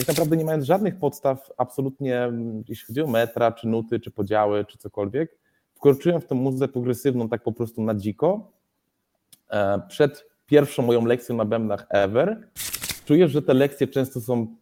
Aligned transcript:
tak 0.00 0.08
naprawdę 0.08 0.36
nie 0.36 0.44
mając 0.44 0.64
żadnych 0.64 0.98
podstaw, 0.98 1.50
absolutnie, 1.56 2.32
jeśli 2.68 2.86
chodzi 2.86 3.02
o 3.02 3.06
metra, 3.06 3.52
czy 3.52 3.68
nuty, 3.68 4.00
czy 4.00 4.10
podziały, 4.10 4.64
czy 4.64 4.78
cokolwiek, 4.78 5.38
wkroczyłem 5.74 6.20
w 6.20 6.26
tą 6.26 6.34
muzykę 6.34 6.72
progresywną 6.72 7.28
tak 7.28 7.42
po 7.42 7.52
prostu 7.52 7.82
na 7.82 7.94
dziko. 7.94 8.52
E, 9.50 9.82
przed 9.88 10.26
pierwszą 10.46 10.82
moją 10.82 11.04
lekcją 11.04 11.36
na 11.36 11.44
bębnach 11.44 11.86
ever. 11.90 12.48
Czujesz, 13.04 13.30
że 13.30 13.42
te 13.42 13.54
lekcje 13.54 13.86
często 13.86 14.20
są 14.20 14.56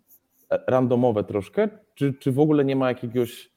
randomowe 0.67 1.25
troszkę, 1.25 1.69
czy, 1.95 2.15
czy 2.15 2.33
w 2.33 2.39
ogóle 2.39 2.65
nie 2.65 2.77
ma 2.77 2.89
jakiegoś 2.89 3.51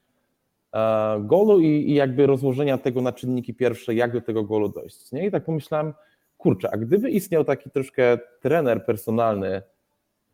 e, 0.74 1.22
golu 1.24 1.60
i, 1.60 1.66
i 1.66 1.94
jakby 1.94 2.28
rozłożenia 2.28 2.78
tego 2.78 3.02
na 3.02 3.12
czynniki 3.12 3.54
pierwsze, 3.54 3.96
jak 3.96 4.14
do 4.14 4.22
tego 4.22 4.44
golu 4.44 4.70
dojść. 4.70 5.12
Nie? 5.12 5.28
I 5.28 5.32
tak 5.32 5.46
pomyślałem, 5.46 5.94
kurczę, 6.38 6.70
a 6.72 6.78
gdyby 6.78 7.10
istniał 7.10 7.44
taki 7.44 7.70
troszkę 7.70 8.18
trener 8.42 8.86
personalny, 8.86 9.62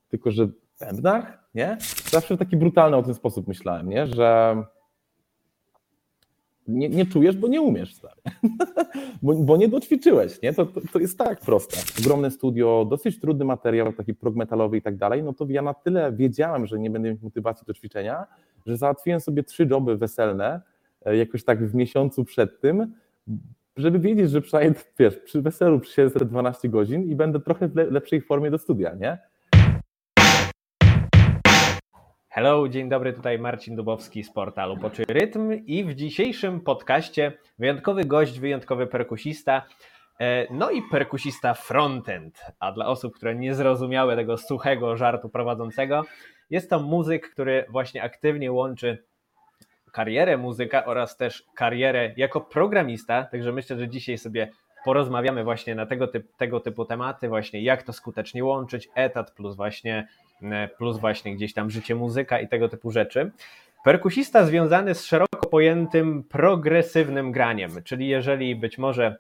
tylko 0.09 0.31
że 0.31 0.47
bębnach, 0.79 1.49
nie? 1.55 1.77
Zawsze 2.11 2.35
w 2.35 2.39
taki 2.39 2.57
brutalny 2.57 2.97
o 2.97 3.03
ten 3.03 3.13
sposób 3.13 3.47
myślałem, 3.47 3.89
nie? 3.89 4.07
że 4.07 4.57
nie, 6.67 6.89
nie 6.89 7.05
czujesz, 7.05 7.37
bo 7.37 7.47
nie 7.47 7.61
umiesz, 7.61 7.95
stary. 7.95 8.21
bo, 9.23 9.33
bo 9.33 9.57
nie 9.57 9.67
doćwiczyłeś, 9.67 10.41
nie? 10.41 10.53
To, 10.53 10.65
to, 10.65 10.81
to, 10.93 10.99
jest 10.99 11.17
tak 11.17 11.39
proste. 11.39 11.77
Ogromne 11.99 12.31
studio, 12.31 12.87
dosyć 12.89 13.19
trudny 13.19 13.45
materiał, 13.45 13.93
taki 13.93 14.13
prog 14.13 14.35
metalowy 14.35 14.77
i 14.77 14.81
tak 14.81 14.97
dalej, 14.97 15.23
no 15.23 15.33
to 15.33 15.45
ja 15.49 15.61
na 15.61 15.73
tyle 15.73 16.13
wiedziałem, 16.13 16.65
że 16.65 16.79
nie 16.79 16.89
będę 16.89 17.11
mieć 17.11 17.21
motywacji 17.21 17.65
do 17.67 17.73
ćwiczenia, 17.73 18.25
że 18.65 18.77
załatwiłem 18.77 19.19
sobie 19.19 19.43
trzy 19.43 19.65
joby 19.65 19.97
weselne, 19.97 20.61
e, 21.05 21.17
jakoś 21.17 21.43
tak 21.43 21.67
w 21.67 21.75
miesiącu 21.75 22.25
przed 22.25 22.61
tym, 22.61 22.93
żeby 23.77 23.99
wiedzieć, 23.99 24.31
że 24.31 24.41
przynajmniej, 24.41 24.81
wiesz, 24.99 25.17
przy 25.17 25.41
weselu 25.41 25.79
przysiedzę 25.79 26.25
12 26.25 26.69
godzin 26.69 27.03
i 27.03 27.15
będę 27.15 27.39
trochę 27.39 27.67
w 27.67 27.75
lepszej 27.75 28.21
formie 28.21 28.51
do 28.51 28.57
studia, 28.57 28.95
nie? 28.95 29.17
Hello, 32.37 32.69
dzień 32.69 32.89
dobry, 32.89 33.13
tutaj 33.13 33.39
Marcin 33.39 33.75
Dubowski 33.75 34.23
z 34.23 34.31
portalu 34.31 34.77
Poczy 34.77 35.03
Rytm 35.07 35.51
i 35.51 35.83
w 35.83 35.95
dzisiejszym 35.95 36.61
podcaście 36.61 37.31
wyjątkowy 37.59 38.05
gość, 38.05 38.39
wyjątkowy 38.39 38.87
perkusista, 38.87 39.65
e, 40.19 40.53
no 40.53 40.69
i 40.69 40.81
perkusista 40.91 41.53
frontend, 41.53 42.45
a 42.59 42.71
dla 42.71 42.85
osób, 42.85 43.15
które 43.15 43.35
nie 43.35 43.55
zrozumiały 43.55 44.15
tego 44.15 44.37
suchego 44.37 44.97
żartu 44.97 45.29
prowadzącego, 45.29 46.03
jest 46.49 46.69
to 46.69 46.79
muzyk, 46.79 47.29
który 47.29 47.65
właśnie 47.69 48.03
aktywnie 48.03 48.51
łączy 48.51 49.03
karierę 49.91 50.37
muzyka 50.37 50.85
oraz 50.85 51.17
też 51.17 51.43
karierę 51.55 52.13
jako 52.17 52.41
programista, 52.41 53.23
także 53.23 53.51
myślę, 53.51 53.77
że 53.77 53.87
dzisiaj 53.87 54.17
sobie 54.17 54.49
porozmawiamy 54.85 55.43
właśnie 55.43 55.75
na 55.75 55.85
tego, 55.85 56.07
typ, 56.07 56.35
tego 56.35 56.59
typu 56.59 56.85
tematy, 56.85 57.29
właśnie 57.29 57.61
jak 57.61 57.83
to 57.83 57.93
skutecznie 57.93 58.43
łączyć, 58.43 58.89
etat 58.95 59.31
plus 59.31 59.55
właśnie 59.55 60.07
plus 60.77 60.99
właśnie 60.99 61.35
gdzieś 61.35 61.53
tam 61.53 61.69
życie 61.69 61.95
muzyka 61.95 62.39
i 62.39 62.47
tego 62.47 62.69
typu 62.69 62.91
rzeczy. 62.91 63.31
Perkusista 63.83 64.45
związany 64.45 64.95
z 64.95 65.05
szeroko 65.05 65.49
pojętym 65.49 66.23
progresywnym 66.23 67.31
graniem, 67.31 67.71
czyli 67.83 68.07
jeżeli 68.07 68.55
być 68.55 68.77
może 68.77 69.17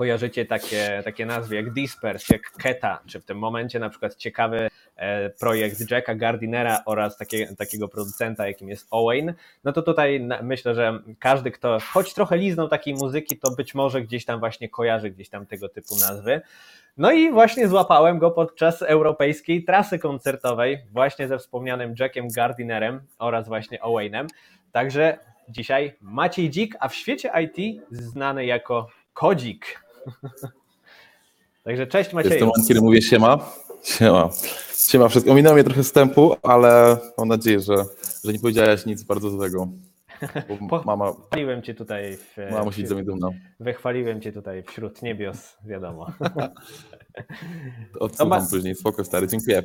kojarzycie 0.00 0.46
takie, 0.46 1.02
takie 1.04 1.26
nazwy 1.26 1.56
jak 1.56 1.72
Disperse, 1.72 2.34
jak 2.34 2.50
Keta, 2.50 3.00
czy 3.06 3.20
w 3.20 3.24
tym 3.24 3.38
momencie 3.38 3.78
na 3.78 3.90
przykład 3.90 4.16
ciekawy 4.16 4.68
e, 4.96 5.30
projekt 5.30 5.90
Jacka 5.90 6.14
Gardinera 6.14 6.82
oraz 6.86 7.16
takie, 7.16 7.56
takiego 7.56 7.88
producenta, 7.88 8.46
jakim 8.46 8.68
jest 8.68 8.86
Owen, 8.90 9.34
no 9.64 9.72
to 9.72 9.82
tutaj 9.82 10.28
myślę, 10.42 10.74
że 10.74 10.98
każdy, 11.18 11.50
kto 11.50 11.78
choć 11.92 12.14
trochę 12.14 12.36
liznął 12.36 12.68
takiej 12.68 12.94
muzyki, 12.94 13.38
to 13.38 13.50
być 13.50 13.74
może 13.74 14.02
gdzieś 14.02 14.24
tam 14.24 14.40
właśnie 14.40 14.68
kojarzy 14.68 15.10
gdzieś 15.10 15.28
tam 15.28 15.46
tego 15.46 15.68
typu 15.68 15.94
nazwy. 15.96 16.40
No 16.96 17.12
i 17.12 17.30
właśnie 17.30 17.68
złapałem 17.68 18.18
go 18.18 18.30
podczas 18.30 18.82
europejskiej 18.82 19.64
trasy 19.64 19.98
koncertowej, 19.98 20.78
właśnie 20.92 21.28
ze 21.28 21.38
wspomnianym 21.38 21.94
Jackiem 21.98 22.28
Gardinerem 22.28 23.00
oraz 23.18 23.48
właśnie 23.48 23.82
Owenem. 23.82 24.26
Także 24.72 25.18
dzisiaj 25.48 25.96
Maciej 26.00 26.50
Dzik, 26.50 26.76
a 26.80 26.88
w 26.88 26.94
świecie 26.94 27.30
IT 27.42 27.82
znany 27.90 28.44
jako 28.44 28.88
Kodzik. 29.12 29.89
Także 31.64 31.86
cześć 31.86 32.12
Maciej. 32.12 32.30
Jestem 32.30 32.48
on, 32.48 32.66
kiedy 32.68 32.80
mówię 32.80 33.02
siema. 33.02 33.50
Siema. 33.82 34.30
Siema 34.76 35.08
wszystko. 35.08 35.32
Ominęło 35.32 35.54
mnie 35.54 35.64
trochę 35.64 35.82
wstępu, 35.82 36.36
ale 36.42 36.96
mam 37.18 37.28
nadzieję, 37.28 37.60
że, 37.60 37.74
że 38.24 38.32
nie 38.32 38.38
powiedziałeś 38.38 38.86
nic 38.86 39.02
bardzo 39.02 39.30
złego. 39.30 39.68
Mama, 40.86 41.12
Wychwaliłem 41.12 41.62
cię 41.62 41.74
tutaj. 41.74 42.16
W, 42.16 42.50
mama 42.50 42.64
musi 42.64 42.82
być 42.82 43.06
dumna. 43.06 43.30
Wychwaliłem 43.60 44.20
cię 44.20 44.32
tutaj 44.32 44.62
wśród 44.62 45.02
niebios, 45.02 45.56
wiadomo. 45.64 46.06
Odsłucham 48.00 48.46
później, 48.50 48.74
spoko 48.74 49.04
stary, 49.04 49.28
dziękuję 49.28 49.62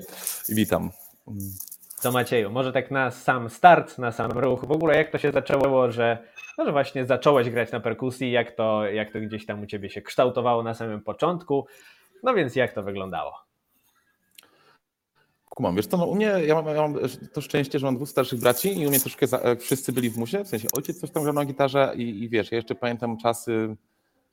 i 0.49 0.55
witam. 0.55 0.91
To 2.01 2.11
Macieju, 2.11 2.51
może 2.51 2.73
tak 2.73 2.91
na 2.91 3.11
sam 3.11 3.49
start, 3.49 3.97
na 3.97 4.11
sam 4.11 4.31
ruch, 4.31 4.65
w 4.65 4.71
ogóle 4.71 4.97
jak 4.97 5.11
to 5.11 5.17
się 5.17 5.31
zaczęło, 5.31 5.91
że, 5.91 6.17
no, 6.57 6.65
że 6.65 6.71
właśnie 6.71 7.05
zacząłeś 7.05 7.49
grać 7.49 7.71
na 7.71 7.79
perkusji, 7.79 8.31
jak 8.31 8.51
to, 8.51 8.85
jak 8.85 9.11
to 9.11 9.19
gdzieś 9.19 9.45
tam 9.45 9.61
u 9.63 9.65
Ciebie 9.65 9.89
się 9.89 10.01
kształtowało 10.01 10.63
na 10.63 10.73
samym 10.73 11.01
początku, 11.01 11.67
no 12.23 12.33
więc 12.33 12.55
jak 12.55 12.73
to 12.73 12.83
wyglądało? 12.83 13.33
Kumam, 15.49 15.75
wiesz 15.75 15.87
co, 15.87 15.97
no 15.97 16.05
u 16.05 16.15
mnie, 16.15 16.25
ja 16.25 16.55
mam, 16.55 16.65
ja 16.65 16.81
mam, 16.81 16.95
to 17.33 17.41
szczęście, 17.41 17.79
że 17.79 17.85
mam 17.85 17.95
dwóch 17.95 18.09
starszych 18.09 18.39
braci 18.39 18.81
i 18.81 18.87
u 18.87 18.89
mnie 18.89 18.99
troszkę 18.99 19.27
za, 19.27 19.41
wszyscy 19.59 19.93
byli 19.93 20.09
w 20.09 20.17
musie, 20.17 20.43
w 20.43 20.47
sensie 20.47 20.67
ojciec 20.73 20.99
coś 20.99 21.11
tam 21.11 21.23
grał 21.23 21.35
na 21.35 21.45
gitarze 21.45 21.93
i, 21.95 22.23
i 22.23 22.29
wiesz, 22.29 22.51
ja 22.51 22.55
jeszcze 22.55 22.75
pamiętam 22.75 23.17
czasy 23.17 23.75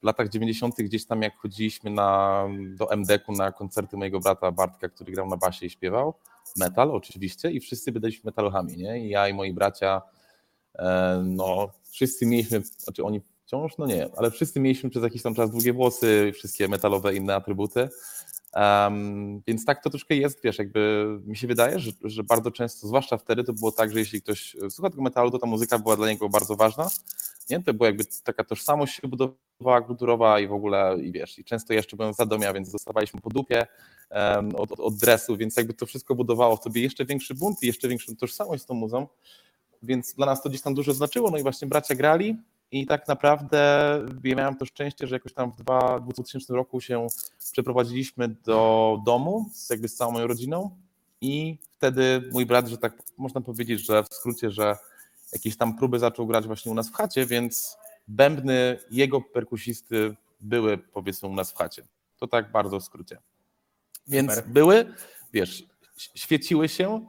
w 0.03 0.05
latach 0.07 0.29
90. 0.29 0.75
gdzieś 0.79 1.07
tam 1.07 1.23
jak 1.23 1.37
chodziliśmy 1.37 1.91
na, 1.91 2.45
do 2.77 2.97
MDK-u 2.97 3.33
na 3.33 3.53
koncerty 3.53 3.97
mojego 3.97 4.21
brata 4.21 4.53
Bartka, 4.53 4.89
który 4.89 5.13
grał 5.13 5.27
na 5.27 5.37
basie 5.37 5.67
i 5.67 5.71
śpiewał, 5.71 6.15
metal 6.57 6.91
oczywiście 6.91 7.51
i 7.51 7.61
wszyscy 7.61 7.93
byliśmy 7.93 8.29
metalochami, 8.29 8.77
nie? 8.77 9.07
I 9.07 9.09
ja 9.09 9.29
i 9.29 9.35
moi 9.35 9.53
bracia, 9.53 10.03
e, 10.75 11.23
no 11.27 11.73
wszyscy 11.91 12.27
mieliśmy, 12.27 12.63
znaczy 12.79 13.05
oni 13.05 13.21
wciąż, 13.45 13.79
no 13.79 13.87
nie, 13.87 14.09
ale 14.17 14.31
wszyscy 14.31 14.61
mieliśmy 14.61 14.91
przez 14.91 15.03
jakiś 15.03 15.23
tam 15.23 15.35
czas 15.35 15.51
długie 15.51 15.73
włosy, 15.73 16.33
wszystkie 16.35 16.69
metalowe 16.69 17.15
inne 17.15 17.35
atrybuty 17.35 17.89
Um, 18.57 19.43
więc 19.47 19.65
tak 19.65 19.83
to 19.83 19.91
troszkę 19.91 20.15
jest, 20.15 20.43
wiesz, 20.45 20.59
jakby 20.59 21.07
mi 21.27 21.37
się 21.37 21.47
wydaje, 21.47 21.79
że, 21.79 21.91
że, 22.05 22.25
bardzo 22.25 22.51
często, 22.51 22.87
zwłaszcza 22.87 23.17
wtedy, 23.17 23.45
to 23.45 23.53
było 23.53 23.73
tak, 23.73 23.93
że 23.93 23.99
jeśli 23.99 24.23
ktoś 24.23 24.57
słucha 24.71 24.91
tego 24.91 25.03
metalu, 25.03 25.31
to 25.31 25.39
ta 25.39 25.47
muzyka 25.47 25.79
była 25.79 25.97
dla 25.97 26.09
niego 26.09 26.29
bardzo 26.29 26.57
ważna. 26.57 26.91
Nie? 27.51 27.63
To 27.63 27.75
była 27.75 27.87
jakby 27.87 28.05
taka 28.25 28.45
tożsamość 28.45 28.95
się 28.95 29.09
budowała 29.09 29.81
kulturowa 29.81 30.41
i 30.41 30.47
w 30.47 30.53
ogóle, 30.53 30.97
i 31.03 31.13
wiesz, 31.13 31.39
i 31.39 31.45
często 31.45 31.73
jeszcze 31.73 31.97
byłem 31.97 32.15
zadomia, 32.15 32.53
więc 32.53 32.73
dostawaliśmy 32.73 33.21
po 33.21 33.31
dupie 33.31 33.67
um, 34.11 34.55
od, 34.57 34.81
od, 34.81 34.97
dresu, 34.97 35.37
więc 35.37 35.57
jakby 35.57 35.75
to 35.75 35.87
wszystko 35.87 36.15
budowało 36.15 36.57
w 36.57 36.61
tobie 36.61 36.83
jeszcze 36.83 37.05
większy 37.05 37.35
bunt 37.35 37.63
i 37.63 37.67
jeszcze 37.67 37.89
większą 37.89 38.17
tożsamość 38.17 38.63
z 38.63 38.67
tą 38.67 38.75
muzą. 38.75 39.07
Więc 39.83 40.15
dla 40.15 40.27
nas 40.27 40.43
to 40.43 40.49
gdzieś 40.49 40.63
tam 40.63 40.75
dużo 40.75 40.93
znaczyło, 40.93 41.31
no 41.31 41.39
i 41.39 41.43
właśnie 41.43 41.69
bracia 41.69 41.95
grali, 41.95 42.37
i 42.73 42.87
tak 42.87 43.09
naprawdę 43.09 43.59
ja 44.25 44.37
miałem 44.37 44.57
to 44.57 44.67
szczęście, 44.67 45.07
że 45.07 45.17
jakoś 45.17 45.35
tam 45.35 45.53
w 45.53 45.65
2000 46.05 46.55
roku 46.55 46.81
się 46.81 47.07
przeprowadziliśmy 47.53 48.29
do 48.29 48.99
domu, 49.07 49.51
jakby 49.71 49.89
z 49.89 49.95
całą 49.95 50.13
moją 50.13 50.27
rodziną 50.27 50.71
i 51.21 51.59
wtedy 51.71 52.29
mój 52.33 52.47
brat, 52.47 52.69
że 52.69 52.79
tak 52.79 53.03
można 53.19 53.41
powiedzieć, 53.41 53.87
że 53.87 54.05
w 54.05 54.15
skrócie, 54.15 54.51
że 54.51 54.77
jakieś 55.33 55.57
tam 55.57 55.77
próby 55.77 55.99
zaczął 55.99 56.27
grać 56.27 56.47
właśnie 56.47 56.73
u 56.73 56.75
nas 56.75 56.89
w 56.89 56.95
chacie, 56.95 57.27
więc 57.27 57.77
bębny 58.09 58.79
jego 58.91 59.21
perkusisty 59.21 60.17
były 60.41 60.79
powiedzmy 60.79 61.29
u 61.29 61.35
nas 61.35 61.53
w 61.53 61.57
chacie. 61.57 61.83
To 62.19 62.27
tak 62.27 62.53
bardzo 62.53 62.81
w 62.81 62.85
skrócie. 62.85 63.19
Więc 64.09 64.35
Super. 64.35 64.49
były, 64.51 64.95
wiesz, 65.33 65.65
świeciły 65.97 66.69
się, 66.69 67.07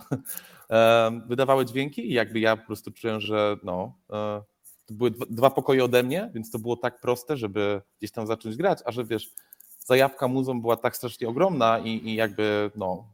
wydawały 1.29 1.65
dźwięki 1.65 2.09
i 2.09 2.13
jakby 2.13 2.39
ja 2.39 2.57
po 2.57 2.65
prostu 2.65 2.91
czułem, 2.91 3.21
że 3.21 3.57
no, 3.63 3.93
e, 4.13 4.41
to 4.85 4.93
były 4.93 5.11
dwa 5.11 5.49
pokoje 5.49 5.83
ode 5.83 6.03
mnie, 6.03 6.31
więc 6.33 6.51
to 6.51 6.59
było 6.59 6.77
tak 6.77 6.99
proste, 6.99 7.37
żeby 7.37 7.81
gdzieś 7.99 8.11
tam 8.11 8.27
zacząć 8.27 8.55
grać, 8.55 8.79
a 8.85 8.91
że 8.91 9.05
wiesz, 9.05 9.31
zajawka 9.79 10.27
muzą 10.27 10.61
była 10.61 10.77
tak 10.77 10.97
strasznie 10.97 11.27
ogromna 11.27 11.79
i, 11.79 11.89
i 11.89 12.15
jakby 12.15 12.71
no 12.75 13.07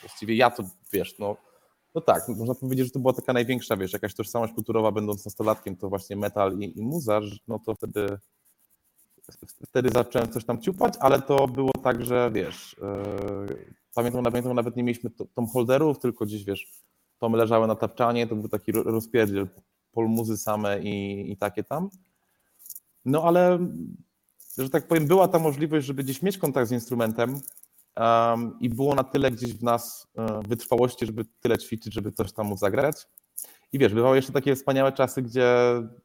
właściwie 0.00 0.36
ja 0.36 0.50
to 0.50 0.64
wiesz, 0.92 1.18
no, 1.18 1.36
no 1.94 2.00
tak, 2.00 2.28
można 2.28 2.54
powiedzieć, 2.54 2.86
że 2.86 2.92
to 2.92 2.98
była 2.98 3.12
taka 3.12 3.32
największa, 3.32 3.76
wiesz, 3.76 3.92
jakaś 3.92 4.14
tożsamość 4.14 4.52
kulturowa 4.54 4.92
będąc 4.92 5.24
nastolatkiem, 5.24 5.76
to 5.76 5.88
właśnie 5.88 6.16
metal 6.16 6.58
i, 6.58 6.78
i 6.78 6.82
muza, 6.82 7.20
no 7.48 7.58
to 7.58 7.74
wtedy 7.74 8.18
wtedy 9.66 9.90
zacząłem 9.94 10.32
coś 10.32 10.44
tam 10.44 10.62
ciupać, 10.62 10.94
ale 11.00 11.22
to 11.22 11.48
było 11.48 11.72
tak, 11.82 12.04
że 12.04 12.30
wiesz, 12.34 12.76
yy, 13.48 13.56
pamiętam, 13.94 14.24
pamiętam 14.24 14.54
nawet 14.54 14.76
nie 14.76 14.82
mieliśmy 14.82 15.10
tom 15.34 15.46
holderów, 15.46 15.98
tylko 15.98 16.26
gdzieś 16.26 16.44
wiesz, 16.44 16.72
to 17.18 17.28
my 17.28 17.38
leżały 17.38 17.66
na 17.66 17.74
tapczanie, 17.74 18.26
to 18.26 18.36
był 18.36 18.48
taki 18.48 18.72
rozpierdziel 18.72 19.48
polmuzy 19.96 20.36
same 20.38 20.80
i, 20.80 21.26
i 21.32 21.36
takie 21.36 21.64
tam. 21.64 21.90
No 23.04 23.22
ale, 23.24 23.58
że 24.58 24.70
tak 24.70 24.88
powiem, 24.88 25.06
była 25.06 25.28
ta 25.28 25.38
możliwość, 25.38 25.86
żeby 25.86 26.04
gdzieś 26.04 26.22
mieć 26.22 26.38
kontakt 26.38 26.68
z 26.68 26.72
instrumentem 26.72 27.40
um, 27.96 28.58
i 28.60 28.68
było 28.68 28.94
na 28.94 29.04
tyle 29.04 29.30
gdzieś 29.30 29.52
w 29.52 29.62
nas 29.62 30.08
um, 30.14 30.42
wytrwałości, 30.48 31.06
żeby 31.06 31.24
tyle 31.40 31.58
ćwiczyć, 31.58 31.94
żeby 31.94 32.12
coś 32.12 32.32
tam 32.32 32.46
móc 32.46 32.58
zagrać. 32.58 32.96
I 33.72 33.78
wiesz, 33.78 33.94
bywały 33.94 34.16
jeszcze 34.16 34.32
takie 34.32 34.56
wspaniałe 34.56 34.92
czasy, 34.92 35.22
gdzie 35.22 35.56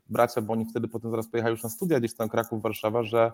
bracia, 0.09 0.41
bo 0.41 0.53
oni 0.53 0.65
wtedy 0.65 0.87
potem 0.87 1.11
zaraz 1.11 1.27
pojechali 1.27 1.53
już 1.53 1.63
na 1.63 1.69
studia 1.69 1.99
gdzieś 1.99 2.15
tam 2.15 2.29
Kraków, 2.29 2.61
Warszawa, 2.61 3.03
że 3.03 3.31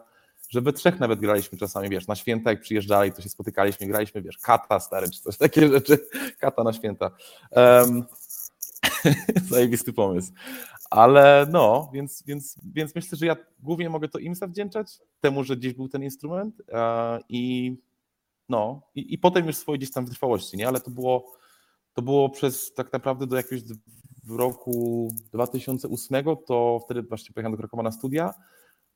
że 0.49 0.61
we 0.61 0.73
trzech 0.73 0.99
nawet 0.99 1.19
graliśmy 1.19 1.57
czasami, 1.57 1.89
wiesz, 1.89 2.07
na 2.07 2.15
święta 2.15 2.49
jak 2.49 2.61
przyjeżdżali, 2.61 3.11
to 3.11 3.21
się 3.21 3.29
spotykaliśmy, 3.29 3.87
graliśmy, 3.87 4.21
wiesz, 4.21 4.37
kata 4.37 4.79
stary, 4.79 5.09
czy 5.09 5.21
coś, 5.21 5.37
takie 5.37 5.67
rzeczy, 5.67 5.97
kata 6.39 6.63
na 6.63 6.73
święta. 6.73 7.11
Um, 7.51 8.03
zajebisty 9.49 9.93
pomysł. 9.93 10.31
Ale 10.89 11.47
no, 11.51 11.89
więc, 11.93 12.23
więc, 12.27 12.55
więc 12.73 12.95
myślę, 12.95 13.17
że 13.17 13.25
ja 13.25 13.35
głównie 13.59 13.89
mogę 13.89 14.07
to 14.07 14.19
im 14.19 14.35
zawdzięczać, 14.35 14.99
temu, 15.21 15.43
że 15.43 15.57
gdzieś 15.57 15.73
był 15.73 15.89
ten 15.89 16.03
instrument 16.03 16.61
e, 16.71 17.19
i 17.29 17.75
no, 18.49 18.81
i, 18.95 19.13
i 19.13 19.17
potem 19.17 19.47
już 19.47 19.55
swoje 19.55 19.77
gdzieś 19.77 19.91
tam 19.91 20.05
wytrwałości, 20.05 20.57
nie? 20.57 20.67
Ale 20.67 20.79
to 20.79 20.91
było, 20.91 21.33
to 21.93 22.01
było 22.01 22.29
przez 22.29 22.73
tak 22.73 22.93
naprawdę 22.93 23.27
do 23.27 23.35
jakiegoś 23.35 23.63
w 24.23 24.35
roku 24.37 25.07
2008, 25.33 26.25
to 26.47 26.79
wtedy 26.85 27.01
właśnie 27.03 27.33
pojechałem 27.33 27.51
do 27.51 27.57
Krakowa 27.57 27.83
na 27.83 27.91
studia, 27.91 28.33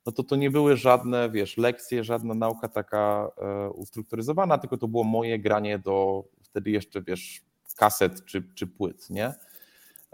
no 0.06 0.12
to 0.12 0.22
to 0.22 0.36
nie 0.36 0.50
były 0.50 0.76
żadne, 0.76 1.30
wiesz, 1.30 1.56
lekcje, 1.56 2.04
żadna 2.04 2.34
nauka 2.34 2.68
taka 2.68 3.30
e, 3.38 3.70
ustrukturyzowana, 3.70 4.58
tylko 4.58 4.78
to 4.78 4.88
było 4.88 5.04
moje 5.04 5.38
granie 5.38 5.78
do 5.78 6.24
wtedy 6.42 6.70
jeszcze, 6.70 7.02
wiesz, 7.02 7.42
kaset 7.76 8.24
czy, 8.24 8.48
czy 8.54 8.66
płyt, 8.66 9.10
nie? 9.10 9.34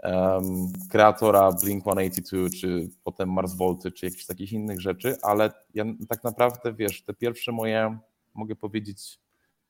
Um, 0.03 0.71
kreatora 0.89 1.51
Blink-182, 1.51 2.59
czy 2.61 2.89
potem 3.03 3.33
Mars 3.33 3.53
Volty, 3.53 3.91
czy 3.91 4.05
jakichś 4.05 4.25
takich 4.25 4.51
innych 4.51 4.81
rzeczy, 4.81 5.17
ale 5.21 5.51
ja 5.73 5.85
tak 6.09 6.23
naprawdę, 6.23 6.73
wiesz, 6.73 7.03
te 7.03 7.13
pierwsze 7.13 7.51
moje, 7.51 7.97
mogę 8.33 8.55
powiedzieć, 8.55 9.19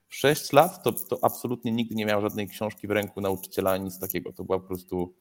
6 0.07 0.53
lat, 0.53 0.83
to, 0.83 0.91
to 0.91 1.19
absolutnie 1.21 1.71
nigdy 1.71 1.95
nie 1.95 2.05
miałem 2.05 2.21
żadnej 2.21 2.47
książki 2.47 2.87
w 2.87 2.91
ręku 2.91 3.21
nauczyciela, 3.21 3.77
nic 3.77 3.99
takiego. 3.99 4.33
To 4.33 4.43
była 4.43 4.59
po 4.59 4.67
prostu 4.67 5.13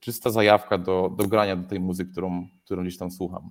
czysta 0.00 0.30
zajawka 0.30 0.78
do, 0.78 1.14
do 1.16 1.28
grania 1.28 1.56
do 1.56 1.68
tej 1.68 1.80
muzyki, 1.80 2.12
którą, 2.12 2.46
którą 2.64 2.82
gdzieś 2.82 2.98
tam 2.98 3.10
słucham. 3.10 3.50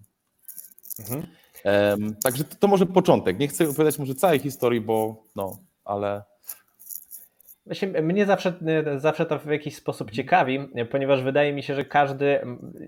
Mhm. 0.99 1.27
Um, 1.65 2.15
także 2.23 2.43
to, 2.43 2.55
to, 2.55 2.67
może 2.67 2.85
początek. 2.85 3.39
Nie 3.39 3.47
chcę 3.47 3.69
opowiadać 3.69 3.99
może 3.99 4.15
całej 4.15 4.39
historii, 4.39 4.81
bo 4.81 5.23
no, 5.35 5.57
ale. 5.83 6.30
Mnie 8.03 8.25
zawsze, 8.25 8.53
zawsze 8.97 9.25
to 9.25 9.39
w 9.39 9.45
jakiś 9.45 9.75
sposób 9.75 10.11
ciekawi, 10.11 10.59
ponieważ 10.91 11.23
wydaje 11.23 11.53
mi 11.53 11.63
się, 11.63 11.75
że 11.75 11.85
każdy, 11.85 12.39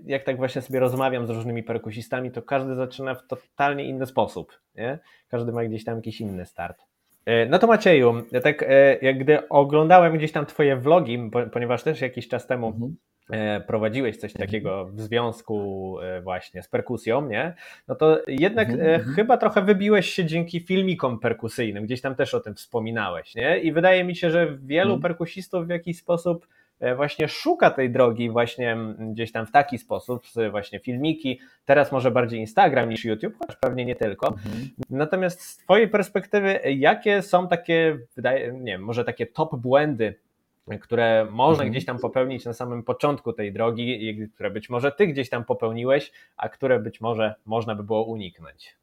jak 0.06 0.22
tak 0.22 0.36
właśnie 0.36 0.62
sobie 0.62 0.80
rozmawiam 0.80 1.26
z 1.26 1.30
różnymi 1.30 1.62
perkusistami, 1.62 2.30
to 2.30 2.42
każdy 2.42 2.74
zaczyna 2.74 3.14
w 3.14 3.26
totalnie 3.26 3.84
inny 3.84 4.06
sposób. 4.06 4.60
Nie? 4.74 4.98
Każdy 5.28 5.52
ma 5.52 5.64
gdzieś 5.64 5.84
tam 5.84 5.96
jakiś 5.96 6.20
inny 6.20 6.46
start. 6.46 6.82
E, 7.26 7.46
no 7.46 7.58
to 7.58 7.66
Macieju, 7.66 8.22
tak 8.42 8.62
e, 8.62 8.98
jak 9.02 9.18
gdy 9.18 9.48
oglądałem 9.48 10.16
gdzieś 10.16 10.32
tam 10.32 10.46
twoje 10.46 10.76
vlogi, 10.76 11.30
ponieważ 11.52 11.82
też 11.82 12.00
jakiś 12.00 12.28
czas 12.28 12.46
temu 12.46 12.66
mhm. 12.66 12.96
E, 13.30 13.60
prowadziłeś 13.60 14.16
coś 14.16 14.32
mhm. 14.32 14.46
takiego 14.48 14.84
w 14.84 15.00
związku 15.00 15.96
właśnie 16.22 16.62
z 16.62 16.68
perkusją, 16.68 17.28
nie? 17.28 17.54
No 17.88 17.94
to 17.94 18.22
jednak 18.26 18.70
mhm. 18.70 18.88
mhm. 18.88 19.14
chyba 19.14 19.36
trochę 19.36 19.62
wybiłeś 19.62 20.10
się 20.10 20.24
dzięki 20.24 20.60
filmikom 20.60 21.18
perkusyjnym, 21.18 21.84
gdzieś 21.84 22.00
tam 22.00 22.14
też 22.14 22.34
o 22.34 22.40
tym 22.40 22.54
wspominałeś, 22.54 23.34
nie? 23.34 23.58
I 23.58 23.72
wydaje 23.72 24.04
mi 24.04 24.16
się, 24.16 24.30
że 24.30 24.58
wielu 24.62 25.00
perkusistów 25.00 25.66
w 25.66 25.70
jakiś 25.70 25.98
sposób 25.98 26.46
E, 26.80 26.94
właśnie 26.94 27.28
szuka 27.28 27.70
tej 27.70 27.90
drogi 27.90 28.30
właśnie 28.30 28.76
gdzieś 29.12 29.32
tam 29.32 29.46
w 29.46 29.50
taki 29.50 29.78
sposób, 29.78 30.22
właśnie 30.50 30.78
filmiki, 30.78 31.40
teraz 31.64 31.92
może 31.92 32.10
bardziej 32.10 32.40
Instagram 32.40 32.88
niż 32.88 33.04
YouTube, 33.04 33.34
choć 33.38 33.56
pewnie 33.56 33.84
nie 33.84 33.96
tylko. 33.96 34.28
Mhm. 34.28 34.68
Natomiast 34.90 35.40
z 35.40 35.56
Twojej 35.56 35.88
perspektywy, 35.88 36.60
jakie 36.76 37.22
są 37.22 37.48
takie, 37.48 37.98
wydaje, 38.16 38.52
nie 38.52 38.72
wiem, 38.72 38.82
może 38.82 39.04
takie 39.04 39.26
top 39.26 39.56
błędy, 39.56 40.14
które 40.80 41.26
można 41.30 41.62
mhm. 41.62 41.70
gdzieś 41.70 41.84
tam 41.84 41.98
popełnić 41.98 42.44
na 42.44 42.52
samym 42.52 42.82
początku 42.82 43.32
tej 43.32 43.52
drogi, 43.52 44.28
które 44.34 44.50
być 44.50 44.70
może 44.70 44.92
Ty 44.92 45.06
gdzieś 45.06 45.28
tam 45.28 45.44
popełniłeś, 45.44 46.12
a 46.36 46.48
które 46.48 46.80
być 46.80 47.00
może 47.00 47.34
można 47.46 47.74
by 47.74 47.84
było 47.84 48.04
uniknąć? 48.04 48.76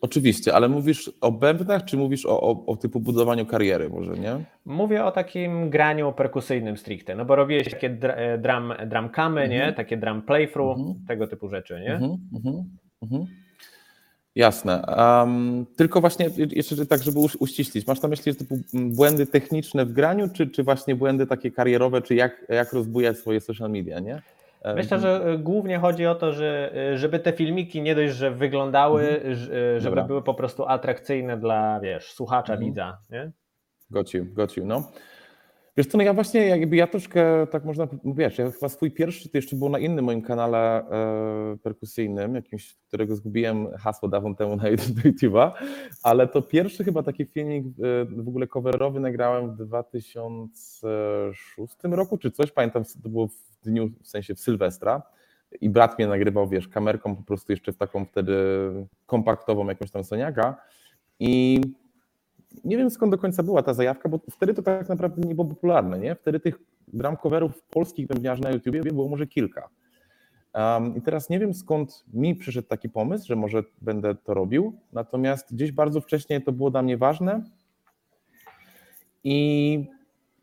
Oczywiście, 0.00 0.54
ale 0.54 0.68
mówisz 0.68 1.12
o 1.20 1.32
bębnach, 1.32 1.84
czy 1.84 1.96
mówisz 1.96 2.26
o, 2.26 2.40
o, 2.40 2.66
o, 2.66 2.76
typu 2.76 3.00
budowaniu 3.00 3.46
kariery 3.46 3.88
może, 3.88 4.12
nie? 4.12 4.44
Mówię 4.64 5.04
o 5.04 5.12
takim 5.12 5.70
graniu 5.70 6.12
perkusyjnym 6.12 6.76
stricte, 6.76 7.14
no 7.14 7.24
bo 7.24 7.36
robiłeś 7.36 7.70
takie 7.70 7.90
drum, 8.38 8.72
drum 8.86 9.10
camy, 9.10 9.40
mhm. 9.40 9.50
nie? 9.50 9.72
Takie 9.72 9.96
drum 9.96 10.22
playthrough, 10.22 10.78
mhm. 10.78 11.06
tego 11.08 11.26
typu 11.26 11.48
rzeczy, 11.48 11.80
nie? 11.80 11.94
Mhm, 11.94 12.16
mhm. 13.02 13.26
Jasne. 14.34 14.82
Um, 14.98 15.66
tylko 15.76 16.00
właśnie 16.00 16.30
jeszcze 16.36 16.86
tak, 16.86 17.02
żeby 17.02 17.18
uściślić, 17.18 17.86
masz 17.86 18.02
na 18.02 18.08
myśli 18.08 18.34
typu 18.34 18.58
błędy 18.74 19.26
techniczne 19.26 19.84
w 19.84 19.92
graniu, 19.92 20.28
czy, 20.28 20.46
czy 20.46 20.62
właśnie 20.62 20.96
błędy 20.96 21.26
takie 21.26 21.50
karierowe, 21.50 22.02
czy 22.02 22.14
jak, 22.14 22.46
jak 22.48 22.72
rozbujać 22.72 23.18
swoje 23.18 23.40
social 23.40 23.70
media, 23.70 24.00
nie? 24.00 24.22
Myślę, 24.76 24.98
że 24.98 25.24
e, 25.24 25.38
głównie 25.38 25.78
chodzi 25.78 26.06
o 26.06 26.14
to, 26.14 26.32
że 26.32 26.72
e, 26.92 26.98
żeby 26.98 27.18
te 27.18 27.32
filmiki 27.32 27.82
nie 27.82 27.94
dość, 27.94 28.14
że 28.14 28.30
wyglądały, 28.30 29.08
mhm. 29.08 29.32
E, 29.32 29.36
żeby 29.80 29.96
Dobra. 29.96 30.04
były 30.04 30.22
po 30.22 30.34
prostu 30.34 30.64
atrakcyjne 30.64 31.36
dla, 31.36 31.80
wiesz, 31.80 32.12
słuchacza, 32.12 32.52
mhm. 32.52 32.70
widza, 32.70 32.98
nie? 33.10 33.30
Gocił, 33.90 34.26
gocił, 34.32 34.66
no. 34.66 34.90
Wiesz 35.76 35.86
co, 35.86 35.98
no 35.98 36.04
ja 36.04 36.14
właśnie 36.14 36.46
jakby 36.46 36.76
ja 36.76 36.86
troszkę 36.86 37.46
tak 37.46 37.64
można, 37.64 37.88
wiesz, 38.04 38.38
ja 38.38 38.50
chyba 38.50 38.68
swój 38.68 38.90
pierwszy 38.90 39.28
to 39.28 39.38
jeszcze 39.38 39.56
było 39.56 39.70
na 39.70 39.78
innym 39.78 40.04
moim 40.04 40.22
kanale 40.22 40.90
e, 40.90 41.56
perkusyjnym, 41.62 42.34
jakimś, 42.34 42.76
którego 42.88 43.16
zgubiłem 43.16 43.68
hasło 43.78 44.08
dawno 44.08 44.34
temu 44.34 44.56
na 44.56 44.64
YouTube'a, 45.04 45.50
ale 46.02 46.28
to 46.28 46.42
pierwszy 46.42 46.84
chyba 46.84 47.02
taki 47.02 47.26
filmik 47.26 47.66
e, 47.66 47.70
w 48.04 48.28
ogóle 48.28 48.46
coverowy 48.46 49.00
nagrałem 49.00 49.50
w 49.50 49.56
2006 49.56 51.76
roku, 51.82 52.18
czy 52.18 52.30
coś, 52.30 52.52
pamiętam, 52.52 52.84
to 53.02 53.08
było 53.08 53.28
w 53.28 53.60
dniu, 53.62 53.90
w 54.02 54.08
sensie 54.08 54.34
w 54.34 54.40
Sylwestra 54.40 55.02
i 55.60 55.70
brat 55.70 55.98
mnie 55.98 56.08
nagrywał, 56.08 56.48
wiesz, 56.48 56.68
kamerką 56.68 57.16
po 57.16 57.22
prostu 57.22 57.52
jeszcze 57.52 57.72
w 57.72 57.76
taką 57.76 58.04
wtedy 58.04 58.34
kompaktową 59.06 59.68
jakąś 59.68 59.90
tam 59.90 60.04
Soniaka 60.04 60.56
i 61.20 61.60
nie 62.64 62.76
wiem 62.76 62.90
skąd 62.90 63.12
do 63.12 63.18
końca 63.18 63.42
była 63.42 63.62
ta 63.62 63.74
zajawka, 63.74 64.08
bo 64.08 64.20
wtedy 64.30 64.54
to 64.54 64.62
tak 64.62 64.88
naprawdę 64.88 65.28
nie 65.28 65.34
było 65.34 65.48
popularne, 65.48 65.98
nie? 65.98 66.14
Wtedy 66.14 66.40
tych 66.40 66.58
drum 66.88 67.16
coverów 67.16 67.62
polskich 67.62 68.06
bębniarzy 68.06 68.42
na 68.42 68.50
YouTubie 68.50 68.82
było 68.82 69.08
może 69.08 69.26
kilka. 69.26 69.68
Um, 70.54 70.96
I 70.96 71.02
teraz 71.02 71.30
nie 71.30 71.38
wiem 71.38 71.54
skąd 71.54 72.04
mi 72.12 72.34
przyszedł 72.34 72.68
taki 72.68 72.88
pomysł, 72.88 73.26
że 73.26 73.36
może 73.36 73.62
będę 73.82 74.14
to 74.14 74.34
robił, 74.34 74.78
natomiast 74.92 75.54
gdzieś 75.54 75.72
bardzo 75.72 76.00
wcześnie 76.00 76.40
to 76.40 76.52
było 76.52 76.70
dla 76.70 76.82
mnie 76.82 76.96
ważne 76.96 77.42
i, 79.24 79.86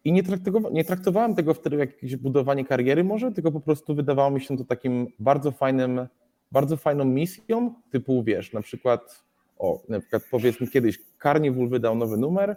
i 0.03 0.11
nie, 0.11 0.23
traktowałem, 0.23 0.73
nie 0.73 0.85
traktowałem 0.85 1.35
tego 1.35 1.53
wtedy 1.53 1.75
jak 1.75 1.93
jakieś 1.93 2.15
budowanie 2.15 2.65
kariery 2.65 3.03
może, 3.03 3.31
tylko 3.31 3.51
po 3.51 3.59
prostu 3.59 3.95
wydawało 3.95 4.31
mi 4.31 4.41
się 4.41 4.57
to 4.57 4.63
takim 4.63 5.07
bardzo 5.19 5.51
fajnym, 5.51 6.07
bardzo 6.51 6.77
fajną 6.77 7.05
misją, 7.05 7.73
typu 7.91 8.23
wiesz, 8.23 8.53
na 8.53 8.61
przykład 8.61 9.23
o, 9.61 9.81
na 9.89 9.99
przykład 9.99 10.23
powiedzmy 10.31 10.67
kiedyś 10.67 10.99
Carnival 11.23 11.69
wydał 11.69 11.95
nowy 11.95 12.17
numer, 12.17 12.55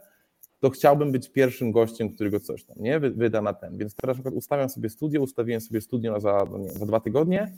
to 0.61 0.71
chciałbym 0.71 1.13
być 1.13 1.29
pierwszym 1.29 1.73
gościem, 1.73 2.11
którego 2.11 2.41
coś 2.41 2.65
tam 2.65 2.77
nie 2.81 3.01
wyda 3.01 3.43
na 3.43 3.53
ten. 3.53 3.77
Więc 3.77 3.95
teraz 3.95 4.17
na 4.17 4.23
przykład 4.23 4.35
ustawiam 4.35 4.69
sobie 4.69 4.91
studio, 4.91 5.21
ustawiłem 5.21 5.61
sobie 5.61 5.81
studio 5.81 6.21
za, 6.21 6.47
no 6.51 6.59
nie, 6.59 6.71
za 6.71 6.87
dwa 6.87 7.01
tygodnie 7.01 7.53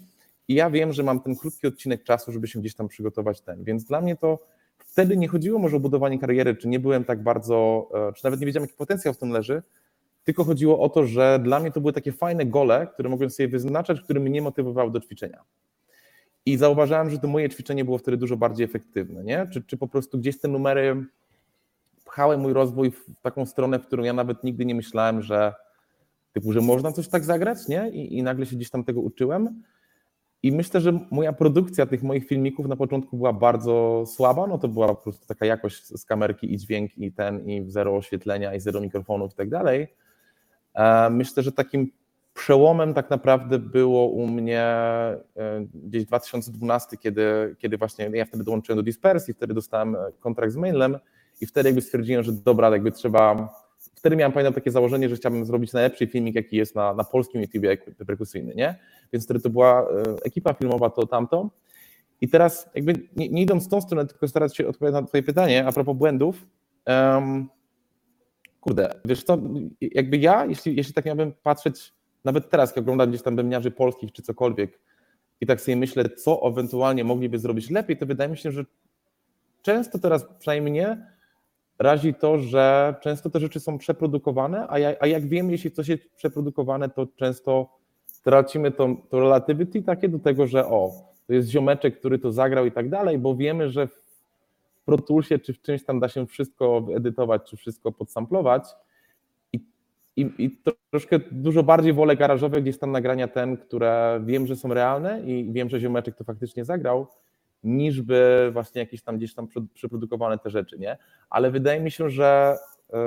i 0.48 0.54
ja 0.54 0.70
wiem, 0.70 0.92
że 0.92 1.02
mam 1.02 1.20
ten 1.20 1.36
krótki 1.36 1.66
odcinek 1.66 2.04
czasu, 2.04 2.32
żeby 2.32 2.48
się 2.48 2.60
gdzieś 2.60 2.74
tam 2.74 2.88
przygotować 2.88 3.40
ten. 3.40 3.64
Więc 3.64 3.84
dla 3.84 4.00
mnie 4.00 4.16
to 4.16 4.38
wtedy 4.78 5.16
nie 5.16 5.28
chodziło 5.28 5.58
może 5.58 5.76
o 5.76 5.80
budowanie 5.80 6.18
kariery, 6.18 6.56
czy 6.56 6.68
nie 6.68 6.80
byłem 6.80 7.04
tak 7.04 7.22
bardzo, 7.22 7.88
e, 8.08 8.12
czy 8.12 8.24
nawet 8.24 8.40
nie 8.40 8.46
wiedziałem, 8.46 8.64
jaki 8.64 8.76
potencjał 8.76 9.14
w 9.14 9.18
tym 9.18 9.30
leży, 9.30 9.62
tylko 10.24 10.44
chodziło 10.44 10.80
o 10.80 10.88
to, 10.88 11.06
że 11.06 11.40
dla 11.42 11.60
mnie 11.60 11.72
to 11.72 11.80
były 11.80 11.92
takie 11.92 12.12
fajne 12.12 12.46
gole, 12.46 12.86
które 12.94 13.08
mogłem 13.08 13.30
sobie 13.30 13.48
wyznaczać, 13.48 14.00
które 14.00 14.20
mnie 14.20 14.42
motywowały 14.42 14.90
do 14.90 15.00
ćwiczenia. 15.00 15.42
I 16.46 16.56
zauważyłem, 16.56 17.10
że 17.10 17.18
to 17.18 17.28
moje 17.28 17.48
ćwiczenie 17.48 17.84
było 17.84 17.98
wtedy 17.98 18.16
dużo 18.16 18.36
bardziej 18.36 18.64
efektywne, 18.64 19.24
nie? 19.24 19.46
Czy, 19.52 19.62
czy 19.62 19.76
po 19.76 19.88
prostu 19.88 20.18
gdzieś 20.18 20.40
te 20.40 20.48
numery 20.48 21.04
pchały 22.04 22.38
mój 22.38 22.52
rozwój 22.52 22.90
w 22.90 23.04
taką 23.22 23.46
stronę, 23.46 23.78
w 23.78 23.86
którą 23.86 24.02
ja 24.02 24.12
nawet 24.12 24.44
nigdy 24.44 24.64
nie 24.64 24.74
myślałem, 24.74 25.22
że 25.22 25.54
typu, 26.32 26.52
że 26.52 26.60
można 26.60 26.92
coś 26.92 27.08
tak 27.08 27.24
zagrać, 27.24 27.68
nie? 27.68 27.90
I, 27.90 28.18
i 28.18 28.22
nagle 28.22 28.46
się 28.46 28.56
gdzieś 28.56 28.70
tam 28.70 28.84
tego 28.84 29.00
uczyłem. 29.00 29.62
I 30.42 30.52
myślę, 30.52 30.80
że 30.80 30.98
moja 31.10 31.32
produkcja 31.32 31.86
tych 31.86 32.02
moich 32.02 32.26
filmików 32.26 32.66
na 32.66 32.76
początku 32.76 33.16
była 33.16 33.32
bardzo 33.32 34.04
słaba, 34.06 34.46
no 34.46 34.58
to 34.58 34.68
była 34.68 34.88
po 34.88 35.02
prostu 35.02 35.26
taka 35.26 35.46
jakość 35.46 35.86
z 35.86 36.04
kamerki 36.04 36.54
i 36.54 36.58
dźwięk 36.58 36.98
i 36.98 37.12
ten, 37.12 37.48
i 37.48 37.70
zero 37.70 37.96
oświetlenia, 37.96 38.54
i 38.54 38.60
zero 38.60 38.80
mikrofonów 38.80 39.32
i 39.32 39.36
tak 39.36 39.48
dalej. 39.48 39.86
E, 40.74 41.10
myślę, 41.10 41.42
że 41.42 41.52
takim 41.52 41.92
przełomem 42.36 42.94
tak 42.94 43.10
naprawdę 43.10 43.58
było 43.58 44.08
u 44.08 44.26
mnie 44.26 44.62
e, 44.62 45.20
gdzieś 45.74 46.04
2012, 46.04 46.96
kiedy, 46.96 47.56
kiedy 47.58 47.78
właśnie 47.78 48.10
ja 48.12 48.24
wtedy 48.24 48.44
dołączyłem 48.44 48.76
do 48.76 48.82
Dispersji, 48.82 49.34
wtedy 49.34 49.54
dostałem 49.54 49.94
e, 49.94 49.98
kontrakt 50.20 50.52
z 50.52 50.56
Mailem 50.56 50.98
i 51.40 51.46
wtedy 51.46 51.68
jakby 51.68 51.80
stwierdziłem, 51.80 52.22
że 52.22 52.32
dobra, 52.32 52.70
jakby 52.70 52.92
trzeba, 52.92 53.48
wtedy 53.94 54.16
miałem 54.16 54.32
pamiętam 54.32 54.54
takie 54.54 54.70
założenie, 54.70 55.08
że 55.08 55.16
chciałbym 55.16 55.44
zrobić 55.44 55.72
najlepszy 55.72 56.06
filmik, 56.06 56.34
jaki 56.34 56.56
jest 56.56 56.74
na, 56.74 56.94
na 56.94 57.04
polskim 57.04 57.40
YouTube 57.40 57.64
perkusyjny, 58.06 58.54
nie? 58.54 58.78
Więc 59.12 59.24
wtedy 59.24 59.40
to 59.40 59.50
była 59.50 59.82
e, 59.82 59.84
ekipa 60.24 60.52
filmowa, 60.52 60.90
to 60.90 61.06
tamto. 61.06 61.50
I 62.20 62.28
teraz 62.28 62.70
jakby 62.74 62.92
nie, 63.16 63.28
nie 63.28 63.42
idąc 63.42 63.66
w 63.66 63.68
tą 63.68 63.80
stronę, 63.80 64.06
tylko 64.06 64.28
starać 64.28 64.56
się 64.56 64.68
odpowiedzieć 64.68 65.00
na 65.00 65.06
twoje 65.06 65.22
pytanie 65.22 65.66
a 65.66 65.72
propos 65.72 65.96
błędów, 65.96 66.46
um, 66.86 67.48
kurde, 68.60 68.94
wiesz 69.04 69.22
co, 69.22 69.38
jakby 69.80 70.16
ja, 70.16 70.46
jeśli, 70.46 70.76
jeśli 70.76 70.94
tak 70.94 71.04
miałbym 71.04 71.32
patrzeć 71.42 71.96
nawet 72.24 72.50
teraz, 72.50 72.70
jak 72.70 72.78
oglądam 72.78 73.08
gdzieś 73.08 73.22
tam 73.22 73.36
bębniarzy 73.36 73.70
polskich 73.70 74.12
czy 74.12 74.22
cokolwiek, 74.22 74.78
i 75.40 75.46
tak 75.46 75.60
sobie 75.60 75.76
myślę, 75.76 76.10
co 76.10 76.48
ewentualnie 76.48 77.04
mogliby 77.04 77.38
zrobić 77.38 77.70
lepiej, 77.70 77.96
to 77.96 78.06
wydaje 78.06 78.30
mi 78.30 78.36
się, 78.36 78.50
że 78.50 78.64
często 79.62 79.98
teraz, 79.98 80.26
przynajmniej 80.38 80.72
mnie, 80.72 81.06
razi 81.78 82.14
to, 82.14 82.38
że 82.38 82.94
często 83.00 83.30
te 83.30 83.40
rzeczy 83.40 83.60
są 83.60 83.78
przeprodukowane, 83.78 84.66
a, 84.68 84.78
ja, 84.78 84.94
a 85.00 85.06
jak 85.06 85.26
wiem, 85.26 85.50
jeśli 85.50 85.70
coś 85.70 85.88
jest 85.88 86.14
przeprodukowane, 86.16 86.88
to 86.88 87.06
często 87.16 87.68
tracimy 88.24 88.70
to, 88.70 88.96
to 89.08 89.20
relativity 89.20 89.82
takie 89.82 90.08
do 90.08 90.18
tego, 90.18 90.46
że 90.46 90.66
o, 90.66 90.90
to 91.26 91.32
jest 91.32 91.48
ziomeczek, 91.48 91.98
który 91.98 92.18
to 92.18 92.32
zagrał 92.32 92.66
i 92.66 92.72
tak 92.72 92.88
dalej, 92.88 93.18
bo 93.18 93.36
wiemy, 93.36 93.70
że 93.70 93.86
w 93.86 94.00
Pro 94.84 94.98
Toolsie 94.98 95.38
czy 95.38 95.52
w 95.52 95.62
czymś 95.62 95.84
tam 95.84 96.00
da 96.00 96.08
się 96.08 96.26
wszystko 96.26 96.86
edytować, 96.96 97.50
czy 97.50 97.56
wszystko 97.56 97.92
podsamplować 97.92 98.64
i, 100.16 100.30
i 100.38 100.60
troszkę 100.90 101.18
dużo 101.30 101.62
bardziej 101.62 101.92
wolę 101.92 102.16
garażowe 102.16 102.62
gdzieś 102.62 102.78
tam 102.78 102.92
nagrania 102.92 103.28
ten, 103.28 103.56
które 103.56 104.20
wiem, 104.24 104.46
że 104.46 104.56
są 104.56 104.74
realne 104.74 105.22
i 105.22 105.52
wiem, 105.52 105.68
że 105.68 105.80
ziomeczek 105.80 106.16
to 106.16 106.24
faktycznie 106.24 106.64
zagrał, 106.64 107.06
niż 107.64 108.02
by 108.02 108.50
właśnie 108.52 108.80
jakieś 108.80 109.02
tam 109.02 109.16
gdzieś 109.16 109.34
tam 109.34 109.48
przeprodukowane 109.74 110.38
te 110.38 110.50
rzeczy, 110.50 110.78
nie? 110.78 110.96
Ale 111.30 111.50
wydaje 111.50 111.80
mi 111.80 111.90
się, 111.90 112.10
że 112.10 112.56
e, 112.92 112.98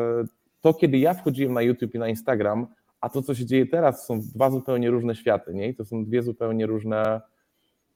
to, 0.61 0.73
kiedy 0.73 0.97
ja 0.97 1.13
wchodziłem 1.13 1.53
na 1.53 1.61
YouTube 1.61 1.95
i 1.95 1.99
na 1.99 2.07
Instagram, 2.07 2.67
a 3.01 3.09
to, 3.09 3.21
co 3.21 3.35
się 3.35 3.45
dzieje 3.45 3.65
teraz, 3.65 4.05
są 4.05 4.21
dwa 4.21 4.49
zupełnie 4.49 4.89
różne 4.89 5.15
światy, 5.15 5.53
nie? 5.53 5.67
I 5.67 5.75
to 5.75 5.85
są 5.85 6.05
dwie 6.05 6.23
zupełnie 6.23 6.65
różne, 6.65 7.21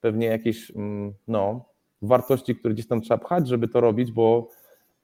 pewnie 0.02 0.28
jakieś, 0.28 0.72
mm, 0.72 1.14
no, 1.28 1.66
wartości, 2.02 2.56
które 2.56 2.74
gdzieś 2.74 2.88
tam 2.88 3.02
trzeba 3.02 3.18
pchać, 3.18 3.48
żeby 3.48 3.68
to 3.68 3.82
robić, 3.82 4.12
bo 4.12 4.50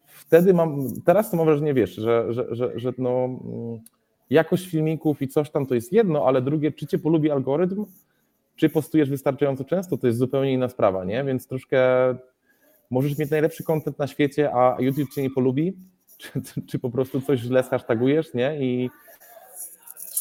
wtedy 0.06 0.54
mam, 0.54 0.78
teraz 1.06 1.32
to 1.32 1.38
mam 1.38 1.46
wrażenie, 1.46 1.74
wiesz, 1.74 1.96
że, 1.96 2.34
że, 2.34 2.56
że, 2.56 2.80
że 2.80 2.94
no, 2.98 3.26
mm, 3.26 3.80
jakość 4.30 4.68
filmików 4.70 5.22
i 5.22 5.28
coś 5.28 5.50
tam 5.50 5.66
to 5.66 5.76
jest 5.76 5.94
jedno, 5.94 6.28
ale 6.28 6.42
drugie, 6.42 6.72
czy 6.72 6.88
cię 6.88 7.00
polubi 7.00 7.32
algorytm, 7.32 7.86
czy 8.56 8.70
postujesz 8.70 9.10
wystarczająco 9.10 9.64
często, 9.64 9.98
to 9.98 10.08
jest 10.08 10.20
zupełnie 10.20 10.54
inna 10.54 10.70
sprawa, 10.70 11.06
nie? 11.06 11.24
Więc 11.24 11.48
troszkę 11.48 11.80
możesz 12.90 13.18
mieć 13.18 13.30
najlepszy 13.30 13.64
kontent 13.64 14.00
na 14.00 14.08
świecie, 14.08 14.54
a 14.54 14.78
YouTube 14.80 15.14
cię 15.14 15.22
nie 15.22 15.30
polubi, 15.30 15.74
czy, 16.18 16.62
czy 16.68 16.80
po 16.80 16.90
prostu 16.90 17.22
coś 17.22 17.40
źle 17.40 17.64
hashtagujesz, 17.64 18.34
nie? 18.34 18.58
I, 18.60 18.90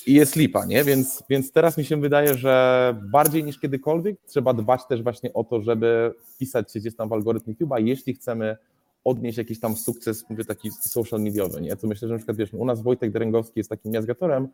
i 0.06 0.14
jest 0.14 0.36
lipa, 0.36 0.64
nie? 0.66 0.84
Więc, 0.84 1.24
więc 1.30 1.52
teraz 1.52 1.78
mi 1.78 1.84
się 1.84 2.00
wydaje, 2.00 2.34
że 2.34 2.94
bardziej 3.02 3.44
niż 3.44 3.58
kiedykolwiek 3.58 4.16
trzeba 4.26 4.54
dbać 4.54 4.80
też 4.88 5.02
właśnie 5.02 5.32
o 5.32 5.44
to, 5.44 5.60
żeby 5.60 6.14
wpisać 6.34 6.72
się 6.72 6.80
gdzieś 6.80 6.96
tam 6.96 7.08
w 7.08 7.12
algorytm 7.12 7.52
YouTube'a, 7.52 7.84
jeśli 7.84 8.14
chcemy 8.14 8.56
odnieść 9.08 9.38
jakiś 9.38 9.60
tam 9.60 9.76
sukces, 9.76 10.30
mówię 10.30 10.44
taki 10.44 10.70
social 10.70 11.20
mediowy, 11.20 11.60
nie? 11.60 11.76
To 11.76 11.86
myślę, 11.86 12.08
że 12.08 12.14
na 12.14 12.18
przykład 12.18 12.36
wiesz, 12.36 12.54
u 12.54 12.64
nas 12.64 12.82
Wojtek 12.82 13.10
Dręgowski 13.10 13.60
jest 13.60 13.70
takim 13.70 13.92
miazgatorem, 13.92 14.48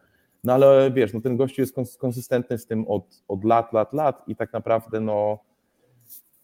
no 0.45 0.53
ale 0.53 0.91
wiesz, 0.95 1.13
no 1.13 1.21
ten 1.21 1.37
gościu 1.37 1.63
jest 1.63 1.77
konsystentny 1.99 2.59
z 2.59 2.67
tym 2.67 2.89
od, 2.89 3.23
od 3.29 3.45
lat, 3.45 3.73
lat, 3.73 3.93
lat 3.93 4.23
i 4.29 4.37
tak 4.37 4.53
naprawdę 4.53 5.01
no 5.01 5.39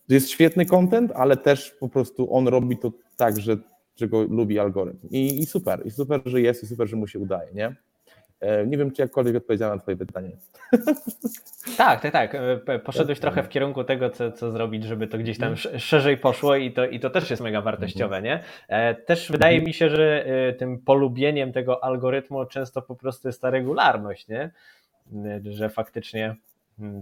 jest 0.09 0.31
świetny 0.31 0.67
content, 0.67 1.13
ale 1.15 1.37
też 1.37 1.71
po 1.71 1.89
prostu 1.89 2.35
on 2.35 2.49
robi 2.49 2.77
to 2.77 2.93
tak, 3.17 3.41
że, 3.41 3.57
że 3.97 4.09
go 4.09 4.23
lubi 4.23 4.59
algorytm. 4.59 5.09
I, 5.11 5.39
I 5.39 5.47
super, 5.47 5.83
i 5.87 5.91
super, 5.91 6.21
że 6.25 6.41
jest, 6.41 6.63
i 6.63 6.67
super, 6.67 6.89
że 6.89 6.97
mu 6.97 7.07
się 7.07 7.19
udaje, 7.19 7.53
nie? 7.55 7.77
E, 8.41 8.67
nie 8.67 8.79
wiem, 8.79 8.93
czy 8.93 9.03
jakkolwiek 9.03 9.37
odpowiedziałem 9.37 9.77
na 9.77 9.83
Twoje 9.83 9.97
pytanie. 9.97 10.31
Tak, 11.77 12.01
tak, 12.01 12.13
tak. 12.13 12.35
E, 12.67 12.79
poszedłeś 12.79 13.19
tak, 13.19 13.23
trochę 13.23 13.43
w 13.43 13.49
kierunku 13.49 13.85
tego, 13.85 14.11
co, 14.11 14.33
co 14.33 14.51
zrobić, 14.51 14.85
żeby 14.85 15.07
to 15.07 15.19
gdzieś 15.19 15.39
tam 15.39 15.57
szerzej 15.79 16.17
poszło 16.17 16.57
i 16.57 16.73
to, 16.73 16.87
i 16.87 17.01
to 17.01 17.11
też 17.11 17.31
jest 17.31 17.43
mega 17.43 17.61
wartościowe, 17.61 18.17
mhm. 18.17 18.25
nie? 18.25 18.45
E, 18.69 18.95
też 18.95 19.33
wydaje 19.33 19.55
mhm. 19.55 19.67
mi 19.67 19.75
się, 19.75 19.89
że 19.89 20.25
tym 20.59 20.79
polubieniem 20.79 21.53
tego 21.53 21.85
algorytmu 21.85 22.47
często 22.47 22.83
po 22.83 22.97
prostu 22.97 23.29
jest 23.29 23.43
ta 23.43 23.51
regularność, 23.51 24.29
nie? 24.29 24.51
Że 25.45 25.69
faktycznie 25.69 26.37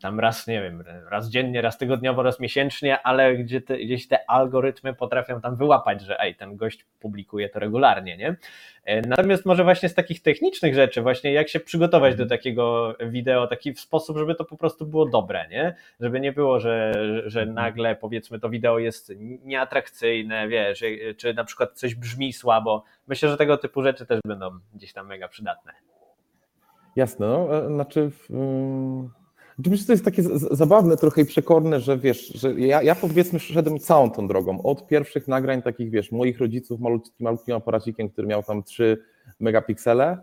tam 0.03 0.21
raz, 0.21 0.47
nie 0.47 0.63
wiem, 0.63 0.85
raz 1.11 1.31
dziennie, 1.31 1.63
raz 1.63 1.79
tygodniowo, 1.79 2.23
raz 2.23 2.41
miesięcznie, 2.41 3.03
ale 3.03 3.37
gdzie 3.37 3.61
te, 3.61 3.79
gdzieś 3.79 4.09
te 4.09 4.31
algorytmy 4.31 4.95
potrafią 4.95 5.41
tam 5.41 5.57
wyłapać, 5.57 6.03
że 6.03 6.21
ej, 6.21 6.35
ten 6.35 6.57
gość 6.57 6.87
publikuje 7.01 7.49
to 7.49 7.59
regularnie, 7.59 8.17
nie? 8.17 8.37
E, 8.85 9.01
natomiast 9.01 9.47
może 9.47 9.65
właśnie 9.65 9.89
z 9.89 9.95
takich 9.95 10.23
technicznych 10.23 10.75
rzeczy, 10.75 11.03
właśnie 11.03 11.33
jak 11.33 11.49
się 11.49 11.61
przygotować 11.61 12.17
do 12.17 12.27
takiego 12.27 12.97
wideo, 13.01 13.47
taki 13.47 13.73
w 13.73 13.81
sposób, 13.81 14.19
żeby 14.19 14.35
to 14.35 14.45
po 14.45 14.57
prostu 14.57 14.87
było 14.87 15.07
dobre, 15.07 15.49
nie? 15.51 15.75
Żeby 16.01 16.21
nie 16.21 16.33
było, 16.33 16.61
że, 16.61 16.93
że 17.27 17.41
mhm. 17.41 17.55
nagle 17.55 17.97
powiedzmy 17.97 18.41
to 18.41 18.51
wideo 18.51 18.79
jest 18.79 19.13
nieatrakcyjne, 19.45 20.49
wiesz, 20.49 20.85
czy 21.17 21.35
na 21.35 21.45
przykład 21.45 21.73
coś 21.73 21.95
brzmi 21.95 22.33
słabo. 22.33 22.85
Myślę, 23.07 23.29
że 23.29 23.37
tego 23.37 23.57
typu 23.57 23.83
rzeczy 23.83 24.07
też 24.07 24.21
będą 24.27 24.51
gdzieś 24.75 24.93
tam 24.93 25.07
mega 25.07 25.29
przydatne. 25.29 25.73
Jasne, 26.97 27.27
no, 27.27 27.59
e, 27.59 27.67
znaczy... 27.67 28.11
Myślę, 29.59 29.77
że 29.77 29.87
to 29.87 29.93
jest 29.93 30.05
takie 30.05 30.23
zabawne 30.51 30.97
trochę 30.97 31.23
i 31.23 31.25
przekorne, 31.25 31.81
że 31.81 31.99
wiesz, 31.99 32.27
że 32.27 32.61
ja, 32.61 32.83
ja 32.83 32.95
powiedzmy 32.95 33.39
szedłem 33.39 33.79
całą 33.79 34.11
tą 34.11 34.29
drogą. 34.29 34.63
Od 34.63 34.87
pierwszych 34.87 35.29
nagrań 35.29 35.63
takich, 35.63 35.91
wiesz, 35.91 36.13
moich 36.13 36.39
rodziców 36.39 36.81
malutkim, 36.81 37.25
malutkim 37.25 37.55
aparacikiem, 37.55 38.09
który 38.09 38.29
miał 38.29 38.43
tam 38.43 38.63
3 38.63 39.03
megapiksele 39.41 40.19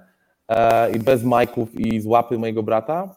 e, 0.47 0.95
i 0.95 0.99
bez 0.99 1.23
majków 1.23 1.79
i 1.79 2.01
z 2.01 2.05
łapy 2.05 2.37
mojego 2.37 2.63
brata, 2.63 3.15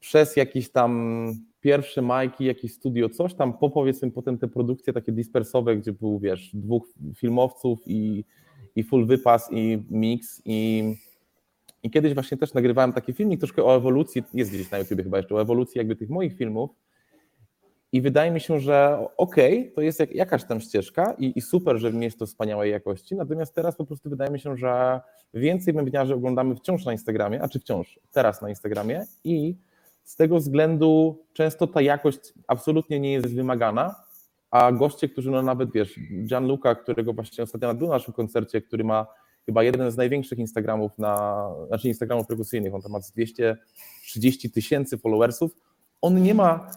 przez 0.00 0.36
jakieś 0.36 0.70
tam 0.70 1.32
pierwsze 1.60 2.02
majki, 2.02 2.44
jakieś 2.44 2.72
studio, 2.72 3.08
coś 3.08 3.34
tam, 3.34 3.58
po 3.58 3.70
powiedzmy 3.70 4.10
potem 4.10 4.38
te 4.38 4.48
produkcje 4.48 4.92
takie 4.92 5.12
dispersowe, 5.12 5.76
gdzie 5.76 5.92
był, 5.92 6.18
wiesz, 6.18 6.50
dwóch 6.54 6.86
filmowców 7.16 7.78
i, 7.86 8.24
i 8.76 8.84
full 8.84 9.06
wypas 9.06 9.48
i 9.52 9.82
mix 9.90 10.42
i 10.44 10.84
i 11.82 11.90
kiedyś 11.90 12.14
właśnie 12.14 12.36
też 12.36 12.54
nagrywałem 12.54 12.92
taki 12.92 13.12
filmik 13.12 13.40
troszkę 13.40 13.64
o 13.64 13.76
ewolucji, 13.76 14.22
jest 14.34 14.50
gdzieś 14.50 14.70
na 14.70 14.78
YouTube 14.78 15.02
chyba 15.02 15.16
jeszcze, 15.16 15.34
o 15.34 15.40
ewolucji 15.40 15.78
jakby 15.78 15.96
tych 15.96 16.10
moich 16.10 16.36
filmów. 16.36 16.70
I 17.92 18.00
wydaje 18.00 18.30
mi 18.30 18.40
się, 18.40 18.60
że 18.60 19.06
okej, 19.16 19.60
okay, 19.60 19.72
to 19.74 19.80
jest 19.80 20.00
jak, 20.00 20.14
jakaś 20.14 20.44
tam 20.44 20.60
ścieżka 20.60 21.14
i, 21.18 21.38
i 21.38 21.40
super, 21.40 21.78
że 21.78 21.90
jest 21.90 22.18
to 22.18 22.26
wspaniałej 22.26 22.72
jakości. 22.72 23.16
Natomiast 23.16 23.54
teraz 23.54 23.76
po 23.76 23.84
prostu 23.84 24.10
wydaje 24.10 24.30
mi 24.30 24.40
się, 24.40 24.56
że 24.56 25.00
więcej 25.34 25.74
webinarzy 25.74 26.14
oglądamy 26.14 26.54
wciąż 26.54 26.84
na 26.84 26.92
Instagramie, 26.92 27.42
a 27.42 27.48
czy 27.48 27.60
wciąż 27.60 28.00
teraz 28.12 28.42
na 28.42 28.48
Instagramie 28.48 29.04
i 29.24 29.56
z 30.04 30.16
tego 30.16 30.36
względu 30.36 31.18
często 31.32 31.66
ta 31.66 31.80
jakość 31.80 32.34
absolutnie 32.46 33.00
nie 33.00 33.12
jest 33.12 33.34
wymagana, 33.34 33.94
a 34.50 34.72
goście, 34.72 35.08
którzy 35.08 35.30
no 35.30 35.42
nawet 35.42 35.72
wiesz, 35.72 36.00
Gianluca, 36.26 36.74
którego 36.74 37.12
właśnie 37.12 37.44
ostatnio 37.44 37.72
na 37.72 37.88
naszym 37.88 38.14
koncercie, 38.14 38.60
który 38.60 38.84
ma 38.84 39.06
chyba 39.48 39.62
jeden 39.62 39.90
z 39.90 39.96
największych 39.96 40.38
Instagramów 40.38 40.98
na, 40.98 41.48
znaczy 41.68 41.88
Instagramów 41.88 42.26
perkusyjnych, 42.26 42.74
on 42.74 42.82
tam 42.82 42.92
ma 42.92 43.00
230 43.00 44.50
tysięcy 44.50 44.98
followersów, 44.98 45.56
on 46.02 46.22
nie 46.22 46.34
ma, 46.34 46.70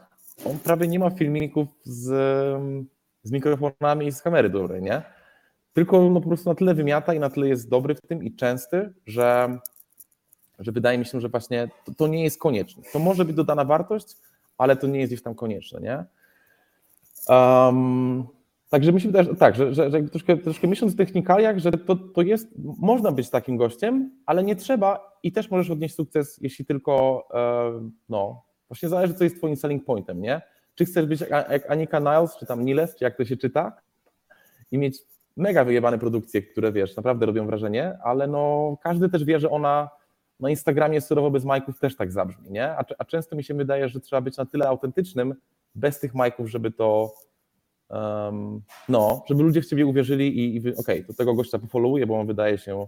on 0.45 0.59
prawie 0.59 0.87
nie 0.87 0.99
ma 0.99 1.09
filmików 1.09 1.67
z, 1.83 2.07
z 3.23 3.31
mikrofonami 3.31 4.07
i 4.07 4.11
z 4.11 4.21
kamery 4.21 4.49
dobrej, 4.49 4.81
nie? 4.81 5.01
Tylko 5.73 6.09
no 6.09 6.21
po 6.21 6.27
prostu 6.27 6.49
na 6.49 6.55
tyle 6.55 6.73
wymiata 6.73 7.13
i 7.13 7.19
na 7.19 7.29
tyle 7.29 7.47
jest 7.47 7.69
dobry 7.69 7.95
w 7.95 8.01
tym 8.01 8.23
i 8.23 8.35
częsty, 8.35 8.93
że, 9.05 9.59
że 10.59 10.71
wydaje 10.71 10.97
mi 10.97 11.05
się, 11.05 11.21
że 11.21 11.29
właśnie 11.29 11.69
to, 11.85 11.93
to 11.93 12.07
nie 12.07 12.23
jest 12.23 12.39
konieczne. 12.39 12.83
To 12.93 12.99
może 12.99 13.25
być 13.25 13.35
dodana 13.35 13.65
wartość, 13.65 14.17
ale 14.57 14.75
to 14.75 14.87
nie 14.87 14.99
jest 14.99 15.09
gdzieś 15.09 15.23
tam 15.23 15.35
konieczne, 15.35 15.81
nie? 15.81 16.05
Um, 17.27 18.27
Także 18.71 18.93
mi 18.93 19.01
się 19.01 19.07
wydaje, 19.07 19.25
że 19.25 19.35
tak, 19.35 19.55
że, 19.55 19.73
że, 19.73 19.91
że 19.91 20.03
troszkę, 20.03 20.37
troszkę 20.37 20.67
myśląc 20.67 20.93
w 20.93 20.97
technikaliach, 20.97 21.59
że 21.59 21.71
to, 21.71 21.95
to 21.95 22.21
jest, 22.21 22.47
można 22.79 23.11
być 23.11 23.29
takim 23.29 23.57
gościem, 23.57 24.11
ale 24.25 24.43
nie 24.43 24.55
trzeba 24.55 25.17
i 25.23 25.31
też 25.31 25.51
możesz 25.51 25.69
odnieść 25.69 25.95
sukces, 25.95 26.39
jeśli 26.41 26.65
tylko, 26.65 27.23
e, 27.33 27.89
no, 28.09 28.43
właśnie 28.69 28.89
zależy, 28.89 29.13
co 29.13 29.23
jest 29.23 29.37
twoim 29.37 29.55
selling 29.55 29.85
pointem, 29.85 30.21
nie? 30.21 30.41
Czy 30.75 30.85
chcesz 30.85 31.05
być 31.05 31.21
jak 31.21 31.71
Anika 31.71 31.99
Niles, 31.99 32.37
czy 32.39 32.45
tam 32.45 32.65
Niles, 32.65 32.95
czy 32.95 33.03
jak 33.03 33.17
to 33.17 33.25
się 33.25 33.37
czyta 33.37 33.77
i 34.71 34.77
mieć 34.77 34.97
mega 35.37 35.63
wyjebane 35.63 35.99
produkcje, 35.99 36.41
które, 36.41 36.71
wiesz, 36.71 36.95
naprawdę 36.95 37.25
robią 37.25 37.47
wrażenie, 37.47 37.97
ale 38.03 38.27
no, 38.27 38.77
każdy 38.83 39.09
też 39.09 39.23
wie, 39.23 39.39
że 39.39 39.49
ona 39.49 39.89
na 40.39 40.49
Instagramie 40.49 41.01
surowo 41.01 41.31
bez 41.31 41.45
majków 41.45 41.79
też 41.79 41.95
tak 41.95 42.11
zabrzmi, 42.11 42.51
nie? 42.51 42.69
A, 42.69 42.83
a 42.97 43.05
często 43.05 43.35
mi 43.35 43.43
się 43.43 43.53
wydaje, 43.53 43.89
że 43.89 43.99
trzeba 43.99 44.21
być 44.21 44.37
na 44.37 44.45
tyle 44.45 44.67
autentycznym 44.67 45.35
bez 45.75 45.99
tych 45.99 46.15
majków, 46.15 46.49
żeby 46.49 46.71
to 46.71 47.13
um, 47.91 48.61
no, 48.89 49.23
żeby 49.29 49.43
ludzie 49.43 49.61
w 49.61 49.65
ciebie 49.65 49.85
uwierzyli 49.85 50.39
i, 50.39 50.55
i 50.55 50.59
okej, 50.59 50.75
okay, 50.77 51.03
to 51.03 51.13
tego 51.13 51.33
gościa 51.33 51.59
pofollowuję, 51.59 52.07
bo 52.07 52.19
on 52.19 52.27
wydaje 52.27 52.57
się 52.57 52.87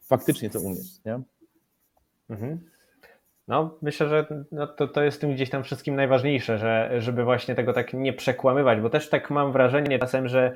faktycznie 0.00 0.50
to 0.50 0.60
umieć, 0.60 1.04
nie? 1.04 1.20
Mhm. 2.30 2.58
No, 3.48 3.78
myślę, 3.82 4.08
że 4.08 4.26
no 4.52 4.66
to, 4.66 4.88
to 4.88 5.02
jest 5.02 5.20
tym 5.20 5.34
gdzieś 5.34 5.50
tam 5.50 5.64
wszystkim 5.64 5.96
najważniejsze, 5.96 6.58
że, 6.58 6.90
żeby 6.98 7.24
właśnie 7.24 7.54
tego 7.54 7.72
tak 7.72 7.94
nie 7.94 8.12
przekłamywać, 8.12 8.80
bo 8.80 8.90
też 8.90 9.08
tak 9.08 9.30
mam 9.30 9.52
wrażenie 9.52 9.98
czasem, 9.98 10.28
że 10.28 10.52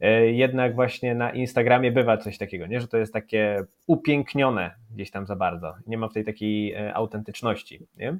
e, 0.00 0.26
jednak 0.26 0.74
właśnie 0.74 1.14
na 1.14 1.30
Instagramie 1.32 1.92
bywa 1.92 2.16
coś 2.16 2.38
takiego, 2.38 2.66
nie? 2.66 2.80
że 2.80 2.88
to 2.88 2.98
jest 2.98 3.12
takie 3.12 3.64
upięknione 3.86 4.74
gdzieś 4.94 5.10
tam 5.10 5.26
za 5.26 5.36
bardzo. 5.36 5.74
Nie 5.86 5.98
ma 5.98 6.08
w 6.08 6.12
tej 6.12 6.24
takiej 6.24 6.72
e, 6.72 6.94
autentyczności. 6.94 7.86
Nie? 7.96 8.18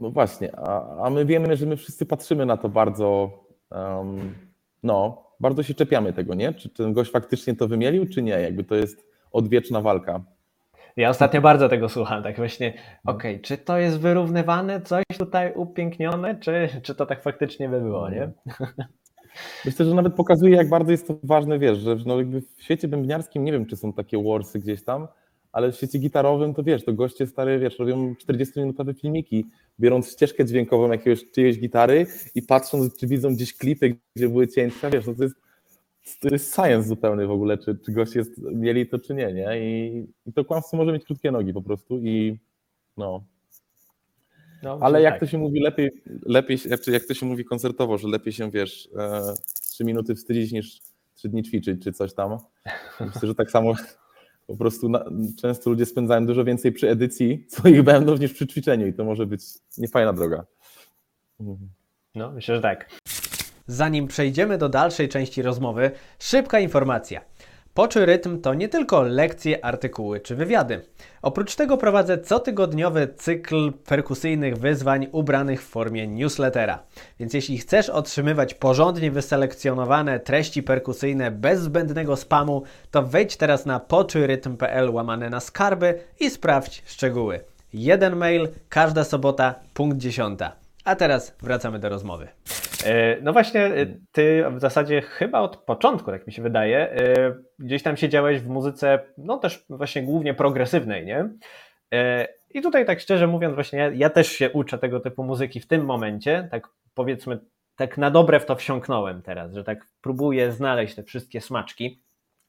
No 0.00 0.10
właśnie, 0.10 0.56
a, 0.56 1.04
a 1.06 1.10
my 1.10 1.24
wiemy, 1.24 1.56
że 1.56 1.66
my 1.66 1.76
wszyscy 1.76 2.06
patrzymy 2.06 2.46
na 2.46 2.56
to 2.56 2.68
bardzo 2.68 3.30
um, 3.70 4.34
no, 4.82 5.26
bardzo 5.40 5.62
się 5.62 5.74
czepiamy 5.74 6.12
tego, 6.12 6.34
nie? 6.34 6.52
Czy 6.52 6.68
ten 6.68 6.92
gość 6.92 7.10
faktycznie 7.10 7.56
to 7.56 7.68
wymielił, 7.68 8.06
czy 8.06 8.22
nie? 8.22 8.32
Jakby 8.32 8.64
to 8.64 8.74
jest 8.74 9.06
odwieczna 9.32 9.80
walka. 9.80 10.20
Ja 10.96 11.08
ostatnio 11.08 11.40
bardzo 11.40 11.68
tego 11.68 11.88
słucham, 11.88 12.22
tak 12.22 12.36
właśnie, 12.36 12.72
okej, 13.06 13.34
okay, 13.34 13.38
czy 13.38 13.58
to 13.58 13.78
jest 13.78 14.00
wyrównywane, 14.00 14.80
coś 14.80 15.04
tutaj 15.18 15.52
upięknione, 15.54 16.40
czy, 16.40 16.68
czy 16.82 16.94
to 16.94 17.06
tak 17.06 17.22
faktycznie 17.22 17.68
by 17.68 17.80
było, 17.80 18.10
nie? 18.10 18.30
Myślę, 19.64 19.86
że 19.86 19.94
nawet 19.94 20.14
pokazuje, 20.14 20.56
jak 20.56 20.68
bardzo 20.68 20.90
jest 20.90 21.08
to 21.08 21.18
ważne, 21.22 21.58
wiesz, 21.58 21.78
że 21.78 21.96
no 22.06 22.18
jakby 22.18 22.40
w 22.40 22.62
świecie 22.62 22.88
bębniarskim 22.88 23.44
nie 23.44 23.52
wiem, 23.52 23.66
czy 23.66 23.76
są 23.76 23.92
takie 23.92 24.22
warsy 24.22 24.58
gdzieś 24.58 24.84
tam, 24.84 25.08
ale 25.52 25.72
w 25.72 25.76
świecie 25.76 25.98
gitarowym 25.98 26.54
to 26.54 26.62
wiesz, 26.62 26.84
to 26.84 26.92
goście 26.92 27.26
stare, 27.26 27.58
wiesz, 27.58 27.78
robią 27.78 28.14
40-minutowe 28.14 28.94
filmiki, 28.94 29.46
biorąc 29.80 30.12
ścieżkę 30.12 30.44
dźwiękową 30.44 30.92
jakiegoś 30.92 31.30
czyjejś 31.30 31.58
gitary 31.58 32.06
i 32.34 32.42
patrząc, 32.42 32.96
czy 32.96 33.06
widzą 33.06 33.34
gdzieś 33.34 33.56
klipy, 33.56 33.96
gdzie 34.16 34.28
były 34.28 34.48
cięcia, 34.48 34.90
wiesz, 34.90 35.06
no 35.06 35.14
to 35.14 35.22
jest, 35.22 35.34
to 36.20 36.28
jest 36.28 36.54
science 36.54 36.88
zupełny 36.88 37.26
w 37.26 37.30
ogóle, 37.30 37.58
czy, 37.58 37.78
czy 37.86 37.92
goście 37.92 38.18
jest, 38.18 38.38
mieli 38.38 38.86
to, 38.86 38.98
czy 38.98 39.14
nie, 39.14 39.32
nie? 39.32 39.60
I, 39.60 40.06
I 40.26 40.32
to 40.32 40.44
kłamstwo 40.44 40.76
może 40.76 40.92
mieć 40.92 41.04
krótkie 41.04 41.30
nogi 41.30 41.52
po 41.52 41.62
prostu 41.62 41.98
i 41.98 42.38
no, 42.96 43.24
no, 44.62 44.78
Ale 44.80 45.02
jak 45.02 45.14
tak. 45.14 45.20
to 45.20 45.26
się 45.26 45.38
mówi, 45.38 45.60
lepiej, 45.60 45.90
lepiej 46.26 46.58
znaczy 46.58 46.90
jak 46.90 47.04
to 47.04 47.14
się 47.14 47.26
mówi 47.26 47.44
koncertowo, 47.44 47.98
że 47.98 48.08
lepiej 48.08 48.32
się, 48.32 48.50
wiesz, 48.50 48.88
e, 48.98 49.34
trzy 49.62 49.84
minuty 49.84 50.14
wstydzić 50.14 50.52
niż 50.52 50.80
trzy 51.14 51.28
dni 51.28 51.42
ćwiczyć, 51.42 51.84
czy 51.84 51.92
coś 51.92 52.14
tam. 52.14 52.38
Myślę, 53.00 53.28
że 53.28 53.34
tak 53.34 53.50
samo 53.50 53.74
po 54.50 54.56
prostu 54.56 54.88
na, 54.88 55.04
często 55.40 55.70
ludzie 55.70 55.86
spędzają 55.86 56.26
dużo 56.26 56.44
więcej 56.44 56.72
przy 56.72 56.90
edycji 56.90 57.46
swoich 57.48 57.82
będów 57.82 58.20
niż 58.20 58.32
przy 58.32 58.46
ćwiczeniu 58.46 58.86
i 58.86 58.92
to 58.92 59.04
może 59.04 59.26
być 59.26 59.42
niefajna 59.78 60.12
droga. 60.12 60.44
No, 62.14 62.32
myślę, 62.32 62.56
że 62.56 62.62
tak. 62.62 62.90
Zanim 63.66 64.06
przejdziemy 64.06 64.58
do 64.58 64.68
dalszej 64.68 65.08
części 65.08 65.42
rozmowy, 65.42 65.90
szybka 66.18 66.60
informacja. 66.60 67.29
Poczuj 67.74 68.06
rytm 68.06 68.40
to 68.40 68.54
nie 68.54 68.68
tylko 68.68 69.02
lekcje, 69.02 69.64
artykuły 69.64 70.20
czy 70.20 70.36
wywiady. 70.36 70.80
Oprócz 71.22 71.54
tego 71.54 71.76
prowadzę 71.76 72.18
cotygodniowy 72.18 73.08
cykl 73.16 73.72
perkusyjnych 73.72 74.56
wyzwań 74.56 75.06
ubranych 75.12 75.62
w 75.62 75.68
formie 75.68 76.08
newslettera. 76.08 76.82
Więc 77.20 77.34
jeśli 77.34 77.58
chcesz 77.58 77.88
otrzymywać 77.90 78.54
porządnie 78.54 79.10
wyselekcjonowane 79.10 80.20
treści 80.20 80.62
perkusyjne 80.62 81.30
bez 81.30 81.60
zbędnego 81.60 82.16
spamu, 82.16 82.62
to 82.90 83.02
wejdź 83.02 83.36
teraz 83.36 83.66
na 83.66 83.80
poczujrytm.pl 83.80 84.90
łamane 84.90 85.30
na 85.30 85.40
skarby 85.40 85.98
i 86.20 86.30
sprawdź 86.30 86.82
szczegóły. 86.86 87.40
Jeden 87.72 88.16
mail, 88.16 88.48
każda 88.68 89.04
sobota, 89.04 89.54
punkt 89.74 89.98
dziesiąta. 89.98 90.59
A 90.84 90.96
teraz 90.96 91.36
wracamy 91.42 91.78
do 91.78 91.88
rozmowy. 91.88 92.28
E, 92.84 93.20
no 93.20 93.32
właśnie, 93.32 93.64
e, 93.64 93.86
ty 94.12 94.44
w 94.50 94.60
zasadzie 94.60 95.02
chyba 95.02 95.40
od 95.40 95.56
początku, 95.56 96.10
tak 96.10 96.26
mi 96.26 96.32
się 96.32 96.42
wydaje, 96.42 96.90
e, 96.90 97.34
gdzieś 97.58 97.82
tam 97.82 97.96
siedziałeś 97.96 98.40
w 98.40 98.48
muzyce, 98.48 98.98
no 99.18 99.38
też 99.38 99.64
właśnie 99.68 100.02
głównie 100.02 100.34
progresywnej, 100.34 101.06
nie? 101.06 101.28
I 102.54 102.62
tutaj 102.62 102.86
tak 102.86 103.00
szczerze 103.00 103.26
mówiąc, 103.26 103.54
właśnie 103.54 103.78
ja, 103.78 103.90
ja 103.90 104.10
też 104.10 104.28
się 104.32 104.50
uczę 104.50 104.78
tego 104.78 105.00
typu 105.00 105.24
muzyki 105.24 105.60
w 105.60 105.66
tym 105.66 105.84
momencie, 105.84 106.48
tak 106.50 106.68
powiedzmy, 106.94 107.38
tak 107.76 107.98
na 107.98 108.10
dobre 108.10 108.40
w 108.40 108.46
to 108.46 108.56
wsiąknąłem 108.56 109.22
teraz, 109.22 109.54
że 109.54 109.64
tak 109.64 109.86
próbuję 110.00 110.52
znaleźć 110.52 110.94
te 110.94 111.02
wszystkie 111.02 111.40
smaczki. 111.40 112.02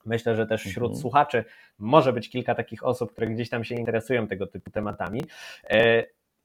Myślę, 0.05 0.35
że 0.35 0.47
też 0.47 0.63
wśród 0.63 0.89
mhm. 0.89 1.01
słuchaczy 1.01 1.45
może 1.79 2.13
być 2.13 2.29
kilka 2.29 2.55
takich 2.55 2.85
osób, 2.85 3.11
które 3.11 3.27
gdzieś 3.27 3.49
tam 3.49 3.63
się 3.63 3.75
interesują 3.75 4.27
tego 4.27 4.47
typu 4.47 4.71
tematami. 4.71 5.21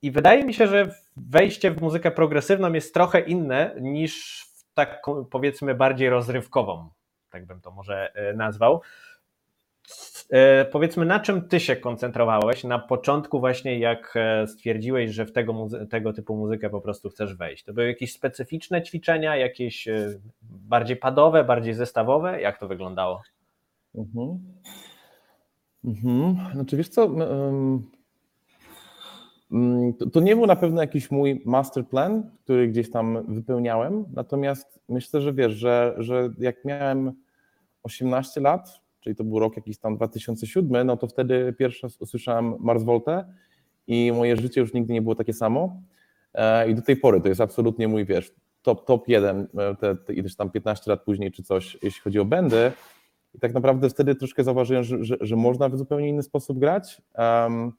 I 0.02 0.10
wydaje 0.10 0.44
mi 0.44 0.54
się, 0.54 0.66
że 0.66 0.94
wejście 1.16 1.70
w 1.70 1.80
muzykę 1.80 2.10
progresywną 2.10 2.72
jest 2.72 2.94
trochę 2.94 3.20
inne 3.20 3.74
niż 3.80 4.44
w 4.54 4.74
taką 4.74 5.24
powiedzmy 5.24 5.74
bardziej 5.74 6.10
rozrywkową, 6.10 6.88
tak 7.30 7.46
bym 7.46 7.60
to 7.60 7.70
może 7.70 8.12
e, 8.14 8.32
nazwał. 8.32 8.80
E, 10.30 10.64
powiedzmy, 10.64 11.04
na 11.04 11.20
czym 11.20 11.48
ty 11.48 11.60
się 11.60 11.76
koncentrowałeś 11.76 12.64
na 12.64 12.78
początku, 12.78 13.40
właśnie 13.40 13.78
jak 13.78 14.14
e, 14.16 14.46
stwierdziłeś, 14.46 15.10
że 15.10 15.24
w 15.26 15.32
tego, 15.32 15.68
tego 15.90 16.12
typu 16.12 16.36
muzykę 16.36 16.70
po 16.70 16.80
prostu 16.80 17.10
chcesz 17.10 17.34
wejść? 17.34 17.64
To 17.64 17.72
były 17.72 17.86
jakieś 17.86 18.12
specyficzne 18.12 18.82
ćwiczenia, 18.82 19.36
jakieś 19.36 19.88
bardziej 20.42 20.96
padowe, 20.96 21.44
bardziej 21.44 21.74
zestawowe? 21.74 22.40
Jak 22.40 22.58
to 22.58 22.68
wyglądało? 22.68 23.22
Mhm. 23.94 24.38
Mhm. 25.84 26.36
Znaczy, 26.54 26.76
wiesz 26.76 26.88
co, 26.88 27.10
to, 29.98 30.10
to, 30.10 30.20
nie 30.20 30.36
był 30.36 30.46
na 30.46 30.56
pewno 30.56 30.80
jakiś 30.80 31.10
mój 31.10 31.42
master 31.44 31.86
plan, 31.86 32.30
który 32.44 32.68
gdzieś 32.68 32.90
tam 32.90 33.34
wypełniałem, 33.34 34.04
natomiast 34.14 34.80
myślę, 34.88 35.20
że 35.20 35.32
wiesz, 35.32 35.52
że, 35.52 35.94
że 35.98 36.30
jak 36.38 36.64
miałem 36.64 37.12
18 37.82 38.40
lat, 38.40 38.80
czyli 39.00 39.16
to 39.16 39.24
był 39.24 39.38
rok 39.38 39.56
jakiś 39.56 39.78
tam 39.78 39.96
2007, 39.96 40.86
no 40.86 40.96
to 40.96 41.06
wtedy 41.06 41.54
pierwszy 41.58 41.82
raz 41.82 42.00
usłyszałem 42.00 42.54
Mars 42.58 42.82
Volta 42.82 43.24
i 43.86 44.12
moje 44.12 44.36
życie 44.36 44.60
już 44.60 44.72
nigdy 44.72 44.92
nie 44.92 45.02
było 45.02 45.14
takie 45.14 45.32
samo. 45.32 45.82
E, 46.34 46.70
i 46.70 46.74
do 46.74 46.82
tej 46.82 46.96
pory 46.96 47.20
to 47.20 47.28
jest 47.28 47.40
absolutnie 47.40 47.88
mój, 47.88 48.04
wiesz, 48.04 48.32
top, 48.62 48.86
top 48.86 49.08
jeden, 49.08 49.48
e, 49.58 49.74
te, 49.74 49.96
te, 49.96 50.14
ileś 50.14 50.36
tam 50.36 50.50
15 50.50 50.90
lat 50.90 51.02
później 51.02 51.32
czy 51.32 51.42
coś, 51.42 51.78
jeśli 51.82 52.00
chodzi 52.00 52.18
o 52.18 52.24
bendy 52.24 52.72
i 53.34 53.38
tak 53.38 53.54
naprawdę 53.54 53.90
wtedy 53.90 54.14
troszkę 54.14 54.44
zauważyłem, 54.44 54.84
że, 54.84 55.04
że, 55.04 55.16
że 55.20 55.36
można 55.36 55.68
w 55.68 55.76
zupełnie 55.76 56.08
inny 56.08 56.22
sposób 56.22 56.58
grać. 56.58 57.02
Um, 57.18 57.72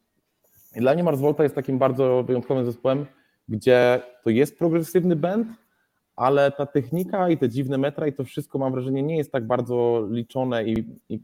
i 0.77 0.79
dla 0.79 0.93
mnie 0.93 1.03
Mars 1.03 1.19
Volta 1.19 1.43
jest 1.43 1.55
takim 1.55 1.77
bardzo 1.77 2.23
wyjątkowym 2.23 2.65
zespołem, 2.65 3.05
gdzie 3.49 4.01
to 4.23 4.29
jest 4.29 4.59
progresywny 4.59 5.15
band, 5.15 5.47
ale 6.15 6.51
ta 6.51 6.65
technika 6.65 7.29
i 7.29 7.37
te 7.37 7.49
dziwne 7.49 7.77
metra 7.77 8.07
i 8.07 8.13
to 8.13 8.23
wszystko 8.23 8.59
mam 8.59 8.71
wrażenie 8.71 9.03
nie 9.03 9.17
jest 9.17 9.31
tak 9.31 9.47
bardzo 9.47 10.07
liczone 10.11 10.63
i, 10.65 10.85
i 11.09 11.19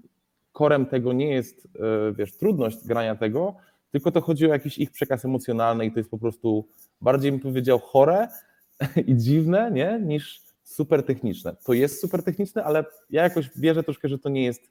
korem 0.51 0.85
tego 0.85 1.13
nie 1.13 1.31
jest, 1.33 1.67
e, 1.79 2.13
wiesz, 2.13 2.37
trudność 2.37 2.87
grania 2.87 3.15
tego, 3.15 3.55
tylko 3.91 4.11
to 4.11 4.21
chodzi 4.21 4.45
o 4.45 4.49
jakiś 4.49 4.77
ich 4.77 4.91
przekaz 4.91 5.25
emocjonalny 5.25 5.85
i 5.85 5.91
to 5.91 5.99
jest 5.99 6.09
po 6.09 6.17
prostu 6.17 6.67
bardziej 7.01 7.31
bym 7.31 7.39
powiedział 7.39 7.79
chore 7.79 8.27
i 9.07 9.15
dziwne, 9.15 9.71
nie, 9.71 9.99
niż 10.03 10.41
super 10.63 11.03
techniczne. 11.03 11.55
To 11.65 11.73
jest 11.73 12.01
super 12.01 12.23
techniczne, 12.23 12.63
ale 12.63 12.85
ja 13.09 13.23
jakoś 13.23 13.49
wierzę 13.55 13.83
troszkę, 13.83 14.09
że 14.09 14.19
to 14.19 14.29
nie 14.29 14.43
jest 14.43 14.61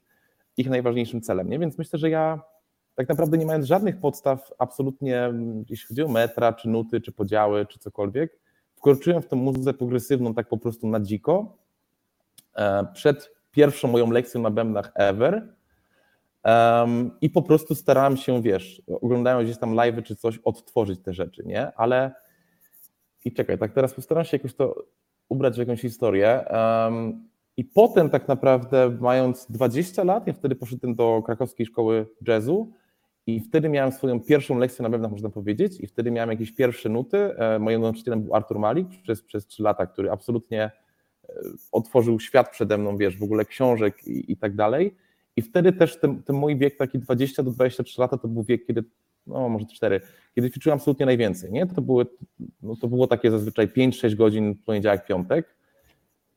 ich 0.57 0.69
najważniejszym 0.69 1.21
celem, 1.21 1.49
nie? 1.49 1.59
Więc 1.59 1.77
myślę, 1.77 1.99
że 1.99 2.09
ja 2.09 2.52
tak 2.95 3.09
naprawdę 3.09 3.37
nie 3.37 3.45
mając 3.45 3.65
żadnych 3.65 3.99
podstaw, 3.99 4.51
absolutnie, 4.57 5.33
jeśli 5.69 5.87
chodzi 5.87 6.03
o 6.03 6.07
metra, 6.07 6.53
czy 6.53 6.69
nuty, 6.69 7.01
czy 7.01 7.11
podziały, 7.11 7.65
czy 7.65 7.79
cokolwiek, 7.79 8.39
wkroczyłem 8.75 9.21
w 9.21 9.27
tą 9.27 9.35
muzykę 9.35 9.73
progresywną 9.73 10.33
tak 10.33 10.47
po 10.47 10.57
prostu 10.57 10.87
na 10.87 10.99
dziko. 10.99 11.57
E, 12.55 12.87
przed 12.93 13.31
pierwszą 13.51 13.87
moją 13.87 14.11
lekcją 14.11 14.41
na 14.41 14.51
bębnach 14.51 14.91
ever. 14.95 15.53
I 17.21 17.29
po 17.29 17.41
prostu 17.41 17.75
starałem 17.75 18.17
się, 18.17 18.41
wiesz, 18.41 18.81
oglądając 19.01 19.45
gdzieś 19.45 19.59
tam 19.59 19.73
live 19.73 20.03
czy 20.03 20.15
coś, 20.15 20.37
odtworzyć 20.37 20.99
te 20.99 21.13
rzeczy, 21.13 21.43
nie? 21.45 21.75
Ale 21.75 22.11
i 23.25 23.33
czekaj, 23.33 23.57
tak 23.57 23.73
teraz 23.73 23.93
postaram 23.93 24.25
się 24.25 24.37
jakoś 24.37 24.55
to 24.55 24.75
ubrać 25.29 25.55
w 25.55 25.59
jakąś 25.59 25.81
historię. 25.81 26.45
I 27.57 27.65
potem 27.65 28.09
tak 28.09 28.27
naprawdę, 28.27 28.97
mając 29.01 29.51
20 29.51 30.03
lat, 30.03 30.27
ja 30.27 30.33
wtedy 30.33 30.55
poszedłem 30.55 30.95
do 30.95 31.21
krakowskiej 31.25 31.65
szkoły 31.65 32.07
jazzu 32.27 32.71
i 33.27 33.39
wtedy 33.39 33.69
miałem 33.69 33.91
swoją 33.91 34.19
pierwszą 34.19 34.57
lekcję 34.57 34.83
na 34.83 34.89
bębnach, 34.89 35.11
można 35.11 35.29
powiedzieć, 35.29 35.79
i 35.79 35.87
wtedy 35.87 36.11
miałem 36.11 36.29
jakieś 36.29 36.51
pierwsze 36.51 36.89
nuty. 36.89 37.17
E, 37.17 37.59
moim 37.59 37.81
nauczycielem 37.81 38.23
był 38.23 38.35
Artur 38.35 38.59
Malik 38.59 38.87
przez, 39.03 39.21
przez 39.21 39.47
3 39.47 39.63
lata, 39.63 39.85
który 39.85 40.11
absolutnie 40.11 40.63
e, 40.63 40.71
otworzył 41.71 42.19
świat 42.19 42.49
przede 42.49 42.77
mną, 42.77 42.97
wiesz, 42.97 43.17
w 43.17 43.23
ogóle 43.23 43.45
książek 43.45 44.07
i, 44.07 44.31
i 44.31 44.37
tak 44.37 44.55
dalej. 44.55 44.95
I 45.35 45.41
wtedy 45.41 45.73
też 45.73 45.99
ten, 45.99 46.23
ten 46.23 46.35
mój 46.35 46.57
wiek, 46.57 46.77
taki 46.77 46.99
20 46.99 47.43
do 47.43 47.51
23 47.51 48.01
lata, 48.01 48.17
to 48.17 48.27
był 48.27 48.43
wiek, 48.43 48.65
kiedy, 48.65 48.83
no 49.27 49.49
może 49.49 49.65
4, 49.65 50.01
kiedy 50.35 50.49
ćwiczyłem 50.49 50.77
absolutnie 50.77 51.05
najwięcej. 51.05 51.51
Nie? 51.51 51.65
To, 51.65 51.81
były, 51.81 52.05
no, 52.61 52.75
to 52.75 52.87
było 52.87 53.07
takie 53.07 53.31
zazwyczaj 53.31 53.67
5-6 53.67 54.15
godzin 54.15 54.55
poniedziałek, 54.65 55.05
piątek 55.05 55.55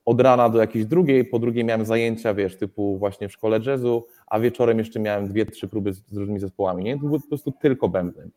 od 0.06 0.20
rana 0.20 0.48
do 0.48 0.58
jakiejś 0.58 0.86
drugiej, 0.86 1.24
po 1.24 1.38
drugiej 1.38 1.64
miałem 1.64 1.86
zajęcia, 1.86 2.34
wiesz, 2.34 2.56
typu 2.56 2.98
właśnie 2.98 3.28
w 3.28 3.32
szkole 3.32 3.60
jazzu, 3.66 4.06
a 4.26 4.40
wieczorem 4.40 4.78
jeszcze 4.78 5.00
miałem 5.00 5.28
dwie, 5.28 5.46
trzy 5.46 5.68
próby 5.68 5.92
z, 5.92 6.02
z 6.06 6.16
różnymi 6.16 6.40
zespołami, 6.40 6.84
nie? 6.84 6.94
To 6.98 7.06
były 7.06 7.20
po 7.20 7.28
prostu 7.28 7.52
tylko 7.52 7.88
bębny. 7.88 8.30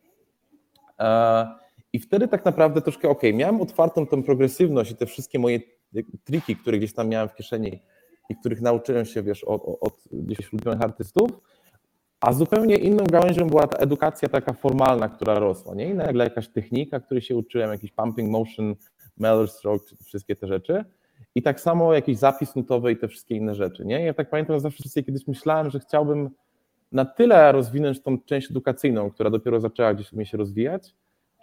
E, 0.98 1.48
I 1.92 1.98
wtedy 1.98 2.28
tak 2.28 2.44
naprawdę 2.44 2.82
troszkę, 2.82 3.08
ok, 3.08 3.22
miałem 3.34 3.60
otwartą 3.60 4.06
tą 4.06 4.22
progresywność 4.22 4.90
i 4.90 4.96
te 4.96 5.06
wszystkie 5.06 5.38
moje 5.38 5.60
triki, 6.24 6.56
które 6.56 6.78
gdzieś 6.78 6.94
tam 6.94 7.08
miałem 7.08 7.28
w 7.28 7.34
kieszeni 7.34 7.82
i 8.28 8.36
których 8.36 8.60
nauczyłem 8.60 9.04
się, 9.04 9.22
wiesz, 9.22 9.44
od, 9.44 9.62
od 9.80 9.94
gdzieś 10.12 10.52
ulubionych 10.52 10.82
artystów, 10.82 11.30
a 12.20 12.32
zupełnie 12.32 12.76
inną 12.76 13.04
gałęzią 13.04 13.46
była 13.46 13.66
ta 13.66 13.78
edukacja 13.78 14.28
taka 14.28 14.52
formalna, 14.52 15.08
która 15.08 15.38
rosła, 15.38 15.74
nie? 15.74 15.88
I 15.88 15.94
nagle 15.94 16.24
jakaś 16.24 16.48
technika, 16.48 17.00
której 17.00 17.22
się 17.22 17.36
uczyłem, 17.36 17.70
jakiś 17.70 17.92
pumping 17.92 18.30
motion, 18.30 18.74
mellow 19.18 19.50
stroke, 19.50 19.86
wszystkie 20.04 20.36
te 20.36 20.46
rzeczy. 20.46 20.84
I 21.34 21.42
tak 21.42 21.60
samo 21.60 21.94
jakiś 21.94 22.18
zapis 22.18 22.56
nutowy 22.56 22.92
i 22.92 22.96
te 22.96 23.08
wszystkie 23.08 23.36
inne 23.36 23.54
rzeczy. 23.54 23.84
Nie? 23.84 24.04
Ja 24.04 24.14
tak 24.14 24.30
pamiętam, 24.30 24.60
zawsze 24.60 24.88
sobie 24.88 25.04
kiedyś 25.04 25.26
myślałem, 25.26 25.70
że 25.70 25.80
chciałbym 25.80 26.30
na 26.92 27.04
tyle 27.04 27.52
rozwinąć 27.52 28.02
tą 28.02 28.18
część 28.20 28.50
edukacyjną, 28.50 29.10
która 29.10 29.30
dopiero 29.30 29.60
zaczęła 29.60 29.94
gdzieś 29.94 30.12
u 30.12 30.16
mnie 30.16 30.26
się 30.26 30.38
rozwijać, 30.38 30.94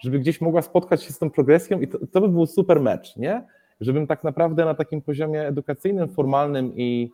żeby 0.03 0.19
gdzieś 0.19 0.41
mogła 0.41 0.61
spotkać 0.61 1.03
się 1.03 1.13
z 1.13 1.19
tą 1.19 1.29
progresją 1.29 1.81
i 1.81 1.87
to, 1.87 1.97
to 2.11 2.21
by 2.21 2.29
był 2.29 2.45
super 2.45 2.81
mecz, 2.81 3.15
nie? 3.15 3.43
Żebym 3.81 4.07
tak 4.07 4.23
naprawdę 4.23 4.65
na 4.65 4.73
takim 4.73 5.01
poziomie 5.01 5.47
edukacyjnym, 5.47 6.09
formalnym 6.09 6.73
i 6.75 7.11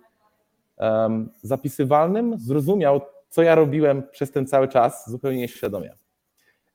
um, 0.78 1.30
zapisywalnym 1.42 2.40
zrozumiał 2.40 3.02
co 3.34 3.44
ja 3.44 3.56
robiłem 3.56 4.04
przez 4.12 4.32
ten 4.32 4.48
cały 4.48 4.68
czas 4.68 5.10
zupełnie 5.10 5.38
nieświadomie. 5.38 5.96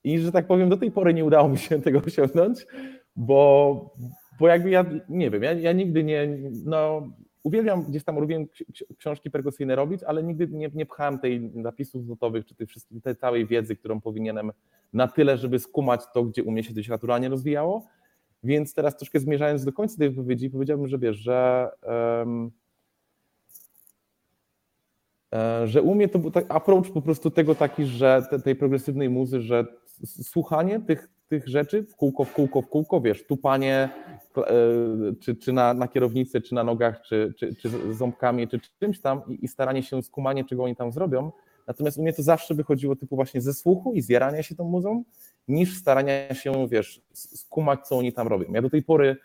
I 0.04 0.18
że 0.18 0.32
tak 0.32 0.46
powiem, 0.46 0.68
do 0.68 0.76
tej 0.76 0.90
pory 0.90 1.14
nie 1.14 1.24
udało 1.24 1.48
mi 1.48 1.58
się 1.58 1.82
tego 1.82 2.02
osiągnąć, 2.06 2.66
bo, 3.16 3.94
bo 4.38 4.48
jakby 4.48 4.70
ja 4.70 4.84
nie 5.08 5.30
wiem, 5.30 5.42
ja, 5.42 5.52
ja 5.52 5.72
nigdy 5.72 6.04
nie, 6.04 6.28
no 6.64 7.08
uwielbiam 7.42 7.82
gdzieś 7.82 8.04
tam 8.04 8.18
robiłem 8.18 8.46
książki 8.98 9.30
perkusyjne 9.30 9.76
robić, 9.76 10.02
ale 10.02 10.22
nigdy 10.22 10.48
nie, 10.48 10.70
nie 10.74 10.86
pchałem 10.86 11.18
tej 11.18 11.40
napisów 11.40 12.06
notowych, 12.06 12.46
czy 12.46 12.54
tej, 12.54 12.66
tej 13.02 13.16
całej 13.16 13.46
wiedzy, 13.46 13.76
którą 13.76 14.00
powinienem 14.00 14.52
na 14.92 15.08
tyle, 15.08 15.36
żeby 15.36 15.58
skumać 15.58 16.00
to, 16.14 16.24
gdzie 16.24 16.42
u 16.44 16.50
mnie 16.50 16.64
się 16.64 16.82
się 16.82 16.90
naturalnie 16.90 17.28
rozwijało. 17.28 17.86
Więc 18.44 18.74
teraz 18.74 18.96
troszkę 18.96 19.20
zmierzając 19.20 19.64
do 19.64 19.72
końca 19.72 19.98
tej 19.98 20.10
wypowiedzi, 20.10 20.50
powiedziałbym, 20.50 20.88
że 20.88 20.98
wiesz, 20.98 21.16
że, 21.16 21.70
um, 22.18 22.50
że 25.64 25.82
u 25.82 25.94
mnie 25.94 26.08
to 26.08 26.18
był 26.18 26.30
tak 26.30 26.44
approach 26.48 26.92
po 26.92 27.02
prostu 27.02 27.30
tego 27.30 27.54
taki, 27.54 27.84
że 27.86 28.22
tej 28.44 28.56
progresywnej 28.56 29.10
muzy, 29.10 29.40
że 29.40 29.66
słuchanie 30.04 30.80
tych, 30.80 31.08
tych 31.28 31.48
rzeczy 31.48 31.82
w 31.82 31.96
kółko, 31.96 32.24
w 32.24 32.32
kółko, 32.32 32.62
w 32.62 32.68
kółko, 32.68 33.00
wiesz, 33.00 33.26
tupanie 33.26 33.88
e, 34.36 34.42
czy, 35.20 35.36
czy 35.36 35.52
na, 35.52 35.74
na 35.74 35.88
kierownicy, 35.88 36.40
czy 36.40 36.54
na 36.54 36.64
nogach, 36.64 37.02
czy, 37.02 37.34
czy, 37.36 37.54
czy 37.54 37.94
ząbkami, 37.94 38.48
czy 38.48 38.60
czymś 38.80 39.00
tam 39.00 39.22
i, 39.28 39.44
i 39.44 39.48
staranie 39.48 39.82
się 39.82 40.02
skumanie, 40.02 40.44
czego 40.44 40.64
oni 40.64 40.76
tam 40.76 40.92
zrobią. 40.92 41.32
Natomiast 41.66 41.98
u 41.98 42.02
mnie 42.02 42.12
to 42.12 42.22
zawsze 42.22 42.54
wychodziło 42.54 42.96
typu 42.96 43.16
właśnie 43.16 43.40
ze 43.40 43.54
słuchu 43.54 43.92
i 43.92 44.02
zjarania 44.02 44.42
się 44.42 44.54
tą 44.54 44.64
muzą, 44.64 45.04
niż 45.48 45.78
starania 45.78 46.34
się, 46.34 46.68
wiesz, 46.68 47.02
skumać, 47.12 47.86
co 47.86 47.98
oni 47.98 48.12
tam 48.12 48.28
robią. 48.28 48.52
Ja 48.52 48.62
do 48.62 48.70
tej 48.70 48.82
pory, 48.82 49.16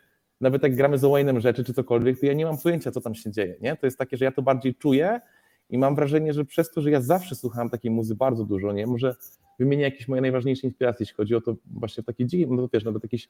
nawet 0.42 0.64
jak 0.64 0.76
gramy 0.76 0.98
z 0.98 1.04
Owainem 1.04 1.40
rzeczy 1.40 1.64
czy 1.64 1.74
cokolwiek, 1.74 2.20
to 2.20 2.26
ja 2.26 2.34
nie 2.34 2.46
mam 2.46 2.58
pojęcia, 2.58 2.92
co 2.92 3.02
tam 3.02 3.16
się 3.16 3.32
dzieje, 3.32 3.56
nie? 3.62 3.76
To 3.76 3.88
jest 3.88 3.98
takie, 3.98 4.18
że 4.18 4.26
ja 4.26 4.32
to 4.32 4.42
bardziej 4.42 4.76
czuję 4.76 5.22
i 5.70 5.78
mam 5.78 5.96
wrażenie, 5.96 6.34
że 6.34 6.46
przez 6.46 6.72
to, 6.72 6.82
że 6.82 6.92
ja 6.92 7.02
zawsze 7.02 7.36
słuchałem 7.36 7.70
takiej 7.70 7.92
muzy 7.92 8.16
bardzo 8.16 8.46
dużo, 8.46 8.72
nie? 8.72 8.88
Może 8.88 9.16
wymienię 9.60 9.84
jakieś 9.84 10.08
moje 10.08 10.22
najważniejsze 10.22 10.68
inspiracje, 10.68 11.04
jeśli 11.04 11.16
chodzi 11.16 11.36
o 11.36 11.42
to 11.42 11.56
właśnie 11.66 12.04
takie 12.04 12.26
dziwne, 12.26 12.56
no 12.56 12.62
to 12.62 12.70
wiesz, 12.74 12.84
nawet 12.84 13.04
jakieś 13.04 13.30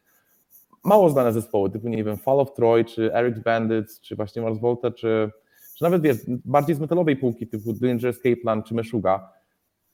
mało 0.83 1.09
znane 1.09 1.33
zespoły, 1.33 1.69
typu 1.69 1.87
nie 1.87 2.03
wiem, 2.03 2.17
Fall 2.17 2.39
of 2.39 2.53
Troy, 2.53 2.85
czy 2.85 3.09
Eric's 3.09 3.43
Bandits, 3.43 3.99
czy 3.99 4.15
właśnie 4.15 4.41
Mars 4.41 4.59
Volta, 4.59 4.91
czy, 4.91 5.31
czy 5.75 5.83
nawet 5.83 6.01
wiesz, 6.01 6.17
bardziej 6.27 6.75
z 6.75 6.79
metalowej 6.79 7.15
półki, 7.15 7.47
typu 7.47 7.73
Danger 7.73 8.13
Plan, 8.41 8.63
czy 8.63 8.73
Meshuga, 8.73 9.29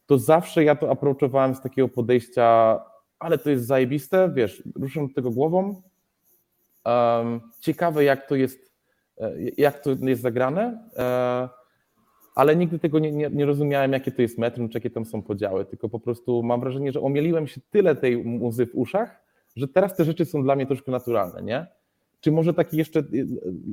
to 0.05 0.17
zawsze 0.17 0.63
ja 0.63 0.75
to 0.75 0.91
approachowałem 0.91 1.55
z 1.55 1.61
takiego 1.61 1.87
podejścia, 1.87 2.79
ale 3.19 3.37
to 3.37 3.49
jest 3.49 3.65
zajebiste, 3.65 4.31
wiesz, 4.35 4.63
ruszam 4.75 5.07
do 5.07 5.13
tego 5.13 5.31
głową, 5.31 5.81
um, 6.85 7.41
ciekawe 7.59 8.03
jak 8.03 8.27
to 8.27 8.35
jest, 8.35 8.71
e, 9.17 9.33
jak 9.57 9.79
to 9.79 9.89
jest 10.01 10.21
zagrane, 10.21 10.89
e, 10.97 11.49
ale 12.39 12.55
nigdy 12.55 12.79
tego 12.79 12.99
nie, 12.99 13.11
nie, 13.11 13.29
nie, 13.29 13.45
rozumiałem, 13.45 13.91
jakie 13.91 14.11
to 14.11 14.21
jest 14.21 14.37
metrum, 14.37 14.69
czy 14.69 14.77
jakie 14.77 14.89
tam 14.89 15.05
są 15.05 15.21
podziały, 15.21 15.65
tylko 15.65 15.89
po 15.89 15.99
prostu 15.99 16.43
mam 16.43 16.59
wrażenie, 16.59 16.91
że 16.91 17.01
omieliłem 17.01 17.47
się 17.47 17.61
tyle 17.69 17.95
tej 17.95 18.17
muzy 18.17 18.65
w 18.65 18.75
uszach, 18.75 19.23
że 19.55 19.67
teraz 19.67 19.95
te 19.95 20.05
rzeczy 20.05 20.25
są 20.25 20.43
dla 20.43 20.55
mnie 20.55 20.65
troszkę 20.65 20.91
naturalne, 20.91 21.41
nie? 21.43 21.67
Czy 22.19 22.31
może 22.31 22.53
taki 22.53 22.77
jeszcze 22.77 22.99
y, 22.99 23.27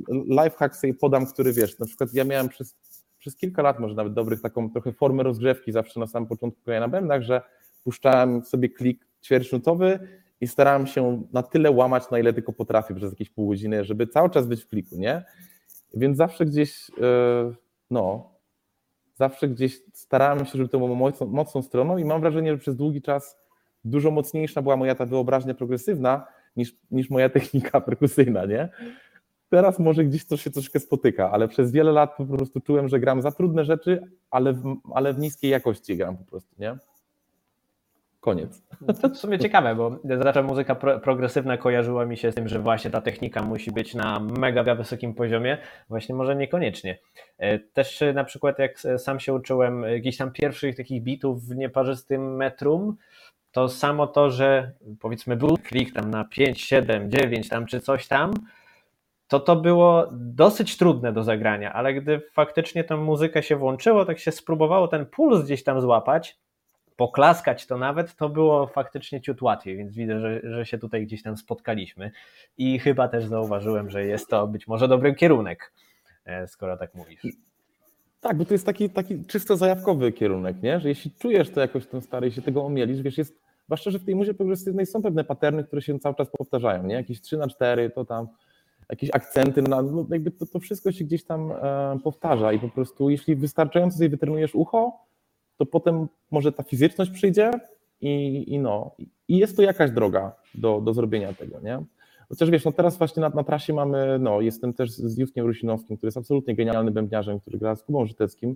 lifehack 0.09 0.75
sobie 0.75 0.93
podam, 0.93 1.25
który 1.25 1.53
wiesz, 1.53 1.79
na 1.79 1.85
przykład 1.85 2.13
ja 2.13 2.23
miałem 2.23 2.49
przez, 2.49 2.75
przez 3.19 3.35
kilka 3.35 3.61
lat, 3.61 3.79
może 3.79 3.95
nawet 3.95 4.13
dobrych, 4.13 4.41
taką 4.41 4.69
trochę 4.69 4.91
formę 4.91 5.23
rozgrzewki 5.23 5.71
zawsze 5.71 5.99
na 5.99 6.07
samym 6.07 6.29
początku 6.29 6.61
grania 6.65 6.79
na 6.79 6.87
bębnach, 6.87 7.21
że 7.21 7.41
puszczałem 7.83 8.45
sobie 8.45 8.69
klik 8.69 9.07
ćwierćnutowy 9.23 9.99
i 10.41 10.47
starałem 10.47 10.87
się 10.87 11.23
na 11.33 11.43
tyle 11.43 11.71
łamać, 11.71 12.11
na 12.11 12.19
ile 12.19 12.33
tylko 12.33 12.53
potrafię 12.53 12.95
przez 12.95 13.11
jakieś 13.11 13.29
pół 13.29 13.47
godziny, 13.47 13.83
żeby 13.83 14.07
cały 14.07 14.29
czas 14.29 14.47
być 14.47 14.63
w 14.63 14.67
kliku, 14.67 14.95
nie? 14.97 15.23
Więc 15.93 16.17
zawsze 16.17 16.45
gdzieś, 16.45 16.89
yy, 16.89 17.55
no, 17.91 18.36
zawsze 19.17 19.47
gdzieś 19.47 19.79
starałem 19.93 20.45
się, 20.45 20.57
żeby 20.57 20.69
to 20.69 20.77
było 20.77 20.95
mocną, 20.95 21.27
mocną 21.27 21.61
stroną 21.61 21.97
i 21.97 22.05
mam 22.05 22.21
wrażenie, 22.21 22.51
że 22.51 22.57
przez 22.57 22.75
długi 22.75 23.01
czas 23.01 23.37
dużo 23.85 24.11
mocniejsza 24.11 24.61
była 24.61 24.77
moja 24.77 24.95
ta 24.95 25.05
wyobraźnia 25.05 25.53
progresywna 25.53 26.27
niż, 26.55 26.75
niż 26.91 27.09
moja 27.09 27.29
technika 27.29 27.81
perkusyjna, 27.87 28.45
nie? 28.45 28.69
Teraz 29.49 29.79
może 29.79 30.05
gdzieś 30.05 30.25
to 30.25 30.37
się 30.37 30.51
troszkę 30.51 30.79
spotyka, 30.79 31.31
ale 31.31 31.47
przez 31.47 31.71
wiele 31.71 31.91
lat 31.91 32.15
po 32.17 32.25
prostu 32.25 32.59
czułem, 32.59 32.87
że 32.87 32.99
gram 32.99 33.21
za 33.21 33.31
trudne 33.31 33.65
rzeczy, 33.65 34.01
ale 34.29 34.53
w, 34.53 34.75
ale 34.93 35.13
w 35.13 35.19
niskiej 35.19 35.51
jakości 35.51 35.97
gram 35.97 36.17
po 36.17 36.23
prostu, 36.23 36.55
nie? 36.59 36.77
Koniec. 38.27 38.63
To 39.01 39.09
w 39.09 39.17
sumie 39.17 39.39
ciekawe, 39.39 39.75
bo 39.75 39.99
zawsze 40.23 40.43
muzyka 40.43 40.75
pro, 40.75 40.99
progresywna 40.99 41.57
kojarzyła 41.57 42.05
mi 42.05 42.17
się 42.17 42.31
z 42.31 42.35
tym, 42.35 42.47
że 42.47 42.59
właśnie 42.59 42.91
ta 42.91 43.01
technika 43.01 43.43
musi 43.43 43.71
być 43.71 43.95
na 43.95 44.19
mega 44.19 44.75
wysokim 44.75 45.13
poziomie, 45.13 45.57
właśnie 45.89 46.15
może 46.15 46.35
niekoniecznie. 46.35 46.99
E, 47.37 47.59
też 47.59 48.03
na 48.13 48.23
przykład 48.23 48.59
jak 48.59 48.79
sam 48.97 49.19
się 49.19 49.33
uczyłem 49.33 49.83
jakichś 49.83 50.17
tam 50.17 50.31
pierwszych 50.31 50.75
takich 50.75 51.03
bitów 51.03 51.43
w 51.43 51.55
nieparzystym 51.55 52.35
metrum, 52.35 52.97
to 53.51 53.69
samo 53.69 54.07
to, 54.07 54.29
że 54.29 54.71
powiedzmy 54.99 55.35
był 55.35 55.57
klik 55.63 55.93
tam 55.93 56.11
na 56.11 56.25
5, 56.25 56.61
7, 56.61 57.11
9 57.11 57.49
tam 57.49 57.65
czy 57.65 57.79
coś 57.79 58.07
tam, 58.07 58.33
to 59.27 59.39
to 59.39 59.55
było 59.55 60.07
dosyć 60.11 60.77
trudne 60.77 61.13
do 61.13 61.23
zagrania, 61.23 61.73
ale 61.73 61.93
gdy 61.93 62.21
faktycznie 62.33 62.83
tę 62.83 62.97
muzykę 62.97 63.43
się 63.43 63.55
włączyło, 63.55 64.05
tak 64.05 64.19
się 64.19 64.31
spróbowało 64.31 64.87
ten 64.87 65.05
puls 65.05 65.45
gdzieś 65.45 65.63
tam 65.63 65.81
złapać, 65.81 66.37
poklaskać 66.97 67.65
to 67.65 67.77
nawet, 67.77 68.15
to 68.15 68.29
było 68.29 68.67
faktycznie 68.67 69.21
ciut 69.21 69.41
łatwiej, 69.41 69.77
więc 69.77 69.95
widzę, 69.95 70.19
że, 70.19 70.41
że 70.43 70.65
się 70.65 70.77
tutaj 70.77 71.05
gdzieś 71.05 71.23
tam 71.23 71.37
spotkaliśmy 71.37 72.11
i 72.57 72.79
chyba 72.79 73.07
też 73.07 73.25
zauważyłem, 73.25 73.89
że 73.89 74.05
jest 74.05 74.29
to 74.29 74.47
być 74.47 74.67
może 74.67 74.87
dobry 74.87 75.15
kierunek, 75.15 75.73
e, 76.25 76.47
skoro 76.47 76.77
tak 76.77 76.95
mówisz. 76.95 77.21
Tak, 78.21 78.37
bo 78.37 78.45
to 78.45 78.53
jest 78.53 78.65
taki, 78.65 78.89
taki 78.89 79.25
czysto 79.25 79.57
zajawkowy 79.57 80.11
kierunek, 80.11 80.61
nie? 80.63 80.79
że 80.79 80.89
jeśli 80.89 81.11
czujesz 81.11 81.49
to 81.49 81.61
jakoś 81.61 81.87
ten 81.87 82.01
stary 82.01 82.27
i 82.27 82.31
się 82.31 82.41
tego 82.41 82.65
omielisz, 82.65 83.01
wiesz, 83.01 83.17
jest, 83.17 83.41
zwłaszcza, 83.65 83.91
że 83.91 83.99
w 83.99 84.05
tej 84.05 84.15
muzie 84.15 84.33
progresywnej 84.33 84.85
są 84.85 85.01
pewne 85.01 85.23
paterny, 85.23 85.63
które 85.63 85.81
się 85.81 85.99
cały 85.99 86.15
czas 86.15 86.29
powtarzają, 86.37 86.83
nie? 86.83 86.95
jakieś 86.95 87.21
3 87.21 87.37
na 87.37 87.47
4 87.47 87.89
to 87.89 88.05
tam 88.05 88.27
jakieś 88.89 89.09
akcenty, 89.13 89.61
no, 89.61 89.81
no 89.81 90.05
jakby 90.09 90.31
to, 90.31 90.45
to 90.45 90.59
wszystko 90.59 90.91
się 90.91 91.05
gdzieś 91.05 91.23
tam 91.23 91.51
e, 91.51 91.99
powtarza 92.03 92.53
i 92.53 92.59
po 92.59 92.69
prostu 92.69 93.09
jeśli 93.09 93.35
wystarczająco 93.35 93.97
sobie 93.97 94.09
wytrenujesz 94.09 94.55
ucho, 94.55 95.07
to 95.57 95.65
potem 95.65 96.07
może 96.31 96.51
ta 96.51 96.63
fizyczność 96.63 97.11
przyjdzie 97.11 97.51
i, 98.01 98.43
i 98.53 98.59
no, 98.59 98.91
i 99.27 99.37
jest 99.37 99.55
to 99.55 99.61
jakaś 99.61 99.91
droga 99.91 100.35
do, 100.55 100.81
do 100.81 100.93
zrobienia 100.93 101.33
tego, 101.33 101.59
nie? 101.59 101.83
Chociaż 102.29 102.49
wiesz, 102.49 102.65
no 102.65 102.71
teraz 102.71 102.97
właśnie 102.97 103.21
na, 103.21 103.29
na 103.29 103.43
trasie 103.43 103.73
mamy, 103.73 104.19
no 104.19 104.41
jestem 104.41 104.73
też 104.73 104.91
z 104.91 105.17
Justkiem 105.17 105.45
Rusinowskim, 105.45 105.97
który 105.97 106.07
jest 106.07 106.17
absolutnie 106.17 106.55
genialnym 106.55 106.93
bębniarzem, 106.93 107.39
który 107.39 107.57
gra 107.57 107.75
z 107.75 107.83
Kubą 107.83 108.05
Żyteckim 108.05 108.55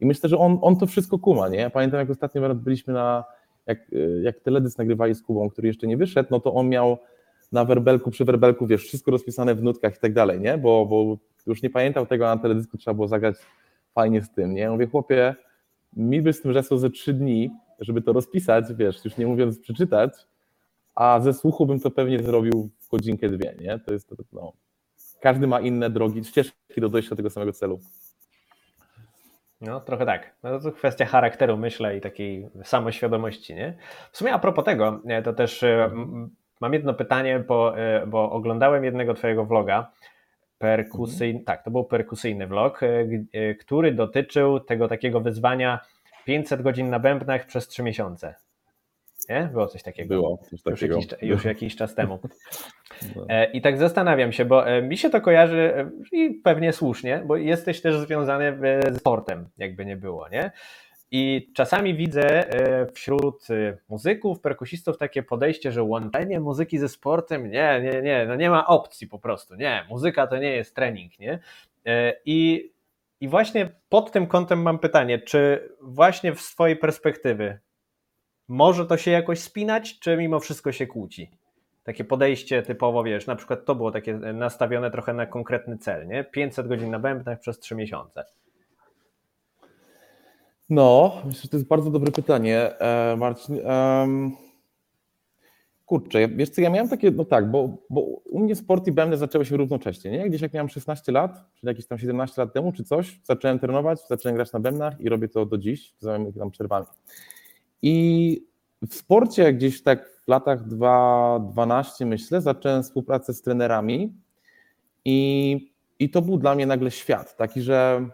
i 0.00 0.06
myślę, 0.06 0.28
że 0.28 0.38
on, 0.38 0.58
on 0.62 0.76
to 0.76 0.86
wszystko 0.86 1.18
kuma, 1.18 1.48
nie? 1.48 1.58
Ja 1.58 1.70
pamiętam 1.70 2.00
jak 2.00 2.10
ostatnio 2.10 2.54
byliśmy 2.54 2.92
na, 2.94 3.24
jak, 3.66 3.78
jak 4.22 4.40
teledysk 4.40 4.78
nagrywali 4.78 5.14
z 5.14 5.22
Kubą, 5.22 5.50
który 5.50 5.68
jeszcze 5.68 5.86
nie 5.86 5.96
wyszedł, 5.96 6.28
no 6.30 6.40
to 6.40 6.54
on 6.54 6.68
miał 6.68 6.98
na 7.52 7.64
werbelku, 7.64 8.10
przy 8.10 8.24
werbelku, 8.24 8.66
wiesz, 8.66 8.84
wszystko 8.84 9.10
rozpisane 9.10 9.54
w 9.54 9.62
nutkach 9.62 9.96
i 9.96 10.00
tak 10.00 10.12
dalej, 10.12 10.40
nie? 10.40 10.58
Bo, 10.58 10.86
bo 10.86 11.18
już 11.46 11.62
nie 11.62 11.70
pamiętał 11.70 12.06
tego, 12.06 12.30
a 12.30 12.34
na 12.34 12.42
teledysku 12.42 12.78
trzeba 12.78 12.94
było 12.94 13.08
zagrać 13.08 13.36
fajnie 13.94 14.22
z 14.22 14.30
tym, 14.30 14.54
nie? 14.54 14.60
Ja 14.60 14.72
mówię, 14.72 14.86
chłopie, 14.86 15.34
mi 15.96 16.22
by 16.22 16.32
z 16.32 16.42
tym 16.42 16.52
rzesło 16.52 16.78
ze 16.78 16.90
trzy 16.90 17.14
dni, 17.14 17.50
żeby 17.80 18.02
to 18.02 18.12
rozpisać, 18.12 18.64
wiesz, 18.74 19.04
już 19.04 19.16
nie 19.16 19.26
mówiąc 19.26 19.58
przeczytać, 19.58 20.12
a 20.94 21.20
ze 21.20 21.32
słuchu 21.32 21.66
bym 21.66 21.80
to 21.80 21.90
pewnie 21.90 22.22
zrobił 22.22 22.70
w 22.80 22.88
godzinkę, 22.88 23.28
dwie, 23.28 23.54
nie? 23.60 23.78
To 23.78 23.92
jest, 23.92 24.14
no, 24.32 24.52
każdy 25.20 25.46
ma 25.46 25.60
inne 25.60 25.90
drogi, 25.90 26.24
ścieżki 26.24 26.80
do 26.80 26.88
dojścia 26.88 27.10
do 27.10 27.16
tego 27.16 27.30
samego 27.30 27.52
celu. 27.52 27.80
No, 29.60 29.80
trochę 29.80 30.06
tak. 30.06 30.34
No, 30.42 30.60
to 30.60 30.72
kwestia 30.72 31.06
charakteru, 31.06 31.56
myślę, 31.56 31.96
i 31.96 32.00
takiej 32.00 32.48
samoświadomości, 32.64 33.54
nie? 33.54 33.76
W 34.12 34.18
sumie 34.18 34.32
a 34.32 34.38
propos 34.38 34.64
tego, 34.64 35.02
to 35.24 35.32
też 35.32 35.62
e, 35.62 35.90
mam 36.60 36.72
jedno 36.72 36.94
pytanie, 36.94 37.44
bo, 37.48 37.78
e, 37.78 38.06
bo 38.06 38.30
oglądałem 38.30 38.84
jednego 38.84 39.14
twojego 39.14 39.44
vloga, 39.44 39.92
perkusyjny, 40.60 41.38
mhm. 41.38 41.44
tak, 41.44 41.64
to 41.64 41.70
był 41.70 41.84
perkusyjny 41.84 42.46
vlog, 42.46 42.82
e, 42.82 42.86
e, 43.32 43.54
który 43.54 43.92
dotyczył 43.92 44.60
tego 44.60 44.88
takiego 44.88 45.20
wyzwania 45.20 45.80
500 46.24 46.62
godzin 46.62 46.90
na 46.90 46.98
bębnach 46.98 47.46
przez 47.46 47.68
3 47.68 47.82
miesiące. 47.82 48.34
Nie? 49.28 49.48
Było 49.52 49.66
coś 49.66 49.82
takiego. 49.82 50.14
Było 50.14 50.38
coś 50.50 50.62
takiego. 50.62 50.96
Już 50.96 51.04
jakiś, 51.04 51.28
już 51.28 51.44
jakiś 51.44 51.76
czas 51.76 51.94
temu. 51.94 52.18
No. 53.16 53.26
E, 53.28 53.44
I 53.52 53.60
tak 53.60 53.78
zastanawiam 53.78 54.32
się, 54.32 54.44
bo 54.44 54.64
mi 54.82 54.96
się 54.96 55.10
to 55.10 55.20
kojarzy 55.20 55.90
i 56.12 56.30
pewnie 56.44 56.72
słusznie, 56.72 57.22
bo 57.26 57.36
jesteś 57.36 57.80
też 57.80 57.98
związany 57.98 58.58
z 58.90 58.98
sportem, 58.98 59.48
jakby 59.58 59.86
nie 59.86 59.96
było, 59.96 60.28
nie? 60.28 60.50
I 61.10 61.50
czasami 61.54 61.94
widzę 61.94 62.50
e, 62.50 62.86
wśród 62.92 63.50
e, 63.50 63.76
muzyków, 63.88 64.40
perkusistów 64.40 64.98
takie 64.98 65.22
podejście, 65.22 65.72
że 65.72 65.82
łączenie 65.82 66.40
muzyki 66.40 66.78
ze 66.78 66.88
sportem, 66.88 67.50
nie, 67.50 67.80
nie, 67.82 68.02
nie, 68.02 68.26
no 68.26 68.36
nie 68.36 68.50
ma 68.50 68.66
opcji 68.66 69.06
po 69.06 69.18
prostu, 69.18 69.54
nie, 69.54 69.86
muzyka 69.88 70.26
to 70.26 70.36
nie 70.38 70.50
jest 70.50 70.74
trening, 70.74 71.18
nie? 71.18 71.38
E, 71.86 72.14
I, 72.24 72.70
i 73.20 73.28
właśnie 73.28 73.70
pod 73.88 74.12
tym 74.12 74.26
kątem 74.26 74.62
mam 74.62 74.78
pytanie, 74.78 75.18
czy 75.18 75.68
właśnie 75.80 76.34
w 76.34 76.40
swojej 76.40 76.76
perspektywy 76.76 77.58
może 78.48 78.86
to 78.86 78.96
się 78.96 79.10
jakoś 79.10 79.40
spinać, 79.40 79.98
czy 79.98 80.16
mimo 80.16 80.40
wszystko 80.40 80.72
się 80.72 80.86
kłóci? 80.86 81.30
Takie 81.84 82.04
podejście 82.04 82.62
typowo, 82.62 83.04
wiesz, 83.04 83.26
na 83.26 83.36
przykład 83.36 83.64
to 83.64 83.74
było 83.74 83.90
takie 83.90 84.14
nastawione 84.14 84.90
trochę 84.90 85.12
na 85.12 85.26
konkretny 85.26 85.78
cel, 85.78 86.06
nie? 86.06 86.24
500 86.24 86.68
godzin 86.68 86.90
na 86.90 86.98
bębnach 86.98 87.40
przez 87.40 87.58
3 87.58 87.74
miesiące. 87.74 88.24
No, 90.70 91.12
myślę, 91.24 91.42
że 91.42 91.48
to 91.48 91.56
jest 91.56 91.68
bardzo 91.68 91.90
dobre 91.90 92.12
pytanie, 92.12 92.78
e, 92.78 93.16
Marcin. 93.16 93.58
Kurczę, 95.86 96.28
wiesz 96.28 96.50
co, 96.50 96.60
ja 96.60 96.70
miałem 96.70 96.88
takie, 96.88 97.10
no 97.10 97.24
tak, 97.24 97.50
bo, 97.50 97.76
bo 97.90 98.00
u 98.24 98.38
mnie 98.38 98.56
sport 98.56 98.86
i 98.86 98.92
bębny 98.92 99.16
zaczęły 99.16 99.44
się 99.44 99.56
równocześnie, 99.56 100.10
nie? 100.10 100.28
Gdzieś 100.28 100.40
jak 100.40 100.52
miałem 100.52 100.68
16 100.68 101.12
lat, 101.12 101.32
czyli 101.54 101.68
jakieś 101.68 101.86
tam 101.86 101.98
17 101.98 102.42
lat 102.42 102.52
temu, 102.52 102.72
czy 102.72 102.84
coś, 102.84 103.20
zacząłem 103.24 103.58
trenować, 103.58 104.08
zacząłem 104.08 104.36
grać 104.36 104.52
na 104.52 104.60
bębnach 104.60 105.00
i 105.00 105.08
robię 105.08 105.28
to 105.28 105.46
do 105.46 105.58
dziś, 105.58 105.94
z 105.98 106.04
moimi 106.04 106.32
tam 106.32 106.50
przerwami. 106.50 106.86
I 107.82 108.46
w 108.88 108.94
sporcie 108.94 109.52
gdzieś 109.52 109.82
tak 109.82 110.08
w 110.08 110.28
latach 110.28 110.66
2012 110.66 112.06
myślę, 112.06 112.40
zacząłem 112.40 112.82
współpracę 112.82 113.34
z 113.34 113.42
trenerami 113.42 114.12
i, 115.04 115.72
i 115.98 116.10
to 116.10 116.22
był 116.22 116.38
dla 116.38 116.54
mnie 116.54 116.66
nagle 116.66 116.90
świat, 116.90 117.36
taki, 117.36 117.62
że 117.62 118.08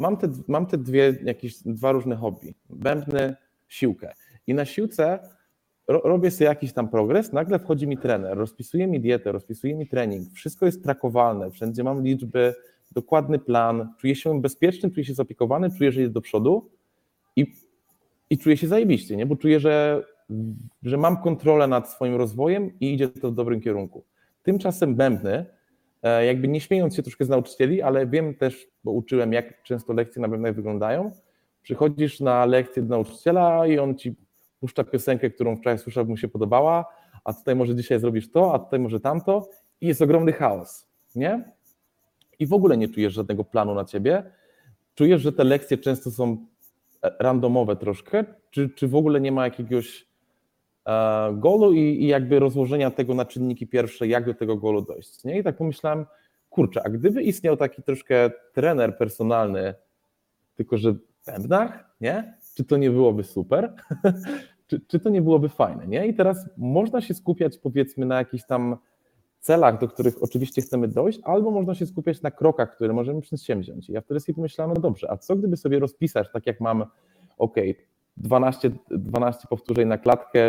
mam 0.00 0.16
te, 0.16 0.28
mam 0.48 0.66
te 0.66 0.78
dwie, 0.78 1.18
jakieś 1.24 1.62
dwa 1.62 1.92
różne 1.92 2.16
hobby, 2.16 2.54
bębny, 2.70 3.36
siłkę 3.68 4.14
i 4.46 4.54
na 4.54 4.64
siłce 4.64 5.18
robię 5.88 6.30
sobie 6.30 6.48
jakiś 6.48 6.72
tam 6.72 6.88
progres, 6.88 7.32
nagle 7.32 7.58
wchodzi 7.58 7.86
mi 7.86 7.98
trener, 7.98 8.38
rozpisuje 8.38 8.86
mi 8.86 9.00
dietę, 9.00 9.32
rozpisuje 9.32 9.74
mi 9.74 9.86
trening, 9.86 10.32
wszystko 10.32 10.66
jest 10.66 10.82
trakowalne, 10.82 11.50
wszędzie 11.50 11.84
mam 11.84 12.02
liczby, 12.02 12.54
dokładny 12.92 13.38
plan, 13.38 13.94
czuję 13.98 14.14
się 14.14 14.40
bezpieczny, 14.40 14.90
czuję 14.90 15.04
się 15.04 15.14
zaopiekowany, 15.14 15.70
czuję, 15.78 15.92
że 15.92 16.00
jest 16.00 16.12
do 16.12 16.20
przodu 16.20 16.70
i, 17.36 17.54
i 18.30 18.38
czuję 18.38 18.56
się 18.56 18.68
zajebiście, 18.68 19.16
nie? 19.16 19.26
bo 19.26 19.36
czuję, 19.36 19.60
że, 19.60 20.04
że 20.82 20.96
mam 20.96 21.16
kontrolę 21.16 21.66
nad 21.66 21.90
swoim 21.90 22.14
rozwojem 22.14 22.70
i 22.80 22.94
idzie 22.94 23.08
to 23.08 23.30
w 23.30 23.34
dobrym 23.34 23.60
kierunku. 23.60 24.04
Tymczasem 24.42 24.94
bębny, 24.94 25.46
jakby 26.02 26.48
nie 26.48 26.60
śmiejąc 26.60 26.96
się 26.96 27.02
troszkę 27.02 27.24
z 27.24 27.28
nauczycieli, 27.28 27.82
ale 27.82 28.06
wiem 28.06 28.34
też, 28.34 28.68
bo 28.84 28.92
uczyłem, 28.92 29.32
jak 29.32 29.62
często 29.62 29.92
lekcje 29.92 30.22
na 30.22 30.28
bębnach 30.28 30.54
wyglądają, 30.54 31.10
przychodzisz 31.62 32.20
na 32.20 32.46
lekcję 32.46 32.82
do 32.82 32.88
nauczyciela 32.88 33.66
i 33.66 33.78
on 33.78 33.94
ci 33.96 34.14
puszcza 34.60 34.84
piosenkę, 34.84 35.30
którą 35.30 35.56
wczoraj 35.56 35.78
słyszał, 35.78 36.06
mu 36.06 36.16
się 36.16 36.28
podobała, 36.28 36.84
a 37.24 37.32
tutaj 37.32 37.56
może 37.56 37.74
dzisiaj 37.74 38.00
zrobisz 38.00 38.30
to, 38.30 38.54
a 38.54 38.58
tutaj 38.58 38.80
może 38.80 39.00
tamto 39.00 39.48
i 39.80 39.86
jest 39.86 40.02
ogromny 40.02 40.32
chaos, 40.32 40.86
nie? 41.14 41.44
I 42.38 42.46
w 42.46 42.52
ogóle 42.52 42.76
nie 42.76 42.88
czujesz 42.88 43.12
żadnego 43.12 43.44
planu 43.44 43.74
na 43.74 43.84
ciebie. 43.84 44.22
Czujesz, 44.94 45.22
że 45.22 45.32
te 45.32 45.44
lekcje 45.44 45.78
często 45.78 46.10
są 46.10 46.46
randomowe 47.18 47.76
troszkę, 47.76 48.24
czy, 48.50 48.70
czy 48.70 48.88
w 48.88 48.94
ogóle 48.94 49.20
nie 49.20 49.32
ma 49.32 49.44
jakiegoś 49.44 50.02
e, 50.02 50.09
golu 51.32 51.72
i, 51.72 51.78
i 51.78 52.06
jakby 52.06 52.38
rozłożenia 52.38 52.90
tego 52.90 53.14
na 53.14 53.24
czynniki 53.24 53.66
pierwsze, 53.66 54.06
jak 54.06 54.24
do 54.24 54.34
tego 54.34 54.56
golu 54.56 54.82
dojść, 54.82 55.24
nie? 55.24 55.38
I 55.38 55.42
tak 55.42 55.56
pomyślałem, 55.56 56.06
kurczę, 56.50 56.82
a 56.84 56.90
gdyby 56.90 57.22
istniał 57.22 57.56
taki 57.56 57.82
troszkę 57.82 58.30
trener 58.52 58.98
personalny, 58.98 59.74
tylko 60.54 60.76
że 60.78 60.92
w 60.92 61.48
nie? 62.00 62.34
czy 62.54 62.64
to 62.64 62.76
nie 62.76 62.90
byłoby 62.90 63.24
super? 63.24 63.74
czy, 64.68 64.80
czy 64.80 65.00
to 65.00 65.10
nie 65.10 65.22
byłoby 65.22 65.48
fajne? 65.48 65.86
Nie? 65.86 66.06
I 66.06 66.14
teraz 66.14 66.48
można 66.56 67.00
się 67.00 67.14
skupiać 67.14 67.58
powiedzmy 67.58 68.06
na 68.06 68.18
jakichś 68.18 68.44
tam 68.46 68.76
celach, 69.40 69.80
do 69.80 69.88
których 69.88 70.22
oczywiście 70.22 70.62
chcemy 70.62 70.88
dojść, 70.88 71.20
albo 71.24 71.50
można 71.50 71.74
się 71.74 71.86
skupiać 71.86 72.22
na 72.22 72.30
krokach, 72.30 72.74
które 72.74 72.92
możemy 72.92 73.20
przedsięwziąć. 73.20 73.88
I 73.88 73.92
ja 73.92 74.00
wtedy 74.00 74.20
sobie 74.20 74.34
pomyślałem, 74.34 74.74
no 74.74 74.80
dobrze, 74.80 75.10
a 75.10 75.16
co 75.16 75.36
gdyby 75.36 75.56
sobie 75.56 75.78
rozpisać, 75.78 76.28
tak 76.32 76.46
jak 76.46 76.60
mam, 76.60 76.84
ok, 77.38 77.56
12, 78.16 78.70
12 78.90 79.48
powtórzeń 79.50 79.88
na 79.88 79.98
klatkę, 79.98 80.40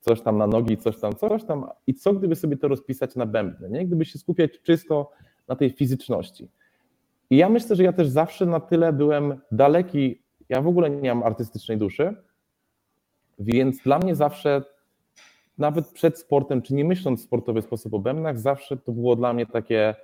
coś 0.00 0.20
tam 0.20 0.38
na 0.38 0.46
nogi, 0.46 0.76
coś 0.76 1.00
tam, 1.00 1.14
coś 1.14 1.44
tam, 1.44 1.66
i 1.86 1.94
co 1.94 2.12
gdyby 2.12 2.36
sobie 2.36 2.56
to 2.56 2.68
rozpisać 2.68 3.16
na 3.16 3.26
bębny, 3.26 3.70
nie? 3.70 3.86
Gdyby 3.86 4.04
się 4.04 4.18
skupiać 4.18 4.50
czysto 4.62 5.10
na 5.48 5.56
tej 5.56 5.70
fizyczności. 5.70 6.48
I 7.30 7.36
ja 7.36 7.48
myślę, 7.48 7.76
że 7.76 7.82
ja 7.82 7.92
też 7.92 8.08
zawsze 8.08 8.46
na 8.46 8.60
tyle 8.60 8.92
byłem 8.92 9.40
daleki 9.52 10.26
ja 10.48 10.62
w 10.62 10.68
ogóle 10.68 10.90
nie 10.90 11.14
mam 11.14 11.22
artystycznej 11.22 11.78
duszy, 11.78 12.14
więc 13.38 13.78
dla 13.82 13.98
mnie 13.98 14.14
zawsze, 14.14 14.62
nawet 15.58 15.88
przed 15.88 16.18
sportem, 16.18 16.62
czy 16.62 16.74
nie 16.74 16.84
myśląc 16.84 17.20
w 17.20 17.24
sportowy 17.24 17.62
sposób 17.62 17.94
o 17.94 17.98
bębnach, 17.98 18.38
zawsze 18.38 18.76
to 18.76 18.92
było 18.92 19.16
dla 19.16 19.32
mnie 19.32 19.46
takie, 19.46 19.94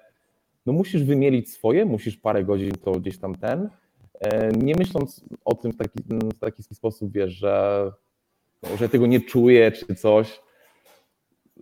no 0.67 0.73
musisz 0.73 1.05
wymielić 1.05 1.53
swoje, 1.53 1.85
musisz 1.85 2.17
parę 2.17 2.45
godzin 2.45 2.73
to 2.85 2.93
gdzieś 2.93 3.19
tam 3.19 3.35
ten, 3.35 3.71
nie 4.56 4.74
myśląc 4.74 5.24
o 5.44 5.54
tym 5.54 5.72
w 5.72 5.76
taki, 5.76 5.98
w 6.08 6.38
taki 6.38 6.62
sposób, 6.62 7.12
wiesz, 7.12 7.32
że, 7.32 7.90
że 8.78 8.88
tego 8.88 9.06
nie 9.06 9.20
czuję, 9.20 9.72
czy 9.72 9.94
coś, 9.94 10.40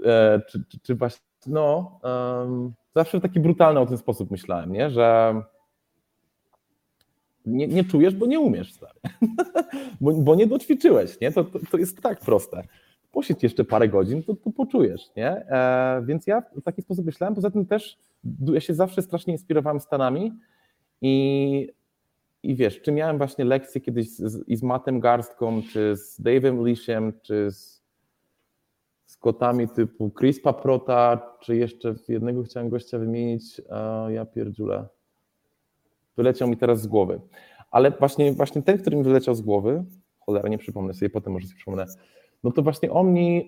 e, 0.05 0.41
czy, 0.49 0.65
czy, 0.69 0.81
czy 0.81 0.95
właśnie, 0.95 1.27
no, 1.47 1.99
um, 2.03 2.73
zawsze 2.95 3.19
w 3.19 3.23
taki 3.23 3.41
brutalny 3.41 3.81
o 3.81 3.87
ten 3.87 3.99
sposób 3.99 4.31
myślałem, 4.31 4.73
nie, 4.73 4.91
że 4.91 5.35
nie, 7.47 7.69
nie 7.69 7.85
czujesz, 7.85 8.15
bo 8.15 8.27
nie 8.27 8.41
umiesz, 8.41 8.73
stary. 8.73 9.01
bo, 10.01 10.13
bo 10.13 10.35
nie 10.35 10.47
doćwiczyłeś, 10.47 11.21
nie? 11.21 11.33
To, 11.33 11.45
to, 11.45 11.59
to, 11.71 11.79
jest 11.79 12.01
tak 12.01 12.21
proste. 12.21 12.63
Posiedź 13.13 13.43
jeszcze 13.43 13.65
parę 13.65 13.89
godzin, 13.89 14.23
to, 14.23 14.35
to 14.35 14.51
poczujesz, 14.51 15.11
nie? 15.17 15.31
E, 15.31 16.03
więc 16.07 16.27
ja 16.27 16.43
w 16.57 16.63
taki 16.63 16.83
sposób 16.83 17.07
myślałem. 17.07 17.35
Poza 17.35 17.51
tym 17.51 17.67
też 17.67 17.99
ja 18.53 18.61
się 18.61 18.75
zawsze 18.75 19.03
strasznie 19.03 19.33
inspirowałem 19.33 19.81
Stanami 19.81 20.33
i, 21.03 21.69
i 22.43 22.55
wiesz, 22.55 22.83
czy 22.83 22.93
miałem 22.93 23.19
właśnie 23.19 23.45
lekcje 23.45 23.81
kiedyś 23.81 24.11
z, 24.11 24.49
i 24.49 24.57
z 24.57 24.63
Mattem 24.63 25.01
Garstką, 25.01 25.63
czy 25.73 25.97
z 25.97 26.21
Dave'em 26.21 26.67
Lishem, 26.67 27.13
czy 27.23 27.51
z, 27.51 27.83
z 29.07 29.17
kotami 29.17 29.69
typu 29.69 30.11
Chris 30.19 30.41
Paprota, 30.41 31.37
czy 31.41 31.57
jeszcze 31.57 31.95
jednego 32.09 32.43
chciałem 32.43 32.69
gościa 32.69 32.99
wymienić, 32.99 33.61
a 33.71 34.07
ja 34.11 34.25
pierdziule 34.25 34.89
wyleciał 36.17 36.49
mi 36.49 36.57
teraz 36.57 36.81
z 36.81 36.87
głowy. 36.87 37.21
Ale 37.71 37.91
właśnie, 37.91 38.33
właśnie 38.33 38.63
ten, 38.63 38.79
który 38.79 38.97
mi 38.97 39.03
wyleciał 39.03 39.35
z 39.35 39.41
głowy, 39.41 39.85
cholera, 40.21 40.49
nie 40.49 40.59
przypomnę 40.59 40.95
sobie, 40.95 41.11
potem 41.11 41.33
może 41.33 41.47
sobie 41.47 41.57
przypomnę, 41.57 41.87
no 42.45 42.51
to 42.51 42.63
właśnie 42.63 42.91
on 42.91 43.13
mi 43.13 43.47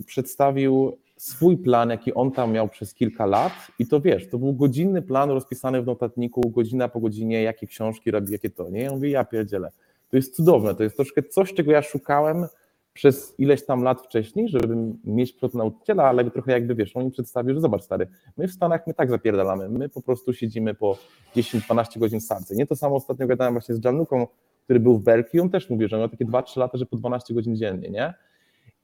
y, 0.00 0.04
przedstawił 0.04 0.98
swój 1.16 1.56
plan, 1.56 1.90
jaki 1.90 2.14
on 2.14 2.30
tam 2.30 2.52
miał 2.52 2.68
przez 2.68 2.94
kilka 2.94 3.26
lat 3.26 3.52
i 3.78 3.86
to 3.86 4.00
wiesz, 4.00 4.28
to 4.28 4.38
był 4.38 4.52
godzinny 4.52 5.02
plan 5.02 5.30
rozpisany 5.30 5.82
w 5.82 5.86
notatniku, 5.86 6.50
godzina 6.50 6.88
po 6.88 7.00
godzinie, 7.00 7.42
jakie 7.42 7.66
książki 7.66 8.10
robi, 8.10 8.32
jakie 8.32 8.50
to, 8.50 8.70
nie? 8.70 8.80
Ja 8.80 8.90
mówię, 8.90 9.10
ja 9.10 9.24
pierdzielę, 9.24 9.70
to 10.10 10.16
jest 10.16 10.36
cudowne, 10.36 10.74
to 10.74 10.82
jest 10.82 10.96
troszkę 10.96 11.22
coś, 11.22 11.54
czego 11.54 11.72
ja 11.72 11.82
szukałem 11.82 12.46
przez 12.92 13.34
ileś 13.38 13.66
tam 13.66 13.82
lat 13.82 14.00
wcześniej, 14.00 14.48
żeby 14.48 14.76
mieć 15.04 15.32
plot 15.32 15.54
nauczyciela, 15.54 16.04
ale 16.04 16.30
trochę 16.30 16.52
jakby 16.52 16.74
wiesz, 16.74 16.96
on 16.96 17.04
mi 17.04 17.10
przedstawił, 17.10 17.54
że 17.54 17.60
zobacz 17.60 17.82
stary, 17.82 18.06
my 18.36 18.48
w 18.48 18.52
Stanach 18.52 18.86
my 18.86 18.94
tak 18.94 19.10
zapierdalamy, 19.10 19.68
my 19.68 19.88
po 19.88 20.02
prostu 20.02 20.32
siedzimy 20.32 20.74
po 20.74 20.98
10-12 21.36 21.98
godzin 21.98 22.20
w 22.20 22.22
salce. 22.22 22.54
Nie 22.54 22.66
to 22.66 22.76
samo 22.76 22.96
ostatnio 22.96 23.26
gadałem 23.26 23.54
właśnie 23.54 23.74
z 23.74 23.84
Januką, 23.84 24.26
który 24.64 24.80
był 24.80 24.98
w 24.98 25.02
Berkeley, 25.02 25.42
on 25.42 25.50
też 25.50 25.70
mówił, 25.70 25.88
że 25.88 25.98
miał 25.98 26.08
takie 26.08 26.24
2-3 26.24 26.58
lata, 26.58 26.78
że 26.78 26.86
po 26.86 26.96
12 26.96 27.34
godzin 27.34 27.56
dziennie, 27.56 27.90
nie? 27.90 28.14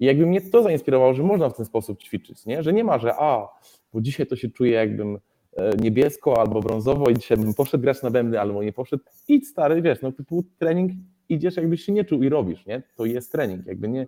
I 0.00 0.04
jakby 0.04 0.26
mnie 0.26 0.40
to 0.40 0.62
zainspirowało, 0.62 1.14
że 1.14 1.22
można 1.22 1.48
w 1.48 1.56
ten 1.56 1.66
sposób 1.66 2.02
ćwiczyć, 2.02 2.46
nie? 2.46 2.62
Że 2.62 2.72
nie 2.72 2.84
ma, 2.84 2.98
że 2.98 3.14
a, 3.18 3.48
bo 3.94 4.00
dzisiaj 4.00 4.26
to 4.26 4.36
się 4.36 4.48
czuję 4.48 4.72
jakbym 4.72 5.18
e, 5.56 5.76
niebiesko 5.76 6.40
albo 6.40 6.60
brązowo 6.60 7.10
i 7.10 7.14
dzisiaj 7.14 7.38
bym 7.38 7.54
poszedł 7.54 7.82
grać 7.82 8.02
na 8.02 8.10
bębny 8.10 8.40
albo 8.40 8.62
nie 8.62 8.72
poszedł. 8.72 9.04
Idź 9.28 9.48
stary, 9.48 9.82
wiesz, 9.82 10.02
no 10.02 10.12
typu 10.12 10.44
trening 10.58 10.92
idziesz, 11.28 11.56
jakbyś 11.56 11.84
się 11.84 11.92
nie 11.92 12.04
czuł 12.04 12.22
i 12.22 12.28
robisz, 12.28 12.66
nie? 12.66 12.82
To 12.96 13.04
jest 13.04 13.32
trening, 13.32 13.66
jakby 13.66 13.88
nie. 13.88 14.06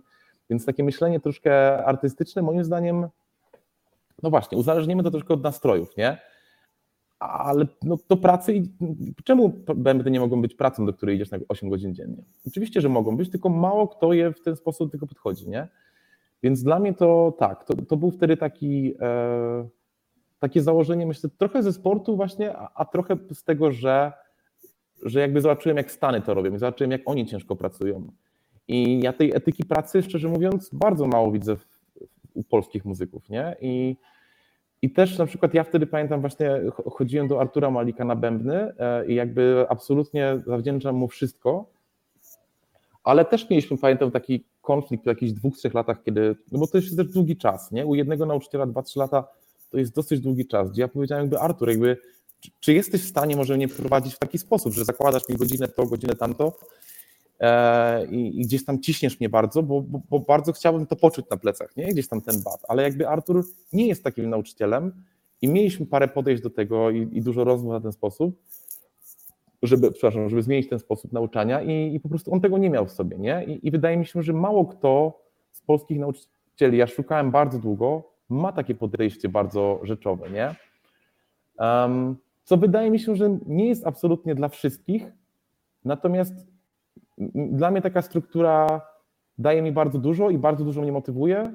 Więc 0.49 0.65
takie 0.65 0.83
myślenie 0.83 1.19
troszkę 1.19 1.85
artystyczne, 1.85 2.41
moim 2.41 2.63
zdaniem, 2.63 3.07
no 4.23 4.29
właśnie, 4.29 4.57
uzależnimy 4.57 5.03
to 5.03 5.11
troszkę 5.11 5.33
od 5.33 5.43
nastrojów, 5.43 5.97
nie? 5.97 6.17
Ale 7.29 7.67
no, 7.83 7.97
do 8.09 8.17
pracy, 8.17 8.63
czemu 9.23 9.53
bębny 9.75 10.11
nie 10.11 10.19
mogą 10.19 10.41
być 10.41 10.55
pracą, 10.55 10.85
do 10.85 10.93
której 10.93 11.15
idziesz 11.15 11.31
na 11.31 11.37
8 11.47 11.69
godzin 11.69 11.95
dziennie? 11.95 12.23
Oczywiście, 12.47 12.81
że 12.81 12.89
mogą 12.89 13.17
być, 13.17 13.29
tylko 13.29 13.49
mało 13.49 13.87
kto 13.87 14.13
je 14.13 14.33
w 14.33 14.41
ten 14.41 14.55
sposób 14.55 14.91
tylko 14.91 15.07
podchodzi, 15.07 15.49
nie? 15.49 15.67
Więc 16.43 16.63
dla 16.63 16.79
mnie 16.79 16.93
to 16.93 17.33
tak, 17.39 17.63
to, 17.63 17.73
to 17.75 17.97
był 17.97 18.11
wtedy 18.11 18.37
taki, 18.37 18.93
e, 18.99 19.67
takie 20.39 20.61
założenie, 20.61 21.05
myślę, 21.05 21.29
trochę 21.37 21.63
ze 21.63 21.73
sportu 21.73 22.15
właśnie, 22.15 22.57
a, 22.57 22.69
a 22.75 22.85
trochę 22.85 23.17
z 23.33 23.43
tego, 23.43 23.71
że 23.71 24.13
że 25.05 25.19
jakby 25.19 25.41
zobaczyłem, 25.41 25.77
jak 25.77 25.91
Stany 25.91 26.21
to 26.21 26.33
robią, 26.33 26.57
zobaczyłem, 26.57 26.91
jak 26.91 27.01
oni 27.05 27.25
ciężko 27.25 27.55
pracują. 27.55 28.11
I 28.67 28.99
ja 28.99 29.13
tej 29.13 29.35
etyki 29.35 29.65
pracy, 29.65 30.03
szczerze 30.03 30.27
mówiąc, 30.29 30.69
bardzo 30.73 31.07
mało 31.07 31.31
widzę 31.31 31.55
w, 31.55 31.65
u 32.33 32.43
polskich 32.43 32.85
muzyków, 32.85 33.29
nie? 33.29 33.55
I, 33.61 33.95
I 34.83 34.89
też 34.89 35.17
na 35.17 35.25
przykład 35.25 35.53
ja 35.53 35.63
wtedy 35.63 35.87
pamiętam 35.87 36.21
właśnie, 36.21 36.61
chodziłem 36.91 37.27
do 37.27 37.41
Artura 37.41 37.71
Malika 37.71 38.05
na 38.05 38.15
bębny 38.15 38.73
e, 38.79 39.05
i 39.05 39.15
jakby 39.15 39.65
absolutnie 39.69 40.41
zawdzięczam 40.47 40.95
mu 40.95 41.07
wszystko, 41.07 41.65
ale 43.03 43.25
też 43.25 43.49
mieliśmy, 43.49 43.77
pamiętam, 43.77 44.11
taki 44.11 44.45
konflikt 44.61 45.03
w 45.03 45.07
jakichś 45.07 45.31
dwóch, 45.31 45.57
trzech 45.57 45.73
latach, 45.73 46.03
kiedy, 46.03 46.35
no 46.51 46.59
bo 46.59 46.67
to 46.67 46.77
jest 46.77 46.97
też 46.97 47.07
długi 47.07 47.37
czas, 47.37 47.71
nie? 47.71 47.85
U 47.85 47.95
jednego 47.95 48.25
nauczyciela 48.25 48.65
dwa, 48.65 48.81
trzy 48.81 48.99
lata 48.99 49.27
to 49.69 49.77
jest 49.77 49.95
dosyć 49.95 50.19
długi 50.19 50.47
czas, 50.47 50.71
gdzie 50.71 50.81
ja 50.81 50.87
powiedziałem 50.87 51.23
jakby 51.23 51.39
Artur, 51.39 51.69
jakby 51.69 51.97
czy 52.59 52.73
jesteś 52.73 53.01
w 53.01 53.09
stanie 53.09 53.35
może 53.35 53.57
mnie 53.57 53.67
prowadzić 53.67 54.15
w 54.15 54.19
taki 54.19 54.37
sposób, 54.37 54.73
że 54.73 54.85
zakładasz 54.85 55.29
mi 55.29 55.35
godzinę 55.35 55.67
to, 55.67 55.85
godzinę 55.85 56.15
tamto 56.15 56.57
i, 58.11 58.41
i, 58.41 58.41
gdzieś 58.41 58.65
tam 58.65 58.81
ciśniesz 58.81 59.19
mnie 59.19 59.29
bardzo, 59.29 59.63
bo, 59.63 59.81
bo, 59.81 60.01
bo, 60.09 60.19
bardzo 60.19 60.53
chciałbym 60.53 60.85
to 60.85 60.95
poczuć 60.95 61.25
na 61.29 61.37
plecach, 61.37 61.77
nie? 61.77 61.87
Gdzieś 61.87 62.07
tam 62.07 62.21
ten 62.21 62.41
bat, 62.41 62.65
ale 62.67 62.83
jakby 62.83 63.07
Artur 63.07 63.45
nie 63.73 63.87
jest 63.87 64.03
takim 64.03 64.29
nauczycielem 64.29 64.91
i 65.41 65.47
mieliśmy 65.47 65.85
parę 65.85 66.07
podejść 66.07 66.43
do 66.43 66.49
tego 66.49 66.89
i, 66.89 67.09
i 67.11 67.21
dużo 67.21 67.43
rozmów 67.43 67.73
na 67.73 67.81
ten 67.81 67.91
sposób 67.91 68.35
żeby, 69.63 69.91
przepraszam, 69.91 70.29
żeby 70.29 70.41
zmienić 70.41 70.69
ten 70.69 70.79
sposób 70.79 71.11
nauczania 71.11 71.61
i, 71.61 71.95
i 71.95 71.99
po 71.99 72.09
prostu 72.09 72.33
on 72.33 72.41
tego 72.41 72.57
nie 72.57 72.69
miał 72.69 72.85
w 72.85 72.91
sobie, 72.91 73.17
nie? 73.17 73.43
I, 73.47 73.67
I, 73.67 73.71
wydaje 73.71 73.97
mi 73.97 74.05
się, 74.05 74.23
że 74.23 74.33
mało 74.33 74.65
kto 74.65 75.19
z 75.51 75.61
polskich 75.61 75.99
nauczycieli, 75.99 76.77
ja 76.77 76.87
szukałem 76.87 77.31
bardzo 77.31 77.59
długo, 77.59 78.03
ma 78.29 78.51
takie 78.51 78.75
podejście 78.75 79.29
bardzo 79.29 79.79
rzeczowe, 79.83 80.29
nie? 80.29 80.55
Um, 81.59 82.15
co 82.43 82.57
wydaje 82.57 82.91
mi 82.91 82.99
się, 82.99 83.15
że 83.15 83.37
nie 83.45 83.67
jest 83.67 83.87
absolutnie 83.87 84.35
dla 84.35 84.49
wszystkich, 84.49 85.11
natomiast 85.85 86.33
dla 87.35 87.71
mnie 87.71 87.81
taka 87.81 88.01
struktura 88.01 88.81
daje 89.37 89.61
mi 89.61 89.71
bardzo 89.71 89.99
dużo 89.99 90.29
i 90.29 90.37
bardzo 90.37 90.63
dużo 90.63 90.81
mnie 90.81 90.91
motywuje. 90.91 91.53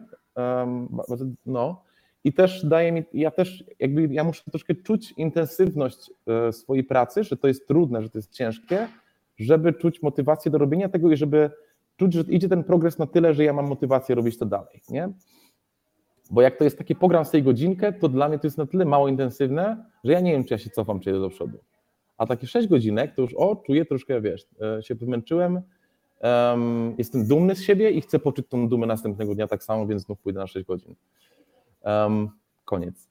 No. 1.47 1.83
I 2.25 2.33
też 2.33 2.67
daje 2.67 2.93
mi, 2.93 3.05
ja 3.13 3.31
też 3.31 3.65
jakby 3.79 4.09
ja 4.11 4.25
muszę 4.25 4.43
troszkę 4.51 4.75
czuć 4.75 5.13
intensywność 5.13 6.11
e, 6.27 6.53
swojej 6.53 6.85
pracy, 6.85 7.25
że 7.25 7.37
to 7.37 7.49
jest 7.49 7.69
trudne, 7.69 8.03
że 8.03 8.11
to 8.11 8.19
jest 8.19 8.33
ciężkie, 8.33 8.89
żeby 9.37 9.73
czuć 9.73 10.03
motywację 10.03 10.51
do 10.51 10.59
robienia 10.59 10.89
tego 10.89 11.13
i 11.13 11.17
żeby 11.17 11.51
czuć, 11.97 12.13
że 12.13 12.21
idzie 12.21 12.49
ten 12.49 12.65
progres 12.65 12.99
na 12.99 13.07
tyle, 13.07 13.35
że 13.35 13.45
ja 13.45 13.53
mam 13.53 13.69
motywację 13.69 14.15
robić 14.15 14.39
to 14.39 14.47
dalej, 14.47 14.83
nie? 14.89 15.09
Bo 16.31 16.43
jak 16.43 16.57
to 16.57 16.65
jest 16.65 16.79
takie 16.79 16.95
pogram 16.95 17.25
z 17.25 17.31
tej 17.31 17.43
godzinkę, 17.43 17.93
to 17.93 18.09
dla 18.09 18.29
mnie 18.29 18.39
to 18.39 18.47
jest 18.47 18.59
na 18.59 18.67
tyle 18.67 18.85
mało 18.85 19.09
intensywne, 19.09 19.85
że 20.05 20.13
ja 20.13 20.21
nie 20.21 20.33
wiem, 20.33 20.45
czy 20.45 20.55
ja 20.55 20.59
się 20.59 20.71
cofam, 20.71 21.01
czy 21.01 21.11
jedę 21.11 21.21
do 21.21 21.31
przodu. 21.31 21.59
A 22.19 22.27
takie 22.27 22.47
6 22.47 22.69
godzinek, 22.69 23.15
to 23.15 23.23
już 23.23 23.35
o, 23.35 23.57
czuję 23.57 23.85
troszkę, 23.85 24.21
wiesz, 24.21 24.47
e, 24.79 24.83
się 24.83 24.95
wymęczyłem, 24.95 25.63
um, 26.21 26.95
jestem 26.99 27.27
dumny 27.27 27.55
z 27.55 27.63
siebie 27.63 27.91
i 27.91 28.01
chcę 28.01 28.19
poczuć 28.19 28.47
tą 28.49 28.69
dumę 28.69 28.87
następnego 28.87 29.35
dnia 29.35 29.47
tak 29.47 29.65
samo, 29.65 29.87
więc 29.87 30.03
znów 30.03 30.19
pójdę 30.19 30.41
na 30.41 30.47
6 30.47 30.67
godzin. 30.67 30.95
Um, 31.85 32.31
koniec. 32.65 33.09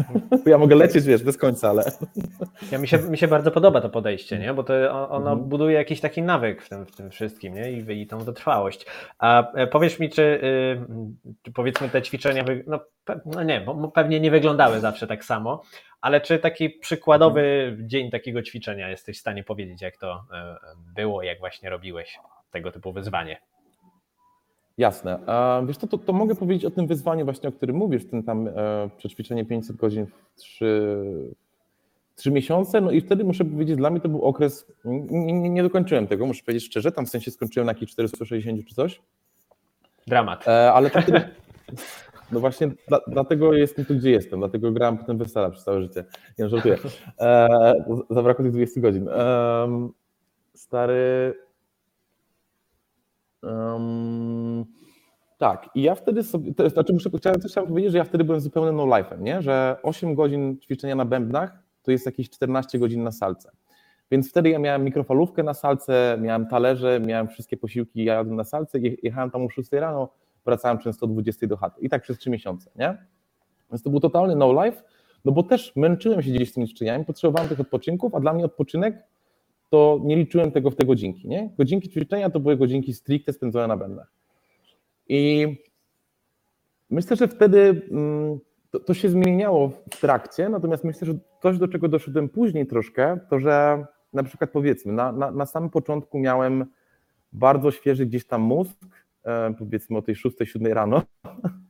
Ja 0.46 0.58
mogę 0.58 0.76
lecieć, 0.76 1.04
wiesz, 1.04 1.22
bez 1.22 1.38
końca, 1.38 1.70
ale. 1.70 1.84
Ja, 2.72 2.78
mi, 2.78 2.88
się, 2.88 2.98
mi 2.98 3.18
się 3.18 3.28
bardzo 3.28 3.50
podoba 3.50 3.80
to 3.80 3.88
podejście, 3.88 4.38
nie? 4.38 4.54
bo 4.54 4.64
to 4.64 4.74
ono 5.10 5.30
mhm. 5.30 5.48
buduje 5.48 5.76
jakiś 5.76 6.00
taki 6.00 6.22
nawyk 6.22 6.62
w 6.62 6.68
tym, 6.68 6.86
w 6.86 6.96
tym 6.96 7.10
wszystkim 7.10 7.54
nie? 7.54 7.72
I, 7.72 8.02
i 8.02 8.06
tą 8.06 8.18
wytrwałość. 8.18 8.86
A 9.18 9.52
e, 9.52 9.66
powiesz 9.66 9.98
mi, 9.98 10.10
czy, 10.10 10.40
czy 11.42 11.52
powiedzmy 11.52 11.88
te 11.88 12.02
ćwiczenia, 12.02 12.44
no, 12.66 12.80
no 13.24 13.42
nie, 13.42 13.60
bo 13.60 13.88
pewnie 13.88 14.20
nie 14.20 14.30
wyglądały 14.30 14.80
zawsze 14.80 15.06
tak 15.06 15.24
samo, 15.24 15.62
ale 16.00 16.20
czy 16.20 16.38
taki 16.38 16.70
przykładowy 16.70 17.40
mhm. 17.40 17.88
dzień 17.88 18.10
takiego 18.10 18.42
ćwiczenia 18.42 18.88
jesteś 18.88 19.16
w 19.16 19.20
stanie 19.20 19.44
powiedzieć, 19.44 19.82
jak 19.82 19.96
to 19.96 20.24
e, 20.32 20.56
było, 20.94 21.22
jak 21.22 21.38
właśnie 21.38 21.70
robiłeś 21.70 22.18
tego 22.50 22.72
typu 22.72 22.92
wyzwanie? 22.92 23.36
Jasne. 24.78 25.18
Wiesz, 25.66 25.78
to, 25.78 25.86
to, 25.86 25.98
to, 25.98 26.12
mogę 26.12 26.34
powiedzieć 26.34 26.64
o 26.64 26.70
tym 26.70 26.86
wyzwaniu 26.86 27.24
właśnie, 27.24 27.48
o 27.48 27.52
którym 27.52 27.76
mówisz, 27.76 28.06
ten 28.10 28.22
tam 28.22 28.48
e, 28.48 28.52
przećwiczenie 28.96 29.44
500 29.44 29.76
godzin 29.76 30.06
w 30.06 30.34
3, 30.34 31.34
3 32.14 32.30
miesiące, 32.30 32.80
no 32.80 32.90
i 32.90 33.00
wtedy 33.00 33.24
muszę 33.24 33.44
powiedzieć, 33.44 33.76
dla 33.76 33.90
mnie 33.90 34.00
to 34.00 34.08
był 34.08 34.22
okres, 34.22 34.72
nie, 34.84 35.32
nie, 35.32 35.50
nie 35.50 35.62
dokończyłem 35.62 36.06
tego, 36.06 36.26
muszę 36.26 36.42
powiedzieć 36.44 36.64
szczerze, 36.64 36.92
tam 36.92 37.06
w 37.06 37.08
sensie 37.08 37.30
skończyłem 37.30 37.66
na 37.66 37.72
jakichś 37.72 37.92
460 37.92 38.66
czy 38.66 38.74
coś. 38.74 39.02
Dramat. 40.06 40.48
E, 40.48 40.72
ale 40.72 40.90
to 40.90 41.02
wtedy, 41.02 41.20
no 42.32 42.40
właśnie 42.40 42.70
dla, 42.88 43.00
dlatego 43.08 43.52
jestem 43.52 43.84
tu, 43.84 43.94
gdzie 43.94 44.10
jestem, 44.10 44.38
dlatego 44.38 44.72
grałem 44.72 44.98
potem 44.98 45.18
wesela 45.18 45.50
przez 45.50 45.64
całe 45.64 45.82
życie. 45.82 46.04
Nie, 46.38 46.48
żartuję. 46.48 46.78
E, 47.20 47.48
zabrakło 48.10 48.44
tych 48.44 48.52
20 48.52 48.80
godzin. 48.80 49.08
E, 49.08 49.90
stary, 50.54 51.34
Um, 53.42 54.64
tak, 55.38 55.70
i 55.74 55.82
ja 55.82 55.94
wtedy 55.94 56.22
sobie, 56.22 56.54
to 56.54 56.70
znaczy 56.70 56.92
muszę, 56.92 57.10
chciałem, 57.18 57.40
chciałem 57.40 57.68
powiedzieć, 57.68 57.92
że 57.92 57.98
ja 57.98 58.04
wtedy 58.04 58.24
byłem 58.24 58.40
zupełnie 58.40 58.72
no 58.72 58.82
life'em, 58.82 59.20
nie? 59.20 59.42
że 59.42 59.76
8 59.82 60.14
godzin 60.14 60.58
ćwiczenia 60.60 60.94
na 60.94 61.04
bębnach 61.04 61.62
to 61.82 61.90
jest 61.90 62.06
jakieś 62.06 62.30
14 62.30 62.78
godzin 62.78 63.02
na 63.02 63.12
salce. 63.12 63.50
Więc 64.10 64.30
wtedy 64.30 64.50
ja 64.50 64.58
miałem 64.58 64.84
mikrofalówkę 64.84 65.42
na 65.42 65.54
salce, 65.54 66.18
miałem 66.20 66.46
talerze, 66.46 67.00
miałem 67.06 67.28
wszystkie 67.28 67.56
posiłki, 67.56 68.04
ja 68.04 68.14
jadłem 68.14 68.36
na 68.36 68.44
salce, 68.44 68.78
jechałem 69.02 69.30
tam 69.30 69.46
o 69.46 69.48
6 69.50 69.72
rano, 69.72 70.08
wracałem 70.44 70.78
często 70.78 71.06
o 71.06 71.08
20 71.08 71.46
do 71.46 71.56
chaty 71.56 71.80
i 71.80 71.88
tak 71.88 72.02
przez 72.02 72.18
3 72.18 72.30
miesiące, 72.30 72.70
nie? 72.76 73.06
Więc 73.70 73.82
to 73.82 73.90
był 73.90 74.00
totalny 74.00 74.36
no 74.36 74.64
life, 74.64 74.82
no 75.24 75.32
bo 75.32 75.42
też 75.42 75.72
męczyłem 75.76 76.22
się 76.22 76.30
gdzieś 76.30 76.50
z 76.50 76.54
tymi 76.54 76.66
ćwiczeniami, 76.66 77.04
potrzebowałem 77.04 77.48
tych 77.48 77.60
odpoczynków, 77.60 78.14
a 78.14 78.20
dla 78.20 78.32
mnie 78.32 78.44
odpoczynek 78.44 79.02
to 79.72 80.00
nie 80.02 80.16
liczyłem 80.16 80.52
tego 80.52 80.70
w 80.70 80.76
te 80.76 80.86
godzinki. 80.86 81.28
Nie? 81.28 81.50
Godzinki 81.58 81.88
ćwiczenia 81.88 82.30
to 82.30 82.40
były 82.40 82.56
godzinki 82.56 82.94
stricte 82.94 83.32
spędzone 83.32 83.66
na 83.66 83.76
bębnach. 83.76 84.12
I 85.08 85.46
myślę, 86.90 87.16
że 87.16 87.28
wtedy 87.28 87.82
mm, 87.90 88.38
to, 88.70 88.80
to, 88.80 88.94
się 88.94 89.08
zmieniało 89.08 89.68
w 89.68 90.00
trakcie, 90.00 90.48
natomiast 90.48 90.84
myślę, 90.84 91.06
że 91.06 91.14
coś, 91.42 91.58
do 91.58 91.68
czego 91.68 91.88
doszedłem 91.88 92.28
później 92.28 92.66
troszkę, 92.66 93.20
to 93.30 93.38
że 93.38 93.86
na 94.12 94.22
przykład 94.22 94.50
powiedzmy, 94.50 94.92
na, 94.92 95.12
na, 95.12 95.30
na 95.30 95.46
samym 95.46 95.70
początku 95.70 96.18
miałem 96.18 96.66
bardzo 97.32 97.70
świeży 97.70 98.06
gdzieś 98.06 98.26
tam 98.26 98.40
mózg, 98.40 98.78
e, 99.24 99.54
powiedzmy 99.58 99.98
o 99.98 100.02
tej 100.02 100.14
6-7 100.14 100.72
rano, 100.72 101.02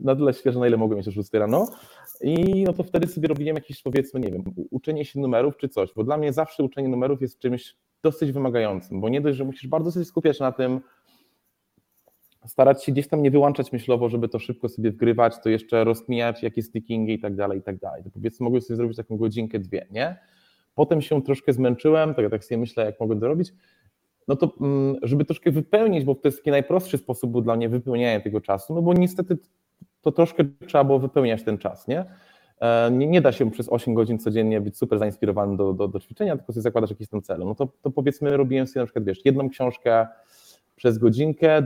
na 0.00 0.16
tyle 0.16 0.34
świeże, 0.34 0.58
na 0.58 0.66
ile 0.66 0.76
mogłem 0.76 0.98
mieć 0.98 1.08
o 1.08 1.12
6 1.12 1.32
rano. 1.32 1.68
I 2.20 2.64
no 2.66 2.72
to 2.72 2.82
wtedy 2.82 3.06
sobie 3.06 3.28
robiłem 3.28 3.56
jakieś, 3.56 3.82
powiedzmy, 3.82 4.20
nie 4.20 4.32
wiem, 4.32 4.44
uczenie 4.70 5.04
się 5.04 5.20
numerów 5.20 5.56
czy 5.56 5.68
coś, 5.68 5.94
bo 5.96 6.04
dla 6.04 6.16
mnie 6.16 6.32
zawsze 6.32 6.62
uczenie 6.62 6.88
numerów 6.88 7.22
jest 7.22 7.38
czymś 7.38 7.76
dosyć 8.02 8.32
wymagającym, 8.32 9.00
bo 9.00 9.08
nie 9.08 9.20
dość, 9.20 9.38
że 9.38 9.44
musisz 9.44 9.66
bardzo 9.66 9.90
się 9.90 10.04
skupiać 10.04 10.40
na 10.40 10.52
tym, 10.52 10.80
starać 12.46 12.84
się 12.84 12.92
gdzieś 12.92 13.08
tam 13.08 13.22
nie 13.22 13.30
wyłączać 13.30 13.72
myślowo, 13.72 14.08
żeby 14.08 14.28
to 14.28 14.38
szybko 14.38 14.68
sobie 14.68 14.90
wgrywać, 14.90 15.34
to 15.42 15.48
jeszcze 15.48 15.84
rozkminiać 15.84 16.42
jakie 16.42 16.62
stickingi 16.62 17.12
i 17.12 17.18
tak 17.18 17.36
dalej, 17.36 17.58
i 17.58 17.62
tak 17.62 17.78
dalej. 17.78 18.04
To 18.04 18.10
powiedzmy, 18.10 18.44
mogłem 18.44 18.62
sobie 18.62 18.76
zrobić 18.76 18.96
taką 18.96 19.16
godzinkę, 19.16 19.58
dwie, 19.58 19.86
nie? 19.90 20.16
Potem 20.74 21.02
się 21.02 21.22
troszkę 21.22 21.52
zmęczyłem, 21.52 22.14
tak, 22.14 22.30
tak 22.30 22.44
sobie 22.44 22.58
myślę, 22.58 22.84
jak 22.84 23.00
mogę 23.00 23.20
to 23.20 23.28
robić, 23.28 23.52
no 24.28 24.36
to 24.36 24.52
mm, 24.60 24.96
żeby 25.02 25.24
troszkę 25.24 25.50
wypełnić, 25.50 26.04
bo 26.04 26.14
to 26.14 26.28
jest 26.28 26.38
taki 26.38 26.50
najprostszy 26.50 26.98
sposób 26.98 27.30
był 27.30 27.40
dla 27.40 27.56
mnie 27.56 27.68
wypełniania 27.68 28.20
tego 28.20 28.40
czasu, 28.40 28.74
no 28.74 28.82
bo 28.82 28.94
niestety 28.94 29.38
to 30.04 30.12
troszkę 30.12 30.44
trzeba 30.66 30.84
było 30.84 30.98
wypełniać 30.98 31.42
ten 31.42 31.58
czas, 31.58 31.88
nie? 31.88 32.04
E, 32.60 32.90
nie, 32.90 33.06
nie 33.06 33.20
da 33.20 33.32
się 33.32 33.50
przez 33.50 33.68
8 33.68 33.94
godzin 33.94 34.18
codziennie 34.18 34.60
być 34.60 34.76
super 34.76 34.98
zainspirowany 34.98 35.56
do, 35.56 35.72
do, 35.72 35.88
do 35.88 36.00
ćwiczenia, 36.00 36.36
tylko 36.36 36.52
sobie 36.52 36.62
zakładasz 36.62 36.90
jakieś 36.90 37.08
tam 37.08 37.22
cele. 37.22 37.44
No 37.44 37.54
to, 37.54 37.68
to 37.82 37.90
powiedzmy 37.90 38.36
robiłem 38.36 38.66
sobie 38.66 38.80
na 38.80 38.86
przykład, 38.86 39.04
wiesz, 39.04 39.24
jedną 39.24 39.50
książkę 39.50 40.06
przez 40.76 40.98
godzinkę, 40.98 41.62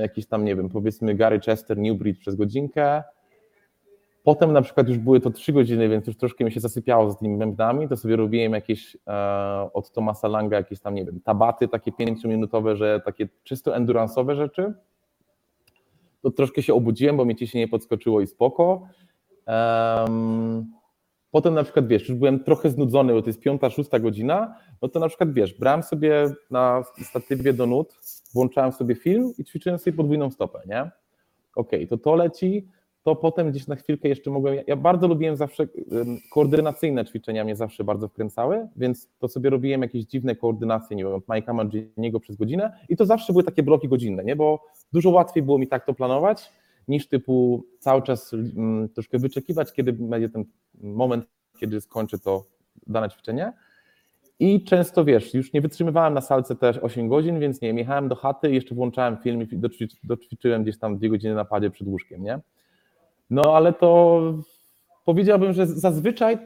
jakiś 0.00 0.26
tam, 0.26 0.44
nie 0.44 0.56
wiem, 0.56 0.68
powiedzmy 0.68 1.14
Gary 1.14 1.40
Chester, 1.40 1.78
Newbreed 1.78 2.18
przez 2.18 2.34
godzinkę, 2.36 3.02
Potem 4.28 4.52
na 4.52 4.62
przykład 4.62 4.88
już 4.88 4.98
były 4.98 5.20
to 5.20 5.30
trzy 5.30 5.52
godziny, 5.52 5.88
więc 5.88 6.06
już 6.06 6.16
troszkę 6.16 6.44
mi 6.44 6.52
się 6.52 6.60
zasypiało 6.60 7.10
z 7.10 7.18
tymi 7.18 7.38
bębnami, 7.38 7.88
to 7.88 7.96
sobie 7.96 8.16
robiłem 8.16 8.52
jakieś 8.52 8.96
e, 9.06 9.70
od 9.72 9.92
Tomasa 9.92 10.28
Langa 10.28 10.56
jakieś 10.56 10.80
tam, 10.80 10.94
nie 10.94 11.04
wiem, 11.04 11.20
tabaty 11.20 11.68
takie 11.68 11.92
pięciominutowe, 11.92 12.76
że 12.76 13.00
takie 13.04 13.28
czysto 13.44 13.72
endurance'owe 13.72 14.36
rzeczy. 14.36 14.74
To 16.22 16.30
troszkę 16.30 16.62
się 16.62 16.74
obudziłem, 16.74 17.16
bo 17.16 17.24
mi 17.24 17.36
ciśnienie 17.36 17.68
podskoczyło 17.68 18.20
i 18.20 18.26
spoko. 18.26 18.82
Um, 19.46 20.72
potem 21.30 21.54
na 21.54 21.64
przykład, 21.64 21.88
wiesz, 21.88 22.08
już 22.08 22.18
byłem 22.18 22.44
trochę 22.44 22.70
znudzony, 22.70 23.12
bo 23.12 23.22
to 23.22 23.28
jest 23.28 23.40
piąta, 23.40 23.70
szósta 23.70 23.98
godzina, 23.98 24.54
no 24.82 24.88
to 24.88 25.00
na 25.00 25.08
przykład, 25.08 25.32
wiesz, 25.32 25.58
brałem 25.58 25.82
sobie 25.82 26.26
na 26.50 26.82
statywie 27.02 27.52
do 27.52 27.66
nut, 27.66 27.98
włączałem 28.34 28.72
sobie 28.72 28.94
film 28.94 29.32
i 29.38 29.44
ćwiczyłem 29.44 29.78
sobie 29.78 29.96
podwójną 29.96 30.30
stopę, 30.30 30.60
nie? 30.66 30.80
Okej, 31.56 31.84
okay, 31.84 31.86
to 31.86 31.98
to 31.98 32.14
leci, 32.14 32.68
to 33.02 33.16
potem 33.16 33.50
gdzieś 33.50 33.66
na 33.66 33.76
chwilkę 33.76 34.08
jeszcze 34.08 34.30
mogłem. 34.30 34.56
Ja 34.66 34.76
bardzo 34.76 35.08
lubiłem 35.08 35.36
zawsze 35.36 35.68
koordynacyjne 36.32 37.04
ćwiczenia, 37.04 37.44
mnie 37.44 37.56
zawsze 37.56 37.84
bardzo 37.84 38.08
wkręcały, 38.08 38.68
więc 38.76 39.08
to 39.18 39.28
sobie 39.28 39.50
robiłem 39.50 39.82
jakieś 39.82 40.04
dziwne 40.04 40.36
koordynacje, 40.36 40.96
nie 40.96 41.04
wiem, 41.04 41.14
od 41.14 41.28
Majka 41.28 41.52
Manginiego 41.52 42.20
przez 42.20 42.36
godzinę 42.36 42.72
i 42.88 42.96
to 42.96 43.06
zawsze 43.06 43.32
były 43.32 43.44
takie 43.44 43.62
bloki 43.62 43.88
godzinne, 43.88 44.24
nie? 44.24 44.36
bo 44.36 44.64
dużo 44.92 45.10
łatwiej 45.10 45.42
było 45.42 45.58
mi 45.58 45.68
tak 45.68 45.86
to 45.86 45.94
planować, 45.94 46.52
niż 46.88 47.08
typu 47.08 47.64
cały 47.78 48.02
czas 48.02 48.32
um, 48.32 48.88
troszkę 48.94 49.18
wyczekiwać, 49.18 49.72
kiedy 49.72 49.92
będzie 49.92 50.28
ten 50.28 50.44
moment, 50.80 51.24
kiedy 51.60 51.80
skończę 51.80 52.18
to 52.18 52.44
dane 52.86 53.10
ćwiczenie. 53.10 53.52
I 54.40 54.64
często 54.64 55.04
wiesz, 55.04 55.34
już 55.34 55.52
nie 55.52 55.60
wytrzymywałem 55.60 56.14
na 56.14 56.20
salce 56.20 56.56
też 56.56 56.78
8 56.78 57.08
godzin, 57.08 57.40
więc 57.40 57.60
nie, 57.60 57.68
jechałem 57.68 58.08
do 58.08 58.14
chaty 58.14 58.50
jeszcze 58.50 58.74
włączałem 58.74 59.16
film 59.16 59.42
i 59.42 59.60
doćwiczyłem 60.04 60.62
gdzieś 60.62 60.78
tam 60.78 60.98
dwie 60.98 61.08
godziny 61.08 61.34
na 61.34 61.44
padzie 61.44 61.70
przed 61.70 61.88
łóżkiem, 61.88 62.22
nie? 62.22 62.40
No 63.30 63.56
ale 63.56 63.72
to 63.72 64.20
powiedziałbym, 65.04 65.52
że 65.52 65.66
zazwyczaj 65.66 66.38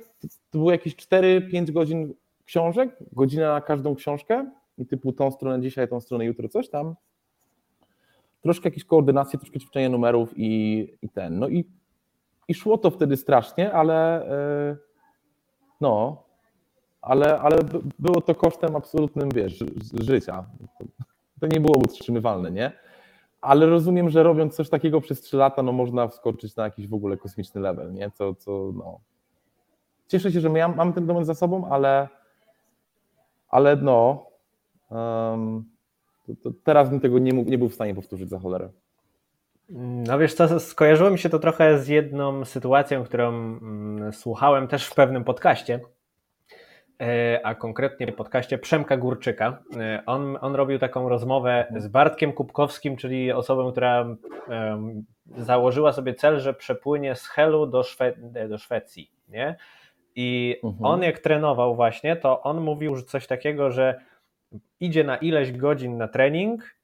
to 0.51 0.59
było 0.59 0.73
jakieś 0.73 0.97
4-5 0.97 1.71
godzin 1.71 2.15
książek, 2.45 2.97
godzina 3.13 3.53
na 3.53 3.61
każdą 3.61 3.95
książkę 3.95 4.51
i 4.79 4.87
typu 4.87 5.13
tą 5.13 5.31
stronę 5.31 5.63
dzisiaj, 5.63 5.89
tą 5.89 6.01
stronę 6.01 6.25
jutro, 6.25 6.49
coś 6.49 6.69
tam. 6.69 6.95
Troszkę 8.43 8.69
jakieś 8.69 8.85
koordynacje, 8.85 9.39
troszkę 9.39 9.61
ćwiczenie 9.61 9.89
numerów 9.89 10.33
i, 10.37 10.89
i 11.03 11.09
ten. 11.09 11.39
No 11.39 11.49
i, 11.49 11.65
i 12.49 12.55
szło 12.55 12.79
to 12.79 12.91
wtedy 12.91 13.17
strasznie, 13.17 13.73
ale 13.73 14.27
yy, 14.71 14.77
no, 15.81 16.23
ale, 17.03 17.39
ale 17.39 17.59
było 17.99 18.21
to 18.21 18.35
kosztem 18.35 18.77
absolutnym, 18.77 19.29
wiesz, 19.35 19.65
życia. 20.01 20.45
To 21.41 21.47
nie 21.47 21.61
było 21.61 21.79
utrzymywalne, 21.79 22.51
nie? 22.51 22.73
Ale 23.43 23.67
rozumiem, 23.67 24.11
że 24.11 24.23
robiąc 24.23 24.55
coś 24.55 24.69
takiego 24.69 25.01
przez 25.01 25.21
3 25.21 25.37
lata, 25.37 25.63
no 25.63 25.73
można 25.73 26.09
wskoczyć 26.09 26.57
na 26.57 26.65
jakiś 26.65 26.89
w 26.89 26.95
ogóle 26.95 27.17
kosmiczny 27.17 27.61
level, 27.61 27.93
nie? 27.93 28.11
Co, 28.11 28.35
co 28.35 28.73
no. 28.75 29.01
Cieszę 30.09 30.33
się, 30.33 30.41
że 30.41 30.49
mam 30.49 30.93
ten 30.93 31.07
moment 31.07 31.27
za 31.27 31.35
sobą, 31.35 31.69
ale, 31.71 32.09
ale 33.49 33.77
no, 33.77 34.27
um, 34.91 35.65
to, 36.27 36.33
to 36.43 36.51
teraz 36.65 36.91
bym 36.91 37.01
tego 37.01 37.19
nie, 37.19 37.35
mógł, 37.35 37.51
nie 37.51 37.59
był 37.59 37.69
w 37.69 37.75
stanie 37.75 37.95
powtórzyć 37.95 38.29
za 38.29 38.39
cholerę. 38.39 38.69
No 40.09 40.19
wiesz 40.19 40.35
co, 40.35 40.61
skojarzyło 40.61 41.11
mi 41.11 41.19
się 41.19 41.29
to 41.29 41.39
trochę 41.39 41.79
z 41.79 41.89
jedną 41.89 42.45
sytuacją, 42.45 43.05
którą 43.05 43.29
mm, 43.29 44.13
słuchałem 44.13 44.69
też 44.69 44.87
w 44.87 44.95
pewnym 44.95 45.25
podcaście, 45.25 45.81
a 47.43 47.55
konkretnie 47.55 48.07
w 48.07 48.15
podcaście 48.15 48.59
Przemka 48.59 48.97
Górczyka. 48.97 49.63
E, 49.77 50.03
on, 50.07 50.39
on 50.41 50.55
robił 50.55 50.79
taką 50.79 51.09
rozmowę 51.09 51.67
z 51.77 51.89
Bartkiem 51.89 52.33
Kubkowskim, 52.33 52.97
czyli 52.97 53.33
osobą, 53.33 53.73
która 53.73 54.17
um, 54.49 55.05
założyła 55.37 55.93
sobie 55.93 56.15
cel, 56.15 56.41
że 56.41 56.55
przepłynie 56.55 57.15
z 57.15 57.27
Helu 57.27 57.67
do, 57.67 57.83
Szwe 57.83 58.13
do 58.49 58.59
Szwecji. 58.59 59.11
Nie? 59.29 59.57
I 60.17 60.57
mhm. 60.65 60.85
on 60.85 61.03
jak 61.03 61.19
trenował 61.19 61.77
właśnie, 61.77 62.17
to 62.17 62.43
on 62.43 62.61
mówił 62.61 62.97
że 62.97 63.03
coś 63.03 63.27
takiego, 63.27 63.71
że 63.71 64.01
idzie 64.81 65.05
na 65.05 65.17
ileś 65.17 65.53
godzin 65.53 65.97
na 65.97 66.09
trening 66.09 66.77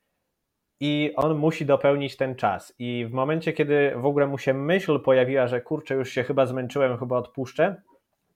i 0.81 1.13
on 1.17 1.39
musi 1.39 1.67
dopełnić 1.67 2.17
ten 2.17 2.35
czas. 2.35 2.75
I 2.79 3.07
w 3.09 3.13
momencie, 3.13 3.53
kiedy 3.53 3.93
w 3.97 4.07
ogóle 4.07 4.27
mu 4.27 4.39
się 4.39 4.55
myśl 4.55 5.01
pojawiła, 5.01 5.47
że 5.47 5.61
kurczę, 5.61 5.95
już 5.95 6.11
się 6.11 6.23
chyba 6.23 6.47
zmęczyłem, 6.47 6.99
chyba 6.99 7.17
odpuszczę, 7.17 7.83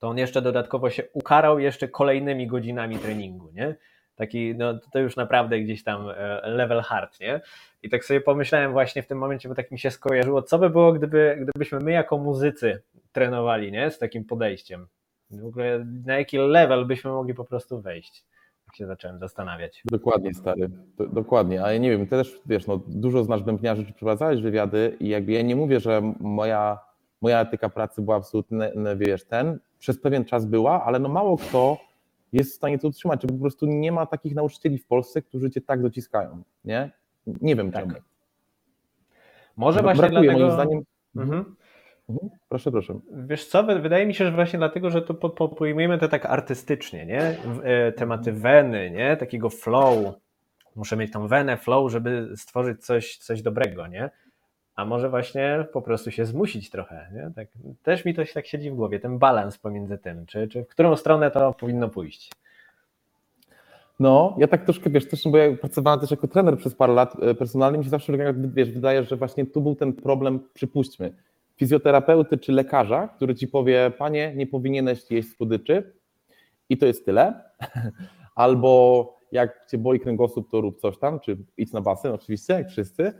to 0.03 0.09
on 0.09 0.17
jeszcze 0.17 0.41
dodatkowo 0.41 0.89
się 0.89 1.03
ukarał 1.13 1.59
jeszcze 1.59 1.87
kolejnymi 1.87 2.47
godzinami 2.47 2.97
treningu, 2.97 3.49
nie? 3.53 3.75
Taki, 4.15 4.55
no 4.55 4.79
to 4.91 4.99
już 4.99 5.15
naprawdę 5.15 5.59
gdzieś 5.59 5.83
tam 5.83 6.09
e, 6.09 6.41
level 6.49 6.81
hard, 6.81 7.19
nie? 7.19 7.41
I 7.83 7.89
tak 7.89 8.05
sobie 8.05 8.21
pomyślałem 8.21 8.71
właśnie 8.71 9.03
w 9.03 9.07
tym 9.07 9.17
momencie, 9.17 9.49
bo 9.49 9.55
tak 9.55 9.71
mi 9.71 9.79
się 9.79 9.91
skojarzyło, 9.91 10.41
co 10.41 10.59
by 10.59 10.69
było, 10.69 10.93
gdyby, 10.93 11.37
gdybyśmy 11.41 11.79
my 11.79 11.91
jako 11.91 12.17
muzycy 12.17 12.81
trenowali, 13.11 13.71
nie? 13.71 13.91
Z 13.91 13.99
takim 13.99 14.25
podejściem. 14.25 14.87
W 15.29 15.45
ogóle 15.45 15.85
na 16.05 16.17
jaki 16.17 16.37
level 16.37 16.85
byśmy 16.85 17.11
mogli 17.11 17.33
po 17.33 17.45
prostu 17.45 17.81
wejść 17.81 18.25
się 18.73 18.87
zacząłem 18.87 19.19
zastanawiać. 19.19 19.81
Dokładnie, 19.85 20.33
stary, 20.33 20.69
Do, 20.97 21.07
dokładnie, 21.07 21.63
ale 21.63 21.79
nie 21.79 21.91
wiem, 21.91 22.07
ty 22.07 22.09
też, 22.09 22.41
wiesz, 22.45 22.67
no, 22.67 22.79
dużo 22.87 23.23
znasz 23.23 23.43
bębniarzy, 23.43 23.85
czy 23.85 23.93
przeprowadzałeś 23.93 24.41
wywiady 24.41 24.97
i 24.99 25.09
jakby 25.09 25.31
ja 25.31 25.41
nie 25.41 25.55
mówię, 25.55 25.79
że 25.79 26.13
moja, 26.19 26.79
moja 27.21 27.41
etyka 27.41 27.69
pracy 27.69 28.01
była 28.01 28.15
absolutnie, 28.15 28.71
wiesz, 28.95 29.25
ten, 29.25 29.59
przez 29.83 29.99
pewien 29.99 30.25
czas 30.25 30.45
była, 30.45 30.83
ale 30.83 30.99
no 30.99 31.09
mało 31.09 31.37
kto 31.37 31.77
jest 32.33 32.51
w 32.51 32.55
stanie 32.55 32.79
to 32.79 32.87
utrzymać, 32.87 33.21
czy 33.21 33.27
po 33.27 33.33
prostu 33.33 33.65
nie 33.65 33.91
ma 33.91 34.05
takich 34.05 34.35
nauczycieli 34.35 34.77
w 34.77 34.85
Polsce, 34.85 35.21
którzy 35.21 35.51
cię 35.51 35.61
tak 35.61 35.81
dociskają, 35.81 36.43
nie? 36.65 36.91
Nie 37.27 37.55
wiem 37.55 37.71
tak. 37.71 37.83
czemu. 37.83 37.95
Może 39.57 39.81
właśnie 39.81 40.01
Brakuje, 40.01 40.21
dlatego... 40.21 40.45
moim 40.45 40.51
zdaniem... 40.51 40.83
Mhm. 41.15 41.55
Mhm. 42.09 42.29
Proszę, 42.49 42.71
proszę. 42.71 42.99
Wiesz 43.11 43.47
co, 43.47 43.63
wydaje 43.63 44.05
mi 44.05 44.13
się, 44.13 44.25
że 44.25 44.31
właśnie 44.31 44.59
dlatego, 44.59 44.89
że 44.89 45.01
to 45.01 45.13
pojmujemy 45.49 45.97
to 45.97 46.07
tak 46.07 46.25
artystycznie, 46.25 47.05
nie? 47.05 47.37
E, 47.63 47.91
tematy 47.91 48.31
weny, 48.31 48.91
nie? 48.91 49.17
Takiego 49.17 49.49
flow. 49.49 50.15
Muszę 50.75 50.97
mieć 50.97 51.11
tą 51.11 51.27
wenę, 51.27 51.57
flow, 51.57 51.91
żeby 51.91 52.33
stworzyć 52.35 52.85
coś, 52.85 53.17
coś 53.17 53.41
dobrego, 53.41 53.87
nie? 53.87 54.09
A 54.75 54.85
może 54.85 55.09
właśnie 55.09 55.65
po 55.73 55.81
prostu 55.81 56.11
się 56.11 56.25
zmusić 56.25 56.69
trochę, 56.69 57.07
nie? 57.13 57.31
Tak, 57.35 57.47
też 57.83 58.05
mi 58.05 58.13
to 58.13 58.25
się 58.25 58.33
tak 58.33 58.47
siedzi 58.47 58.71
w 58.71 58.75
głowie, 58.75 58.99
ten 58.99 59.19
balans 59.19 59.57
pomiędzy 59.57 59.97
tym, 59.97 60.25
czy, 60.25 60.47
czy 60.47 60.63
w 60.63 60.67
którą 60.67 60.95
stronę 60.95 61.31
to 61.31 61.53
powinno 61.53 61.89
pójść. 61.89 62.31
No, 63.99 64.35
ja 64.37 64.47
tak 64.47 64.63
troszkę, 64.63 64.89
wiesz, 64.89 65.07
też, 65.07 65.23
bo 65.25 65.37
ja 65.37 65.57
pracowałem 65.57 65.99
też 65.99 66.11
jako 66.11 66.27
trener 66.27 66.57
przez 66.57 66.75
parę 66.75 66.93
lat 66.93 67.15
e, 67.21 67.35
personalnie, 67.35 67.77
mi 67.77 67.83
się 67.83 67.89
zawsze 67.89 68.13
wiesz, 68.37 68.71
wydaje, 68.71 69.03
że 69.03 69.15
właśnie 69.15 69.45
tu 69.45 69.61
był 69.61 69.75
ten 69.75 69.93
problem, 69.93 70.39
przypuśćmy, 70.53 71.13
fizjoterapeuty 71.57 72.37
czy 72.37 72.51
lekarza, 72.51 73.07
który 73.07 73.35
ci 73.35 73.47
powie, 73.47 73.91
panie, 73.97 74.33
nie 74.35 74.47
powinieneś 74.47 75.11
jeść 75.11 75.35
słodyczy 75.35 75.93
i 76.69 76.77
to 76.77 76.85
jest 76.85 77.05
tyle. 77.05 77.41
Albo 78.35 79.23
jak 79.31 79.65
cię 79.71 79.77
boli 79.77 79.99
kręgosłup, 79.99 80.51
to 80.51 80.61
rób 80.61 80.79
coś 80.79 80.97
tam, 80.97 81.19
czy 81.19 81.37
idź 81.57 81.71
na 81.71 81.81
basen, 81.81 82.11
oczywiście, 82.11 82.53
jak 82.53 82.69
wszyscy. 82.69 83.13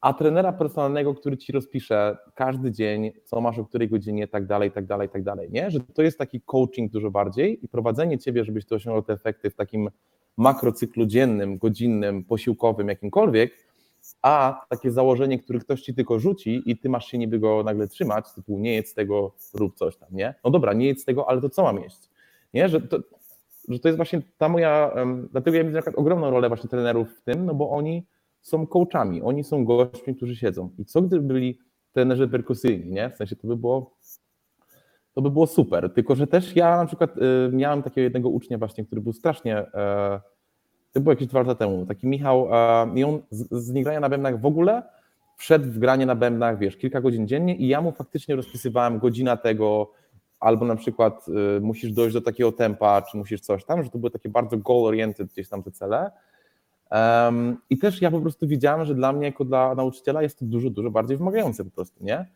A 0.00 0.14
trenera 0.18 0.52
personalnego, 0.52 1.14
który 1.14 1.36
ci 1.36 1.52
rozpisze 1.52 2.16
każdy 2.34 2.72
dzień, 2.72 3.12
co 3.24 3.40
masz 3.40 3.58
o 3.58 3.64
której 3.64 3.88
godzinie, 3.88 4.28
tak 4.28 4.46
dalej, 4.46 4.70
tak 4.70 4.86
dalej, 4.86 5.08
tak 5.08 5.22
dalej, 5.22 5.50
nie? 5.50 5.70
Że 5.70 5.80
to 5.80 6.02
jest 6.02 6.18
taki 6.18 6.40
coaching 6.40 6.92
dużo 6.92 7.10
bardziej 7.10 7.64
i 7.64 7.68
prowadzenie 7.68 8.18
ciebie, 8.18 8.44
żebyś 8.44 8.66
to 8.66 8.74
osiągnął 8.74 9.02
te 9.02 9.12
efekty 9.12 9.50
w 9.50 9.54
takim 9.54 9.90
makrocyklu 10.36 11.06
dziennym, 11.06 11.58
godzinnym, 11.58 12.24
posiłkowym, 12.24 12.88
jakimkolwiek, 12.88 13.52
a 14.22 14.64
takie 14.68 14.90
założenie, 14.90 15.38
które 15.38 15.58
ktoś 15.58 15.82
ci 15.82 15.94
tylko 15.94 16.18
rzuci 16.18 16.62
i 16.66 16.78
ty 16.78 16.88
masz 16.88 17.06
się 17.06 17.18
niby 17.18 17.38
go 17.38 17.62
nagle 17.62 17.88
trzymać, 17.88 18.32
typu 18.34 18.58
nie 18.58 18.74
jedz 18.74 18.94
tego, 18.94 19.32
rób 19.54 19.74
coś 19.74 19.96
tam, 19.96 20.08
nie? 20.12 20.34
No 20.44 20.50
dobra, 20.50 20.72
nie 20.72 20.86
jedz 20.86 21.04
tego, 21.04 21.28
ale 21.28 21.40
to 21.40 21.48
co 21.48 21.62
mam 21.62 21.80
jeść? 21.80 22.10
Nie? 22.54 22.68
Że 22.68 22.80
to, 22.80 22.98
że 23.68 23.78
to 23.78 23.88
jest 23.88 23.96
właśnie 23.96 24.22
ta 24.38 24.48
moja, 24.48 24.94
dlatego 25.30 25.56
ja 25.56 25.64
widzę 25.64 25.80
ogromną 25.96 26.30
rolę 26.30 26.48
właśnie 26.48 26.70
trenerów 26.70 27.08
w 27.18 27.22
tym, 27.22 27.44
no 27.46 27.54
bo 27.54 27.70
oni 27.70 28.06
są 28.42 28.66
coachami, 28.66 29.22
oni 29.22 29.44
są 29.44 29.64
gośćmi, 29.64 30.16
którzy 30.16 30.36
siedzą. 30.36 30.70
I 30.78 30.84
co 30.84 31.02
gdyby 31.02 31.26
byli 31.26 31.58
trenerzy 31.92 32.28
perkusyjni, 32.28 32.92
nie? 32.92 33.10
W 33.10 33.16
sensie 33.16 33.36
to 33.36 33.48
by 33.48 33.56
było 33.56 33.96
to 35.14 35.22
by 35.22 35.30
było 35.30 35.46
super, 35.46 35.94
tylko 35.94 36.14
że 36.14 36.26
też 36.26 36.56
ja 36.56 36.76
na 36.76 36.86
przykład 36.86 37.10
y, 37.16 37.20
miałem 37.52 37.82
takiego 37.82 38.00
jednego 38.00 38.28
ucznia 38.28 38.58
właśnie, 38.58 38.84
który 38.84 39.00
był 39.00 39.12
strasznie 39.12 39.62
y, 39.62 39.66
to 40.92 41.00
było 41.00 41.12
jakieś 41.12 41.28
dwa 41.28 41.38
lata 41.38 41.54
temu, 41.54 41.86
taki 41.86 42.06
Michał, 42.06 42.48
i 42.94 43.04
on 43.04 43.22
z, 43.30 43.64
z 43.64 43.72
niegrania 43.72 44.00
na 44.00 44.08
bębnach 44.08 44.40
w 44.40 44.46
ogóle 44.46 44.82
wszedł 45.36 45.64
w 45.64 45.78
granie 45.78 46.06
na 46.06 46.14
bębnach, 46.14 46.58
wiesz, 46.58 46.76
kilka 46.76 47.00
godzin 47.00 47.26
dziennie 47.28 47.56
i 47.56 47.68
ja 47.68 47.80
mu 47.80 47.92
faktycznie 47.92 48.36
rozpisywałem 48.36 48.98
godzina 48.98 49.36
tego, 49.36 49.92
albo 50.40 50.64
na 50.64 50.76
przykład 50.76 51.26
y, 51.56 51.60
musisz 51.60 51.92
dojść 51.92 52.14
do 52.14 52.20
takiego 52.20 52.52
tempa, 52.52 53.02
czy 53.02 53.16
musisz 53.16 53.40
coś 53.40 53.64
tam, 53.64 53.82
że 53.82 53.90
to 53.90 53.98
były 53.98 54.10
takie 54.10 54.28
bardzo 54.28 54.56
goal-oriented 54.56 55.26
gdzieś 55.32 55.48
tam 55.48 55.62
te 55.62 55.70
cele. 55.70 56.10
Um, 56.92 57.56
I 57.70 57.78
też 57.78 58.02
ja 58.02 58.10
po 58.10 58.20
prostu 58.20 58.46
widziałem, 58.46 58.86
że 58.86 58.94
dla 58.94 59.12
mnie 59.12 59.26
jako 59.26 59.44
dla 59.44 59.74
nauczyciela 59.74 60.22
jest 60.22 60.38
to 60.38 60.44
dużo, 60.44 60.70
dużo 60.70 60.90
bardziej 60.90 61.16
wymagające 61.16 61.64
po 61.64 61.70
prostu, 61.70 62.04
nie? 62.04 62.26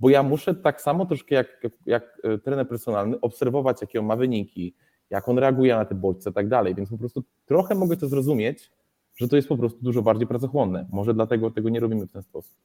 Bo 0.00 0.10
ja 0.10 0.22
muszę 0.22 0.54
tak 0.54 0.80
samo 0.80 1.06
troszkę 1.06 1.34
jak, 1.34 1.60
jak, 1.62 1.72
jak 1.86 2.20
y, 2.24 2.38
trener 2.38 2.68
personalny 2.68 3.20
obserwować, 3.20 3.80
jakie 3.80 4.00
on 4.00 4.06
ma 4.06 4.16
wyniki, 4.16 4.74
jak 5.10 5.28
on 5.28 5.38
reaguje 5.38 5.76
na 5.76 5.84
te 5.84 5.94
bodźce 5.94 6.30
i 6.30 6.32
tak 6.32 6.48
dalej. 6.48 6.74
Więc 6.74 6.90
po 6.90 6.98
prostu 6.98 7.24
trochę 7.46 7.74
mogę 7.74 7.96
to 7.96 8.08
zrozumieć, 8.08 8.70
że 9.16 9.28
to 9.28 9.36
jest 9.36 9.48
po 9.48 9.56
prostu 9.56 9.78
dużo 9.82 10.02
bardziej 10.02 10.26
pracochłonne. 10.26 10.86
Może 10.92 11.14
dlatego 11.14 11.50
tego 11.50 11.68
nie 11.68 11.80
robimy 11.80 12.06
w 12.06 12.12
ten 12.12 12.22
sposób. 12.22 12.56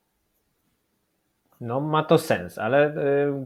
No, 1.61 1.79
ma 1.79 2.03
to 2.03 2.17
sens, 2.17 2.57
ale 2.57 2.97
y, 2.97 3.45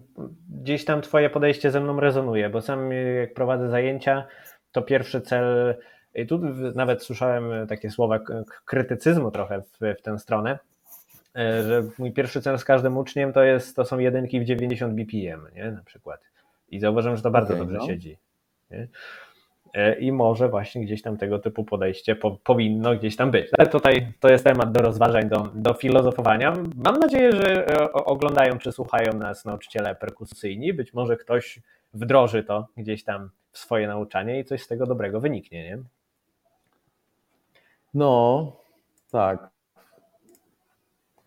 gdzieś 0.62 0.86
tam 0.86 1.02
Twoje 1.02 1.30
podejście 1.30 1.72
ze 1.72 1.82
mną 1.82 2.00
rezonuje, 2.00 2.50
bo 2.50 2.62
sam 2.62 2.92
jak 2.92 3.34
prowadzę 3.34 3.70
zajęcia, 3.70 4.28
to 4.72 4.82
pierwszy 4.82 5.22
cel, 5.22 5.76
i 6.16 6.28
tu 6.28 6.40
nawet 6.76 7.04
słyszałem 7.04 7.68
takie 7.68 7.92
słowa 7.92 8.20
krytycyzmu 8.66 9.32
trochę 9.32 9.62
w, 9.62 9.96
w 10.00 10.02
tę 10.02 10.20
stronę, 10.20 10.60
y, 11.38 11.64
że 11.64 11.84
mój 11.98 12.12
pierwszy 12.12 12.42
cel 12.42 12.60
z 12.60 12.66
każdym 12.66 12.98
uczniem 12.98 13.34
to, 13.34 13.44
jest, 13.44 13.76
to 13.76 13.86
są 13.86 14.00
jedynki 14.00 14.40
w 14.40 14.46
90 14.46 14.94
BPM, 14.94 15.48
nie? 15.56 15.72
na 15.72 15.84
przykład. 15.84 16.22
I 16.70 16.80
zauważyłem, 16.80 17.18
że 17.18 17.24
to 17.24 17.32
bardzo 17.32 17.54
okay, 17.54 17.66
dobrze 17.66 17.78
no. 17.78 17.88
siedzi. 17.88 18.18
Nie? 18.72 18.88
E, 19.74 20.00
I 20.00 20.12
może 20.12 20.50
właśnie 20.50 20.86
gdzieś 20.86 21.02
tam 21.02 21.18
tego 21.18 21.40
typu 21.40 21.64
podejście 21.64 22.16
po, 22.16 22.32
powinno 22.32 22.96
gdzieś 22.96 23.16
tam 23.16 23.32
być. 23.32 23.48
Ale 23.58 23.68
tutaj 23.68 24.14
to 24.20 24.30
jest 24.30 24.44
temat 24.44 24.72
do 24.72 24.82
rozważań, 24.82 25.30
do, 25.30 25.50
do 25.54 25.74
filozofowania. 25.74 26.54
Mam 26.76 27.00
nadzieję, 27.00 27.32
że 27.32 27.70
e, 27.82 27.94
oglądają 27.94 28.58
czy 28.58 28.72
słuchają 28.72 29.14
nas 29.14 29.46
nauczyciele 29.46 29.96
perkusyjni. 29.96 30.74
Być 30.74 30.94
może 30.94 31.18
ktoś 31.18 31.60
wdroży 31.94 32.44
to 32.44 32.68
gdzieś 32.78 33.04
tam 33.04 33.30
w 33.52 33.58
swoje 33.58 33.88
nauczanie 33.88 34.40
i 34.40 34.46
coś 34.46 34.62
z 34.64 34.68
tego 34.68 34.86
dobrego 34.86 35.20
wyniknie, 35.20 35.64
nie? 35.64 35.78
No, 37.94 38.52
tak. 39.12 39.50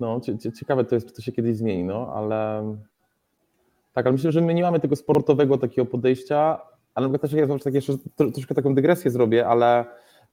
No, 0.00 0.20
ciekawe 0.60 0.84
to 0.84 0.94
jest, 0.94 1.06
czy 1.08 1.14
to 1.14 1.22
się 1.22 1.32
kiedyś 1.32 1.56
zmieni, 1.56 1.84
no, 1.84 2.12
ale 2.14 2.62
tak, 3.92 4.06
ale 4.06 4.12
myślę, 4.12 4.32
że 4.32 4.40
my 4.40 4.54
nie 4.54 4.62
mamy 4.62 4.80
tego 4.80 4.96
sportowego 4.96 5.58
takiego 5.58 5.86
podejścia, 5.86 6.60
ale 6.94 7.08
na 7.08 7.18
też 7.18 7.32
ja 7.32 7.46
zawsze 7.46 7.64
tak 7.64 7.74
jeszcze 7.74 7.92
troszkę 8.16 8.54
taką 8.54 8.74
dygresję 8.74 9.10
zrobię, 9.10 9.46
ale 9.46 9.84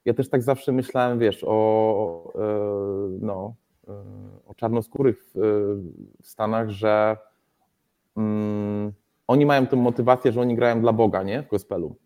ja 0.04 0.14
też 0.14 0.28
tak 0.28 0.42
zawsze 0.42 0.72
myślałem, 0.72 1.18
wiesz, 1.18 1.44
o, 1.46 2.32
e, 2.34 3.18
no, 3.20 3.54
e, 3.88 3.92
o 4.46 4.54
czarnoskórych 4.54 5.26
w 6.22 6.26
Stanach, 6.26 6.70
że 6.70 7.16
um, 8.16 8.92
oni 9.26 9.46
mają 9.46 9.66
tę 9.66 9.76
motywację, 9.76 10.32
że 10.32 10.40
oni 10.40 10.56
grają 10.56 10.80
dla 10.80 10.92
Boga, 10.92 11.22
nie, 11.22 11.42
w 11.42 11.48
gospelu. 11.48 11.96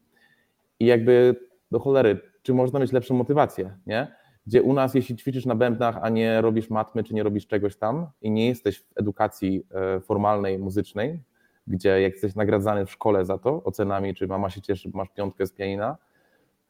I 0.81 0.87
jakby 0.87 1.37
do 1.71 1.81
cholery, 1.81 2.21
czy 2.43 2.55
można 2.55 2.81
mieć 2.81 2.93
lepszą 2.93 3.15
motywację, 3.15 3.77
nie? 3.87 4.18
Gdzie 4.49 4.63
u 4.63 4.73
nas, 4.73 4.95
jeśli 4.95 5.17
ćwiczysz 5.17 5.47
na 5.47 5.55
bębnach, 5.55 5.99
a 6.03 6.09
nie 6.09 6.41
robisz 6.41 6.71
matmy, 6.71 7.05
czy 7.05 7.15
nie 7.15 7.23
robisz 7.23 7.47
czegoś 7.47 7.77
tam 7.77 8.07
i 8.23 8.31
nie 8.31 8.49
jesteś 8.49 8.79
w 8.79 8.87
edukacji 8.97 9.67
e, 9.71 10.01
formalnej, 10.01 10.59
muzycznej, 10.59 11.21
gdzie 11.67 12.01
jak 12.01 12.13
jesteś 12.13 12.35
nagradzany 12.35 12.87
w 12.87 12.91
szkole 12.91 13.25
za 13.25 13.39
to 13.39 13.63
ocenami, 13.65 14.15
czy 14.15 14.27
mama 14.27 14.51
się 14.51 14.61
cieszy, 14.61 14.91
masz 14.95 15.09
piątkę 15.09 15.47
z 15.47 15.53
pianina, 15.53 15.97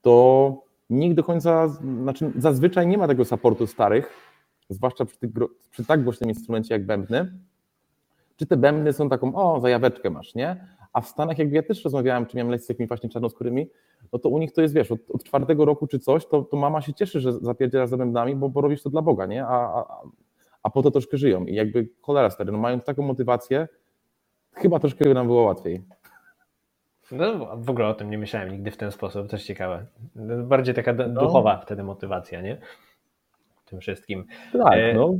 to 0.02 0.62
nikt 0.90 1.16
do 1.16 1.24
końca, 1.24 1.68
znaczy 2.02 2.32
zazwyczaj 2.36 2.86
nie 2.86 2.98
ma 2.98 3.08
tego 3.08 3.24
supportu 3.24 3.66
starych, 3.66 4.10
zwłaszcza 4.70 5.04
przy, 5.04 5.18
tych, 5.18 5.30
przy 5.70 5.84
tak 5.84 6.04
głośnym 6.04 6.30
instrumencie 6.30 6.74
jak 6.74 6.86
bębny, 6.86 7.32
czy 8.36 8.46
te 8.46 8.56
bębny 8.56 8.92
są 8.92 9.08
taką, 9.08 9.34
o, 9.34 9.60
zajaweczkę 9.60 10.10
masz, 10.10 10.34
nie? 10.34 10.66
A 10.98 11.00
w 11.00 11.08
Stanach, 11.08 11.38
jakby 11.38 11.56
ja 11.56 11.62
też 11.62 11.84
rozmawiałem, 11.84 12.26
czy 12.26 12.36
miałem 12.36 12.50
lekcje 12.50 12.66
z 12.66 12.68
jakimiś 12.68 12.88
właśnie 12.88 13.08
czarnoskórymi, 13.08 13.68
no 14.12 14.18
to 14.18 14.28
u 14.28 14.38
nich 14.38 14.52
to 14.52 14.62
jest, 14.62 14.74
wiesz, 14.74 14.92
od, 14.92 15.10
od 15.10 15.24
czwartego 15.24 15.64
roku 15.64 15.86
czy 15.86 15.98
coś, 15.98 16.26
to, 16.26 16.42
to 16.42 16.56
mama 16.56 16.80
się 16.80 16.94
cieszy, 16.94 17.20
że 17.20 17.32
zapierdzielasz 17.32 17.88
za 17.88 17.96
bębnami, 17.96 18.36
bo, 18.36 18.48
bo 18.48 18.60
robisz 18.60 18.82
to 18.82 18.90
dla 18.90 19.02
Boga, 19.02 19.26
nie? 19.26 19.46
A, 19.46 19.54
a, 19.54 20.02
a 20.62 20.70
po 20.70 20.82
to 20.82 20.90
troszkę 20.90 21.16
żyją. 21.18 21.44
I 21.44 21.54
jakby 21.54 21.88
cholera 22.02 22.30
stary, 22.30 22.52
no 22.52 22.58
mają 22.58 22.80
taką 22.80 23.02
motywację, 23.02 23.68
chyba 24.52 24.78
troszkę 24.78 25.04
by 25.04 25.14
nam 25.14 25.26
było 25.26 25.42
łatwiej. 25.42 25.82
No, 27.12 27.56
w 27.56 27.70
ogóle 27.70 27.86
o 27.88 27.94
tym 27.94 28.10
nie 28.10 28.18
myślałem 28.18 28.52
nigdy 28.52 28.70
w 28.70 28.76
ten 28.76 28.92
sposób, 28.92 29.28
też 29.28 29.44
ciekawe. 29.44 29.86
Bardziej 30.44 30.74
taka 30.74 30.92
No. 30.92 31.08
duchowa 31.08 31.58
wtedy 31.58 31.82
motywacja, 31.82 32.40
nie? 32.42 32.58
Tym 33.64 33.80
wszystkim. 33.80 34.24
Tak, 34.52 34.72
E, 34.74 34.94
no. 34.94 35.14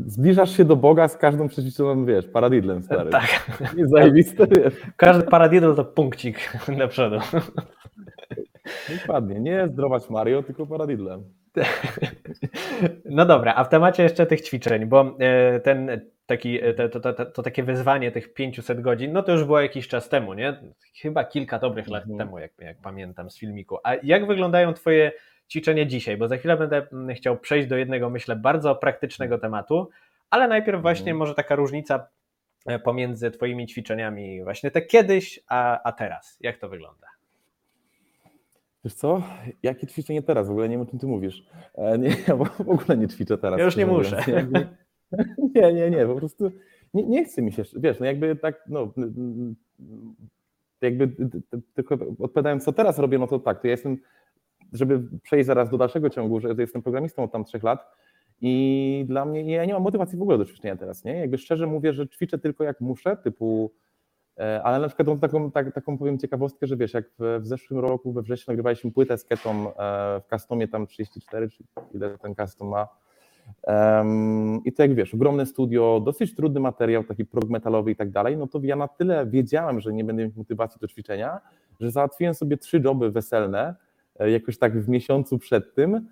Zbliżasz 0.00 0.56
się 0.56 0.64
do 0.64 0.76
Boga 0.76 1.08
z 1.08 1.16
każdą 1.16 1.48
przećwiczoną, 1.48 2.04
wiesz, 2.04 2.26
paradidlem 2.28 2.82
stary. 2.82 3.10
Tak. 3.10 3.50
Jest 3.76 3.90
zajebiste, 3.90 4.46
wiesz. 4.56 4.74
Każdy 4.96 5.24
paradidol 5.24 5.76
to 5.76 5.84
punkcik 5.84 6.52
do 6.78 6.88
przodu. 6.88 7.18
Dokładnie, 9.00 9.40
nie 9.40 9.68
zdrować 9.68 10.10
Mario, 10.10 10.42
tylko 10.42 10.66
paradidlem. 10.66 11.24
No 13.04 13.26
dobra, 13.26 13.54
a 13.56 13.64
w 13.64 13.68
temacie 13.68 14.02
jeszcze 14.02 14.26
tych 14.26 14.40
ćwiczeń, 14.40 14.86
bo 14.86 15.16
e, 15.18 15.60
ten 15.60 16.00
taki, 16.26 16.64
e, 16.64 16.74
to, 16.74 17.00
to, 17.00 17.12
to, 17.12 17.26
to 17.26 17.42
takie 17.42 17.62
wyzwanie 17.62 18.12
tych 18.12 18.34
500 18.34 18.80
godzin, 18.80 19.12
no 19.12 19.22
to 19.22 19.32
już 19.32 19.44
było 19.44 19.60
jakiś 19.60 19.88
czas 19.88 20.08
temu, 20.08 20.34
nie? 20.34 20.60
Chyba 21.02 21.24
kilka 21.24 21.58
dobrych 21.58 21.88
lat 21.88 22.02
Mhm. 22.02 22.18
temu, 22.18 22.38
jak, 22.38 22.52
jak 22.58 22.76
pamiętam 22.82 23.30
z 23.30 23.38
filmiku. 23.38 23.78
A 23.84 23.94
jak 24.02 24.26
wyglądają 24.26 24.74
Twoje 24.74 25.12
ćwiczenia 25.50 25.84
dzisiaj? 25.84 26.16
Bo 26.16 26.28
za 26.28 26.36
chwilę 26.36 26.56
będę 26.56 26.86
mm, 26.92 27.14
chciał 27.16 27.38
przejść 27.38 27.68
do 27.68 27.76
jednego, 27.76 28.10
myślę, 28.10 28.36
bardzo 28.36 28.74
praktycznego 28.76 29.38
tematu, 29.38 29.88
ale 30.30 30.48
najpierw 30.48 30.82
właśnie 30.82 31.02
Mhm. 31.12 31.16
może 31.16 31.34
taka 31.34 31.54
różnica 31.56 32.08
e, 32.66 32.78
pomiędzy 32.78 33.30
Twoimi 33.30 33.66
ćwiczeniami 33.66 34.44
właśnie 34.44 34.70
te 34.70 34.82
kiedyś, 34.82 35.40
a, 35.48 35.82
a 35.82 35.92
teraz. 35.92 36.38
Jak 36.40 36.58
to 36.58 36.68
wygląda? 36.68 37.06
Wiesz 38.84 38.94
co, 38.94 39.22
jakie 39.62 39.86
ćwiczenie 39.86 40.22
teraz? 40.22 40.48
W 40.48 40.50
ogóle 40.50 40.68
nie 40.68 40.74
wiem, 40.76 40.86
o 40.86 40.90
czym 40.90 40.98
ty 40.98 41.06
mówisz. 41.06 41.46
E, 41.74 41.98
Nie, 41.98 42.08
ja 42.28 42.36
w 42.36 42.60
ogóle 42.70 42.96
nie 42.98 43.08
ćwiczę 43.08 43.38
teraz. 43.38 43.58
Ja 43.58 43.64
już 43.64 43.76
nie 43.76 43.86
muszę. 43.86 44.16
mówiąc. 44.26 44.50
Nie, 45.54 45.72
nie, 45.72 45.90
nie, 45.90 46.06
po 46.06 46.14
prostu 46.14 46.52
nie, 46.94 47.02
nie 47.06 47.24
chce 47.24 47.42
mi 47.42 47.52
się, 47.52 47.62
wiesz, 47.76 48.00
no 48.00 48.06
jakby 48.06 48.36
tak, 48.36 48.62
no, 48.68 48.92
jakby 50.80 51.16
tylko 51.74 51.98
odpowiadając, 52.18 52.64
co 52.64 52.72
teraz 52.72 52.98
robię, 52.98 53.18
no 53.18 53.26
to 53.26 53.38
tak, 53.38 53.60
to 53.60 53.66
ja 53.66 53.70
jestem, 53.70 53.96
żeby 54.72 55.02
przejść 55.22 55.46
zaraz 55.46 55.70
do 55.70 55.78
dalszego 55.78 56.10
ciągu, 56.10 56.40
że 56.40 56.54
jestem 56.58 56.82
programistą 56.82 57.22
od 57.22 57.32
tam 57.32 57.44
trzech 57.44 57.62
lat 57.62 57.86
i 58.40 59.04
dla 59.08 59.24
mnie, 59.24 59.54
ja 59.54 59.64
nie 59.64 59.72
mam 59.72 59.82
motywacji 59.82 60.18
w 60.18 60.22
ogóle 60.22 60.38
do 60.38 60.44
ćwiczenia 60.44 60.76
teraz, 60.76 61.04
nie? 61.04 61.18
Jakby 61.18 61.38
szczerze 61.38 61.66
mówię, 61.66 61.92
że 61.92 62.08
ćwiczę 62.08 62.38
tylko 62.38 62.64
jak 62.64 62.80
muszę, 62.80 63.16
typu 63.16 63.70
E, 64.38 64.62
Ale 64.62 64.78
na 64.78 64.88
przykład 64.88 65.20
taką, 65.20 65.50
tak, 65.50 65.74
taką 65.74 65.98
powiem 65.98 66.18
ciekawostkę, 66.18 66.66
że 66.66 66.76
wiesz, 66.76 66.94
jak 66.94 67.04
w, 67.18 67.38
w 67.40 67.46
zeszłym 67.46 67.80
roku 67.80 68.12
we 68.12 68.22
wrześniu 68.22 68.52
nagrywaliśmy 68.52 68.92
płytę 68.92 69.18
z 69.18 69.24
Ketą 69.24 69.50
e, 69.50 70.20
w 70.20 70.26
customie 70.30 70.68
tam 70.68 70.86
34, 70.86 71.50
czy 71.50 71.64
ile 71.94 72.18
ten 72.18 72.34
custom 72.34 72.68
ma. 72.68 72.88
Em, 73.62 74.60
I 74.64 74.72
to 74.72 74.82
jak 74.82 74.94
wiesz, 74.94 75.14
ogromne 75.14 75.46
studio, 75.46 76.02
dosyć 76.04 76.34
trudny 76.34 76.60
materiał, 76.60 77.04
taki 77.04 77.24
prog 77.24 77.50
metalowy 77.50 77.90
i 77.90 77.96
tak 77.96 78.10
dalej, 78.10 78.36
no 78.36 78.46
to 78.46 78.60
ja 78.62 78.76
na 78.76 78.88
tyle 78.88 79.26
wiedziałem, 79.26 79.80
że 79.80 79.92
nie 79.92 80.04
będę 80.04 80.24
mieć 80.24 80.36
motywacji 80.36 80.80
do 80.80 80.88
ćwiczenia, 80.88 81.40
że 81.80 81.90
załatwiłem 81.90 82.34
sobie 82.34 82.56
trzy 82.56 82.80
joby 82.80 83.10
weselne, 83.10 83.74
jakoś 84.18 84.58
tak 84.58 84.80
w 84.82 84.88
miesiącu 84.88 85.38
przed 85.38 85.74
tym, 85.74 86.08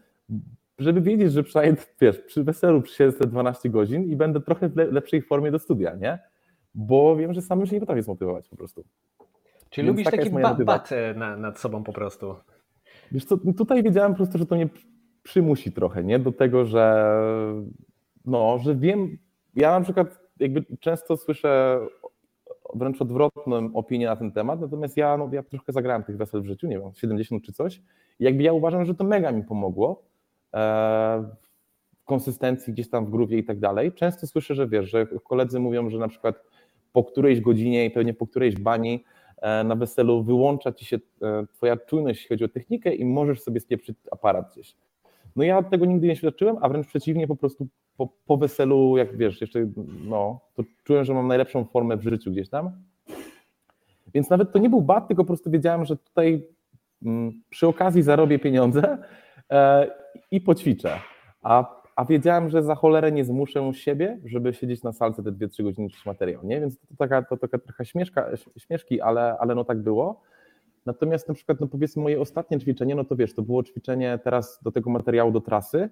żeby 0.78 1.00
wiedzieć, 1.00 1.32
że 1.32 1.42
przynajmniej, 1.42 1.76
wiesz, 2.00 2.18
przy 2.18 2.44
weselu 2.44 2.82
przysiedzę 2.82 3.18
te 3.18 3.26
12 3.26 3.70
godzin 3.70 4.05
i 4.05 4.16
będę 4.16 4.40
trochę 4.40 4.68
w 4.68 4.76
le- 4.76 4.90
lepszej 4.90 5.22
formie 5.22 5.50
do 5.50 5.59
studia, 5.59 5.94
nie? 5.94 6.18
Bo 6.74 7.16
wiem, 7.16 7.34
że 7.34 7.42
sam 7.42 7.66
się 7.66 7.74
nie 7.74 7.80
potrafię 7.80 8.02
zmotywować 8.02 8.48
po 8.48 8.57
prostu. 8.57 8.84
Czyli 9.70 9.86
Więc 9.86 9.98
lubisz 9.98 10.11
taki 10.11 10.30
ba- 10.30 10.55
bat 10.55 10.92
e, 10.92 11.14
na, 11.14 11.36
nad 11.36 11.59
sobą 11.59 11.84
po 11.84 11.92
prostu. 11.92 12.34
Wiesz 13.12 13.24
co, 13.24 13.36
tutaj 13.57 13.82
wiedziałem 13.82 14.12
po 14.12 14.16
prostu, 14.16 14.38
że 14.38 14.46
to 14.46 14.55
mnie 14.55 14.68
przymusi 15.22 15.72
trochę, 15.72 16.05
nie? 16.05 16.18
Do 16.18 16.32
tego, 16.32 16.64
że 16.64 17.07
no, 18.24 18.59
że 18.59 18.74
wiem, 18.74 19.18
ja 19.57 19.78
na 19.78 19.84
przykład 19.84 20.20
jakby 20.40 20.64
często 20.80 21.16
słyszę 21.16 21.80
wręcz 22.75 23.03
odwrotną 23.03 23.70
opinię 23.75 24.07
na 24.07 24.16
ten 24.16 24.33
temat, 24.33 24.61
natomiast 24.61 24.97
ja, 24.97 25.16
no, 25.16 25.29
ja 25.33 25.43
troszkę 25.43 25.72
zagrałem 25.72 26.05
tych 26.05 26.16
wesel 26.16 26.43
w 26.43 26.47
życiu, 26.47 26.66
nie 26.66 26.79
wiem, 26.79 26.91
70 26.95 27.43
czy 27.45 27.53
coś 27.53 27.81
i 28.20 28.25
jakby 28.25 28.43
ja 28.43 28.53
uważam, 28.53 28.85
że 28.85 28.95
to 28.95 29.05
mega 29.05 29.33
mi 29.33 29.45
pomogło 29.45 30.03
e, 30.55 31.25
w 31.99 32.05
konsystencji 32.05 32.72
gdzieś 32.72 32.91
tam 32.91 33.07
w 33.07 33.11
gruwie 33.11 33.39
i 33.39 33.45
tak 33.45 33.59
dalej. 33.59 33.93
Często 33.93 34.27
słyszę, 34.27 34.55
że 34.55 34.68
wiesz, 34.68 34.91
że 34.91 35.07
koledzy 35.07 35.61
mówią, 35.61 35.91
że 35.91 35.99
na 35.99 36.09
przykład 36.09 36.37
po 36.93 37.05
którejś 37.05 37.41
godzinie 37.41 37.87
i 37.87 37.91
pewnie 37.91 38.14
po 38.14 38.27
którejś 38.27 38.55
bani 38.57 39.05
e, 39.39 39.64
na 39.64 39.77
weselu 39.77 40.22
wyłącza 40.22 40.72
ci 40.72 40.85
się 40.85 40.97
e, 41.22 41.47
twoja 41.53 41.77
czujność, 41.77 42.20
jeśli 42.20 42.29
chodzi 42.29 42.45
o 42.45 42.49
technikę 42.49 42.95
i 42.95 43.05
możesz 43.05 43.43
sobie 43.43 43.61
spieprzyć 43.61 43.97
aparat 44.11 44.53
gdzieś. 44.53 44.77
No 45.37 45.45
ja 45.45 45.62
tego 45.62 45.87
nigdy 45.87 46.07
nie 46.07 46.16
świadczyłem, 46.16 46.57
a 46.61 46.68
wręcz 46.68 46.87
przeciwnie, 46.87 47.27
po 47.27 47.37
prostu 47.37 47.66
po, 47.97 48.09
po 48.26 48.36
weselu, 48.36 48.97
jak 48.97 49.16
wiesz, 49.16 49.40
jeszcze 49.40 49.66
no, 50.05 50.40
to 50.55 50.62
czułem, 50.84 51.05
że 51.05 51.14
mam 51.14 51.28
najlepszą 51.28 51.64
formę 51.64 51.97
w 51.97 52.03
życiu 52.03 52.30
gdzieś 52.30 52.49
tam. 52.49 52.70
Więc 54.14 54.30
nawet 54.30 54.53
to 54.53 54.59
nie 54.59 54.70
był 54.70 54.82
bat, 54.82 55.09
tylko 55.09 55.24
po 55.24 55.26
prostu 55.26 55.51
wiedziałem, 55.51 55.84
że 55.84 55.97
tutaj 55.97 56.49
mm, 57.03 57.42
przy 57.51 57.66
okazji 57.66 58.03
zarobię 58.03 58.38
pieniądze 58.38 58.99
e, 59.51 59.90
i 60.30 60.40
poćwiczę. 60.40 61.01
A, 61.42 61.82
a 61.97 62.05
wiedziałem, 62.05 62.49
że 62.49 62.62
za 62.62 62.74
cholerę 62.74 63.12
nie 63.12 63.24
zmuszę 63.24 63.74
siebie, 63.74 64.18
żeby 64.24 64.55
siedzieć 64.55 64.82
na 64.82 64.92
salce 64.92 65.22
te 65.22 65.32
2-3 65.32 65.62
godziny 65.62 65.88
czytać 65.90 66.07
materiał, 66.07 66.40
nie? 66.45 66.61
Więc 66.61 66.78
to 66.78 66.97
taka, 66.99 67.22
to 67.22 67.36
taka 67.36 67.59
trochę 67.59 67.84
śmieszka, 67.84 68.30
śmieszki, 68.59 69.01
ale, 69.01 69.36
ale 69.38 69.55
no 69.55 69.64
tak 69.64 69.82
było. 69.82 70.20
Natomiast 70.86 71.28
na 71.28 71.34
przykład, 71.34 71.61
no 71.61 71.66
powiedzmy, 71.66 72.03
moje 72.03 72.20
ostatnie 72.20 72.61
ćwiczenie, 72.61 72.95
no 72.95 73.05
to 73.05 73.16
wiesz, 73.16 73.34
to 73.34 73.42
było 73.42 73.62
ćwiczenie 73.62 74.18
teraz 74.24 74.61
do 74.62 74.72
tego 74.72 74.90
materiału 74.90 75.30
do 75.30 75.40
trasy, 75.40 75.88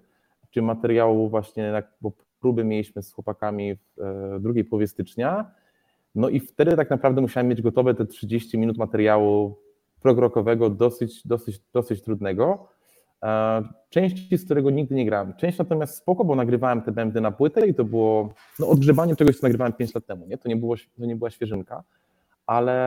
czy 0.53 0.62
materiału 0.62 1.28
właśnie, 1.28 1.82
bo 2.00 2.12
próby 2.40 2.64
mieliśmy 2.64 3.03
z 3.03 3.12
chłopakami 3.12 3.74
w 3.74 4.00
e, 4.00 4.40
drugiej 4.40 4.64
połowie 4.64 4.86
stycznia, 4.86 5.50
no 6.14 6.28
i 6.28 6.40
wtedy 6.40 6.76
tak 6.76 6.90
naprawdę 6.90 7.20
musiałem 7.20 7.48
mieć 7.48 7.62
gotowe 7.62 7.94
te 7.94 8.07
30 8.07 8.59
minut 8.59 8.78
materiału 8.78 9.59
progrokowego, 10.00 10.70
dosyć, 10.70 11.26
dosyć, 11.26 11.61
dosyć 11.72 12.03
trudnego, 12.03 12.68
e, 13.22 13.62
części 13.90 14.38
z 14.38 14.44
którego 14.44 14.70
nigdy 14.70 14.94
nie 14.94 15.07
grałem. 15.07 15.34
Część 15.34 15.59
natomiast 15.59 15.96
spoko, 15.96 16.24
bo 16.24 16.34
nagrywałem 16.34 16.82
te 16.82 16.92
bębny 16.92 17.20
na 17.20 17.30
płytę 17.30 17.66
i 17.66 17.74
to 17.74 17.84
było 17.84 18.34
no, 18.59 18.68
odgrzebanie 18.68 19.16
czegoś, 19.16 19.36
co 19.36 19.46
nagrywałem 19.46 19.72
5 19.72 19.94
lat 19.94 20.07
temu, 20.07 20.26
nie? 20.26 20.38
To, 20.38 20.48
nie 20.48 20.57
było, 20.57 20.74
to 20.98 21.07
nie 21.07 21.16
była 21.16 21.30
świeżynka, 21.30 21.82
ale 22.46 22.86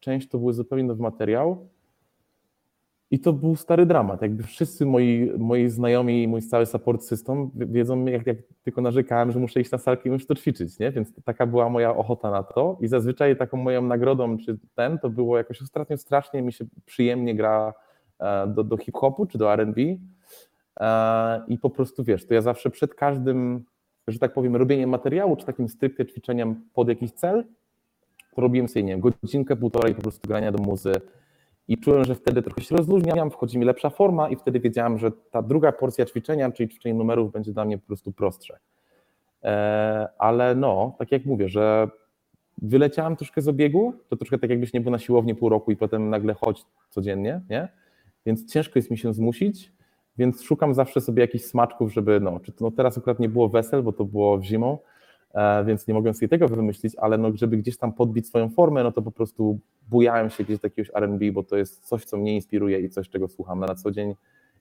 część 0.00 0.28
to 0.28 0.38
był 0.38 0.52
zupełnie 0.52 0.84
nowy 0.84 1.02
materiał. 1.02 1.68
I 3.12 3.18
to 3.18 3.32
był 3.32 3.56
stary 3.56 3.86
dramat. 3.86 4.22
Jakby 4.22 4.42
wszyscy 4.42 4.86
moi, 4.86 5.32
moi 5.38 5.68
znajomi 5.68 6.22
i 6.22 6.28
mój 6.28 6.42
cały 6.42 6.66
support 6.66 7.02
system 7.02 7.50
wiedzą, 7.54 8.04
jak, 8.04 8.26
jak 8.26 8.36
tylko 8.62 8.80
narzekałem, 8.80 9.32
że 9.32 9.38
muszę 9.38 9.60
iść 9.60 9.70
na 9.70 9.78
salkę 9.78 10.08
i 10.08 10.12
muszę 10.12 10.26
to 10.26 10.34
ćwiczyć, 10.34 10.78
nie? 10.78 10.90
Więc 10.90 11.12
taka 11.24 11.46
była 11.46 11.68
moja 11.68 11.96
ochota 11.96 12.30
na 12.30 12.42
to. 12.42 12.78
I 12.80 12.88
zazwyczaj 12.88 13.36
taką 13.36 13.56
moją 13.56 13.82
nagrodą, 13.82 14.38
czy 14.38 14.58
ten, 14.74 14.98
to 14.98 15.10
było 15.10 15.36
jakoś 15.38 15.62
ostatnio 15.62 15.96
strasznie 15.96 16.42
mi 16.42 16.52
się 16.52 16.64
przyjemnie 16.84 17.34
gra 17.34 17.74
e, 18.20 18.46
do, 18.46 18.64
do 18.64 18.76
hip-hopu 18.76 19.26
czy 19.26 19.38
do 19.38 19.52
R&B. 19.52 19.80
E, 20.80 21.42
I 21.48 21.58
po 21.58 21.70
prostu 21.70 22.04
wiesz, 22.04 22.26
to 22.26 22.34
ja 22.34 22.40
zawsze 22.40 22.70
przed 22.70 22.94
każdym, 22.94 23.64
że 24.08 24.18
tak 24.18 24.32
powiem, 24.32 24.56
robieniem 24.56 24.90
materiału, 24.90 25.36
czy 25.36 25.46
takim 25.46 25.68
stricte 25.68 26.06
ćwiczeniem 26.06 26.64
pod 26.74 26.88
jakiś 26.88 27.12
cel, 27.12 27.44
to 28.34 28.42
robiłem 28.42 28.68
sobie, 28.68 28.82
nie 28.82 28.92
wiem, 28.92 29.00
godzinkę, 29.00 29.56
półtorej 29.56 29.94
po 29.94 30.02
prostu 30.02 30.28
grania 30.28 30.52
do 30.52 30.62
muzy 30.62 30.92
i 31.68 31.78
czułem, 31.78 32.04
że 32.04 32.14
wtedy 32.14 32.42
trochę 32.42 32.60
się 32.60 32.76
rozluźniam, 32.76 33.30
wchodzi 33.30 33.58
mi 33.58 33.64
lepsza 33.64 33.90
forma 33.90 34.28
i 34.28 34.36
wtedy 34.36 34.60
wiedziałem, 34.60 34.98
że 34.98 35.10
ta 35.30 35.42
druga 35.42 35.72
porcja 35.72 36.04
ćwiczenia, 36.04 36.52
czyli 36.52 36.68
ćwiczenie 36.68 36.94
numerów 36.94 37.32
będzie 37.32 37.52
dla 37.52 37.64
mnie 37.64 37.78
po 37.78 37.86
prostu 37.86 38.12
prostsze. 38.12 38.58
E, 39.42 40.08
ale 40.18 40.54
no, 40.54 40.94
tak 40.98 41.12
jak 41.12 41.24
mówię, 41.24 41.48
że 41.48 41.88
wyleciałem 42.62 43.16
troszkę 43.16 43.42
z 43.42 43.48
obiegu, 43.48 43.94
to 44.08 44.16
troszkę 44.16 44.38
tak 44.38 44.50
jakbyś 44.50 44.72
nie 44.72 44.80
był 44.80 44.90
na 44.90 44.98
siłowni 44.98 45.34
pół 45.34 45.48
roku 45.48 45.72
i 45.72 45.76
potem 45.76 46.10
nagle 46.10 46.34
chodź 46.34 46.64
codziennie, 46.90 47.40
nie? 47.50 47.68
Więc 48.26 48.52
ciężko 48.52 48.78
jest 48.78 48.90
mi 48.90 48.98
się 48.98 49.14
zmusić, 49.14 49.72
więc 50.18 50.42
szukam 50.42 50.74
zawsze 50.74 51.00
sobie 51.00 51.20
jakichś 51.20 51.44
smaczków, 51.44 51.92
żeby, 51.92 52.20
no, 52.20 52.40
czy 52.40 52.52
to 52.52 52.64
no 52.64 52.70
teraz 52.70 52.98
akurat 52.98 53.20
nie 53.20 53.28
było 53.28 53.48
wesel, 53.48 53.82
bo 53.82 53.92
to 53.92 54.04
było 54.04 54.38
w 54.38 54.44
zimą, 54.44 54.78
więc 55.64 55.86
nie 55.86 55.94
mogłem 55.94 56.14
sobie 56.14 56.28
tego 56.28 56.48
wymyślić, 56.48 56.96
ale 56.96 57.18
no, 57.18 57.30
żeby 57.34 57.56
gdzieś 57.56 57.76
tam 57.76 57.92
podbić 57.92 58.28
swoją 58.28 58.48
formę, 58.48 58.82
no 58.82 58.92
to 58.92 59.02
po 59.02 59.10
prostu 59.10 59.58
bujałem 59.90 60.30
się 60.30 60.44
gdzieś 60.44 60.58
do 60.58 60.66
jakiegoś 60.66 60.90
R&B, 60.94 61.32
bo 61.32 61.42
to 61.42 61.56
jest 61.56 61.88
coś, 61.88 62.04
co 62.04 62.16
mnie 62.16 62.34
inspiruje 62.34 62.80
i 62.80 62.88
coś, 62.88 63.08
czego 63.08 63.28
słucham 63.28 63.60
na 63.60 63.74
co 63.74 63.90
dzień. 63.90 64.14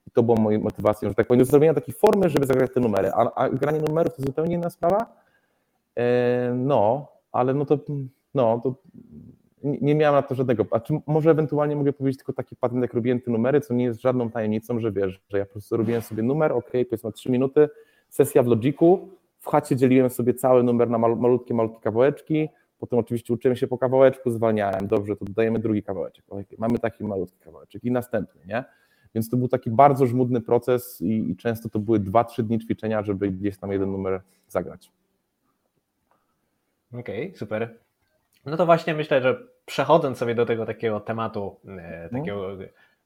I 0.08 0.12
to 0.12 0.24
było 0.24 0.38
moją 0.38 0.60
motywacją, 0.60 1.10
że 1.10 1.16
tak 1.16 1.28
powiem, 1.28 1.46
zrobienia 1.46 1.74
takiej 1.74 1.94
formy, 1.94 2.30
żeby 2.30 2.46
zagrać 2.46 2.74
te 2.74 2.80
numery. 2.80 3.12
A, 3.14 3.34
a 3.36 3.50
granie 3.50 3.80
numerów 3.80 4.16
to 4.16 4.22
zupełnie 4.22 4.56
inna 4.56 4.70
sprawa. 4.70 5.16
E, 5.98 6.54
no, 6.58 7.08
ale 7.32 7.54
no 7.54 7.66
to, 7.66 7.80
no, 8.34 8.60
to 8.64 8.76
nie, 9.64 9.78
nie 9.82 9.96
miałem 9.96 10.16
na 10.16 10.22
to 10.22 10.36
żadnego. 10.36 10.66
A 10.72 10.80
czy 10.80 10.94
może 11.08 11.32
ewentualnie 11.32 11.76
mogę 11.76 11.94
powiedzieć 11.94 12.18
tylko 12.18 12.34
taki 12.34 12.56
patent, 12.56 12.82
jak 12.82 12.94
robiłem 12.94 13.22
te 13.22 13.32
numery, 13.32 13.62
co 13.62 13.74
nie 13.74 13.84
jest 13.84 14.02
żadną 14.02 14.30
tajemnicą, 14.30 14.80
że 14.80 14.92
wiesz, 14.92 15.22
że 15.30 15.38
ja 15.38 15.46
po 15.46 15.52
prostu 15.52 15.78
robiłem 15.78 16.02
sobie 16.02 16.24
numer, 16.24 16.52
ok, 16.52 16.72
powiedzmy 16.72 17.12
3 17.12 17.32
minuty, 17.32 17.70
sesja 18.10 18.44
w 18.44 18.48
Logiku, 18.48 19.10
w 19.42 19.48
chacie 19.48 19.76
dzieliłem 19.76 20.10
sobie 20.10 20.34
cały 20.34 20.64
numer 20.64 20.90
na 20.90 20.98
mal, 20.98 21.18
malutkie, 21.18 21.54
malutkie 21.54 21.80
kawałeczki, 21.80 22.50
potem 22.80 23.00
oczywiście 23.00 23.34
uczyłem 23.34 23.56
się 23.56 23.68
po 23.68 23.78
kawałeczku, 23.78 24.32
zwalniałem, 24.32 24.88
dobrze, 24.88 25.16
to 25.16 25.26
dodajemy 25.26 25.60
drugi 25.60 25.84
kawałeczek, 25.84 26.26
mamy 26.58 26.80
taki 26.80 27.04
malutki 27.04 27.40
kawałeczek 27.40 27.84
i 27.84 27.92
następny, 27.92 28.42
nie? 28.46 28.64
Więc 29.16 29.30
to 29.30 29.38
był 29.38 29.48
taki 29.48 29.72
bardzo 29.72 30.06
żmudny 30.06 30.42
proces 30.42 31.02
i, 31.02 31.32
i 31.32 31.36
często 31.36 31.70
to 31.70 31.80
były 31.80 32.00
2-3 32.00 32.44
dni 32.44 32.60
ćwiczenia, 32.60 33.04
żeby 33.04 33.32
gdzieś 33.32 33.58
tam 33.58 33.72
jeden 33.72 33.92
numer 33.92 34.22
zagrać. 34.48 34.92
Okej, 36.94 37.26
okay, 37.28 37.38
super. 37.38 37.78
No 38.46 38.58
to 38.58 38.66
właśnie 38.66 38.94
myślę, 38.94 39.22
że 39.22 39.48
przechodząc 39.66 40.18
sobie 40.18 40.36
do 40.36 40.46
tego 40.46 40.66
takiego 40.66 41.00
tematu, 41.00 41.56
e, 41.68 42.10
no. 42.12 42.24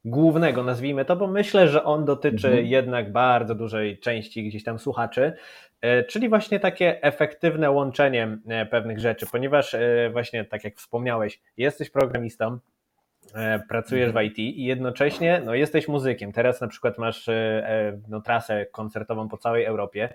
Głównego, 0.05 0.63
nazwijmy 0.63 1.05
to, 1.05 1.15
bo 1.15 1.27
myślę, 1.27 1.67
że 1.67 1.83
on 1.83 2.05
dotyczy 2.05 2.47
mhm. 2.47 2.65
jednak 2.65 3.11
bardzo 3.11 3.55
dużej 3.55 3.99
części 3.99 4.43
gdzieś 4.43 4.63
tam 4.63 4.79
słuchaczy, 4.79 5.33
e, 5.81 6.03
czyli 6.03 6.29
właśnie 6.29 6.59
takie 6.59 7.03
efektywne 7.03 7.71
łączenie 7.71 8.37
e, 8.47 8.65
pewnych 8.65 8.99
rzeczy, 8.99 9.25
ponieważ 9.31 9.75
właśnie 10.11 10.45
tak 10.45 10.63
jak 10.63 10.75
wspomniałeś, 10.75 11.41
jesteś 11.57 11.89
programistą, 11.89 12.59
pracujesz 13.69 14.11
w 14.11 14.21
IT 14.21 14.39
i 14.39 14.63
jednocześnie 14.63 15.41
no, 15.45 15.53
jesteś 15.53 15.87
muzykiem. 15.87 16.31
Teraz 16.31 16.61
na 16.61 16.67
przykład 16.67 16.97
masz 16.97 17.29
no, 18.07 18.21
trasę 18.21 18.65
koncertową 18.65 19.29
po 19.29 19.37
całej 19.37 19.65
Europie. 19.65 20.09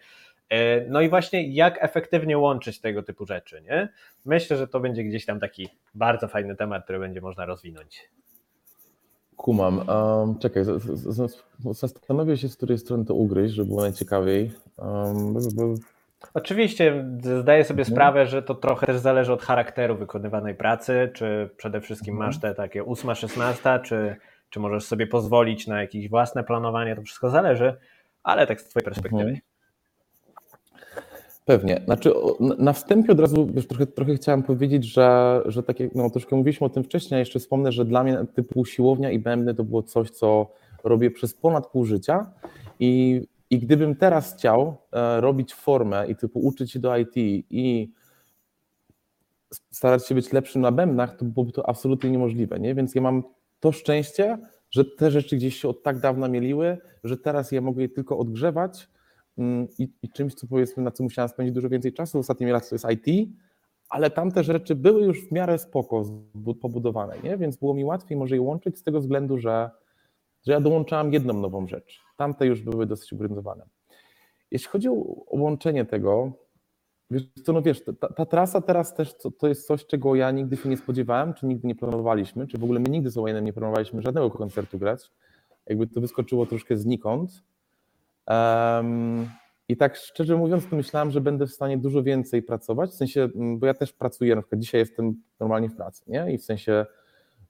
E, 0.51 0.80
no 0.88 1.01
i 1.01 1.09
właśnie 1.09 1.49
jak 1.55 1.84
efektywnie 1.84 2.38
łączyć 2.38 2.80
tego 2.80 3.03
typu 3.03 3.26
rzeczy, 3.26 3.62
nie? 3.62 3.88
Myślę, 4.24 4.57
że 4.57 4.68
to 4.68 4.80
będzie 4.80 5.05
gdzieś 5.05 5.26
tam 5.26 5.41
taki 5.41 5.68
bardzo 5.95 6.28
fajny 6.28 6.57
temat, 6.57 6.84
który 6.84 6.99
będzie 6.99 7.20
można 7.20 7.45
rozwinąć. 7.45 8.09
Kumam. 9.41 9.88
Um, 9.88 10.38
czekaj, 10.38 10.64
zastanowię 11.70 12.36
się, 12.36 12.49
z 12.49 12.57
której 12.57 12.78
strony 12.78 13.05
to 13.05 13.14
ugryźć, 13.14 13.55
żeby 13.55 13.68
było 13.68 13.80
najciekawiej. 13.80 14.53
Um, 14.78 15.34
Oczywiście 16.34 17.05
zdaję 17.41 17.64
sobie 17.64 17.82
mhm. 17.82 17.95
sprawę, 17.95 18.26
że 18.26 18.43
to 18.43 18.55
trochę 18.55 18.86
też 18.86 18.99
zależy 18.99 19.32
od 19.32 19.43
charakteru 19.43 19.97
wykonywanej 19.97 20.55
pracy, 20.55 21.11
czy 21.14 21.51
przede 21.57 21.80
wszystkim 21.80 22.14
mhm. 22.14 22.28
masz 22.28 22.41
te 22.41 22.55
takie 22.55 22.82
8-16, 22.82 23.82
czy, 23.82 24.16
czy 24.51 24.61
możesz 24.61 24.84
sobie 24.84 25.07
pozwolić 25.07 25.66
na 25.66 25.80
jakieś 25.80 26.09
własne 26.09 26.45
planowanie, 26.45 26.97
to 26.97 27.03
wszystko 27.03 27.30
zależy, 27.30 27.76
ale 28.22 28.47
tak 28.47 28.61
z 28.61 28.68
Twojej 28.68 28.84
perspektywy. 28.84 29.41
Pewnie. 31.45 31.82
Znaczy, 31.84 32.12
na 32.59 32.72
wstępie 32.72 33.12
od 33.12 33.20
razu 33.20 33.49
wiesz, 33.55 33.66
trochę, 33.66 33.86
trochę 33.86 34.14
chciałem 34.14 34.43
powiedzieć, 34.43 34.84
że, 34.84 35.41
że 35.47 35.62
tak 35.62 35.80
jak 35.80 35.95
no, 35.95 36.11
troszkę 36.11 36.36
mówiliśmy 36.36 36.66
o 36.66 36.70
tym 36.70 36.84
wcześniej, 36.84 37.18
jeszcze 37.18 37.38
wspomnę, 37.38 37.72
że 37.72 37.84
dla 37.84 38.05
mnie 38.05 38.24
typu 38.34 38.64
siłownia 38.64 39.11
i 39.11 39.18
bębny 39.18 39.55
to 39.55 39.64
było 39.64 39.82
coś, 39.82 40.11
co 40.11 40.53
robię 40.84 41.11
przez 41.11 41.34
ponad 41.34 41.66
pół 41.66 41.84
życia 41.84 42.30
i, 42.80 43.22
i 43.51 43.59
gdybym 43.59 43.97
teraz 43.97 44.34
chciał 44.34 44.76
e, 44.93 45.20
robić 45.20 45.55
formę 45.55 46.09
i 46.09 46.16
typu 46.16 46.41
uczyć 46.41 46.72
się 46.72 46.78
do 46.78 46.97
IT 46.97 47.16
i 47.51 47.93
starać 49.70 50.07
się 50.07 50.14
być 50.14 50.32
lepszym 50.32 50.62
na 50.62 50.72
bębnach, 50.72 51.16
to 51.16 51.24
byłoby 51.24 51.53
to 51.53 51.68
absolutnie 51.68 52.11
niemożliwe, 52.11 52.61
nie? 52.61 52.74
Więc 52.74 52.95
ja 52.95 53.01
mam 53.03 53.22
to 53.61 53.72
szczęście, 53.72 54.38
że 54.70 54.84
te 54.84 55.11
rzeczy 55.11 55.36
gdzieś 55.36 55.57
się 55.57 55.68
od 55.68 55.82
tak 55.82 55.99
dawna 55.99 56.28
mieliły, 56.28 56.78
że 57.05 57.16
teraz 57.16 57.53
ja 57.53 57.61
mogę 57.61 57.82
je 57.82 57.88
tylko 57.88 58.18
odgrzewać, 58.18 58.88
i, 59.78 59.88
i 60.03 60.09
czymś, 60.09 60.34
co 60.34 60.47
powiedzmy, 60.47 60.82
na 60.82 60.91
co 60.91 61.03
musiałem 61.03 61.28
spędzić 61.28 61.55
dużo 61.55 61.68
więcej 61.68 61.93
czasu 61.93 62.18
ostatnimi 62.18 62.53
laty, 62.53 62.68
to 62.68 62.74
jest 62.74 62.86
IT, 62.91 63.28
ale 63.91 64.11
tamte 64.11 64.45
rzeczy 64.45 64.74
były 64.74 65.03
już 65.03 65.28
w 65.28 65.32
miarę 65.32 65.59
spoko 65.59 66.05
pobudowane, 66.61 67.14
nie? 67.24 67.36
więc 67.36 67.57
było 67.57 67.74
mi 67.74 67.84
łatwiej 67.84 68.18
może 68.18 68.34
je 68.34 68.43
łączyć 68.43 68.78
z 68.78 68.82
tego 68.82 69.01
względu, 69.01 69.38
że, 69.38 69.70
że 70.47 70.53
ja 70.53 70.61
dołączałem 70.61 71.12
jedną 71.12 71.34
nową 71.34 71.66
rzecz. 71.68 72.01
Tamte 72.16 72.47
już 72.47 72.62
były 72.62 72.86
dosyć 72.86 73.12
ugruntowane. 73.12 73.66
Jeśli 74.51 74.68
chodzi 74.68 74.88
o, 74.88 74.95
łączenie 75.30 75.84
tego, 75.84 76.32
wiesz 77.11 77.22
co, 77.45 77.53
no 77.53 77.62
wiesz, 77.62 77.84
ta, 78.01 78.09
ta 78.09 78.26
trasa 78.26 78.61
teraz 78.61 78.95
też 78.95 79.16
to, 79.16 79.30
to, 79.30 79.49
jest 79.49 79.66
coś, 79.66 79.86
czego 79.86 80.14
ja 80.14 80.30
nigdy 80.30 80.57
się 80.57 80.68
nie 80.68 80.76
spodziewałem, 80.76 81.34
czy 81.34 81.47
nigdy 81.47 81.68
nie 81.68 81.74
planowaliśmy, 81.74 82.47
czy 82.47 82.59
w 82.59 82.64
ogóle 82.64 82.80
my 82.80 82.88
nigdy 82.88 83.11
z 83.11 83.18
Owainem 83.18 83.45
nie 83.45 83.53
planowaliśmy 83.53 84.03
żadnego 84.03 84.30
koncertu 84.30 84.78
grać. 84.78 85.11
Jakby 85.66 85.86
to 85.86 86.01
wyskoczyło 86.01 86.47
troszkę 86.47 86.76
znikąd. 86.76 87.43
Um, 88.27 89.29
I 89.68 89.77
tak 89.77 89.97
szczerze 89.97 90.37
mówiąc, 90.37 90.66
to 90.71 90.77
myślałem, 90.77 91.11
że 91.11 91.21
będę 91.21 91.47
w 91.47 91.51
stanie 91.51 91.79
dużo 91.79 92.03
więcej 92.03 92.43
pracować, 92.43 92.91
w 92.91 92.95
sensie, 92.95 93.29
mm, 93.35 93.59
bo 93.59 93.66
ja 93.66 93.75
też 93.75 93.93
pracuję, 93.93 94.37
na 94.37 94.43
przykład 94.43 94.61
dzisiaj 94.61 94.81
jestem 94.81 95.23
normalnie 95.41 95.68
w 95.68 95.77
pracy, 95.77 96.05
nie? 96.07 96.33
I 96.33 96.39
w 96.39 96.45
sensie, 96.45 96.87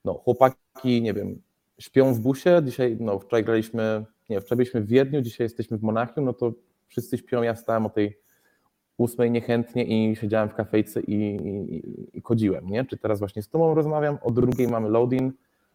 no 0.05 0.15
chłopaki, 0.15 1.03
nie 1.03 1.15
wiem, 1.15 1.43
śpią 1.79 2.15
w 2.15 2.21
busie, 2.21 2.61
dzisiaj, 2.65 2.97
no 3.01 3.19
wczoraj 3.19 3.45
graliśmy, 3.45 4.05
nie, 4.29 4.41
wczoraj 4.41 4.57
byliśmy 4.57 4.81
w 4.81 4.87
Wiedniu, 4.87 5.23
dzisiaj 5.23 5.45
jesteśmy 5.45 5.79
w 5.79 5.83
Monachium, 5.83 6.25
no 6.25 6.33
to 6.33 6.53
wszyscy 6.89 7.19
śpią, 7.19 7.43
ja 7.43 7.57
stałem 7.57 7.87
o 7.87 7.91
tej 7.91 8.19
ósmej 8.97 9.31
niechętnie 9.31 9.85
i 9.85 10.17
siedziałem 10.17 10.49
w 10.49 10.55
kafejce 10.55 11.01
i, 11.01 11.15
i, 11.15 12.19
i 12.19 12.23
kodziłem, 12.23 12.67
nie? 12.67 12.85
Czy 12.85 12.97
teraz 12.97 13.19
właśnie 13.19 13.43
z 13.43 13.49
tobą 13.49 13.75
rozmawiam, 13.75 14.19
o 14.23 14.31
drugiej 14.31 14.69
mamy 14.69 14.89
loading, 14.89 15.35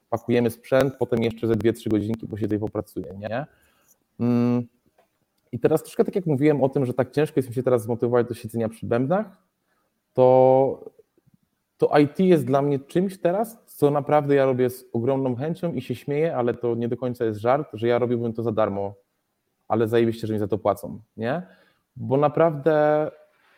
pakujemy 0.10 0.50
sprzęt, 0.50 0.96
potem 1.00 1.24
jeszcze 1.24 1.48
ze 1.48 1.56
dwie, 1.56 1.74
trzy 1.74 1.89
godzinki 1.89 2.28
posiedzę 2.28 2.56
i 2.56 2.60
popracuję, 2.60 3.14
nie? 3.20 3.46
Mm 4.20 4.75
i 5.52 5.60
teraz 5.60 5.84
troszkę 5.84 6.06
tak 6.06 6.16
jak 6.16 6.26
mówiłem 6.26 6.64
o 6.64 6.70
tym, 6.70 6.86
że 6.86 6.93
tak 6.93 7.12
ciężko 7.12 7.39
jest 7.39 7.50
mi 7.50 7.56
się 7.56 7.64
teraz 7.64 7.84
zmotywować 7.84 8.28
do 8.28 8.34
siedzenia 8.34 8.70
przy 8.70 8.86
bębnach, 8.86 9.38
to, 10.14 10.91
to 11.78 11.98
IT 11.98 12.20
jest 12.20 12.46
dla 12.46 12.62
mnie 12.62 12.80
czymś 12.80 13.18
teraz, 13.18 13.58
co 13.66 13.91
naprawdę 13.91 14.36
ja 14.36 14.46
robię 14.46 14.70
z 14.70 14.86
ogromną 14.93 15.36
chęcią 15.36 15.74
i 15.74 15.82
się 15.82 15.96
śmieję, 15.96 16.36
ale 16.36 16.54
to 16.54 16.76
nie 16.76 16.88
do 16.88 16.98
końca 16.98 17.26
jest 17.26 17.39
żart, 17.39 17.70
że 17.74 17.88
ja 17.88 18.00
robiłbym 18.00 18.34
to 18.34 18.43
za 18.43 18.52
darmo, 18.52 18.93
ale 19.68 19.88
zajebiście, 19.88 20.28
że 20.28 20.34
mi 20.34 20.39
za 20.39 20.48
to 20.48 20.58
płacą, 20.58 21.00
nie? 21.18 21.41
Bo 21.96 22.18
naprawdę 22.18 23.12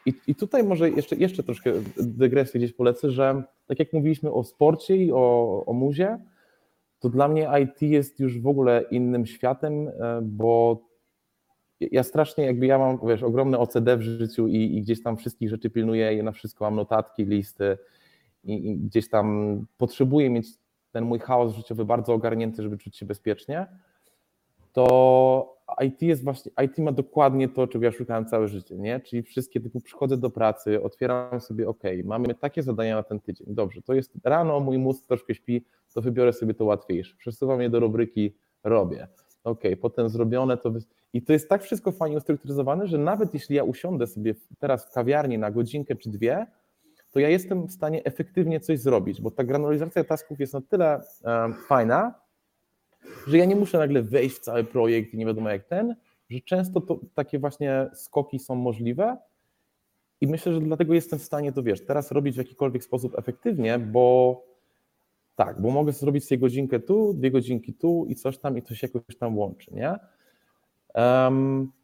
i, 0.05 0.13
i 0.27 0.35
tutaj 0.35 0.63
może 0.63 0.89
jeszcze, 0.89 1.15
jeszcze 1.15 1.43
troszkę 1.43 1.71
dygresję 1.97 2.59
gdzieś 2.59 2.73
polecę, 2.73 3.11
że 3.11 3.43
tak 3.67 3.79
jak 3.79 3.93
mówiliśmy 3.93 4.31
o 4.31 4.43
sporcie 4.43 4.97
i 4.97 5.11
o, 5.11 5.63
o 5.65 5.73
muzie, 5.73 6.17
to 6.99 7.09
dla 7.09 7.27
mnie 7.27 7.49
IT 7.63 7.81
jest 7.81 8.19
już 8.19 8.41
w 8.41 8.47
ogóle 8.47 8.83
innym 8.91 9.25
światem, 9.25 9.87
e, 9.87 10.19
bo 10.21 10.81
ja 11.79 12.03
strasznie 12.03 12.45
jakby 12.45 12.65
ja 12.65 12.77
mam, 12.77 12.99
wiesz, 13.07 13.23
ogromne 13.23 13.59
OCD 13.59 13.97
w 13.97 14.01
życiu 14.01 14.47
i, 14.47 14.55
i 14.55 14.81
gdzieś 14.81 15.03
tam 15.03 15.17
wszystkich 15.17 15.49
rzeczy 15.49 15.69
pilnuję 15.69 16.23
na 16.23 16.31
wszystko 16.31 16.65
mam 16.65 16.75
notatki, 16.75 17.25
listy 17.25 17.77
i, 18.43 18.69
i, 18.69 18.77
gdzieś 18.77 19.09
tam 19.09 19.65
potrzebuję 19.77 20.29
mieć 20.29 20.47
ten 20.91 21.03
mój 21.03 21.19
chaos 21.19 21.55
życiowy 21.55 21.85
bardzo 21.85 22.13
ogarnięty, 22.13 22.63
żeby 22.63 22.77
czuć 22.77 22.97
się 22.97 23.05
bezpiecznie, 23.05 23.67
to 24.73 25.57
IT 25.85 26.01
jest 26.01 26.23
właśnie, 26.23 26.51
IT 26.65 26.77
ma 26.77 26.91
dokładnie 26.91 27.49
to, 27.49 27.67
czego 27.67 27.85
ja 27.85 27.91
szukałem 27.91 28.25
całe 28.25 28.47
życie, 28.47 28.77
nie? 28.77 28.99
Czyli 28.99 29.23
wszystkie 29.23 29.59
typu 29.59 29.81
przychodzę 29.81 30.17
do 30.17 30.29
pracy, 30.29 30.83
otwieram 30.83 31.41
sobie, 31.41 31.67
ok, 31.67 31.83
mamy 32.03 32.35
takie 32.35 32.63
zadania 32.63 32.95
na 32.95 33.03
ten 33.03 33.19
tydzień, 33.19 33.47
dobrze, 33.49 33.81
to 33.81 33.93
jest 33.93 34.13
rano, 34.23 34.59
mój 34.59 34.77
mózg 34.77 35.05
troszkę 35.05 35.35
śpi, 35.35 35.65
to 35.93 36.01
wybiorę 36.01 36.33
sobie 36.33 36.53
to 36.53 36.65
łatwiejsze, 36.65 37.15
przesuwam 37.17 37.61
je 37.61 37.69
do 37.69 37.79
rubryki, 37.79 38.35
robię, 38.63 39.07
ok, 39.43 39.63
potem 39.81 40.09
zrobione, 40.09 40.57
to 40.57 40.71
i 41.13 41.21
to 41.21 41.33
jest 41.33 41.49
tak 41.49 41.63
wszystko 41.63 41.91
fajnie 41.91 42.17
ustrukturyzowane, 42.17 42.87
że 42.87 42.97
nawet 42.97 43.33
jeśli 43.33 43.55
ja 43.55 43.63
usiądę 43.63 44.07
sobie 44.07 44.35
teraz 44.59 44.85
w 44.85 44.91
kawiarni 44.91 45.37
na 45.37 45.51
godzinkę 45.51 45.95
czy 45.95 46.09
dwie, 46.09 46.45
to 47.11 47.19
ja 47.19 47.29
jestem 47.29 47.67
w 47.67 47.71
stanie 47.71 48.03
efektywnie 48.03 48.59
coś 48.59 48.79
zrobić, 48.79 49.21
bo 49.21 49.31
ta 49.31 49.43
granularizacja 49.43 50.03
tasków 50.03 50.39
jest 50.39 50.53
na 50.53 50.61
tyle 50.61 51.01
fajna, 51.67 52.13
że 53.27 53.37
ja 53.37 53.45
nie 53.45 53.55
muszę 53.55 53.77
nagle 53.77 54.01
wejść 54.01 54.35
w 54.35 54.39
cały 54.39 54.63
projekt 54.63 55.13
i 55.13 55.17
nie 55.17 55.25
wiadomo 55.25 55.49
jak 55.49 55.63
ten, 55.63 55.95
że 56.29 56.39
często 56.41 56.81
to, 56.81 56.99
takie 57.13 57.39
właśnie 57.39 57.89
skoki 57.93 58.39
są 58.39 58.55
możliwe 58.55 59.17
i 60.21 60.27
myślę, 60.27 60.53
że 60.53 60.61
dlatego 60.61 60.93
jestem 60.93 61.19
w 61.19 61.23
stanie 61.23 61.51
to, 61.51 61.63
wiesz, 61.63 61.85
teraz 61.85 62.11
robić 62.11 62.35
w 62.35 62.37
jakikolwiek 62.37 62.83
sposób 62.83 63.19
efektywnie, 63.19 63.79
bo 63.79 64.43
tak, 65.35 65.61
bo 65.61 65.69
mogę 65.69 65.91
zrobić 65.91 66.25
sobie 66.25 66.39
godzinkę 66.39 66.79
tu, 66.79 67.13
dwie 67.13 67.31
godzinki 67.31 67.73
tu 67.73 68.05
i 68.09 68.15
coś 68.15 68.37
tam 68.37 68.57
i 68.57 68.75
się 68.75 68.87
jakoś 68.87 69.17
tam 69.17 69.37
łączy, 69.37 69.73
nie? 69.73 69.95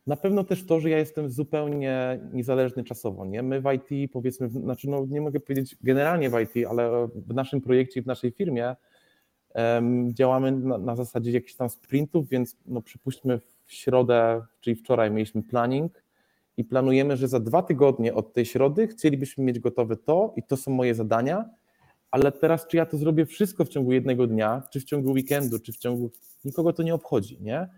Na 0.07 0.15
pewno 0.15 0.43
też 0.43 0.65
to, 0.65 0.79
że 0.79 0.89
ja 0.89 0.97
jestem 0.97 1.29
zupełnie 1.29 2.19
niezależny 2.33 2.83
czasowo. 2.83 3.25
Nie? 3.25 3.43
My 3.43 3.61
w 3.61 3.65
IT, 3.73 4.11
powiedzmy, 4.11 4.49
znaczy 4.49 4.89
no 4.89 5.05
nie 5.09 5.21
mogę 5.21 5.39
powiedzieć 5.39 5.75
generalnie 5.81 6.29
w 6.29 6.39
IT, 6.39 6.67
ale 6.69 7.07
w 7.15 7.33
naszym 7.33 7.61
projekcie 7.61 8.01
w 8.01 8.05
naszej 8.05 8.31
firmie 8.31 8.75
um, 9.55 10.13
działamy 10.13 10.51
na, 10.51 10.77
na, 10.77 10.95
zasadzie 10.95 11.31
jakichś 11.31 11.55
tam 11.55 11.69
sprintów, 11.69 12.29
więc 12.29 12.57
no 12.65 12.81
przypuśćmy 12.81 13.39
w 13.65 13.73
środę, 13.73 14.41
czyli 14.59 14.75
wczoraj 14.75 15.11
mieliśmy 15.11 15.43
planning 15.43 16.03
i 16.57 16.63
planujemy, 16.63 17.17
że 17.17 17.27
za 17.27 17.39
dwa 17.39 17.61
tygodnie 17.61 18.13
od 18.13 18.33
tej 18.33 18.45
środy 18.45 18.87
chcielibyśmy 18.87 19.43
mieć 19.43 19.59
gotowe 19.59 19.95
to 19.95 20.33
i 20.37 20.43
to 20.43 20.57
są 20.57 20.71
moje 20.71 20.95
zadania, 20.95 21.49
ale 22.11 22.31
teraz 22.31 22.67
czy 22.67 22.77
ja 22.77 22.85
to 22.85 22.97
zrobię 22.97 23.25
wszystko 23.25 23.65
w 23.65 23.69
ciągu 23.69 23.91
jednego 23.91 24.27
dnia, 24.27 24.63
czy 24.71 24.79
w 24.79 24.83
ciągu 24.83 25.11
weekendu, 25.11 25.59
czy 25.59 25.73
w 25.73 25.77
ciągu... 25.77 26.11
Nikogo 26.45 26.73
to 26.73 26.83
nie 26.83 26.93
obchodzi, 26.93 27.37
nie? 27.41 27.69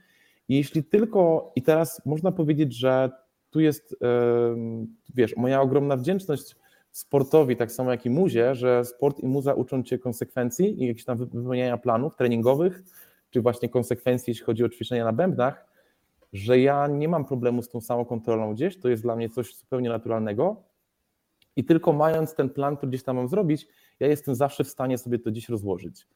I 0.50 0.56
jeśli 0.56 0.84
tylko, 0.84 1.52
i 1.56 1.62
teraz 1.62 2.06
można 2.06 2.32
powiedzieć, 2.32 2.78
że 2.78 3.12
tu 3.50 3.60
jest, 3.60 3.96
wiesz, 5.16 5.38
moja 5.38 5.62
ogromna 5.62 5.98
wdzięczność 5.98 6.56
sportowi, 6.92 7.56
tak 7.56 7.72
samo 7.72 7.92
jak 7.92 8.06
i 8.06 8.10
muzie, 8.10 8.56
że 8.56 8.86
sport 8.86 9.20
i 9.20 9.28
muza 9.28 9.54
uczą 9.54 9.84
cię 9.84 10.00
konsekwencji 10.00 10.84
i 10.84 10.88
jakichś 10.88 11.06
tam 11.06 11.18
wypełniania 11.18 11.78
planów 11.78 12.16
treningowych, 12.16 12.84
czy 13.30 13.42
właśnie 13.42 13.70
konsekwencji, 13.70 14.32
jeśli 14.32 14.46
chodzi 14.46 14.64
o 14.64 14.70
ćwiczenia 14.70 15.06
na 15.06 15.14
bębnach, 15.14 15.66
że 16.34 16.60
ja 16.60 16.88
nie 16.88 17.08
mam 17.08 17.26
problemu 17.26 17.62
z 17.62 17.70
tą 17.70 17.82
samą 17.82 18.06
kontrolą 18.06 18.54
gdzieś, 18.54 18.80
to 18.80 18.90
jest 18.90 19.04
dla 19.04 19.16
mnie 19.16 19.30
coś 19.30 19.56
zupełnie 19.56 19.90
naturalnego 19.90 20.64
i 21.56 21.64
tylko 21.64 21.94
mając 21.94 22.36
ten 22.36 22.50
plan, 22.50 22.78
który 22.78 22.90
gdzieś 22.90 23.04
tam 23.04 23.16
mam 23.16 23.28
zrobić, 23.28 23.68
ja 24.00 24.08
jestem 24.08 24.36
zawsze 24.36 24.64
w 24.64 24.70
stanie 24.70 24.98
sobie 24.98 25.20
to 25.20 25.32
gdzieś 25.32 25.50
rozłożyć. 25.50 26.08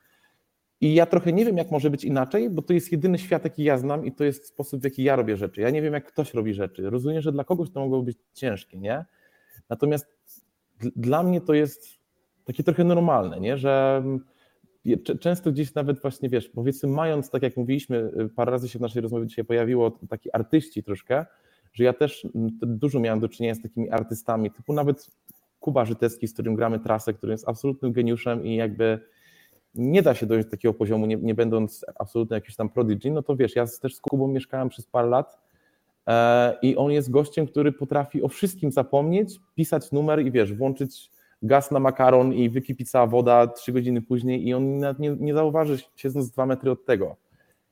I 0.82 0.94
ja 0.94 1.06
trochę 1.06 1.34
nie 1.34 1.46
wiem, 1.46 1.58
jak 1.58 1.72
może 1.72 1.90
być 1.90 2.04
inaczej, 2.04 2.50
bo 2.50 2.62
to 2.62 2.74
jest 2.74 2.92
jedyny 2.92 3.18
świat, 3.18 3.44
jaki 3.44 3.64
ja 3.64 3.78
znam 3.78 4.06
i 4.06 4.12
to 4.12 4.24
jest 4.24 4.48
sposób, 4.48 4.82
w 4.82 4.84
jaki 4.84 5.04
ja 5.04 5.16
robię 5.16 5.38
rzeczy. 5.38 5.62
Ja 5.62 5.70
nie 5.70 5.82
wiem, 5.82 5.94
jak 5.94 6.06
ktoś 6.06 6.34
robi 6.34 6.54
rzeczy. 6.54 6.90
Rozumiem, 6.90 7.22
że 7.22 7.32
dla 7.32 7.44
kogoś 7.44 7.72
to 7.72 7.80
mogło 7.80 8.02
być 8.02 8.18
ciężkie, 8.34 8.78
nie? 8.78 9.06
Natomiast 9.70 10.18
dla 10.96 11.24
mnie 11.24 11.42
to 11.42 11.54
jest 11.54 12.00
takie 12.46 12.64
trochę 12.64 12.84
normalne, 12.84 13.40
nie? 13.40 13.58
że 13.58 14.04
często 15.20 15.52
gdzieś 15.52 15.74
nawet 15.74 16.02
właśnie, 16.02 16.30
wiesz, 16.30 16.50
powiedzmy 16.50 16.90
mając, 16.90 17.30
tak 17.30 17.44
jak 17.44 17.58
mówiliśmy, 17.58 17.98
y, 17.98 18.30
parę 18.36 18.52
razy 18.52 18.70
się 18.70 18.80
w 18.80 18.82
naszej 18.82 19.02
rozmowie 19.02 19.28
dzisiaj 19.28 19.46
pojawiło, 19.46 20.00
taki 20.10 20.30
artyści 20.34 20.84
troszkę, 20.84 21.26
że 21.74 21.84
ja 21.84 21.94
też 21.94 22.28
dużo 22.62 23.00
miałem 23.00 23.20
do 23.20 23.30
czynienia 23.30 23.56
z 23.56 23.62
takimi 23.62 23.90
artystami, 23.90 24.52
typu 24.52 24.74
nawet 24.74 25.08
Kuba 25.60 25.86
Żytecki, 25.86 26.28
z 26.28 26.34
którym 26.34 26.56
gramy 26.56 26.80
trasę, 26.80 27.14
który 27.14 27.32
jest 27.32 27.50
absolutnym 27.50 27.92
geniuszem 27.92 28.46
i 28.46 28.56
jakby 28.56 29.00
nie 29.76 30.02
da 30.02 30.14
się 30.14 30.26
dojść 30.26 30.48
do 30.48 30.52
takiego 30.52 30.74
poziomu, 30.74 31.06
nie, 31.06 31.16
nie 31.16 31.36
będąc 31.36 31.86
absolutnie 32.00 32.36
jakimś 32.36 32.56
tam 32.56 32.70
prodigy, 32.70 33.12
no 33.12 33.24
to 33.24 33.36
wiesz, 33.36 33.56
ja 33.56 33.66
też 33.82 33.96
z 33.96 34.02
Kubą 34.02 34.28
mieszkałem 34.28 34.70
przez 34.70 34.86
parę 34.86 35.08
lat 35.08 35.40
e, 36.08 36.58
i 36.62 36.78
on 36.78 36.92
jest 36.92 37.12
gościem, 37.12 37.48
który 37.48 37.72
potrafi 37.72 38.24
o 38.24 38.28
wszystkim 38.28 38.72
zapomnieć, 38.72 39.40
pisać 39.56 39.92
numer 39.92 40.26
i 40.26 40.32
wiesz, 40.32 40.54
włączyć 40.54 41.12
gaz 41.42 41.72
na 41.72 41.80
makaron 41.80 42.34
i 42.34 42.50
wykipi 42.50 42.86
cała 42.86 43.08
woda 43.08 43.48
trzy 43.48 43.72
godziny 43.72 44.02
później 44.02 44.48
i 44.48 44.54
on 44.54 44.78
nie, 45.00 45.16
nie 45.20 45.34
zauważy 45.34 45.78
siedząc 45.96 46.32
dwa 46.32 46.46
metry 46.46 46.72
od 46.72 46.86
tego. 46.86 47.16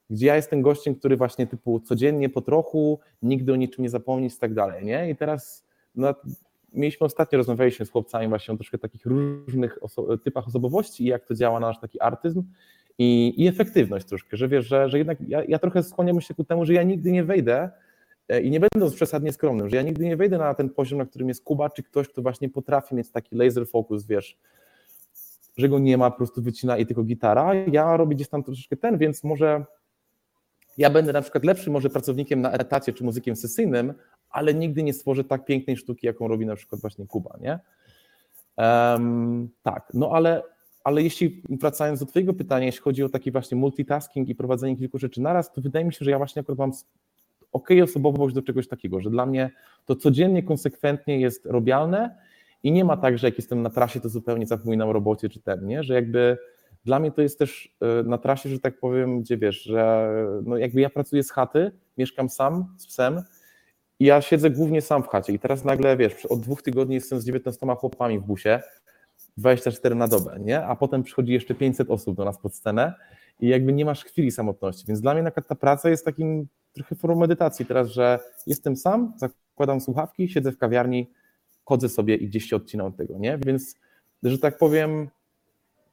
Gdzie 0.09 0.27
ja 0.27 0.35
jestem 0.35 0.61
gościem, 0.61 0.95
który 0.95 1.17
właśnie 1.17 1.47
typu 1.47 1.79
codziennie 1.79 2.29
po 2.29 2.41
trochu, 2.41 2.99
nigdy 3.21 3.53
o 3.53 3.55
niczym 3.55 3.83
nie 3.83 3.89
zapomnieć 3.89 4.35
i 4.35 4.39
tak 4.39 4.53
dalej, 4.53 4.85
nie? 4.85 5.09
I 5.09 5.15
teraz 5.15 5.65
no, 5.95 6.15
mieliśmy 6.73 7.05
ostatnio, 7.05 7.37
rozmawialiśmy 7.37 7.85
z 7.85 7.91
chłopcami 7.91 8.27
właśnie 8.27 8.53
o 8.53 8.57
troszkę 8.57 8.77
takich 8.77 9.05
różnych 9.05 9.83
oso 9.83 10.17
typach 10.17 10.47
osobowości 10.47 11.03
i 11.03 11.07
jak 11.07 11.25
to 11.25 11.35
działa 11.35 11.59
na 11.59 11.67
nasz 11.67 11.79
taki 11.79 12.01
artyzm 12.01 12.43
i, 12.97 13.33
i 13.37 13.47
efektywność 13.47 14.05
troszkę, 14.05 14.37
że 14.37 14.47
wiesz, 14.47 14.65
że, 14.65 14.89
że 14.89 14.97
jednak 14.97 15.17
ja, 15.27 15.43
ja 15.43 15.59
trochę 15.59 15.83
skłaniam 15.83 16.21
się 16.21 16.33
ku 16.33 16.43
temu, 16.43 16.65
że 16.65 16.73
ja 16.73 16.83
nigdy 16.83 17.11
nie 17.11 17.23
wejdę 17.23 17.69
e, 18.27 18.41
i 18.41 18.51
nie 18.51 18.59
będąc 18.59 18.95
przesadnie 18.95 19.33
skromnym, 19.33 19.69
że 19.69 19.75
ja 19.75 19.81
nigdy 19.81 20.05
nie 20.05 20.17
wejdę 20.17 20.37
na 20.37 20.53
ten 20.53 20.69
poziom, 20.69 20.99
na 20.99 21.05
którym 21.05 21.27
jest 21.27 21.43
Kuba, 21.43 21.69
czy 21.69 21.83
ktoś, 21.83 22.07
kto 22.07 22.21
właśnie 22.21 22.49
potrafi 22.49 22.95
mieć 22.95 23.11
taki 23.11 23.35
laser 23.35 23.67
focus, 23.67 24.05
wiesz, 24.05 24.37
że 25.57 25.69
go 25.69 25.79
nie 25.79 25.97
ma, 25.97 26.11
po 26.11 26.17
prostu 26.17 26.41
wycina 26.41 26.77
i 26.77 26.85
tylko 26.85 27.03
gitara. 27.03 27.53
Ja 27.53 27.97
robię 27.97 28.15
gdzieś 28.15 28.29
tam 28.29 28.43
troszeczkę 28.43 28.77
ten, 28.77 28.97
więc 28.97 29.23
może 29.23 29.65
ja 30.77 30.89
będę 30.89 31.13
na 31.13 31.21
przykład 31.21 31.43
lepszym 31.43 31.73
może 31.73 31.89
pracownikiem 31.89 32.41
na 32.41 32.51
etacie 32.51 32.93
czy 32.93 33.03
muzykiem 33.03 33.35
sesyjnym, 33.35 33.93
ale 34.37 34.53
nigdy 34.53 34.83
nie 34.83 34.93
stworzę 34.93 35.23
tak 35.23 35.45
pięknej 35.45 35.77
sztuki, 35.77 36.07
jaką 36.07 36.27
robi 36.27 36.45
na 36.45 36.55
przykład 36.55 36.81
właśnie 36.81 37.07
Kuba, 37.07 37.37
nie? 37.41 37.59
Um, 38.57 39.49
tak, 39.63 39.91
no 39.93 40.11
ale, 40.11 40.43
ale 40.83 41.03
jeśli 41.03 41.43
wracając 41.49 41.99
do 41.99 42.05
Twojego 42.05 42.33
pytania, 42.33 42.65
jeśli 42.65 42.81
chodzi 42.81 43.03
o 43.03 43.09
taki 43.09 43.31
właśnie 43.31 43.57
multitasking 43.57 44.29
i 44.29 44.35
prowadzenie 44.35 44.77
kilku 44.77 44.97
rzeczy 44.97 45.21
naraz, 45.21 45.53
to 45.53 45.61
wydaje 45.61 45.85
mi 45.85 45.93
się, 45.93 46.05
że 46.05 46.11
ja 46.11 46.17
właśnie 46.17 46.39
akurat 46.39 46.59
mam 46.59 46.71
ok 47.51 47.69
osobowość 47.83 48.35
do 48.35 48.41
czegoś 48.41 48.67
takiego, 48.67 49.01
że 49.01 49.09
dla 49.09 49.25
mnie 49.25 49.51
to 49.85 49.95
codziennie, 49.95 50.43
konsekwentnie 50.43 51.19
jest 51.19 51.45
robialne 51.45 52.15
i 52.63 52.71
nie 52.71 52.85
ma 52.85 52.97
tak, 52.97 53.17
że 53.17 53.27
jak 53.27 53.37
jestem 53.37 53.61
na 53.61 53.69
trasie, 53.69 53.99
to 53.99 54.09
zupełnie 54.09 54.47
zapominam 54.47 54.89
o 54.89 54.93
robocie 54.93 55.29
czy 55.29 55.39
ten, 55.39 55.67
nie? 55.67 55.83
Że 55.83 55.93
jakby 55.93 56.37
dla 56.85 56.99
mnie 56.99 57.11
to 57.11 57.21
jest 57.21 57.39
też 57.39 57.75
e, 57.81 58.03
na 58.03 58.17
trasie, 58.17 58.49
że 58.49 58.59
tak 58.59 58.79
powiem, 58.79 59.21
gdzie 59.21 59.37
wiesz, 59.37 59.63
że 59.63 60.09
no 60.43 60.57
jakby 60.57 60.81
ja 60.81 60.89
pracuję 60.89 61.23
z 61.23 61.31
chaty, 61.31 61.71
mieszkam 61.97 62.29
sam 62.29 62.75
z 62.77 62.87
psem, 62.87 63.21
i 63.99 64.05
ja 64.05 64.21
siedzę 64.21 64.49
głównie 64.49 64.81
sam 64.81 65.03
w 65.03 65.07
chacie 65.07 65.33
i 65.33 65.39
teraz 65.39 65.63
nagle, 65.63 65.97
wiesz, 65.97 66.25
od 66.25 66.39
dwóch 66.39 66.61
tygodni 66.61 66.95
jestem 66.95 67.21
z 67.21 67.25
19 67.25 67.67
chłopami 67.79 68.19
w 68.19 68.23
busie, 68.23 68.59
24 69.37 69.95
na 69.95 70.07
dobę, 70.07 70.37
nie? 70.39 70.65
A 70.65 70.75
potem 70.75 71.03
przychodzi 71.03 71.33
jeszcze 71.33 71.55
500 71.55 71.89
osób 71.89 72.17
do 72.17 72.25
nas 72.25 72.37
pod 72.37 72.55
scenę 72.55 72.93
i 73.39 73.47
jakby 73.47 73.73
nie 73.73 73.85
masz 73.85 74.03
chwili 74.03 74.31
samotności. 74.31 74.85
Więc 74.87 75.01
dla 75.01 75.13
mnie 75.13 75.23
na 75.23 75.31
ta 75.31 75.55
praca 75.55 75.89
jest 75.89 76.05
takim 76.05 76.47
trochę 76.73 76.95
formą 76.95 77.19
medytacji 77.19 77.65
teraz, 77.65 77.89
że 77.89 78.19
jestem 78.47 78.75
sam, 78.75 79.13
zakładam 79.17 79.81
słuchawki, 79.81 80.29
siedzę 80.29 80.51
w 80.51 80.57
kawiarni, 80.57 81.09
chodzę 81.65 81.89
sobie 81.89 82.15
i 82.15 82.27
gdzieś 82.27 82.45
się 82.45 82.55
odcinam 82.55 82.87
od 82.87 82.97
tego, 82.97 83.17
nie? 83.17 83.37
Więc, 83.45 83.75
że 84.23 84.37
tak 84.37 84.57
powiem, 84.57 85.09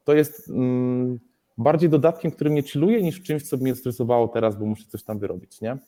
to 0.04 0.14
jest 0.14 0.48
mm, 0.48 1.18
bardziej 1.58 1.90
dodatkiem, 1.90 2.30
który 2.30 2.50
mnie 2.50 2.62
chilluje, 2.62 3.02
niż 3.02 3.22
czymś, 3.22 3.48
co 3.48 3.56
mnie 3.56 3.74
stresowało 3.74 4.28
teraz, 4.28 4.56
bo 4.56 4.66
muszę 4.66 4.84
coś 4.88 5.02
tam 5.02 5.18
wyrobić, 5.18 5.60
nie? 5.60 5.78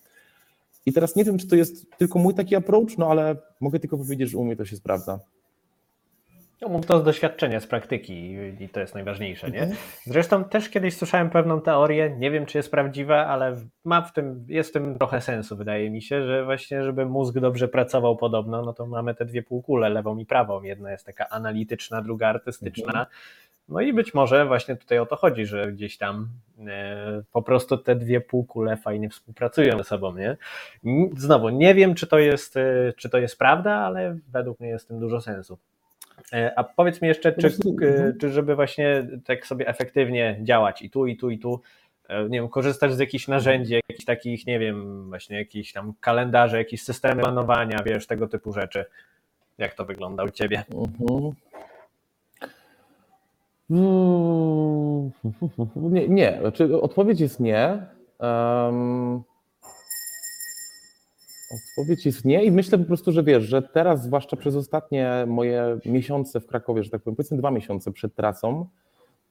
I 0.87 0.93
teraz 0.93 1.16
nie 1.16 1.24
wiem, 1.24 1.39
czy 1.39 1.49
to 1.49 1.57
jest 1.57 1.99
tylko 1.99 2.18
mój 2.18 2.34
taki 2.34 2.57
approach, 2.57 2.99
no 2.99 3.11
ale 3.11 3.37
mogę 3.61 3.80
tylko 3.80 3.97
powiedzieć, 3.97 4.30
że 4.30 4.39
u 4.39 4.45
mnie 4.45 4.57
to 4.57 4.64
się 4.64 4.76
sprawdza. 4.76 5.18
No, 6.62 6.68
mów 6.68 6.87
to 6.87 7.01
z 7.01 7.05
doświadczenia, 7.05 7.61
z 7.61 7.66
praktyki 7.66 8.37
i 8.61 8.68
to 8.68 8.80
jest 8.80 8.95
najważniejsze, 8.95 9.51
nie? 9.51 9.61
Mhm. 9.61 9.78
Zresztą 10.05 10.45
też 10.45 10.68
kiedyś 10.68 10.97
słyszałem 10.97 11.30
pewną 11.30 11.61
teorię, 11.61 12.16
nie 12.18 12.30
wiem 12.30 12.47
czy 12.47 12.59
jest 12.59 12.70
prawdziwa, 12.70 13.26
ale 13.26 13.57
ma 13.84 14.03
w 14.03 14.12
tym, 14.12 14.45
jest 14.49 14.70
w 14.70 14.72
tym 14.72 14.99
trochę 14.99 15.20
sensu, 15.20 15.57
wydaje 15.57 15.91
mi 15.91 16.03
się, 16.03 16.26
że 16.26 16.45
właśnie, 16.45 16.82
żeby 16.82 17.07
mózg 17.07 17.39
dobrze 17.39 17.68
pracował 17.68 18.16
podobno, 18.16 18.62
no 18.62 18.72
to 18.72 18.87
mamy 18.87 19.14
te 19.14 19.24
dwie 19.24 19.43
półkule, 19.43 19.89
lewą 19.89 20.18
i 20.18 20.26
prawą. 20.26 20.62
Jedna 20.62 20.93
jest 20.93 21.07
taka 21.07 21.28
analityczna, 21.28 22.03
druga 22.03 22.28
artystyczna. 22.28 22.89
Mhm. 22.89 23.07
No 23.68 23.80
i 23.80 23.92
być 23.92 24.14
może 24.14 24.46
właśnie 24.46 24.76
tutaj 24.76 24.98
o 24.98 25.06
to 25.06 25.16
chodzi, 25.16 25.46
że 25.46 25.72
gdzieś 25.72 25.98
tam 25.98 26.28
e, 26.66 27.22
po 27.32 27.42
prostu 27.42 27.78
te 27.78 27.96
dwie 27.96 28.20
półkule 28.20 28.76
fajnie 28.76 29.08
współpracują 29.08 29.78
ze 29.78 29.84
sobą, 29.84 30.16
nie? 30.16 30.36
Znowu, 31.16 31.48
nie 31.48 31.74
wiem, 31.74 31.94
czy 31.94 32.06
to 32.06 32.18
jest, 32.18 32.56
e, 32.56 32.92
czy 32.96 33.10
to 33.10 33.18
jest 33.18 33.38
prawda, 33.38 33.72
ale 33.72 34.18
według 34.32 34.60
mnie 34.60 34.68
jest 34.68 34.84
w 34.84 34.88
tym 34.88 35.00
dużo 35.00 35.20
sensu. 35.20 35.58
E, 36.32 36.58
a 36.58 36.64
powiedz 36.64 37.02
mi 37.02 37.08
jeszcze, 37.08 37.32
czy, 37.32 37.46
mhm. 37.46 38.18
czy 38.18 38.30
żeby 38.30 38.54
właśnie 38.54 39.06
tak 39.24 39.46
sobie 39.46 39.68
efektywnie 39.68 40.38
działać 40.42 40.82
i 40.82 40.90
tu, 40.90 41.06
i 41.06 41.16
tu, 41.16 41.30
i 41.30 41.38
tu, 41.38 41.60
nie 42.10 42.40
wiem, 42.40 42.48
korzystasz 42.48 42.94
z 42.94 42.98
jakichś 42.98 43.28
narzędzi, 43.28 43.74
jakichś 43.74 44.04
takich, 44.04 44.46
nie 44.46 44.58
wiem, 44.58 45.08
właśnie 45.08 45.38
jakichś 45.38 45.72
tam 45.72 45.92
kalendarze, 46.00 46.58
jakieś 46.58 46.82
systemy 46.82 47.22
planowania, 47.22 47.78
wiesz, 47.86 48.06
tego 48.06 48.28
typu 48.28 48.52
rzeczy. 48.52 48.84
Jak 49.58 49.74
to 49.74 49.84
wygląda 49.84 50.24
u 50.24 50.28
Ciebie? 50.28 50.64
Mhm. 50.74 51.32
Hmm. 53.68 55.10
Nie, 55.76 56.08
nie. 56.08 56.38
Znaczy, 56.40 56.80
odpowiedź 56.80 57.20
jest 57.20 57.40
nie. 57.40 57.86
Um, 58.20 59.22
odpowiedź 61.54 62.06
jest 62.06 62.24
nie 62.24 62.44
i 62.44 62.50
myślę 62.50 62.78
po 62.78 62.84
prostu, 62.84 63.12
że 63.12 63.22
wiesz, 63.22 63.44
że 63.44 63.62
teraz, 63.62 64.02
zwłaszcza 64.02 64.36
przez 64.36 64.56
ostatnie 64.56 65.24
moje 65.26 65.78
miesiące 65.84 66.40
w 66.40 66.46
Krakowie, 66.46 66.82
że 66.82 66.90
tak 66.90 67.02
powiem, 67.02 67.16
powiedzmy 67.16 67.36
dwa 67.36 67.50
miesiące 67.50 67.92
przed 67.92 68.14
trasą, 68.14 68.66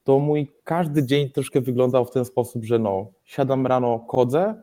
to 0.04 0.18
mój 0.18 0.52
każdy 0.64 1.06
dzień 1.06 1.30
troszkę 1.30 1.60
wyglądał 1.60 2.04
w 2.04 2.10
ten 2.10 2.24
sposób, 2.24 2.64
że 2.64 2.78
no, 2.78 3.06
siadam 3.24 3.66
rano, 3.66 3.98
kodzę, 3.98 4.54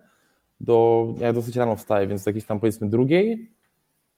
do, 0.59 1.07
ja 1.19 1.33
dosyć 1.33 1.55
rano 1.55 1.75
wstaję, 1.75 2.07
więc 2.07 2.25
jakieś 2.25 2.45
tam 2.45 2.59
powiedzmy 2.59 2.89
drugiej, 2.89 3.51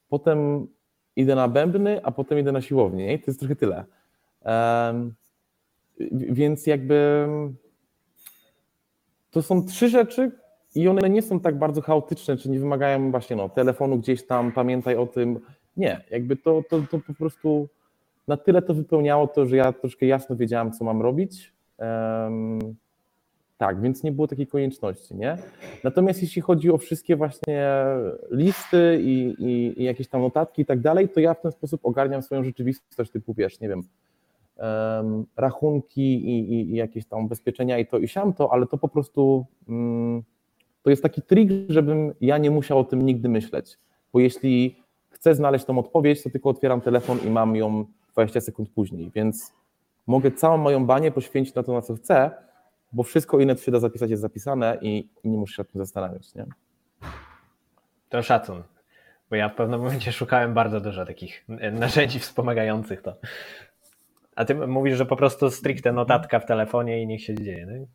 potem 0.09 0.67
idę 1.15 1.35
na 1.35 1.47
bębny, 1.47 2.03
a 2.03 2.11
potem 2.11 2.39
idę 2.39 2.51
na 2.51 2.61
siłownię 2.61 3.13
i 3.13 3.19
to 3.19 3.25
jest 3.27 3.39
trochę 3.39 3.55
tyle. 3.55 3.85
Um, 4.45 5.15
więc 6.11 6.67
jakby 6.67 7.27
to 9.31 9.41
są 9.41 9.65
trzy 9.65 9.89
rzeczy 9.89 10.31
i 10.75 10.87
one 10.87 11.09
nie 11.09 11.21
są 11.21 11.39
tak 11.39 11.57
bardzo 11.57 11.81
chaotyczne, 11.81 12.37
czy 12.37 12.49
nie 12.49 12.59
wymagają 12.59 13.11
właśnie 13.11 13.35
no, 13.35 13.49
telefonu 13.49 13.97
gdzieś 13.97 14.25
tam, 14.25 14.51
pamiętaj 14.51 14.95
o 14.95 15.07
tym. 15.07 15.39
Nie, 15.77 16.03
jakby 16.11 16.35
to, 16.35 16.63
to, 16.69 16.81
to 16.91 16.99
po 17.07 17.13
prostu 17.13 17.67
na 18.27 18.37
tyle 18.37 18.61
to 18.61 18.73
wypełniało 18.73 19.27
to, 19.27 19.45
że 19.45 19.55
ja 19.55 19.73
troszkę 19.73 20.05
jasno 20.05 20.35
wiedziałem, 20.35 20.71
co 20.71 20.85
mam 20.85 21.01
robić. 21.01 21.53
Um, 21.77 22.59
tak, 23.57 23.81
więc 23.81 24.03
nie 24.03 24.11
było 24.11 24.27
takiej 24.27 24.47
konieczności, 24.47 25.15
nie? 25.15 25.37
Natomiast 25.83 26.21
jeśli 26.21 26.41
chodzi 26.41 26.71
o 26.71 26.77
wszystkie 26.77 27.15
właśnie 27.15 27.69
listy 28.31 28.99
i, 29.01 29.35
i, 29.39 29.81
i 29.81 29.83
jakieś 29.83 30.07
tam 30.07 30.21
notatki 30.21 30.61
i 30.61 30.65
tak 30.65 30.79
dalej, 30.79 31.09
to 31.09 31.19
ja 31.19 31.33
w 31.33 31.41
ten 31.41 31.51
sposób 31.51 31.85
ogarniam 31.85 32.21
swoją 32.21 32.43
rzeczywistość 32.43 33.11
typu, 33.11 33.33
wiesz, 33.33 33.59
nie 33.59 33.69
wiem, 33.69 33.83
rachunki 35.37 36.01
i, 36.01 36.53
i, 36.53 36.71
i, 36.71 36.75
jakieś 36.75 37.05
tam 37.05 37.25
ubezpieczenia 37.25 37.79
i 37.79 37.85
to 37.85 37.97
i 37.97 38.07
siamto, 38.07 38.53
ale 38.53 38.67
to 38.67 38.77
po 38.77 38.87
prostu 38.87 39.45
mm, 39.69 40.23
to 40.81 40.89
jest 40.89 41.03
taki 41.03 41.21
trik, 41.21 41.51
żebym 41.69 42.13
ja 42.21 42.37
nie 42.37 42.51
musiał 42.51 42.79
o 42.79 42.83
tym 42.83 43.05
nigdy 43.05 43.29
myśleć, 43.29 43.77
bo 44.13 44.19
jeśli 44.19 44.83
chcę 45.09 45.35
znaleźć 45.35 45.65
tą 45.65 45.79
odpowiedź, 45.79 46.23
to 46.23 46.29
tylko 46.29 46.49
otwieram 46.49 46.81
telefon 46.81 47.19
i 47.25 47.29
mam 47.29 47.55
ją 47.55 47.85
20 48.13 48.41
sekund 48.41 48.69
później, 48.69 49.11
więc 49.15 49.53
mogę 50.07 50.31
całą 50.31 50.57
moją 50.57 50.85
banię 50.85 51.11
poświęcić 51.11 51.55
na 51.55 51.63
to, 51.63 51.73
na 51.73 51.81
co 51.81 51.95
chcę, 51.95 52.31
bo 52.93 53.03
wszystko 53.03 53.39
inne, 53.39 53.55
co 53.55 53.63
się 53.63 53.71
da 53.71 53.79
zapisać, 53.79 54.09
jest 54.09 54.21
zapisane 54.21 54.77
i, 54.81 55.09
i 55.23 55.29
nie 55.29 55.37
muszę 55.37 55.55
się 55.55 55.61
nad 55.63 55.71
tym 55.71 55.81
zastanawiać. 55.81 56.35
Nie? 56.35 56.45
To 58.09 58.23
szacun, 58.23 58.63
bo 59.29 59.35
ja 59.35 59.49
w 59.49 59.55
pewnym 59.55 59.81
momencie 59.81 60.11
szukałem 60.11 60.53
bardzo 60.53 60.81
dużo 60.81 61.05
takich 61.05 61.45
narzędzi 61.71 62.19
wspomagających 62.19 63.01
to. 63.01 63.15
A 64.35 64.45
ty 64.45 64.55
mówisz, 64.55 64.97
że 64.97 65.05
po 65.05 65.15
prostu 65.15 65.51
stricte 65.51 65.91
notatka 65.91 66.39
w 66.39 66.45
telefonie 66.45 67.01
i 67.01 67.07
niech 67.07 67.23
się 67.23 67.35
dzieje. 67.35 67.65
No, 67.65 67.85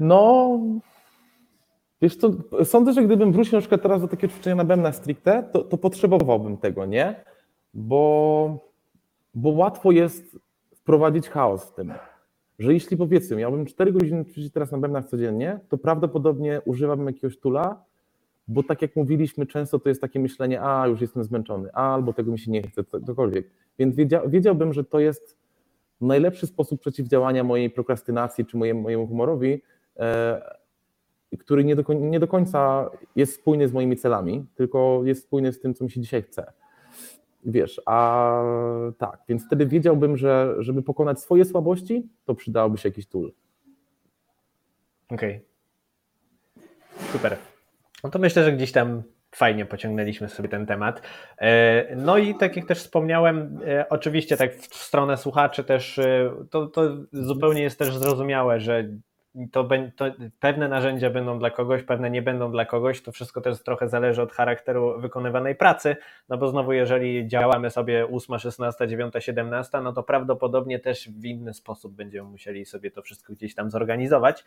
no 0.00 0.58
Wiesz 2.02 2.16
co, 2.16 2.30
sądzę, 2.64 2.92
że 2.92 3.02
gdybym 3.02 3.32
wrócił 3.32 3.52
na 3.52 3.60
przykład 3.60 3.82
teraz 3.82 4.00
do 4.00 4.08
takiego 4.08 4.32
ćwiczenia 4.32 4.56
na 4.56 4.64
bębnach 4.64 4.94
stricte, 4.96 5.42
to, 5.52 5.64
to 5.64 5.78
potrzebowałbym 5.78 6.56
tego, 6.56 6.86
nie? 6.86 7.24
Bo, 7.74 8.58
bo 9.34 9.50
łatwo 9.50 9.92
jest 9.92 10.38
wprowadzić 10.74 11.28
chaos 11.28 11.64
w 11.64 11.74
tym. 11.74 11.92
Że 12.58 12.72
jeśli 12.72 12.96
powiedzmy, 12.96 13.36
miałbym 13.36 13.66
4 13.66 13.92
godziny 13.92 14.24
ćwiczyć 14.24 14.52
teraz 14.52 14.72
na 14.72 14.78
bębnach 14.78 15.04
codziennie, 15.04 15.60
to 15.68 15.78
prawdopodobnie 15.78 16.60
używałbym 16.64 17.06
jakiegoś 17.06 17.38
tula, 17.38 17.84
bo 18.48 18.62
tak 18.62 18.82
jak 18.82 18.96
mówiliśmy, 18.96 19.46
często 19.46 19.78
to 19.78 19.88
jest 19.88 20.00
takie 20.00 20.20
myślenie, 20.20 20.62
a 20.62 20.86
już 20.86 21.00
jestem 21.00 21.24
zmęczony, 21.24 21.68
a, 21.72 21.94
albo 21.94 22.12
tego 22.12 22.32
mi 22.32 22.38
się 22.38 22.50
nie 22.50 22.62
chce, 22.62 22.84
cokolwiek. 22.84 23.50
Więc 23.78 23.96
wiedziałbym, 24.26 24.72
że 24.72 24.84
to 24.84 25.00
jest 25.00 25.38
najlepszy 26.00 26.46
sposób 26.46 26.80
przeciwdziałania 26.80 27.44
mojej 27.44 27.70
prokrastynacji 27.70 28.46
czy 28.46 28.56
mojemu, 28.56 28.82
mojemu 28.82 29.06
humorowi, 29.06 29.62
e, 29.96 30.58
który 31.38 31.64
nie 31.64 31.76
do, 31.76 31.92
nie 31.92 32.20
do 32.20 32.28
końca 32.28 32.90
jest 33.16 33.34
spójny 33.34 33.68
z 33.68 33.72
moimi 33.72 33.96
celami, 33.96 34.46
tylko 34.54 35.00
jest 35.04 35.22
spójny 35.22 35.52
z 35.52 35.60
tym, 35.60 35.74
co 35.74 35.84
mi 35.84 35.90
się 35.90 36.00
dzisiaj 36.00 36.22
chce. 36.22 36.52
Wiesz, 37.44 37.80
a 37.86 38.42
tak, 38.98 39.20
więc 39.28 39.46
wtedy 39.46 39.66
wiedziałbym, 39.66 40.16
że 40.16 40.54
żeby 40.58 40.82
pokonać 40.82 41.20
swoje 41.20 41.44
słabości, 41.44 42.08
to 42.24 42.34
przydałoby 42.34 42.78
się 42.78 42.88
jakiś 42.88 43.06
tool. 43.06 43.32
Okej. 45.10 45.40
Okay. 46.56 47.08
Super. 47.12 47.47
No 48.04 48.10
to 48.10 48.18
myślę, 48.18 48.44
że 48.44 48.52
gdzieś 48.52 48.72
tam 48.72 49.02
fajnie 49.34 49.66
pociągnęliśmy 49.66 50.28
sobie 50.28 50.48
ten 50.48 50.66
temat. 50.66 51.02
E, 51.38 51.96
no 51.96 52.18
i 52.18 52.34
tak 52.34 52.56
jak 52.56 52.66
też 52.66 52.78
wspomniałem, 52.78 53.60
e, 53.66 53.88
oczywiście 53.88 54.36
tak 54.36 54.56
w 54.56 54.74
stronę 54.74 55.16
słuchaczy 55.16 55.64
też 55.64 55.98
e, 55.98 56.30
to, 56.50 56.66
to 56.66 56.96
zupełnie 57.12 57.62
jest 57.62 57.78
też 57.78 57.96
zrozumiałe, 57.96 58.60
że 58.60 58.88
to, 59.52 59.68
to, 59.96 60.04
pewne 60.40 60.68
narzędzia 60.68 61.10
będą 61.10 61.38
dla 61.38 61.50
kogoś, 61.50 61.82
pewne 61.82 62.10
nie 62.10 62.22
będą 62.22 62.50
dla 62.50 62.64
kogoś. 62.64 63.02
To 63.02 63.12
wszystko 63.12 63.40
też 63.40 63.62
trochę 63.62 63.88
zależy 63.88 64.22
od 64.22 64.32
charakteru 64.32 65.00
wykonywanej 65.00 65.54
pracy, 65.54 65.96
no 66.28 66.38
bo 66.38 66.48
znowu, 66.48 66.72
jeżeli 66.72 67.28
działamy 67.28 67.70
sobie 67.70 68.06
8, 68.06 68.38
16, 68.38 68.88
9, 68.88 69.14
17, 69.18 69.80
no 69.80 69.92
to 69.92 70.02
prawdopodobnie 70.02 70.78
też 70.78 71.08
w 71.10 71.24
inny 71.24 71.54
sposób 71.54 71.94
będziemy 71.94 72.28
musieli 72.28 72.64
sobie 72.64 72.90
to 72.90 73.02
wszystko 73.02 73.32
gdzieś 73.32 73.54
tam 73.54 73.70
zorganizować. 73.70 74.44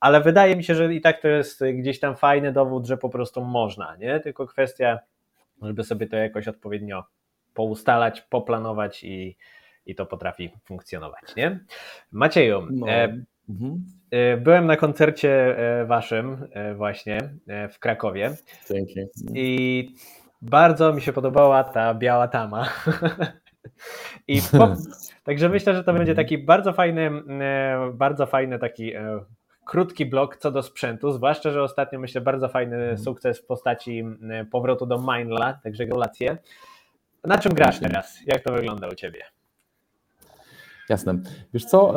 Ale 0.00 0.20
wydaje 0.20 0.56
mi 0.56 0.64
się, 0.64 0.74
że 0.74 0.94
i 0.94 1.00
tak 1.00 1.20
to 1.20 1.28
jest 1.28 1.64
gdzieś 1.74 2.00
tam 2.00 2.16
fajny 2.16 2.52
dowód, 2.52 2.86
że 2.86 2.96
po 2.96 3.08
prostu 3.08 3.44
można, 3.44 3.96
nie? 3.96 4.20
Tylko 4.20 4.46
kwestia, 4.46 4.98
żeby 5.62 5.84
sobie 5.84 6.06
to 6.06 6.16
jakoś 6.16 6.48
odpowiednio 6.48 7.04
poustalać, 7.54 8.20
poplanować 8.20 9.04
i, 9.04 9.36
i 9.86 9.94
to 9.94 10.06
potrafi 10.06 10.50
funkcjonować, 10.64 11.36
nie? 11.36 11.60
Macieju, 12.12 12.66
no. 12.70 12.88
e, 12.88 13.22
Mhm. 13.48 13.84
E, 14.10 14.36
byłem 14.36 14.66
na 14.66 14.76
koncercie 14.76 15.58
e, 15.58 15.84
waszym 15.84 16.48
e, 16.52 16.74
właśnie 16.74 17.18
w 17.70 17.78
Krakowie. 17.78 18.36
Dzięki. 18.70 19.00
I 19.34 19.94
bardzo 20.42 20.92
mi 20.92 21.02
się 21.02 21.12
podobała 21.12 21.64
ta 21.64 21.94
biała 21.94 22.28
tama. 22.28 22.68
I 24.28 24.42
po, 24.58 24.74
także 25.24 25.48
myślę, 25.48 25.74
że 25.74 25.84
to 25.84 25.92
będzie 25.92 26.14
taki 26.14 26.38
bardzo 26.38 26.72
fajny, 26.72 27.10
bardzo 27.94 28.26
fajny 28.26 28.58
taki 28.58 28.92
krótki 29.64 30.06
blok 30.06 30.36
co 30.36 30.50
do 30.50 30.62
sprzętu, 30.62 31.10
zwłaszcza, 31.10 31.50
że 31.50 31.62
ostatnio 31.62 31.98
myślę 31.98 32.20
bardzo 32.20 32.48
fajny 32.48 32.76
mhm. 32.76 32.98
sukces 32.98 33.40
w 33.40 33.46
postaci 33.46 34.04
powrotu 34.50 34.86
do 34.86 34.98
Mindla, 34.98 35.60
także 35.62 35.86
gratulacje. 35.86 36.38
Na 37.24 37.38
czym 37.38 37.54
grasz 37.54 37.80
teraz? 37.80 38.18
Jak 38.26 38.42
to 38.42 38.52
wygląda 38.52 38.88
u 38.88 38.94
ciebie? 38.94 39.24
Jasne. 40.92 41.18
Wiesz 41.54 41.64
co, 41.64 41.94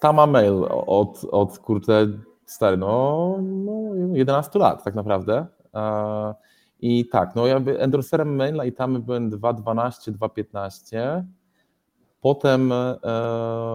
ta 0.00 0.12
ma 0.12 0.26
mail 0.26 0.64
od, 0.70 1.24
od 1.30 1.58
kurczę, 1.58 2.08
stary, 2.46 2.76
no, 2.76 3.38
no 3.42 3.72
11 4.14 4.58
lat 4.58 4.84
tak 4.84 4.94
naprawdę. 4.94 5.46
I 6.80 7.08
tak, 7.08 7.34
no 7.34 7.46
jakby 7.46 7.80
endorserem 7.80 8.36
maila 8.36 8.64
i 8.64 8.72
tam 8.72 9.02
byłem 9.02 9.30
2.12, 9.30 10.12
2.15. 10.12 11.22
Potem, 12.20 12.72
e, 12.72 12.98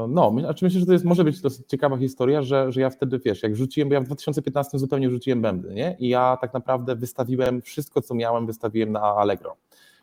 no, 0.10 0.34
znaczy 0.39 0.66
myślę, 0.66 0.80
że 0.80 0.86
to 0.86 0.93
jest, 0.93 1.06
może 1.06 1.24
być 1.24 1.41
dosyć 1.41 1.68
ciekawa 1.68 1.98
historia, 1.98 2.41
że, 2.41 2.72
że 2.72 2.82
ja 2.82 2.89
wtedy, 2.89 3.20
wiesz, 3.20 3.43
jak 3.43 3.56
rzuciłem, 3.56 3.89
bo 3.89 3.95
ja 3.95 4.02
w 4.02 4.06
2015 4.06 4.80
zupełnie 4.80 5.10
rzuciłem 5.10 5.41
bębny, 5.41 5.74
nie? 5.74 5.95
I 6.00 6.10
ja 6.10 6.38
tak 6.41 6.54
naprawdę 6.54 6.95
wystawiłem 6.95 7.62
wszystko, 7.62 8.02
co 8.02 8.16
miałem, 8.16 8.45
wystawiłem 8.45 8.91
na 8.91 9.02
Allegro, 9.02 9.56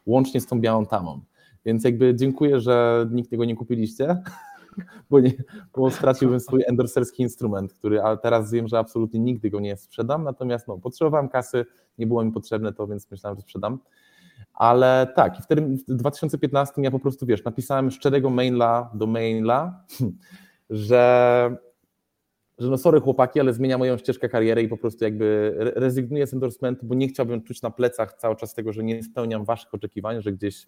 łącznie 0.07 0.40
z 0.40 0.47
tą 0.47 0.61
białą 0.61 0.86
tamą. 0.86 1.20
Więc 1.64 1.84
jakby 1.84 2.14
dziękuję, 2.14 2.60
że 2.60 3.06
nikt 3.10 3.30
tego 3.30 3.44
nie 3.44 3.56
kupiliście, 3.56 4.22
bo, 5.10 5.20
nie, 5.20 5.32
bo 5.74 5.90
straciłbym 5.90 6.40
swój 6.40 6.64
endorserski 6.66 7.22
instrument, 7.22 7.74
który 7.74 8.02
a 8.02 8.16
teraz 8.16 8.50
wiem, 8.50 8.68
że 8.68 8.78
absolutnie 8.78 9.20
nigdy 9.20 9.50
go 9.50 9.60
nie 9.60 9.76
sprzedam, 9.76 10.24
natomiast 10.24 10.68
no, 10.68 10.78
potrzebowałem 10.78 11.28
kasy, 11.28 11.64
nie 11.98 12.06
było 12.06 12.24
mi 12.24 12.32
potrzebne 12.32 12.72
to, 12.72 12.86
więc 12.86 13.10
myślałem, 13.10 13.36
że 13.36 13.42
sprzedam. 13.42 13.78
Ale 14.54 15.12
tak, 15.16 15.38
i 15.38 15.42
wtedy 15.42 15.62
w 15.88 15.94
2015 15.94 16.82
ja 16.82 16.90
po 16.90 16.98
prostu, 16.98 17.26
wiesz, 17.26 17.44
napisałem 17.44 17.90
szczerego 17.90 18.30
maila 18.30 18.90
do 18.94 19.06
maila, 19.06 19.84
że, 20.70 21.56
że 22.58 22.70
no 22.70 22.78
sorry 22.78 23.00
chłopaki, 23.00 23.40
ale 23.40 23.52
zmienia 23.52 23.78
moją 23.78 23.98
ścieżkę 23.98 24.28
kariery 24.28 24.62
i 24.62 24.68
po 24.68 24.76
prostu 24.76 25.04
jakby 25.04 25.54
rezygnuję 25.58 26.26
z 26.26 26.34
endorsementu, 26.34 26.86
bo 26.86 26.94
nie 26.94 27.08
chciałbym 27.08 27.42
czuć 27.42 27.62
na 27.62 27.70
plecach 27.70 28.14
cały 28.14 28.36
czas 28.36 28.54
tego, 28.54 28.72
że 28.72 28.84
nie 28.84 29.02
spełniam 29.02 29.44
waszych 29.44 29.74
oczekiwań, 29.74 30.22
że 30.22 30.32
gdzieś 30.32 30.66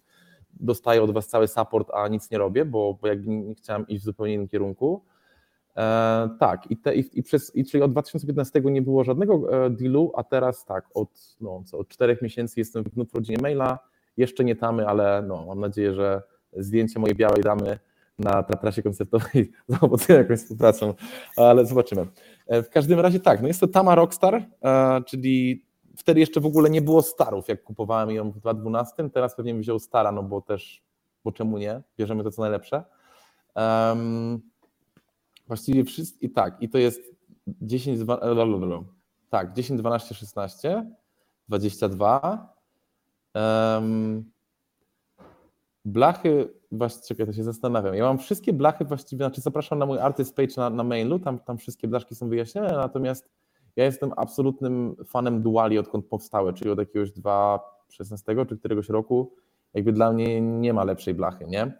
dostaję 0.59 1.03
od 1.03 1.11
Was 1.11 1.27
cały 1.27 1.47
support, 1.47 1.91
a 1.93 2.07
nic 2.07 2.31
nie 2.31 2.37
robię, 2.37 2.65
bo, 2.65 2.97
bo 3.01 3.07
jakby 3.07 3.29
nie 3.31 3.55
chciałem 3.55 3.87
iść 3.87 4.01
w 4.01 4.05
zupełnie 4.05 4.33
innym 4.33 4.47
kierunku. 4.47 5.03
E, 5.77 6.29
tak, 6.39 6.71
i, 6.71 6.77
te, 6.77 6.95
i, 6.95 7.19
i, 7.19 7.23
przez, 7.23 7.55
i 7.55 7.65
czyli 7.65 7.83
od 7.83 7.91
2015 7.91 8.61
nie 8.61 8.81
było 8.81 9.03
żadnego 9.03 9.65
e, 9.65 9.69
dealu, 9.69 10.11
a 10.15 10.23
teraz 10.23 10.65
tak, 10.65 10.85
od, 10.93 11.09
no, 11.41 11.63
co, 11.65 11.77
od 11.77 11.87
czterech 11.87 12.21
miesięcy 12.21 12.59
jestem 12.59 12.83
w 12.83 13.15
rodzinie 13.15 13.37
maila, 13.41 13.79
jeszcze 14.17 14.43
nie 14.43 14.55
tamy, 14.55 14.87
ale 14.87 15.23
no, 15.27 15.45
mam 15.45 15.59
nadzieję, 15.59 15.93
że 15.93 16.21
zdjęcie 16.53 16.99
mojej 16.99 17.15
białej 17.15 17.43
damy 17.43 17.79
na, 18.19 18.31
na 18.31 18.41
trasie 18.41 18.83
koncertowej 18.83 19.51
zaowocują 19.67 20.17
jakąś 20.17 20.39
współpracą, 20.39 20.93
ale 21.35 21.65
zobaczymy. 21.65 22.05
E, 22.47 22.63
w 22.63 22.69
każdym 22.69 22.99
razie 22.99 23.19
tak, 23.19 23.41
no 23.41 23.47
jest 23.47 23.59
to 23.59 23.67
Tama 23.67 23.95
Rockstar, 23.95 24.35
e, 24.63 25.01
czyli 25.05 25.66
wtedy 25.97 26.19
jeszcze 26.19 26.41
w 26.41 26.45
ogóle 26.45 26.69
nie 26.69 26.81
było 26.81 27.01
starów, 27.01 27.47
jak 27.47 27.63
kupowałem 27.63 28.11
ją 28.11 28.31
w 28.31 28.39
2012, 28.39 29.09
teraz 29.09 29.35
pewnie 29.35 29.53
mi 29.53 29.61
wziął 29.61 29.79
stara, 29.79 30.11
no 30.11 30.23
bo 30.23 30.41
też, 30.41 30.83
bo 31.23 31.31
czemu 31.31 31.57
nie, 31.57 31.81
bierzemy 31.97 32.23
to 32.23 32.31
co 32.31 32.41
najlepsze. 32.41 32.83
Um, 33.55 34.41
właściwie 35.47 35.83
wszystko, 35.83 36.17
i 36.21 36.29
tak, 36.29 36.61
i 36.61 36.69
to 36.69 36.77
jest 36.77 37.01
10, 37.47 37.99
12, 37.99 38.85
tak, 39.29 39.53
10, 39.53 39.79
12, 39.79 40.15
16, 40.15 40.91
22. 41.49 42.53
Um, 43.35 44.31
blachy, 45.85 46.53
właśnie 46.71 47.01
czekaj, 47.07 47.25
to 47.25 47.33
się 47.33 47.43
zastanawiam. 47.43 47.95
Ja 47.95 48.03
mam 48.03 48.17
wszystkie 48.17 48.53
blachy 48.53 48.85
właściwie, 48.85 49.25
znaczy 49.25 49.41
zapraszam 49.41 49.79
na 49.79 49.85
mój 49.85 49.99
artist 49.99 50.35
page 50.35 50.53
na, 50.57 50.69
na 50.69 50.83
mailu, 50.83 51.19
tam, 51.19 51.39
tam 51.39 51.57
wszystkie 51.57 51.87
blaszki 51.87 52.15
są 52.15 52.29
wyjaśnione, 52.29 52.71
natomiast 52.71 53.29
ja 53.77 53.85
jestem 53.85 54.11
absolutnym 54.17 54.95
fanem 55.05 55.41
duali, 55.41 55.79
odkąd 55.79 56.05
powstały, 56.05 56.53
czyli 56.53 56.71
od 56.71 56.79
jakiegoś 56.79 57.11
2016 57.11 58.35
czy 58.49 58.57
któregoś 58.57 58.89
roku. 58.89 59.35
Jakby 59.73 59.93
dla 59.93 60.13
mnie 60.13 60.41
nie 60.41 60.73
ma 60.73 60.83
lepszej 60.83 61.13
blachy, 61.13 61.45
nie? 61.47 61.71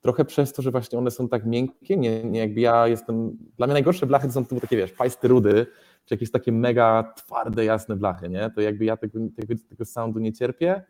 Trochę 0.00 0.24
przez 0.24 0.52
to, 0.52 0.62
że 0.62 0.70
właśnie 0.70 0.98
one 0.98 1.10
są 1.10 1.28
tak 1.28 1.46
miękkie, 1.46 1.96
nie, 1.96 2.24
nie 2.24 2.40
jakby 2.40 2.60
ja 2.60 2.88
jestem. 2.88 3.38
Dla 3.56 3.66
mnie 3.66 3.74
najgorsze 3.74 4.06
blachy 4.06 4.26
to 4.26 4.32
są 4.32 4.44
takie, 4.44 4.76
wiesz, 4.76 4.92
pajsty 4.92 5.28
rudy, 5.28 5.66
czy 6.04 6.14
jakieś 6.14 6.30
takie 6.30 6.52
mega 6.52 7.12
twarde, 7.16 7.64
jasne 7.64 7.96
blachy, 7.96 8.28
nie? 8.28 8.50
To 8.50 8.60
jakby 8.60 8.84
ja 8.84 8.96
tego, 8.96 9.18
tego, 9.36 9.54
tego 9.68 9.84
soundu 9.84 10.18
nie 10.18 10.32
cierpię 10.32 10.82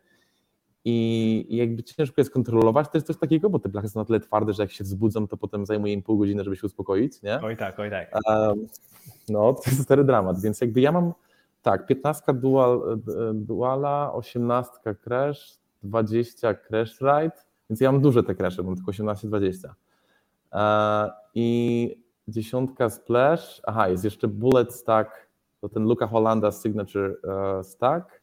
i 0.89 1.57
jakby 1.57 1.82
ciężko 1.82 2.20
jest 2.20 2.30
kontrolować 2.30 2.89
też 2.89 3.03
coś 3.03 3.16
takiego, 3.16 3.51
bo 3.51 3.59
te 3.59 3.68
blachy 3.68 3.89
są 3.89 4.01
na 4.01 4.05
tyle 4.05 4.20
twarde, 4.20 4.53
że 4.53 4.62
jak 4.62 4.72
się 4.72 4.84
wzbudzą, 4.84 5.28
to 5.28 5.37
potem 5.37 5.66
zajmuje 5.66 5.93
im 5.93 6.03
pół 6.03 6.18
godziny, 6.18 6.45
żeby 6.45 6.57
się 6.57 6.66
uspokoić, 6.66 7.22
nie? 7.22 7.41
Oj 7.43 7.57
tak, 7.57 7.78
oj 7.78 7.91
tak. 7.91 8.14
Um, 8.26 8.66
no, 9.28 9.53
to 9.53 9.62
jest 9.66 9.82
stary 9.82 10.05
dramat, 10.05 10.41
więc 10.41 10.61
jakby 10.61 10.80
ja 10.80 10.93
mam 10.93 11.12
tak, 11.62 11.87
15 11.87 12.34
dual, 12.34 12.99
duala, 13.34 14.12
18 14.12 14.72
crash, 15.05 15.59
20 15.82 16.55
crash 16.55 17.01
ride, 17.01 17.37
więc 17.70 17.80
ja 17.80 17.93
mam 17.93 18.01
duże 18.01 18.22
te 18.22 18.34
crashe, 18.34 18.62
mam 18.62 18.76
tylko 18.76 18.91
18-20. 18.91 19.68
E, 20.53 21.11
I 21.34 22.03
dziesiątka 22.28 22.91
splash, 22.91 23.61
aha, 23.64 23.89
jest 23.89 24.05
jeszcze 24.05 24.28
bullet 24.28 24.74
stack, 24.74 25.11
to 25.61 25.68
ten 25.68 25.82
Luka 25.82 26.07
Hollanda 26.07 26.53
signature 26.53 27.16
e, 27.24 27.64
stack, 27.64 28.20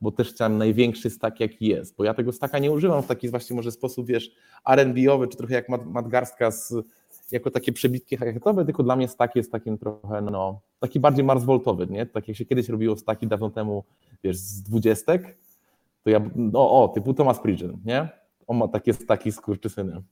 bo 0.00 0.12
też 0.12 0.32
chciałem 0.32 0.58
największy 0.58 1.10
stack 1.10 1.40
jaki 1.40 1.66
jest, 1.66 1.96
bo 1.96 2.04
ja 2.04 2.14
tego 2.14 2.32
stacka 2.32 2.58
nie 2.58 2.70
używam 2.70 3.02
w 3.02 3.06
taki 3.06 3.28
właśnie 3.28 3.56
może 3.56 3.72
sposób, 3.72 4.06
wiesz, 4.06 4.30
R&B-owy, 4.66 5.28
czy 5.28 5.36
trochę 5.36 5.54
jak 5.54 5.68
Madgarstka 5.68 6.50
z 6.50 6.74
jako 7.32 7.50
takie 7.50 7.72
przebitki 7.72 8.16
hacketowe, 8.16 8.64
tylko 8.64 8.82
dla 8.82 8.96
mnie 8.96 9.08
stack 9.08 9.36
jest 9.36 9.52
takim 9.52 9.78
trochę, 9.78 10.22
no, 10.22 10.60
taki 10.80 11.00
bardziej 11.00 11.24
Mars 11.24 11.44
Voltowy, 11.44 11.86
nie? 11.86 12.06
Tak 12.06 12.28
jak 12.28 12.36
się 12.36 12.44
kiedyś 12.44 12.68
robiło 12.68 12.96
staki 12.96 13.26
dawno 13.26 13.50
temu, 13.50 13.84
wiesz, 14.24 14.36
z 14.36 14.62
dwudziestek, 14.62 15.38
to 16.02 16.10
ja, 16.10 16.20
no 16.36 16.82
o, 16.82 16.88
typu 16.88 17.14
Thomas 17.14 17.40
Pridgen, 17.40 17.76
nie? 17.84 18.08
On 18.46 18.56
ma 18.56 18.68
takie 18.68 18.92
staki 18.92 19.32
skurczysyny. 19.32 20.02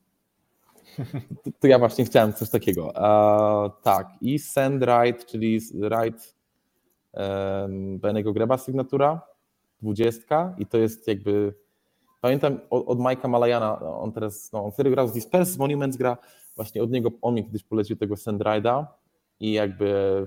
To, 1.44 1.50
to 1.60 1.66
ja 1.66 1.78
właśnie 1.78 2.04
chciałem 2.04 2.32
coś 2.32 2.50
takiego. 2.50 2.86
Uh, 2.86 3.82
tak, 3.82 4.08
i 4.20 4.38
send 4.38 4.84
write, 4.84 5.24
czyli 5.24 5.60
write 5.74 6.18
Benego 7.98 8.32
Greba 8.32 8.58
sygnatura, 8.58 9.20
20 9.82 10.54
i 10.58 10.66
to 10.66 10.78
jest 10.78 11.08
jakby 11.08 11.54
Pamiętam 12.20 12.60
od, 12.70 12.88
od 12.88 13.00
Majka 13.00 13.28
Malajana, 13.28 13.80
on 13.80 14.12
teraz, 14.12 14.52
no, 14.52 14.64
on 14.64 14.72
wtedy 14.72 14.90
grał 14.90 15.08
z 15.08 15.12
Disperse, 15.12 15.58
Monuments 15.58 15.96
gra, 15.96 16.16
właśnie 16.56 16.82
od 16.82 16.90
niego, 16.90 17.10
on 17.22 17.34
mi 17.34 17.44
kiedyś 17.44 17.64
polecił 17.64 17.96
tego 17.96 18.14
Sandride'a 18.14 18.86
i 19.40 19.52
jakby 19.52 20.26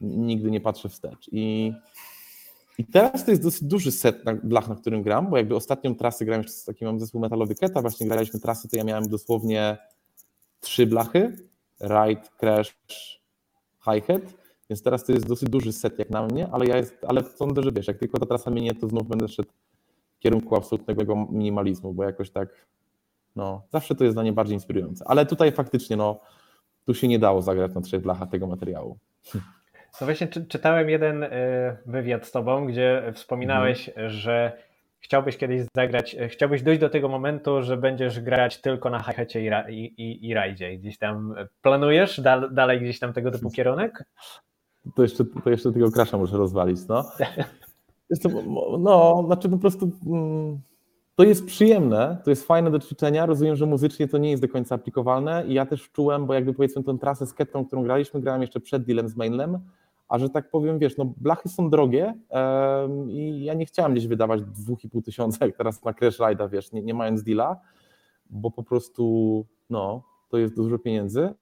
nigdy 0.00 0.50
nie 0.50 0.60
patrzę 0.60 0.88
wstecz. 0.88 1.28
I, 1.32 1.72
I 2.78 2.84
teraz 2.84 3.24
to 3.24 3.30
jest 3.30 3.42
dosyć 3.42 3.64
duży 3.64 3.92
set 3.92 4.24
na 4.24 4.34
blach, 4.34 4.68
na 4.68 4.74
którym 4.74 5.02
gram, 5.02 5.30
bo 5.30 5.36
jakby 5.36 5.56
ostatnią 5.56 5.94
trasę 5.94 6.24
grałem 6.24 6.48
z 6.48 6.64
takim 6.64 6.88
mam 6.88 7.00
zespół 7.00 7.20
metalowy 7.20 7.54
Keta, 7.54 7.82
właśnie 7.82 8.08
graliśmy 8.08 8.40
trasy, 8.40 8.68
to 8.68 8.76
ja 8.76 8.84
miałem 8.84 9.08
dosłownie 9.08 9.78
trzy 10.60 10.86
blachy, 10.86 11.36
ride, 11.80 12.22
crash, 12.38 12.76
hi-hat, 13.84 14.43
więc 14.70 14.82
teraz 14.82 15.04
to 15.04 15.12
jest 15.12 15.28
dosyć 15.28 15.50
duży 15.50 15.72
set 15.72 15.98
jak 15.98 16.10
na 16.10 16.26
mnie, 16.26 16.48
ale 16.52 16.66
ja 16.66 16.76
jest, 16.76 17.04
ale 17.08 17.22
sądzę, 17.22 17.62
że 17.62 17.72
wiesz, 17.72 17.88
jak 17.88 17.98
tylko 17.98 18.18
ta 18.18 18.26
trasa 18.26 18.50
minie, 18.50 18.74
to 18.74 18.88
znów 18.88 19.08
będę 19.08 19.28
szedł 19.28 19.48
w 20.16 20.18
kierunku 20.18 20.56
absolutnego 20.56 21.16
minimalizmu, 21.30 21.94
bo 21.94 22.04
jakoś 22.04 22.30
tak, 22.30 22.66
no, 23.36 23.62
zawsze 23.72 23.94
to 23.94 24.04
jest 24.04 24.16
dla 24.16 24.22
mnie 24.22 24.32
bardziej 24.32 24.54
inspirujące. 24.54 25.04
Ale 25.08 25.26
tutaj 25.26 25.52
faktycznie, 25.52 25.96
no, 25.96 26.20
tu 26.86 26.94
się 26.94 27.08
nie 27.08 27.18
dało 27.18 27.42
zagrać 27.42 27.74
na 27.74 27.80
trzech 27.80 28.02
blachach 28.02 28.30
tego 28.30 28.46
materiału. 28.46 28.98
No 30.00 30.06
właśnie 30.06 30.26
czy, 30.26 30.46
czytałem 30.46 30.90
jeden 30.90 31.22
y, 31.22 31.28
wywiad 31.86 32.26
z 32.26 32.32
tobą, 32.32 32.66
gdzie 32.66 33.12
wspominałeś, 33.14 33.88
mhm. 33.88 34.10
że 34.10 34.52
chciałbyś 35.00 35.36
kiedyś 35.36 35.62
zagrać, 35.76 36.14
y, 36.14 36.28
chciałbyś 36.28 36.62
dojść 36.62 36.80
do 36.80 36.90
tego 36.90 37.08
momentu, 37.08 37.62
że 37.62 37.76
będziesz 37.76 38.20
grać 38.20 38.60
tylko 38.60 38.90
na 38.90 39.02
hi 39.02 39.38
i, 39.68 39.84
i, 39.84 40.28
i 40.28 40.34
rajdzie. 40.34 40.76
Gdzieś 40.76 40.98
tam 40.98 41.34
planujesz 41.62 42.20
dalej 42.50 42.80
gdzieś 42.80 42.98
tam 42.98 43.12
tego 43.12 43.30
typu 43.30 43.50
kierunek? 43.50 44.04
To 44.94 45.02
jeszcze, 45.02 45.24
to 45.24 45.50
jeszcze 45.50 45.72
tego 45.72 45.90
krasza 45.90 46.18
muszę 46.18 46.36
rozwalić, 46.36 46.78
no. 46.88 47.04
no, 48.78 49.22
znaczy 49.26 49.48
po 49.48 49.58
prostu 49.58 49.90
mm, 50.06 50.58
to 51.14 51.24
jest 51.24 51.46
przyjemne, 51.46 52.18
to 52.24 52.30
jest 52.30 52.46
fajne 52.46 52.70
do 52.70 52.78
ćwiczenia. 52.78 53.26
Rozumiem, 53.26 53.56
że 53.56 53.66
muzycznie 53.66 54.08
to 54.08 54.18
nie 54.18 54.30
jest 54.30 54.42
do 54.42 54.48
końca 54.48 54.74
aplikowalne 54.74 55.44
i 55.46 55.54
ja 55.54 55.66
też 55.66 55.90
czułem, 55.90 56.26
bo 56.26 56.34
jakby 56.34 56.54
powiedzmy 56.54 56.84
tę 56.84 56.98
trasę 56.98 57.26
z 57.26 57.34
którą 57.66 57.82
graliśmy, 57.82 58.20
grałem 58.20 58.40
jeszcze 58.40 58.60
przed 58.60 58.84
dealem 58.84 59.08
z 59.08 59.16
Mainlem, 59.16 59.58
a 60.08 60.18
że 60.18 60.30
tak 60.30 60.50
powiem, 60.50 60.78
wiesz, 60.78 60.96
no 60.96 61.12
blachy 61.16 61.48
są 61.48 61.70
drogie 61.70 62.14
i 63.08 63.44
ja 63.44 63.54
nie 63.54 63.66
chciałem 63.66 63.92
gdzieś 63.92 64.06
wydawać 64.06 64.40
2,5 64.40 65.02
tysiąca 65.04 65.46
jak 65.46 65.56
teraz 65.56 65.84
na 65.84 65.94
Crash 65.94 66.18
Ride'a, 66.18 66.50
wiesz, 66.50 66.72
nie, 66.72 66.82
nie 66.82 66.94
mając 66.94 67.22
deala, 67.22 67.60
bo 68.30 68.50
po 68.50 68.62
prostu, 68.62 69.46
no, 69.70 70.02
to 70.28 70.38
jest 70.38 70.56
dużo 70.56 70.78
pieniędzy. 70.78 71.34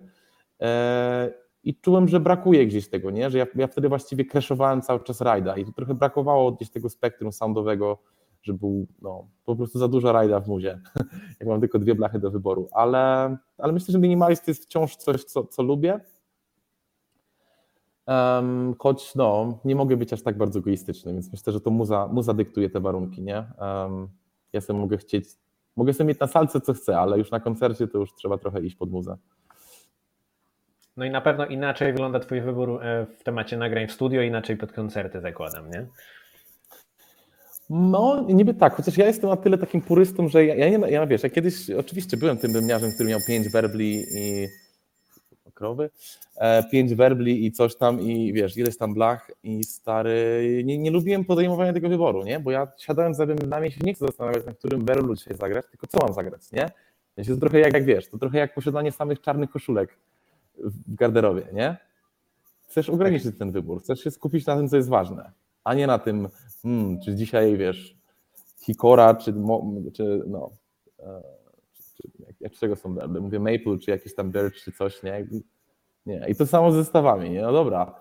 E, 0.61 1.41
I 1.65 1.75
czułem, 1.75 2.09
że 2.09 2.21
brakuje 2.21 2.67
gdzieś 2.67 2.89
tego, 2.89 3.11
nie? 3.11 3.31
Że 3.31 3.39
ja, 3.39 3.47
ja 3.55 3.67
wtedy 3.67 3.89
właściwie 3.89 4.25
crashowałem 4.25 4.83
cały 4.83 5.01
czas 5.01 5.21
rajda 5.21 5.57
i 5.57 5.65
tu 5.65 5.73
trochę 5.73 5.95
brakowało 5.95 6.53
gdzieś 6.53 6.71
tego 6.71 6.89
spektrum 6.89 7.33
soundowego, 7.33 7.99
że 8.43 8.55
był 8.55 8.87
no, 9.03 9.29
po 9.45 9.57
prostu 9.57 9.79
za 9.79 9.89
dużo 9.89 10.13
rajda 10.13 10.41
w 10.41 10.49
muzie, 10.49 10.81
jak 11.41 11.49
mam 11.49 11.61
tylko 11.61 11.79
dwie 11.79 11.95
blachy 11.95 12.19
do 12.19 12.31
wyboru, 12.31 12.69
ale, 12.73 13.37
ale 13.59 13.73
myślę, 13.73 13.93
że 13.93 13.99
minimalizm 13.99 14.45
to 14.45 14.51
jest 14.51 14.65
wciąż 14.65 14.97
coś, 14.97 15.25
co, 15.25 15.45
co 15.45 15.63
lubię, 15.63 16.01
um, 18.07 18.75
choć 18.79 19.15
no, 19.15 19.59
nie 19.65 19.77
mogę 19.77 19.97
być 19.97 20.13
aż 20.13 20.23
tak 20.23 20.39
bardzo 20.39 20.59
egoistyczny, 20.59 21.13
więc 21.13 21.33
myślę, 21.33 21.53
że 21.53 21.61
to 21.61 21.71
muza, 21.71 22.09
muza 22.13 22.35
dyktuje 22.35 22.71
te 22.71 22.81
warunki, 22.81 23.23
nie? 23.23 23.45
Um, 23.59 24.09
ja 24.53 24.61
sobie 24.61 24.79
mogę 24.79 24.99
chcieć, 24.99 25.25
mogę 25.77 25.93
sobie 25.93 26.09
mieć 26.09 26.21
na 26.21 26.27
salce 26.27 26.61
co 26.61 26.73
chcę, 26.73 26.99
ale 26.99 27.19
już 27.19 27.31
na 27.31 27.41
koncercie 27.41 27.89
to 27.89 27.99
już 27.99 28.15
trzeba 28.15 28.39
trochę 28.39 28.63
iść 28.63 28.77
pod 28.77 28.91
muzę. 28.91 29.17
No 30.97 31.05
i 31.05 31.11
na 31.11 31.20
pewno 31.20 31.47
inaczej 31.47 31.93
wygląda 31.93 32.20
Twój 32.20 32.40
wybór 32.40 32.82
e, 32.82 33.07
w 33.18 33.22
temacie 33.22 33.57
nagrań 33.57 33.86
w 33.86 33.93
studio, 33.93 34.22
inaczej 34.22 34.57
pod 34.57 34.72
koncerty 34.72 35.20
zakładam, 35.20 35.70
nie? 35.70 35.86
No, 37.70 38.26
niby 38.28 38.55
tak, 38.55 38.74
chociaż 38.74 38.97
ja 38.97 39.07
jestem 39.07 39.30
na 39.30 39.36
tyle 39.36 39.59
takim 39.59 39.80
purystą, 39.80 40.28
że 40.28 40.47
ja, 40.47 40.55
ja 40.55 40.78
nie, 40.78 40.90
ja 40.90 41.07
wiesz, 41.07 41.22
ja 41.22 41.30
kiedyś 41.30 41.70
oczywiście 41.70 42.16
byłem 42.16 42.38
tym 42.38 42.53
wymiarzem, 42.53 42.93
który 42.93 43.09
miał 43.09 43.20
pięć 43.28 43.49
werbli 43.49 44.05
i 44.14 44.49
krowy, 45.55 45.90
e, 46.36 46.62
pięć 46.62 46.95
werbli 46.95 47.47
i 47.47 47.53
coś 47.53 47.76
tam 47.76 48.01
i 48.01 48.32
wiesz, 48.32 48.57
ileś 48.57 48.76
tam 48.76 48.95
blach 48.95 49.30
i 49.43 49.64
stary, 49.64 50.62
nie, 50.64 50.78
nie 50.78 50.90
lubiłem 50.90 51.24
podejmowania 51.24 51.72
tego 51.72 51.88
wyboru, 51.88 52.22
nie, 52.22 52.40
bo 52.40 52.51
ja 52.51 52.68
siadałem 52.78 53.14
za 53.14 53.26
bębnami 53.26 53.68
i 53.68 53.72
się 53.72 53.80
nie 53.84 53.95
chcę 53.95 54.07
zastanawiać, 54.07 54.47
na 54.47 54.55
którym 54.55 54.84
werblu 54.84 55.14
dzisiaj 55.14 55.36
zagrać, 55.36 55.64
tylko 55.70 55.86
co 55.86 55.99
mam 56.07 56.14
zagrać, 56.14 56.53
nie, 56.53 56.66
to 57.14 57.20
jest 57.20 57.40
trochę 57.40 57.61
jak, 57.61 57.72
jak 57.74 57.84
wiesz, 57.84 58.09
to 58.09 58.18
trochę 58.18 58.38
jak 58.38 58.55
posiadanie 58.55 58.93
samych 58.93 59.20
czarnych 59.20 59.51
koszulek 59.51 59.97
w 60.59 60.95
garderobie, 60.95 61.47
nie, 61.53 61.77
chcesz 62.69 62.91
ograniczyć 62.91 63.39
ten 63.39 63.53
wybór, 63.53 63.83
chcesz 63.83 64.01
się 64.01 64.11
skupić 64.11 64.47
na 64.47 64.57
tym, 64.57 64.69
co 64.69 64.77
jest 64.77 64.89
ważne, 64.89 65.33
a 65.65 65.75
nie 65.75 65.87
na 65.87 65.99
tym, 65.99 66.29
hmm, 66.63 67.01
czy 67.01 67.15
dzisiaj, 67.15 67.57
wiesz, 67.57 67.97
Hikora, 68.61 69.15
czy, 69.15 69.35
czy 69.95 70.23
no, 70.27 70.51
e, 71.01 71.23
czy, 71.97 72.11
jak, 72.41 72.53
czego 72.53 72.77
są, 72.77 72.97
mówię 73.21 73.41
Maple, 73.41 73.79
czy 73.79 73.91
jakiś 73.91 74.15
tam 74.15 74.31
Birch, 74.33 74.55
czy 74.55 74.73
coś, 74.73 75.03
nie? 75.03 75.27
nie. 76.07 76.27
I 76.29 76.35
to 76.35 76.47
samo 76.47 76.73
z 76.73 76.75
zestawami, 76.75 77.31
nie? 77.31 77.43
No 77.43 77.53
dobra, 77.53 77.95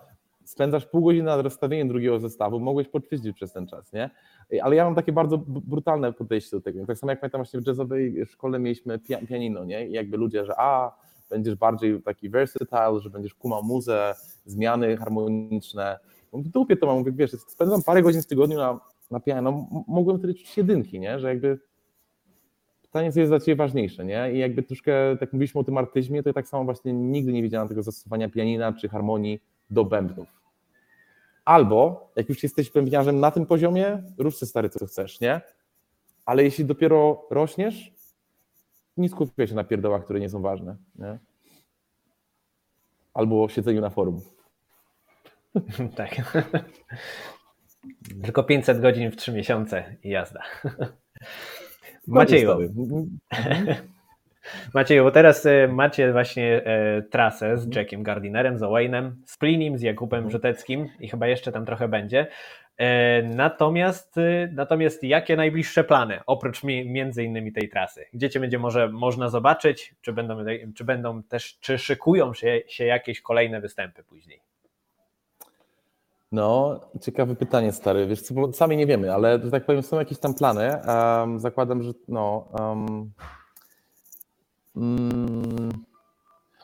spędzasz 0.44 0.86
pół 0.86 1.04
godziny 1.04 1.24
nad 1.24 1.40
rozstawieniem 1.40 1.88
drugiego 1.88 2.20
zestawu, 2.20 2.60
mogłeś 2.60 2.88
podczyścić 2.88 3.36
przez 3.36 3.52
ten 3.52 3.66
czas, 3.66 3.92
nie? 3.92 4.10
Ale 4.62 4.76
ja 4.76 4.84
mam 4.84 4.94
takie 4.94 5.12
bardzo 5.12 5.38
brutalne 5.46 6.12
podejście 6.12 6.56
do 6.56 6.60
tego. 6.60 6.86
Tak 6.86 6.98
samo 6.98 7.12
jak 7.12 7.20
pamiętam 7.20 7.38
właśnie 7.38 7.60
w 7.60 7.66
jazzowej 7.66 8.26
szkole 8.26 8.58
mieliśmy 8.58 8.98
pianino, 9.28 9.64
nie? 9.64 9.88
I 9.88 9.92
jakby 9.92 10.16
ludzie, 10.16 10.44
że 10.44 10.54
a, 10.56 10.96
będziesz 11.32 11.54
bardziej 11.54 12.02
taki 12.02 12.28
versatile, 12.28 13.00
że 13.00 13.10
będziesz 13.10 13.34
kumał 13.34 13.62
muzę, 13.62 14.14
zmiany 14.44 14.96
harmoniczne, 14.96 15.98
w 16.32 16.48
dupie 16.48 16.76
to 16.76 16.86
mam, 16.86 16.98
mówię, 16.98 17.12
wiesz, 17.12 17.30
spędzam 17.30 17.82
parę 17.82 18.02
godzin 18.02 18.22
w 18.22 18.26
tygodniu 18.26 18.56
na, 18.56 18.80
na 19.10 19.20
piano, 19.20 19.66
mogłem 19.88 20.18
wtedy 20.18 20.34
czuć 20.34 20.56
jedynki, 20.56 21.00
nie? 21.00 21.18
że 21.18 21.28
jakby 21.28 21.58
pytanie, 22.82 23.12
co 23.12 23.20
jest 23.20 23.32
dla 23.32 23.40
Ciebie 23.40 23.56
ważniejsze, 23.56 24.04
nie? 24.04 24.32
I 24.32 24.38
jakby 24.38 24.62
troszkę, 24.62 25.16
tak 25.20 25.32
mówiliśmy 25.32 25.60
o 25.60 25.64
tym 25.64 25.78
artyzmie, 25.78 26.22
to 26.22 26.28
ja 26.28 26.32
tak 26.32 26.48
samo 26.48 26.64
właśnie 26.64 26.92
nigdy 26.92 27.32
nie 27.32 27.42
widziałem 27.42 27.68
tego 27.68 27.82
zastosowania 27.82 28.28
pianina 28.28 28.72
czy 28.72 28.88
harmonii 28.88 29.40
do 29.70 29.84
bębnów. 29.84 30.28
Albo, 31.44 32.10
jak 32.16 32.28
już 32.28 32.42
jesteś 32.42 32.70
bębniarzem 32.70 33.20
na 33.20 33.30
tym 33.30 33.46
poziomie, 33.46 34.02
sobie 34.18 34.32
stary, 34.32 34.68
co 34.68 34.86
chcesz, 34.86 35.20
nie? 35.20 35.40
Ale 36.24 36.44
jeśli 36.44 36.64
dopiero 36.64 37.26
rośniesz, 37.30 37.92
nie 38.96 39.08
skupiaj 39.08 39.48
się 39.48 39.54
na 39.54 39.64
pierdołach, 39.64 40.04
które 40.04 40.20
nie 40.20 40.28
są 40.28 40.42
ważne, 40.42 40.76
nie? 40.98 41.18
Albo 43.14 43.48
siedzeniu 43.48 43.80
na 43.80 43.90
forum. 43.90 44.20
tak. 45.96 46.10
Tylko 48.24 48.44
500 48.44 48.80
godzin 48.80 49.10
w 49.10 49.16
3 49.16 49.32
miesiące 49.32 49.96
i 50.02 50.08
jazda. 50.08 50.42
Macieju. 52.06 52.58
Macieju, 54.74 55.04
bo 55.04 55.10
teraz 55.10 55.46
e, 55.46 55.68
macie 55.68 56.12
właśnie 56.12 56.64
e, 56.64 57.02
trasę 57.02 57.58
z 57.58 57.74
Jackiem 57.74 58.02
Gardinerem, 58.02 58.58
z 58.58 58.62
Owainem, 58.62 59.22
z 59.26 59.38
Plinim, 59.38 59.78
z 59.78 59.82
Jakubem 59.82 60.18
mhm. 60.18 60.28
Brzoteckim 60.28 60.88
i 61.00 61.08
chyba 61.08 61.26
jeszcze 61.26 61.52
tam 61.52 61.66
trochę 61.66 61.88
będzie. 61.88 62.26
E, 62.78 63.22
natomiast, 63.22 64.16
natomiast 64.52 65.02
jakie 65.02 65.36
najbliższe 65.36 65.84
plany, 65.84 66.20
oprócz 66.26 66.62
między 66.64 67.24
innymi 67.24 67.52
tej 67.52 67.68
trasy? 67.68 68.04
Gdzie 68.12 68.30
cię 68.30 68.40
będzie 68.40 68.58
może 68.58 68.88
można 68.88 69.28
zobaczyć? 69.28 69.94
Czy 70.00 70.12
będą, 70.12 70.36
czy 70.74 70.84
będą 70.84 71.22
też, 71.22 71.58
czy 71.60 71.78
szykują 71.78 72.34
się, 72.34 72.60
się 72.68 72.84
jakieś 72.84 73.20
kolejne 73.20 73.60
występy 73.60 74.04
później? 74.04 74.40
No, 76.32 76.80
ciekawe 77.00 77.36
pytanie, 77.36 77.72
stary. 77.72 78.06
Wiesz 78.06 78.22
co, 78.22 78.52
sami 78.52 78.76
nie 78.76 78.86
wiemy, 78.86 79.14
ale 79.14 79.40
że 79.44 79.50
tak 79.50 79.64
powiem, 79.64 79.82
są 79.82 79.98
jakieś 79.98 80.18
tam 80.18 80.34
plany. 80.34 80.80
Um, 80.86 81.40
zakładam, 81.40 81.82
że 81.82 81.92
no. 82.08 82.48
Um, 82.58 83.12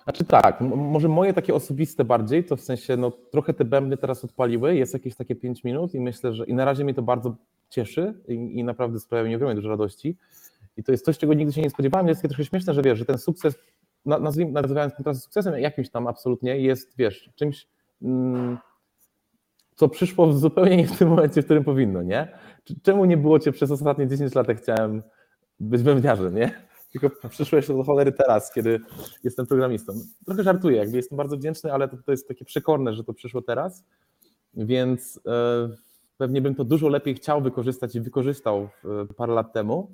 znaczy 0.09 0.24
tak, 0.24 0.61
może 0.61 1.09
moje 1.09 1.32
takie 1.34 1.54
osobiste 1.54 2.04
bardziej, 2.04 2.44
to 2.44 2.56
w 2.56 2.61
sensie, 2.61 2.96
no 2.96 3.11
trochę 3.11 3.54
te 3.54 3.64
bębny 3.64 3.96
teraz 3.96 4.24
odpaliły, 4.24 4.76
jest 4.76 4.94
jakieś 4.94 5.14
takie 5.14 5.34
5 5.36 5.64
minut 5.64 5.94
i 5.94 6.00
myślę, 6.00 6.34
że 6.34 6.44
i 6.44 6.54
na 6.54 6.64
razie 6.64 6.84
mnie 6.84 6.94
to 6.94 7.02
bardzo 7.02 7.36
cieszy 7.70 8.14
i, 8.28 8.32
i 8.34 8.64
naprawdę 8.64 9.00
sprawia 9.00 9.28
mi 9.28 9.36
ogromnie 9.36 9.54
dużo 9.54 9.68
radości. 9.68 10.16
I 10.76 10.82
to 10.82 10.92
jest 10.92 11.04
coś, 11.04 11.18
czego 11.18 11.34
nigdy 11.34 11.52
się 11.52 11.62
nie 11.62 11.70
spodziewałem. 11.70 12.09
Jest 12.09 12.22
takie 12.22 12.28
trochę 12.28 12.44
śmieszne, 12.44 12.74
że 12.74 12.82
wiesz, 12.82 12.98
że 12.98 13.04
ten 13.04 13.18
sukces, 13.18 13.59
nazwijmy, 14.04 14.52
nazywając 14.52 14.94
ten 15.04 15.14
sukcesem 15.14 15.59
jakimś 15.59 15.90
tam 15.90 16.06
absolutnie, 16.06 16.59
jest, 16.59 16.96
wiesz, 16.98 17.30
czymś. 17.34 17.66
Mm, 18.02 18.59
co 19.74 19.88
przyszło 19.88 20.32
zupełnie 20.32 20.76
nie 20.76 20.86
w 20.86 20.98
tym 20.98 21.09
momencie, 21.09 21.42
w 21.42 21.44
którym 21.44 21.64
powinno, 21.64 22.02
nie? 22.02 22.38
Czemu 22.82 23.04
nie 23.04 23.16
było 23.16 23.38
cię 23.38 23.52
przez 23.52 23.70
ostatnie 23.70 24.06
10 24.06 24.34
lat, 24.34 24.48
jak 24.48 24.59
chciałem 24.59 25.02
być 25.61 25.82
bębniarzem, 25.82 26.34
nie? 26.34 26.67
Tylko 26.93 27.28
przyszłeś 27.28 27.68
do 27.68 27.84
cholery 27.84 28.12
teraz, 28.12 28.53
kiedy 28.53 28.80
jestem 29.24 29.47
programistą. 29.47 29.93
Trochę 30.26 30.43
żartuję, 30.43 30.76
jakby 30.76 30.97
jestem 30.97 31.18
bardzo 31.18 31.36
wdzięczny, 31.36 31.72
ale 31.72 31.89
to, 31.89 31.97
to 32.07 32.11
jest 32.11 32.28
takie 32.28 32.45
przekorne, 32.45 32.95
że 32.95 33.05
to 33.05 33.14
przyszło 33.14 33.43
teraz, 33.43 33.84
więc 34.55 35.20
e, 35.26 35.68
pewnie 36.18 36.43
bym 36.43 36.55
to 36.55 36.64
dużo 36.64 36.89
lepiej 36.89 37.14
chciał 37.14 37.43
wykorzystać 37.43 37.95
i 37.95 38.01
wykorzystał 38.01 38.68
parę 39.16 39.34
lat 39.34 39.53
temu, 39.53 39.91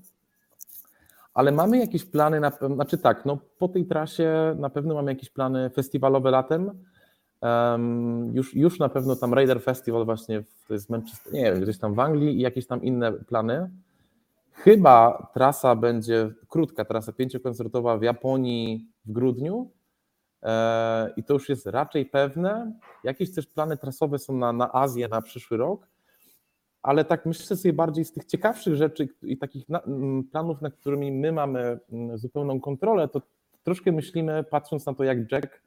ale 1.35 1.53
mamy 1.53 1.79
jakieś 1.79 2.05
plany, 2.05 2.41
na, 2.41 2.51
znaczy 2.75 2.99
tak, 2.99 3.25
no 3.25 3.39
po 3.59 3.69
tej 3.69 3.87
trasie 3.87 4.57
na 4.59 4.71
pewno 4.71 4.95
mamy 4.95 5.13
jakieś 5.13 5.31
plany 5.31 5.71
festiwalowe 5.71 6.31
latem, 6.31 6.71
Um, 7.45 8.35
już, 8.35 8.55
już 8.55 8.79
na 8.79 8.89
pewno 8.89 9.17
tam 9.17 9.35
Raider 9.35 9.63
Festival 9.63 10.05
właśnie 10.05 10.43
w, 10.43 10.65
to 10.69 10.75
jest 10.75 10.91
Manchester, 10.91 11.33
nie 11.33 11.43
wiem, 11.43 11.61
gdzieś 11.61 11.79
tam 11.79 11.95
w 11.95 12.01
Anglii 12.01 12.37
i 12.37 12.41
jakieś 12.41 12.67
tam 12.67 12.83
inne 12.83 13.13
plany. 13.13 13.71
Chyba 14.55 15.29
trasa 15.35 15.77
będzie, 15.77 16.31
krótka 16.49 16.85
trasa 16.85 17.13
pięciokoncertowa 17.13 17.99
w 17.99 18.03
Japonii 18.03 18.89
w 19.05 19.13
grudniu 19.13 19.71
e, 20.43 21.11
i 21.17 21.25
to 21.25 21.35
już 21.35 21.49
jest 21.49 21.67
raczej 21.67 22.07
pewne. 22.07 22.79
Jakieś 23.05 23.35
też 23.35 23.47
plany 23.47 23.77
trasowe 23.77 24.19
są 24.19 24.37
na, 24.37 24.53
na 24.53 24.73
Azję 24.73 25.09
na 25.09 25.23
przyszły 25.23 25.57
rok, 25.57 25.89
ale 26.83 27.05
tak 27.05 27.27
myślę 27.27 27.57
sobie 27.57 27.73
bardziej 27.73 28.05
z 28.05 28.13
tych 28.13 28.25
ciekawszych 28.25 28.77
rzeczy 28.77 29.09
i 29.23 29.39
takich 29.39 29.69
na, 29.69 29.83
planów, 30.33 30.63
nad 30.63 30.75
którymi 30.75 31.13
my 31.13 31.33
mamy 31.33 31.79
zupełną 32.15 32.61
kontrolę, 32.61 33.09
to 33.09 33.23
troszkę 33.63 33.93
myślimy, 33.93 34.45
patrząc 34.51 34.87
na 34.87 34.95
to, 34.95 35.05
jak 35.05 35.33
Jack 35.33 35.63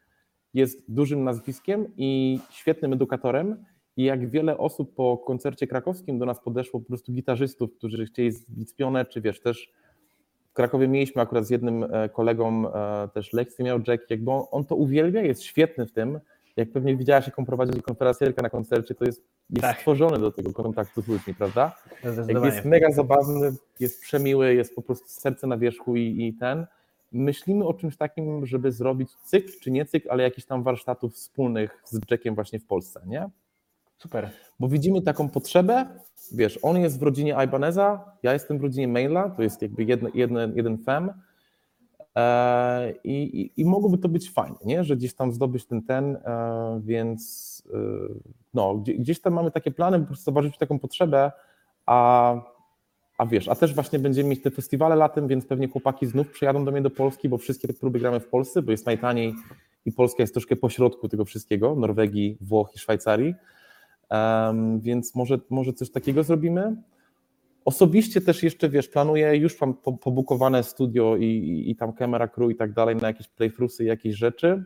jest 0.54 0.92
dużym 0.92 1.24
nazwiskiem 1.24 1.88
i 1.98 2.40
świetnym 2.50 2.94
edukatorem, 2.94 3.66
i 3.98 4.04
jak 4.04 4.30
wiele 4.30 4.58
osób 4.58 4.96
po 4.96 5.18
koncercie 5.18 5.68
krakowskim 5.68 6.20
do 6.20 6.26
nas 6.26 6.40
podeszło, 6.40 6.80
po 6.80 6.86
prostu 6.86 7.12
gitarzystów, 7.12 7.74
którzy 7.74 8.06
chcieli 8.06 8.32
zbić 8.32 8.74
pionę, 8.74 9.06
czy 9.06 9.22
wiesz, 9.22 9.42
też 9.42 9.74
w 10.50 10.54
Krakowie 10.54 10.88
mieliśmy 10.88 11.22
akurat 11.22 11.46
z 11.46 11.50
jednym 11.50 11.84
e, 11.84 12.10
kolegą 12.10 12.74
e, 12.74 13.08
też 13.14 13.34
lekcję, 13.34 13.66
miał 13.66 13.80
Jack, 13.88 14.10
jakby 14.10 14.32
on, 14.32 14.44
on 14.52 14.66
to 14.66 14.76
uwielbia, 14.76 15.22
jest 15.22 15.44
świetny 15.44 15.86
w 15.86 15.92
tym, 15.92 16.20
jak 16.58 16.72
pewnie 16.72 16.98
widziałaś, 16.98 17.26
jak 17.26 17.40
on 17.40 17.46
prowadzi 17.46 17.82
konferencjerkę 17.82 18.42
na 18.42 18.50
koncercie, 18.50 18.96
to 18.96 19.06
jest, 19.06 19.24
jest 19.50 19.62
tak. 19.62 19.78
stworzony 19.78 20.20
do 20.20 20.32
tego 20.32 20.54
kontaktu 20.54 21.02
z 21.02 21.08
ludźmi, 21.08 21.36
prawda? 21.36 21.76
jest 22.46 22.66
mega 22.66 22.92
zabawny, 22.92 23.52
jest 23.80 24.02
przemiły, 24.02 24.54
jest 24.54 24.76
po 24.76 24.82
prostu 24.82 25.08
serce 25.08 25.48
na 25.48 25.58
wierzchu 25.58 25.96
i, 25.96 26.28
i 26.28 26.34
ten. 26.34 26.66
Myślimy 27.12 27.66
o 27.66 27.74
czymś 27.74 27.98
takim, 27.98 28.46
żeby 28.46 28.72
zrobić 28.72 29.16
cykl, 29.24 29.52
czy 29.62 29.72
nie 29.72 29.86
cykl, 29.86 30.08
ale 30.12 30.24
jakiś 30.24 30.46
tam 30.46 30.64
warsztatów 30.64 31.14
wspólnych 31.14 31.82
z 31.86 32.00
Jackiem 32.12 32.36
właśnie 32.36 32.60
w 32.60 32.66
Polsce, 32.66 33.02
nie? 33.06 33.30
Super. 33.98 34.30
Bo 34.60 34.68
widzimy 34.68 35.02
taką 35.02 35.30
potrzebę, 35.30 35.86
wiesz, 36.32 36.60
on 36.62 36.78
jest 36.78 37.00
w 37.00 37.04
rodzinie 37.04 37.36
Ibaneza, 37.46 38.12
ja 38.24 38.34
jestem 38.34 38.60
w 38.60 38.62
rodzinie 38.62 38.88
Maila, 38.88 39.30
to 39.30 39.44
jest 39.44 39.62
jakby 39.62 39.84
jedno, 39.84 40.10
jedno, 40.14 40.40
jeden 40.56 40.78
fem 40.78 41.12
e, 42.16 42.94
i, 43.04 43.52
i, 43.58 43.66
mogłoby 43.66 43.98
to 43.98 44.10
być 44.10 44.32
fajne, 44.32 44.58
nie? 44.66 44.84
że 44.84 44.98
gdzieś 44.98 45.14
tam 45.14 45.32
zdobyć 45.32 45.66
ten 45.66 45.82
ten, 45.82 46.16
e, 46.16 46.82
więc 46.84 47.64
e, 47.74 47.78
no, 48.54 48.76
gdzieś 48.76 49.22
tam 49.22 49.34
mamy 49.34 49.52
takie 49.52 49.72
plany, 49.72 50.00
po 50.00 50.06
prostu 50.06 50.26
zobaczyć 50.26 50.58
taką 50.58 50.80
potrzebę, 50.80 51.32
a, 51.86 52.36
a 53.18 53.26
wiesz, 53.26 53.48
a 53.48 53.56
też 53.56 53.74
właśnie 53.74 54.00
będziemy 54.00 54.30
mieć 54.30 54.42
te 54.42 54.52
festiwale 54.52 54.96
latem, 54.96 55.28
więc 55.28 55.46
pewnie 55.46 55.68
chłopaki 55.68 56.06
znów 56.06 56.32
przyjadą 56.32 56.66
do 56.66 56.72
mnie 56.72 56.82
do 56.82 56.90
Polski, 56.90 57.30
bo 57.30 57.38
wszystkie 57.38 57.68
te 57.68 57.74
próby 57.74 58.00
gramy 58.00 58.20
w 58.20 58.28
Polsce, 58.28 58.62
bo 58.62 58.72
jest 58.72 58.86
najtaniej 58.86 59.34
i 59.86 59.92
Polska 59.92 60.24
jest 60.24 60.34
troszkę 60.34 60.56
pośrodku 60.56 61.10
tego 61.10 61.26
wszystkiego, 61.26 61.76
Norwegii, 61.76 62.38
Włoch 62.42 62.76
i 62.76 62.80
Szwajcarii, 62.80 63.36
Um, 64.12 64.80
więc 64.80 65.16
może, 65.16 65.40
może 65.50 65.74
coś 65.74 65.92
takiego 65.92 66.24
zrobimy. 66.24 66.76
Osobiście 67.66 68.22
też 68.22 68.44
jeszcze, 68.44 68.70
wiesz, 68.70 68.88
planuję, 68.88 69.38
już 69.38 69.62
mam 69.62 69.74
pobukowane 69.74 70.64
studio 70.64 71.18
i, 71.18 71.26
i, 71.26 71.72
i 71.72 71.76
tam 71.76 71.94
kamera 71.94 72.28
crew 72.28 72.52
i 72.52 72.56
tak 72.56 72.74
dalej 72.74 72.96
na 72.96 73.08
jakieś 73.08 73.28
playthroughsy, 73.28 73.84
jakieś 73.84 74.16
rzeczy. 74.16 74.64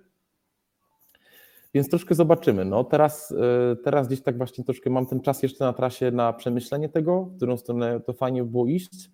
Więc 1.73 1.89
troszkę 1.89 2.15
zobaczymy. 2.15 2.65
No, 2.65 2.83
teraz, 2.83 3.31
e, 3.31 3.75
teraz 3.75 4.07
gdzieś 4.07 4.21
tak 4.21 4.37
właśnie 4.37 4.63
troszkę 4.63 4.89
mam 4.89 5.05
ten 5.05 5.21
czas 5.21 5.43
jeszcze 5.43 5.65
na 5.65 5.73
trasie 5.73 6.11
na 6.11 6.33
przemyślenie 6.33 6.89
tego, 6.89 7.23
w 7.23 7.35
którą 7.35 7.57
stronę 7.57 7.99
to 7.99 8.13
fajnie 8.13 8.43
było 8.43 8.67
iść, 8.67 9.09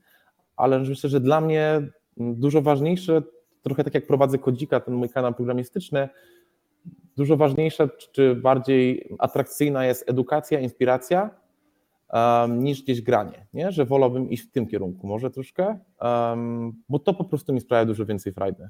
ale 0.56 0.80
myślę, 0.80 1.10
że 1.10 1.20
dla 1.20 1.42
mnie 1.42 1.82
dużo 2.18 2.62
ważniejsze, 2.62 3.22
trochę 3.62 3.84
tak 3.84 3.94
jak 3.94 4.08
prowadzę 4.08 4.38
Kodzika, 4.38 4.80
ten 4.80 4.94
mój 4.94 5.10
kanał 5.10 5.34
programistyczny, 5.34 6.10
dużo 7.18 7.38
ważniejsza 7.38 7.90
czy 8.12 8.36
bardziej 8.36 9.10
atrakcyjna 9.20 9.86
jest 9.86 10.10
edukacja, 10.10 10.60
inspiracja 10.60 11.30
niż 12.50 12.84
gdzieś 12.84 13.02
granie, 13.02 13.46
nie? 13.54 13.72
że 13.72 13.86
wolałbym 13.86 14.30
iść 14.30 14.44
w 14.44 14.52
tym 14.52 14.68
kierunku 14.68 15.08
może 15.08 15.32
troszkę, 15.32 15.80
bo 16.90 17.00
to 17.00 17.14
po 17.14 17.24
prostu 17.24 17.54
mi 17.54 17.62
sprawia 17.62 17.86
dużo 17.86 18.06
więcej 18.06 18.34
frajdy 18.34 18.70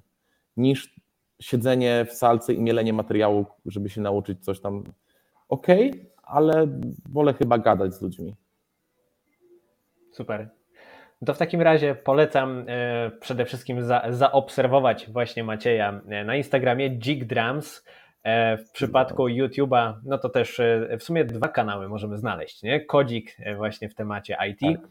niż 0.57 0.95
siedzenie 1.41 2.05
w 2.05 2.13
salce 2.13 2.53
i 2.53 2.61
mielenie 2.61 2.93
materiału, 2.93 3.45
żeby 3.65 3.89
się 3.89 4.01
nauczyć 4.01 4.45
coś 4.45 4.59
tam. 4.59 4.83
Ok, 5.49 5.67
ale 6.23 6.67
wolę 7.09 7.33
chyba 7.33 7.57
gadać 7.57 7.93
z 7.93 8.01
ludźmi. 8.01 8.35
Super. 10.11 10.49
To 11.25 11.33
w 11.33 11.37
takim 11.37 11.61
razie 11.61 11.95
polecam 11.95 12.65
e, 12.67 13.11
przede 13.19 13.45
wszystkim 13.45 13.83
za, 13.83 14.03
zaobserwować 14.09 15.09
właśnie 15.09 15.43
Macieja 15.43 16.01
e, 16.07 16.23
na 16.23 16.35
Instagramie 16.35 16.89
Jig 16.89 17.25
Drums. 17.25 17.85
E, 18.27 18.57
w 18.57 18.71
przypadku 18.71 19.23
YouTube'a, 19.23 19.93
no 20.03 20.17
to 20.17 20.29
też 20.29 20.59
e, 20.59 20.97
w 20.99 21.03
sumie 21.03 21.25
dwa 21.25 21.47
kanały 21.47 21.89
możemy 21.89 22.17
znaleźć, 22.17 22.63
nie? 22.63 22.85
Kodzik 22.85 23.35
e, 23.39 23.55
właśnie 23.55 23.89
w 23.89 23.95
temacie 23.95 24.37
IT 24.49 24.59
tak. 24.59 24.89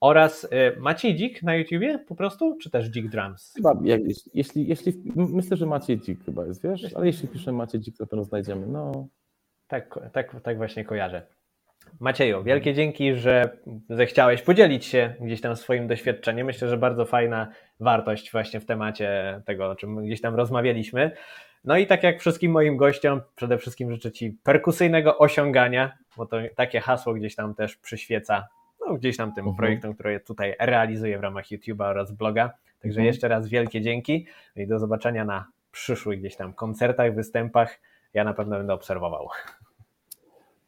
oraz 0.00 0.48
Maciej 0.76 1.16
Dzik 1.16 1.42
na 1.42 1.56
YouTubie 1.56 1.98
po 1.98 2.14
prostu, 2.14 2.56
czy 2.62 2.70
też 2.70 2.90
Dzik 2.90 3.08
Drums? 3.08 3.52
Chyba, 3.56 3.74
jak, 3.82 4.00
jeśli, 4.34 4.68
jeśli, 4.68 4.92
myślę, 5.16 5.56
że 5.56 5.66
Maciej 5.66 6.00
Dzik 6.00 6.24
chyba 6.24 6.46
jest, 6.46 6.62
wiesz, 6.62 6.94
ale 6.94 7.06
jeśli 7.06 7.28
piszemy 7.28 7.58
Maciej 7.58 7.80
Dzik, 7.80 7.96
to 7.96 8.06
pewno 8.06 8.24
znajdziemy, 8.24 8.66
no. 8.66 9.06
Tak, 9.68 9.98
tak, 10.12 10.40
tak 10.42 10.56
właśnie 10.56 10.84
kojarzę. 10.84 11.22
Macieju, 12.00 12.42
wielkie 12.42 12.74
dzięki, 12.74 13.14
że 13.14 13.50
zechciałeś 13.90 14.42
podzielić 14.42 14.84
się 14.84 15.14
gdzieś 15.20 15.40
tam 15.40 15.56
swoim 15.56 15.86
doświadczeniem. 15.86 16.46
Myślę, 16.46 16.68
że 16.68 16.76
bardzo 16.76 17.04
fajna 17.04 17.48
wartość 17.80 18.32
właśnie 18.32 18.60
w 18.60 18.66
temacie 18.66 19.40
tego, 19.46 19.70
o 19.70 19.76
czym 19.76 20.04
gdzieś 20.04 20.20
tam 20.20 20.34
rozmawialiśmy. 20.34 21.10
No 21.68 21.76
i 21.76 21.86
tak 21.86 22.02
jak 22.02 22.20
wszystkim 22.20 22.52
moim 22.52 22.76
gościom, 22.76 23.20
przede 23.36 23.58
wszystkim 23.58 23.92
życzę 23.92 24.12
Ci 24.12 24.36
perkusyjnego 24.42 25.18
osiągania, 25.18 25.92
bo 26.16 26.26
to 26.26 26.36
takie 26.56 26.80
hasło 26.80 27.14
gdzieś 27.14 27.34
tam 27.34 27.54
też 27.54 27.76
przyświeca 27.76 28.48
no, 28.80 28.94
gdzieś 28.94 29.16
tam 29.16 29.32
tym 29.32 29.42
mhm. 29.44 29.56
projektom, 29.56 29.94
które 29.94 30.20
tutaj 30.20 30.54
realizuję 30.60 31.18
w 31.18 31.20
ramach 31.20 31.44
YouTube'a 31.44 31.84
oraz 31.84 32.12
bloga. 32.12 32.50
Także 32.82 33.00
mhm. 33.00 33.06
jeszcze 33.06 33.28
raz 33.28 33.48
wielkie 33.48 33.80
dzięki 33.80 34.26
i 34.56 34.66
do 34.66 34.78
zobaczenia 34.78 35.24
na 35.24 35.46
przyszłych 35.72 36.20
gdzieś 36.20 36.36
tam 36.36 36.52
koncertach, 36.52 37.14
występach. 37.14 37.80
Ja 38.14 38.24
na 38.24 38.34
pewno 38.34 38.56
będę 38.56 38.74
obserwował. 38.74 39.28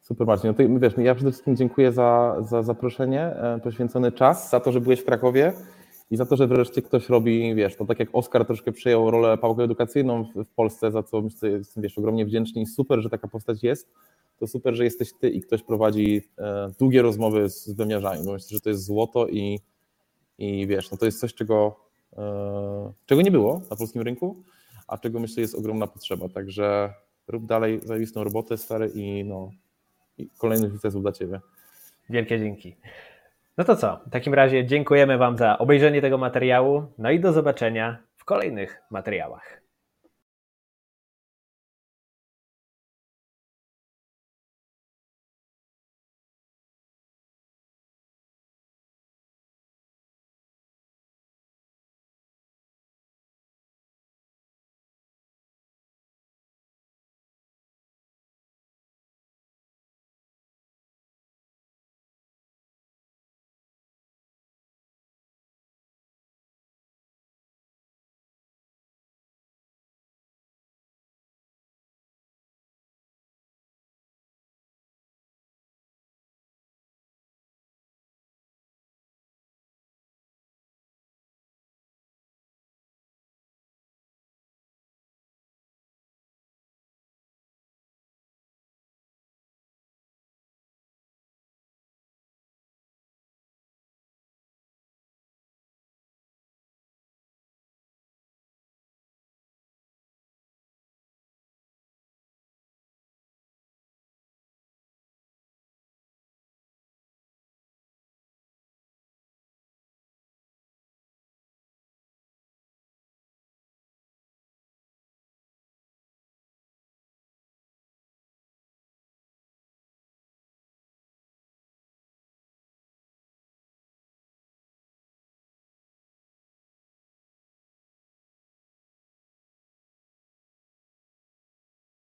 Super 0.01 0.27
Marcin, 0.27 0.51
no 0.51 0.55
to, 0.55 0.81
wiesz, 0.81 0.95
ja 0.99 1.15
przede 1.15 1.31
wszystkim 1.31 1.57
dziękuję 1.57 1.93
za, 1.93 2.37
za 2.41 2.63
zaproszenie, 2.63 3.23
e, 3.23 3.61
poświęcony 3.63 4.13
czas, 4.13 4.51
za 4.51 4.61
to, 4.61 4.73
że 4.73 4.81
byłeś 4.81 5.01
w 5.01 5.05
Krakowie 5.05 5.53
i 6.11 6.17
za 6.17 6.27
to, 6.27 6.37
że 6.37 6.47
wreszcie 6.47 6.83
ktoś 6.83 7.09
robi, 7.09 7.55
wiesz, 7.55 7.77
to 7.77 7.87
tak 7.87 7.99
jak 7.99 8.09
Oskar 8.13 8.47
troszkę 8.47 8.73
przyjął 8.73 9.11
rolę 9.11 9.39
pałkę 9.39 9.63
edukacyjną 9.63 10.25
w, 10.25 10.45
w 10.45 10.51
Polsce, 10.51 10.91
za 10.91 11.03
co 11.03 11.23
jestem, 11.43 11.83
wiesz, 11.83 11.99
ogromnie 11.99 12.27
wdzięczny 12.27 12.63
i 12.63 12.67
super, 12.67 13.01
że 13.01 13.11
taka 13.11 13.29
postać 13.29 13.63
jest, 13.63 13.89
to 14.39 14.47
super, 14.47 14.75
że 14.75 14.85
jesteś 14.85 15.13
ty 15.13 15.31
i 15.31 15.41
ktoś 15.41 15.63
prowadzi 15.63 16.23
e, 16.39 16.73
długie 16.79 17.03
rozmowy 17.03 17.51
z, 17.51 17.67
z 17.67 17.73
wymiarzami, 17.73 18.25
bo 18.25 18.33
myślę, 18.33 18.49
że 18.51 18.61
to 18.61 18.69
jest 18.69 18.85
złoto 18.85 19.29
i, 19.29 19.61
i 20.39 20.67
wiesz, 20.67 20.91
no 20.91 20.97
to 20.97 21.07
jest 21.07 21.21
coś, 21.21 21.35
czego, 21.35 21.77
e, 22.17 22.93
czego 23.07 23.23
nie 23.23 23.31
było 23.31 23.63
na 23.71 23.77
polskim 23.77 24.03
rynku, 24.03 24.43
a 24.89 24.99
czego 24.99 25.21
myślę 25.21 25.41
jest 25.41 25.55
ogromna 25.55 25.87
potrzeba, 25.87 26.29
także 26.29 26.95
rób 27.29 27.47
dalej 27.47 27.81
zajebistą 27.85 28.25
robotę, 28.25 28.57
stary 28.57 28.91
i 28.95 29.25
no, 29.25 29.51
i 30.19 30.29
kolejnych 30.39 30.73
sukcesów 30.73 31.03
dla 31.03 31.13
Ciebie. 31.13 31.41
Wielkie 32.11 32.39
dzięki. 32.39 32.77
No 33.61 33.65
to 33.65 33.77
co? 33.77 34.01
W 34.07 34.11
takim 34.11 34.35
razie 34.35 34.67
dziękujemy 34.67 35.19
Wam 35.19 35.37
za 35.37 35.59
obejrzenie 35.59 36.01
tego 36.01 36.19
materiału. 36.19 36.87
No 36.99 37.11
i 37.11 37.21
do 37.21 37.33
zobaczenia 37.33 37.99
w 38.17 38.25
kolejnych 38.25 38.83
materiałach. 38.91 39.60